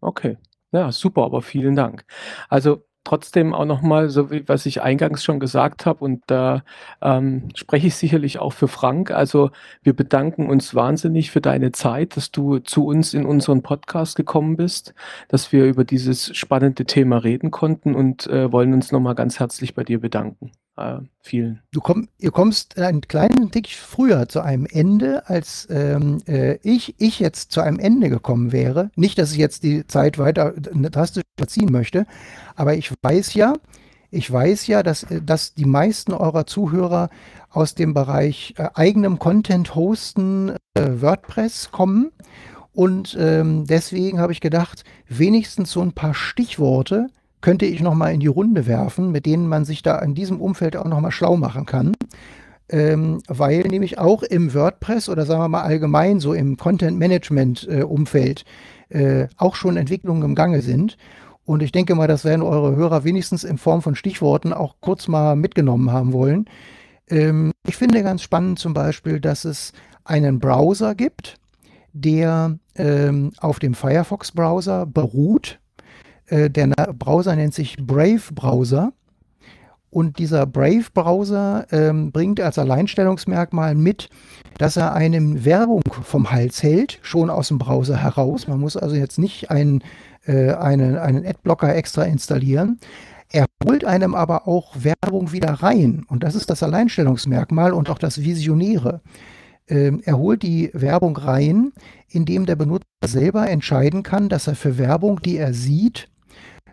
Okay. 0.00 0.36
Ja, 0.72 0.92
super, 0.92 1.24
aber 1.24 1.42
vielen 1.42 1.74
Dank. 1.74 2.04
Also 2.48 2.84
trotzdem 3.02 3.54
auch 3.54 3.64
nochmal, 3.64 4.08
so 4.08 4.30
wie 4.30 4.46
was 4.48 4.66
ich 4.66 4.82
eingangs 4.82 5.24
schon 5.24 5.40
gesagt 5.40 5.84
habe, 5.86 6.04
und 6.04 6.22
da 6.26 6.62
ähm, 7.02 7.48
spreche 7.56 7.88
ich 7.88 7.96
sicherlich 7.96 8.38
auch 8.38 8.52
für 8.52 8.68
Frank. 8.68 9.10
Also 9.10 9.50
wir 9.82 9.94
bedanken 9.96 10.48
uns 10.48 10.74
wahnsinnig 10.74 11.30
für 11.32 11.40
deine 11.40 11.72
Zeit, 11.72 12.16
dass 12.16 12.30
du 12.30 12.58
zu 12.60 12.86
uns 12.86 13.14
in 13.14 13.26
unseren 13.26 13.62
Podcast 13.62 14.16
gekommen 14.16 14.56
bist, 14.56 14.94
dass 15.28 15.50
wir 15.52 15.64
über 15.66 15.84
dieses 15.84 16.36
spannende 16.36 16.84
Thema 16.84 17.16
reden 17.18 17.50
konnten 17.50 17.94
und 17.96 18.26
äh, 18.28 18.52
wollen 18.52 18.72
uns 18.74 18.92
nochmal 18.92 19.14
ganz 19.16 19.40
herzlich 19.40 19.74
bei 19.74 19.82
dir 19.82 20.00
bedanken 20.00 20.52
äh, 20.80 21.00
vielen. 21.20 21.60
Du 21.70 21.80
komm, 21.80 22.08
ihr 22.18 22.30
kommst 22.30 22.78
einen 22.78 23.02
kleinen 23.02 23.50
Tick 23.50 23.68
früher 23.68 24.28
zu 24.28 24.40
einem 24.40 24.66
Ende, 24.66 25.28
als 25.28 25.68
ähm, 25.70 26.22
äh, 26.26 26.58
ich, 26.62 26.94
ich 26.98 27.20
jetzt 27.20 27.52
zu 27.52 27.60
einem 27.60 27.78
Ende 27.78 28.08
gekommen 28.08 28.52
wäre. 28.52 28.90
Nicht, 28.96 29.18
dass 29.18 29.32
ich 29.32 29.38
jetzt 29.38 29.62
die 29.62 29.86
Zeit 29.86 30.18
weiter 30.18 30.52
drastisch 30.56 31.24
verziehen 31.36 31.70
möchte, 31.70 32.06
aber 32.56 32.74
ich 32.74 32.92
weiß 33.02 33.34
ja, 33.34 33.54
ich 34.10 34.30
weiß 34.30 34.66
ja, 34.66 34.82
dass, 34.82 35.04
äh, 35.04 35.20
dass 35.22 35.54
die 35.54 35.66
meisten 35.66 36.12
eurer 36.12 36.46
Zuhörer 36.46 37.10
aus 37.50 37.74
dem 37.74 37.94
Bereich 37.94 38.54
äh, 38.56 38.68
eigenem 38.74 39.18
Content 39.18 39.74
hosten, 39.74 40.56
äh, 40.74 41.02
WordPress 41.02 41.70
kommen. 41.70 42.12
Und 42.72 43.16
ähm, 43.18 43.66
deswegen 43.66 44.20
habe 44.20 44.32
ich 44.32 44.40
gedacht, 44.40 44.84
wenigstens 45.08 45.72
so 45.72 45.80
ein 45.82 45.92
paar 45.92 46.14
Stichworte, 46.14 47.08
könnte 47.40 47.66
ich 47.66 47.80
noch 47.80 47.94
mal 47.94 48.12
in 48.12 48.20
die 48.20 48.26
Runde 48.26 48.66
werfen, 48.66 49.10
mit 49.10 49.26
denen 49.26 49.48
man 49.48 49.64
sich 49.64 49.82
da 49.82 49.98
in 49.98 50.14
diesem 50.14 50.40
Umfeld 50.40 50.76
auch 50.76 50.86
noch 50.86 51.00
mal 51.00 51.10
schlau 51.10 51.36
machen 51.36 51.66
kann. 51.66 51.94
Ähm, 52.68 53.20
weil 53.26 53.62
nämlich 53.62 53.98
auch 53.98 54.22
im 54.22 54.54
WordPress 54.54 55.08
oder 55.08 55.26
sagen 55.26 55.42
wir 55.42 55.48
mal 55.48 55.62
allgemein 55.62 56.20
so 56.20 56.34
im 56.34 56.56
Content-Management-Umfeld 56.56 58.44
äh, 58.90 59.22
äh, 59.22 59.28
auch 59.36 59.56
schon 59.56 59.76
Entwicklungen 59.76 60.22
im 60.22 60.34
Gange 60.36 60.62
sind. 60.62 60.96
Und 61.44 61.62
ich 61.62 61.72
denke 61.72 61.96
mal, 61.96 62.06
das 62.06 62.24
werden 62.24 62.42
eure 62.42 62.76
Hörer 62.76 63.02
wenigstens 63.02 63.42
in 63.42 63.58
Form 63.58 63.82
von 63.82 63.96
Stichworten 63.96 64.52
auch 64.52 64.76
kurz 64.80 65.08
mal 65.08 65.34
mitgenommen 65.34 65.90
haben 65.90 66.12
wollen. 66.12 66.44
Ähm, 67.08 67.52
ich 67.66 67.76
finde 67.76 68.02
ganz 68.04 68.22
spannend 68.22 68.60
zum 68.60 68.72
Beispiel, 68.72 69.20
dass 69.20 69.44
es 69.44 69.72
einen 70.04 70.38
Browser 70.38 70.94
gibt, 70.94 71.36
der 71.92 72.58
ähm, 72.76 73.32
auf 73.38 73.58
dem 73.58 73.74
Firefox-Browser 73.74 74.86
beruht 74.86 75.58
der 76.30 76.68
Browser 76.98 77.34
nennt 77.34 77.54
sich 77.54 77.76
Brave 77.76 78.22
Browser. 78.32 78.92
Und 79.90 80.20
dieser 80.20 80.46
Brave 80.46 80.84
Browser 80.94 81.66
ähm, 81.72 82.12
bringt 82.12 82.40
als 82.40 82.58
Alleinstellungsmerkmal 82.58 83.74
mit, 83.74 84.08
dass 84.56 84.76
er 84.76 84.94
einem 84.94 85.44
Werbung 85.44 85.82
vom 86.04 86.30
Hals 86.30 86.62
hält, 86.62 87.00
schon 87.02 87.28
aus 87.28 87.48
dem 87.48 87.58
Browser 87.58 87.96
heraus. 87.96 88.46
Man 88.46 88.60
muss 88.60 88.76
also 88.76 88.94
jetzt 88.94 89.18
nicht 89.18 89.50
einen, 89.50 89.82
äh, 90.26 90.52
einen, 90.52 90.96
einen 90.96 91.26
Adblocker 91.26 91.74
extra 91.74 92.04
installieren. 92.04 92.78
Er 93.32 93.46
holt 93.64 93.84
einem 93.84 94.14
aber 94.14 94.46
auch 94.46 94.76
Werbung 94.78 95.32
wieder 95.32 95.54
rein. 95.54 96.04
Und 96.08 96.22
das 96.22 96.36
ist 96.36 96.50
das 96.50 96.62
Alleinstellungsmerkmal 96.62 97.72
und 97.72 97.90
auch 97.90 97.98
das 97.98 98.22
Visionäre. 98.22 99.00
Ähm, 99.66 100.02
er 100.04 100.18
holt 100.18 100.44
die 100.44 100.70
Werbung 100.72 101.16
rein, 101.16 101.72
indem 102.08 102.46
der 102.46 102.56
Benutzer 102.56 102.84
selber 103.04 103.48
entscheiden 103.48 104.04
kann, 104.04 104.28
dass 104.28 104.46
er 104.46 104.54
für 104.54 104.78
Werbung, 104.78 105.20
die 105.20 105.36
er 105.36 105.52
sieht, 105.52 106.08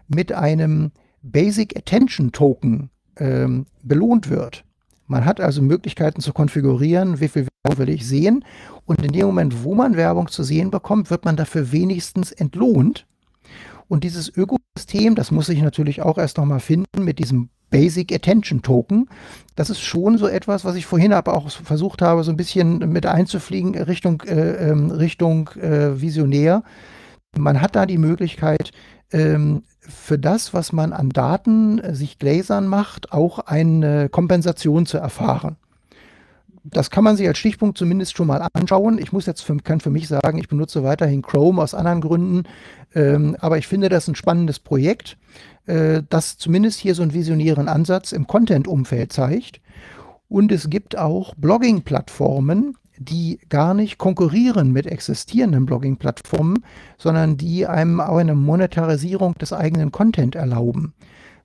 mit 0.07 0.31
einem 0.31 0.91
Basic 1.21 1.77
Attention 1.77 2.31
Token 2.31 2.89
ähm, 3.17 3.65
belohnt 3.83 4.29
wird. 4.29 4.63
Man 5.07 5.25
hat 5.25 5.39
also 5.39 5.61
Möglichkeiten 5.61 6.21
zu 6.21 6.33
konfigurieren, 6.33 7.19
wie 7.21 7.29
viel 7.29 7.47
Werbung 7.63 7.79
will 7.79 7.89
ich 7.89 8.05
sehen. 8.05 8.43
Und 8.85 9.01
in 9.01 9.13
dem 9.13 9.25
Moment, 9.27 9.63
wo 9.63 9.73
man 9.73 9.95
Werbung 9.95 10.27
zu 10.27 10.43
sehen 10.43 10.69
bekommt, 10.69 11.09
wird 11.09 11.25
man 11.25 11.37
dafür 11.37 11.71
wenigstens 11.71 12.31
entlohnt. 12.31 13.05
Und 13.87 14.03
dieses 14.03 14.29
Ökosystem, 14.29 15.15
das 15.15 15.31
muss 15.31 15.47
ich 15.47 15.61
natürlich 15.61 16.01
auch 16.01 16.17
erst 16.17 16.37
nochmal 16.37 16.59
finden 16.59 17.03
mit 17.03 17.19
diesem 17.19 17.49
Basic 17.69 18.13
Attention 18.13 18.61
Token. 18.61 19.09
Das 19.55 19.69
ist 19.69 19.81
schon 19.81 20.17
so 20.17 20.27
etwas, 20.27 20.65
was 20.65 20.75
ich 20.75 20.85
vorhin 20.85 21.13
aber 21.13 21.33
auch 21.33 21.49
versucht 21.49 22.01
habe, 22.01 22.23
so 22.23 22.31
ein 22.31 22.37
bisschen 22.37 22.79
mit 22.91 23.05
einzufliegen 23.05 23.75
Richtung, 23.75 24.21
äh, 24.21 24.69
ähm, 24.69 24.91
Richtung 24.91 25.49
äh, 25.51 25.99
Visionär. 26.01 26.63
Man 27.37 27.61
hat 27.61 27.75
da 27.75 27.85
die 27.85 27.97
Möglichkeit, 27.97 28.71
ähm, 29.11 29.63
für 29.87 30.19
das, 30.19 30.53
was 30.53 30.73
man 30.73 30.93
an 30.93 31.09
Daten 31.09 31.79
äh, 31.79 31.95
sich 31.95 32.19
gläsern 32.19 32.67
macht, 32.67 33.11
auch 33.11 33.39
eine 33.39 34.09
Kompensation 34.09 34.85
zu 34.85 34.97
erfahren. 34.97 35.57
Das 36.63 36.89
kann 36.89 37.03
man 37.03 37.15
sich 37.15 37.27
als 37.27 37.37
Stichpunkt 37.37 37.77
zumindest 37.77 38.17
schon 38.17 38.27
mal 38.27 38.45
anschauen. 38.53 38.97
Ich 38.97 39.13
muss 39.13 39.25
jetzt 39.25 39.41
für, 39.41 39.55
kann 39.57 39.79
für 39.79 39.89
mich 39.89 40.07
sagen, 40.09 40.37
ich 40.37 40.49
benutze 40.49 40.83
weiterhin 40.83 41.21
Chrome 41.21 41.61
aus 41.61 41.73
anderen 41.73 42.01
Gründen, 42.01 42.43
ähm, 42.93 43.37
aber 43.39 43.57
ich 43.57 43.67
finde 43.67 43.87
das 43.87 44.07
ein 44.07 44.15
spannendes 44.15 44.59
Projekt, 44.59 45.17
äh, 45.65 46.03
das 46.09 46.37
zumindest 46.37 46.79
hier 46.79 46.93
so 46.93 47.03
einen 47.03 47.13
visionären 47.13 47.69
Ansatz 47.69 48.11
im 48.11 48.27
Content-Umfeld 48.27 49.13
zeigt. 49.13 49.61
Und 50.27 50.51
es 50.51 50.69
gibt 50.69 50.97
auch 50.97 51.33
Blogging-Plattformen, 51.35 52.75
die 52.97 53.39
gar 53.49 53.73
nicht 53.73 53.97
konkurrieren 53.97 54.71
mit 54.71 54.87
existierenden 54.87 55.65
Blogging-Plattformen, 55.65 56.63
sondern 56.97 57.37
die 57.37 57.67
einem 57.67 57.99
auch 57.99 58.17
eine 58.17 58.35
Monetarisierung 58.35 59.35
des 59.35 59.53
eigenen 59.53 59.91
Content 59.91 60.35
erlauben. 60.35 60.93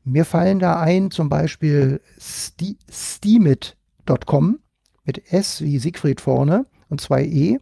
Mir 0.05 0.24
fallen 0.24 0.59
da 0.59 0.81
ein 0.81 1.11
zum 1.11 1.29
Beispiel 1.29 2.01
Steemit.com 2.91 4.59
mit 5.05 5.33
S 5.33 5.61
wie 5.61 5.79
Siegfried 5.79 6.20
vorne 6.20 6.66
und 6.89 7.01
zwei 7.01 7.24
E. 7.24 7.59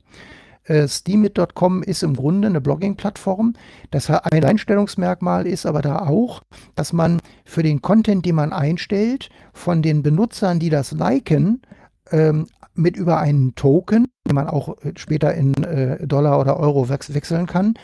Äh, 0.65 0.89
Steemit.com 0.89 1.83
ist 1.83 2.03
im 2.03 2.15
Grunde 2.15 2.49
eine 2.49 2.61
Blogging-Plattform. 2.61 3.55
Das 3.91 4.09
ein 4.11 4.45
Einstellungsmerkmal 4.45 5.47
ist 5.47 5.67
aber 5.67 5.83
da 5.83 6.07
auch, 6.07 6.43
dass 6.77 6.93
man 6.93 7.21
für 7.45 7.62
den 7.62 7.83
Content, 7.83 8.25
den 8.25 8.37
man 8.37 8.53
einstellt, 8.53 9.31
von 9.53 9.83
den 9.83 10.03
Benutzern, 10.03 10.61
die 10.61 10.71
das 10.71 10.93
liken, 10.93 11.62
ähm, 12.11 12.47
mit 12.81 12.97
über 12.97 13.19
einen 13.19 13.55
Token, 13.55 14.07
den 14.27 14.35
man 14.35 14.48
auch 14.48 14.77
äh, 14.82 14.93
später 14.97 15.35
in 15.35 15.55
äh, 15.62 16.07
Dollar 16.07 16.40
oder 16.40 16.59
Euro 16.59 16.89
wech 16.89 17.15
wechseln 17.15 17.47
kann, 17.47 17.74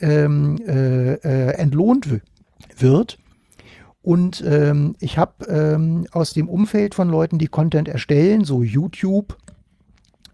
ähm, 0.00 0.58
äh, 0.66 1.14
äh, 1.14 1.54
entlohnt 1.54 2.08
wird. 2.76 3.18
Und 4.02 4.44
ähm, 4.46 4.96
ich 5.00 5.16
habe 5.16 5.46
ähm, 5.46 6.06
aus 6.12 6.34
dem 6.34 6.48
Umfeld 6.48 6.94
von 6.94 7.08
Leuten, 7.08 7.38
die 7.38 7.46
Content 7.46 7.88
erstellen, 7.88 8.44
so 8.44 8.62
YouTube, 8.62 9.38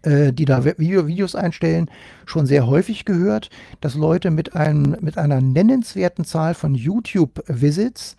äh, 0.03 0.33
die 0.33 0.43
da 0.45 0.65
Video, 0.65 1.07
Videos 1.07 1.35
einstellen, 1.35 1.89
schon 2.25 2.45
sehr 2.45 2.67
häufig 2.67 3.05
gehört, 3.05 3.49
dass 3.79 3.95
Leute 3.95 4.29
mit, 4.29 4.55
einem, 4.55 4.97
mit 4.99 5.17
einer 5.17 5.39
nennenswerten 5.39 6.25
Zahl 6.25 6.53
von 6.53 6.75
YouTube-Visits 6.75 8.17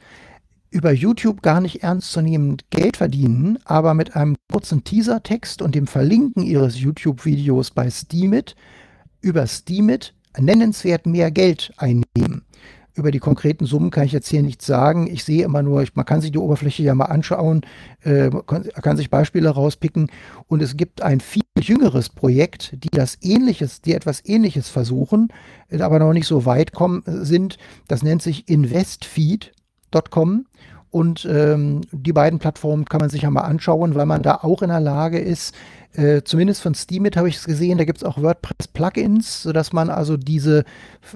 über 0.73 0.90
YouTube 0.90 1.43
gar 1.43 1.61
nicht 1.61 1.82
ernstzunehmend 1.82 2.70
Geld 2.70 2.97
verdienen, 2.97 3.59
aber 3.65 3.94
mit 3.94 4.16
einem 4.16 4.36
kurzen 4.51 4.85
Teasertext 4.85 5.61
und 5.62 5.74
dem 5.74 5.86
Verlinken 5.86 6.43
ihres 6.43 6.81
YouTube-Videos 6.81 7.70
bei 7.70 7.90
Steemit 7.90 8.57
über 9.20 9.47
Steemit 9.47 10.15
nennenswert 10.39 11.07
mehr 11.07 11.31
Geld 11.31 11.73
einnehmen. 11.77 12.47
Über 12.94 13.11
die 13.11 13.20
konkreten 13.20 13.65
Summen 13.65 13.90
kann 13.90 14.05
ich 14.05 14.12
jetzt 14.12 14.28
hier 14.28 14.43
nichts 14.43 14.66
sagen. 14.66 15.07
Ich 15.07 15.24
sehe 15.24 15.44
immer 15.44 15.62
nur, 15.62 15.85
man 15.94 16.05
kann 16.05 16.20
sich 16.20 16.31
die 16.31 16.39
Oberfläche 16.39 16.82
ja 16.82 16.94
mal 16.94 17.07
anschauen, 17.07 17.62
äh, 18.03 18.31
kann, 18.47 18.97
sich 18.99 19.09
Beispiele 19.09 19.49
rauspicken. 19.49 20.11
Und 20.47 20.62
es 20.62 20.77
gibt 20.77 21.01
ein 21.01 21.20
viel 21.20 21.43
jüngeres 21.59 22.11
Projekt, 22.11 22.77
die 22.85 22.90
das 22.90 23.16
Ähnliches, 23.23 23.81
die 23.81 23.94
etwas 23.94 24.23
Ähnliches 24.27 24.69
versuchen, 24.69 25.28
aber 25.70 25.99
noch 25.99 26.12
nicht 26.12 26.27
so 26.27 26.44
weit 26.44 26.73
kommen 26.73 27.03
sind. 27.07 27.57
Das 27.89 28.03
nennt 28.03 28.20
sich 28.20 28.49
investfeed.com 29.93 30.47
Und 30.90 31.24
ähm, 31.24 31.81
die 31.90 32.12
beiden 32.12 32.39
Plattformen 32.39 32.85
kann 32.85 33.01
man 33.01 33.09
sich 33.09 33.23
ja 33.23 33.31
mal 33.31 33.43
anschauen, 33.43 33.94
weil 33.94 34.06
man 34.06 34.23
da 34.23 34.40
auch 34.43 34.60
in 34.62 34.69
der 34.69 34.81
Lage 34.81 35.19
ist, 35.19 35.55
äh, 35.94 36.23
zumindest 36.23 36.62
von 36.62 36.74
Steemit 36.74 37.16
habe 37.16 37.28
ich 37.28 37.36
es 37.36 37.44
gesehen, 37.44 37.78
da 37.78 37.85
gibt 37.85 37.98
es 37.98 38.05
auch 38.05 38.20
WordPress-Plugins, 38.20 39.43
sodass 39.43 39.73
man 39.73 39.90
also 39.90 40.16
diese, 40.16 40.64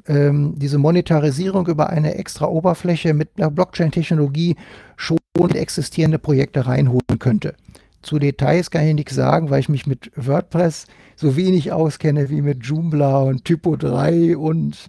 ähm, 0.06 0.54
diese 0.56 0.78
Monetarisierung 0.78 1.66
über 1.66 1.90
eine 1.90 2.14
extra 2.14 2.46
Oberfläche 2.46 3.14
mit 3.14 3.30
einer 3.36 3.50
Blockchain-Technologie 3.50 4.56
schon 4.96 5.18
existierende 5.54 6.18
Projekte 6.18 6.66
reinholen 6.66 7.18
könnte. 7.18 7.54
Zu 8.02 8.18
Details 8.18 8.70
kann 8.70 8.86
ich 8.86 8.94
nichts 8.94 9.14
sagen, 9.14 9.50
weil 9.50 9.60
ich 9.60 9.68
mich 9.68 9.86
mit 9.86 10.10
WordPress 10.14 10.86
so 11.16 11.36
wenig 11.36 11.72
auskenne 11.72 12.30
wie 12.30 12.40
mit 12.40 12.64
Joomla 12.64 13.18
und 13.22 13.44
Typo 13.44 13.76
3 13.76 14.36
und 14.36 14.88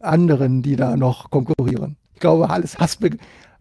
anderen, 0.00 0.62
die 0.62 0.76
da 0.76 0.96
noch 0.96 1.30
konkurrieren. 1.30 1.97
Ich 2.18 2.20
glaube, 2.20 2.50
alles 2.50 2.80
Hassbe 2.80 3.10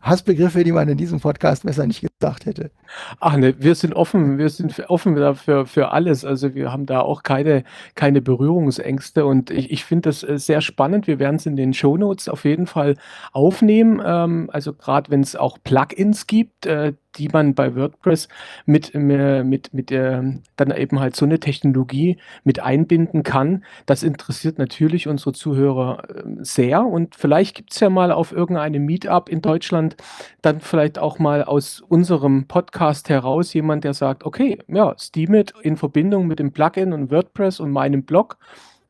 Hassbegriffe, 0.02 0.64
die 0.64 0.72
man 0.72 0.90
in 0.90 0.98
diesem 0.98 1.20
Podcast 1.20 1.64
besser 1.64 1.86
nicht 1.86 2.02
gesagt 2.02 2.48
hätte. 2.48 2.72
Ach 3.20 3.38
ne, 3.38 3.54
wir 3.60 3.76
sind 3.76 3.94
offen, 3.94 4.40
wir 4.40 4.50
sind 4.50 4.90
offen 4.90 5.16
dafür 5.16 5.68
für 5.68 5.92
alles. 5.92 6.26
Also 6.26 6.56
wir 6.56 6.72
haben 6.72 6.88
da 6.88 7.02
auch 7.02 7.22
keine, 7.22 7.64
keine 7.94 8.22
Berührungsängste 8.22 9.26
und 9.28 9.52
ich, 9.52 9.70
ich 9.70 9.86
finde 9.86 10.10
das 10.10 10.24
äh, 10.24 10.40
sehr 10.40 10.62
spannend. 10.62 11.06
Wir 11.06 11.20
werden 11.20 11.36
es 11.36 11.46
in 11.46 11.56
den 11.56 11.74
Shownotes 11.74 12.30
auf 12.30 12.46
jeden 12.46 12.66
Fall 12.66 12.96
aufnehmen. 13.32 14.02
Ähm, 14.04 14.50
also 14.52 14.74
gerade 14.74 15.12
wenn 15.12 15.22
es 15.22 15.36
auch 15.36 15.60
Plugins 15.64 16.26
gibt, 16.26 16.66
äh, 16.66 16.94
die 17.18 17.30
man 17.30 17.56
bei 17.56 17.76
WordPress 17.76 18.28
mit, 18.66 18.94
äh, 18.94 19.44
mit, 19.44 19.74
mit 19.74 19.92
äh, 19.92 20.22
dann 20.56 20.72
eben 20.72 21.00
halt 21.00 21.16
so 21.16 21.26
eine 21.26 21.40
Technologie 21.40 22.18
mit 22.44 22.60
einbinden 22.60 23.24
kann. 23.24 23.64
Das 23.86 24.04
interessiert 24.04 24.58
natürlich 24.58 25.08
unsere 25.08 25.34
Zuhörer 25.34 26.04
äh, 26.10 26.24
sehr 26.40 26.86
und 26.86 27.16
vielleicht 27.16 27.56
gibt 27.56 27.74
es 27.74 27.80
ja 27.80 27.90
mal 27.90 28.12
auf 28.12 28.32
irgendeinem 28.32 28.86
Meetup 28.86 29.30
in 29.30 29.42
Deutschland 29.42 29.98
dann 30.42 30.62
vielleicht 30.62 31.00
auch 31.00 31.20
mal 31.20 31.44
aus 31.44 31.82
unserem 31.82 32.48
Podcast 32.48 33.10
heraus 33.10 33.54
jemand, 33.54 33.84
der 33.84 33.94
sagt, 33.94 34.24
okay, 34.24 34.60
ja, 34.68 34.96
Steemit 34.98 35.54
in 35.62 35.78
Verbindung 35.78 36.28
mit 36.28 36.40
dem 36.40 36.52
Plugin 36.52 36.94
und 36.94 37.12
WordPress 37.12 37.60
und 37.60 37.72
meinem 37.72 38.04
Blog 38.04 38.38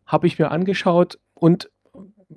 habe 0.06 0.28
ich 0.28 0.40
mir 0.40 0.52
angeschaut 0.52 1.20
und 1.34 1.70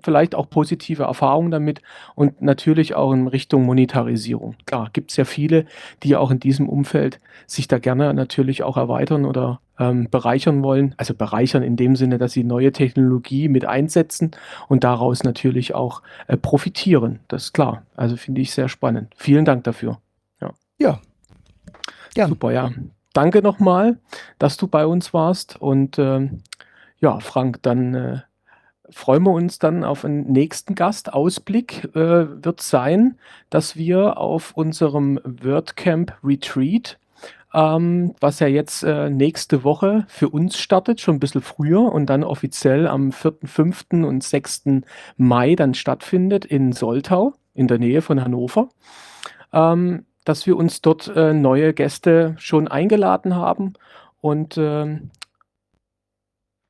vielleicht 0.03 0.35
auch 0.35 0.49
positive 0.49 1.05
Erfahrungen 1.05 1.51
damit 1.51 1.83
und 2.15 2.43
natürlich 2.43 2.95
auch 2.95 3.13
in 3.13 3.27
Richtung 3.27 3.65
Monetarisierung. 3.65 4.57
Klar, 4.67 4.91
gibt 4.93 5.11
es 5.11 5.17
ja 5.17 5.25
viele, 5.25 5.67
die 6.03 6.17
auch 6.17 6.31
in 6.31 6.41
diesem 6.41 6.69
Umfeld 6.69 7.21
sich 7.47 7.69
da 7.69 7.79
gerne 7.79 8.13
natürlich 8.15 8.63
auch 8.63 8.77
erweitern 8.77 9.25
oder 9.25 9.61
ähm, 9.79 10.09
bereichern 10.11 10.63
wollen. 10.63 10.95
Also 10.99 11.15
bereichern 11.15 11.63
in 11.63 11.77
dem 11.77 11.97
Sinne, 11.97 12.19
dass 12.19 12.33
sie 12.33 12.45
neue 12.45 12.73
Technologie 12.73 13.49
mit 13.49 13.65
einsetzen 13.65 14.31
und 14.69 14.85
daraus 14.85 15.25
natürlich 15.25 15.75
auch 15.75 16.03
äh, 16.29 16.37
profitieren. 16.37 17.21
Das 17.29 17.45
ist 17.45 17.53
klar. 17.53 17.83
Also 17.97 18.17
finde 18.17 18.41
ich 18.41 18.53
sehr 18.53 18.69
spannend. 18.69 19.13
Vielen 19.17 19.45
Dank 19.45 19.65
dafür. 19.65 19.99
Ja. 20.41 20.51
Ja. 20.79 21.01
ja. 22.17 22.29
Super, 22.29 22.53
ja. 22.53 22.71
Danke 23.13 23.43
nochmal, 23.43 23.99
dass 24.39 24.57
du 24.57 24.69
bei 24.69 24.87
uns 24.87 25.13
warst 25.13 25.61
und 25.61 25.99
ähm, 25.99 26.43
ja, 27.01 27.19
Frank, 27.19 27.63
dann 27.63 27.95
äh, 27.95 28.21
freuen 28.93 29.25
wir 29.25 29.33
uns 29.33 29.59
dann 29.59 29.85
auf 29.85 30.05
einen 30.05 30.31
nächsten 30.31 30.75
Gast. 30.75 31.13
Ausblick 31.13 31.85
äh, 31.95 32.45
wird 32.45 32.61
sein, 32.61 33.19
dass 33.51 33.77
wir 33.77 34.19
auf 34.19 34.53
unserem 34.57 35.21
WordCamp 35.25 36.13
Retreat, 36.23 36.99
ähm, 37.53 38.15
was 38.21 38.41
ja 38.41 38.47
jetzt 38.47 38.83
äh, 38.83 39.11
nächste 39.11 39.65
Woche 39.65 40.05
für 40.09 40.29
uns 40.29 40.59
startet, 40.59 41.01
schon 41.01 41.17
ein 41.17 41.21
bisschen 41.21 41.43
früher 41.43 41.93
und 41.93 42.07
dann 42.07 42.25
offiziell 42.25 42.87
am 42.87 43.13
4., 43.13 43.35
5. 43.45 43.87
und 43.91 44.23
6. 44.23 44.83
Mai 45.17 45.55
dann 45.55 45.75
stattfindet 45.75 46.45
in 46.45 46.73
Soltau, 46.73 47.35
in 47.55 47.69
der 47.69 47.79
Nähe 47.79 48.03
von 48.03 48.23
Hannover. 48.23 48.69
Ähm, 49.53 50.07
dass 50.25 50.47
wir 50.47 50.57
uns 50.57 50.81
dort 50.81 51.09
äh, 51.09 51.33
neue 51.33 51.73
Gäste 51.73 52.37
schon 52.39 52.69
eingeladen 52.69 53.35
haben 53.35 53.73
und 54.21 54.59
ähm, 54.59 55.11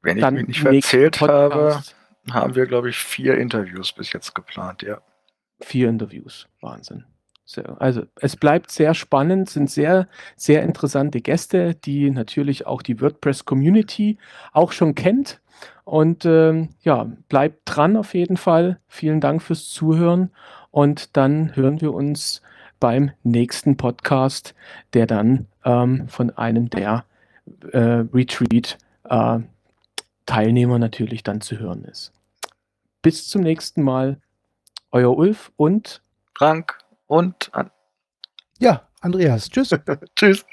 wenn 0.03 0.19
ich 0.19 0.31
mich 0.31 0.47
nicht 0.47 0.61
verzählt 0.61 1.21
habe, 1.21 1.83
haben 2.31 2.55
wir, 2.55 2.67
glaube 2.67 2.91
ich, 2.91 2.97
vier 2.97 3.39
Interviews 3.39 3.93
bis 3.93 4.13
jetzt 4.13 4.35
geplant, 4.35 4.83
ja. 4.83 5.01
Vier 5.61 5.89
Interviews, 5.89 6.47
Wahnsinn. 6.61 7.05
Sehr, 7.45 7.81
also 7.81 8.03
es 8.21 8.37
bleibt 8.37 8.71
sehr 8.71 8.95
spannend, 8.95 9.51
sind 9.51 9.71
sehr, 9.71 10.07
sehr 10.37 10.63
interessante 10.63 11.21
Gäste, 11.21 11.75
die 11.75 12.11
natürlich 12.11 12.67
auch 12.67 12.81
die 12.81 13.01
WordPress-Community 13.01 14.19
auch 14.53 14.73
schon 14.73 14.95
kennt. 14.95 15.41
Und 15.85 16.25
ähm, 16.25 16.69
ja, 16.83 17.11
bleibt 17.29 17.63
dran 17.65 17.97
auf 17.97 18.15
jeden 18.15 18.37
Fall. 18.37 18.79
Vielen 18.87 19.21
Dank 19.21 19.43
fürs 19.43 19.69
Zuhören. 19.69 20.31
Und 20.71 21.17
dann 21.17 21.57
hören 21.57 21.81
wir 21.81 21.93
uns 21.93 22.41
beim 22.79 23.11
nächsten 23.25 23.77
Podcast, 23.77 24.55
der 24.95 25.07
dann 25.07 25.49
ähm, 25.65 26.09
von 26.09 26.31
einem 26.31 26.71
der 26.71 27.05
äh, 27.73 28.05
Retreat 28.13 28.79
äh, 29.09 29.41
Teilnehmer 30.31 30.79
natürlich 30.79 31.23
dann 31.23 31.41
zu 31.41 31.59
hören 31.59 31.85
ist. 31.85 32.13
Bis 33.03 33.29
zum 33.29 33.43
nächsten 33.43 33.83
Mal. 33.83 34.21
Euer 34.93 35.17
Ulf 35.17 35.53
und 35.57 36.03
Frank 36.35 36.79
und 37.07 37.53
An 37.53 37.71
ja, 38.61 38.87
Andreas. 39.01 39.49
Tschüss. 39.49 39.71
Tschüss. 40.17 40.45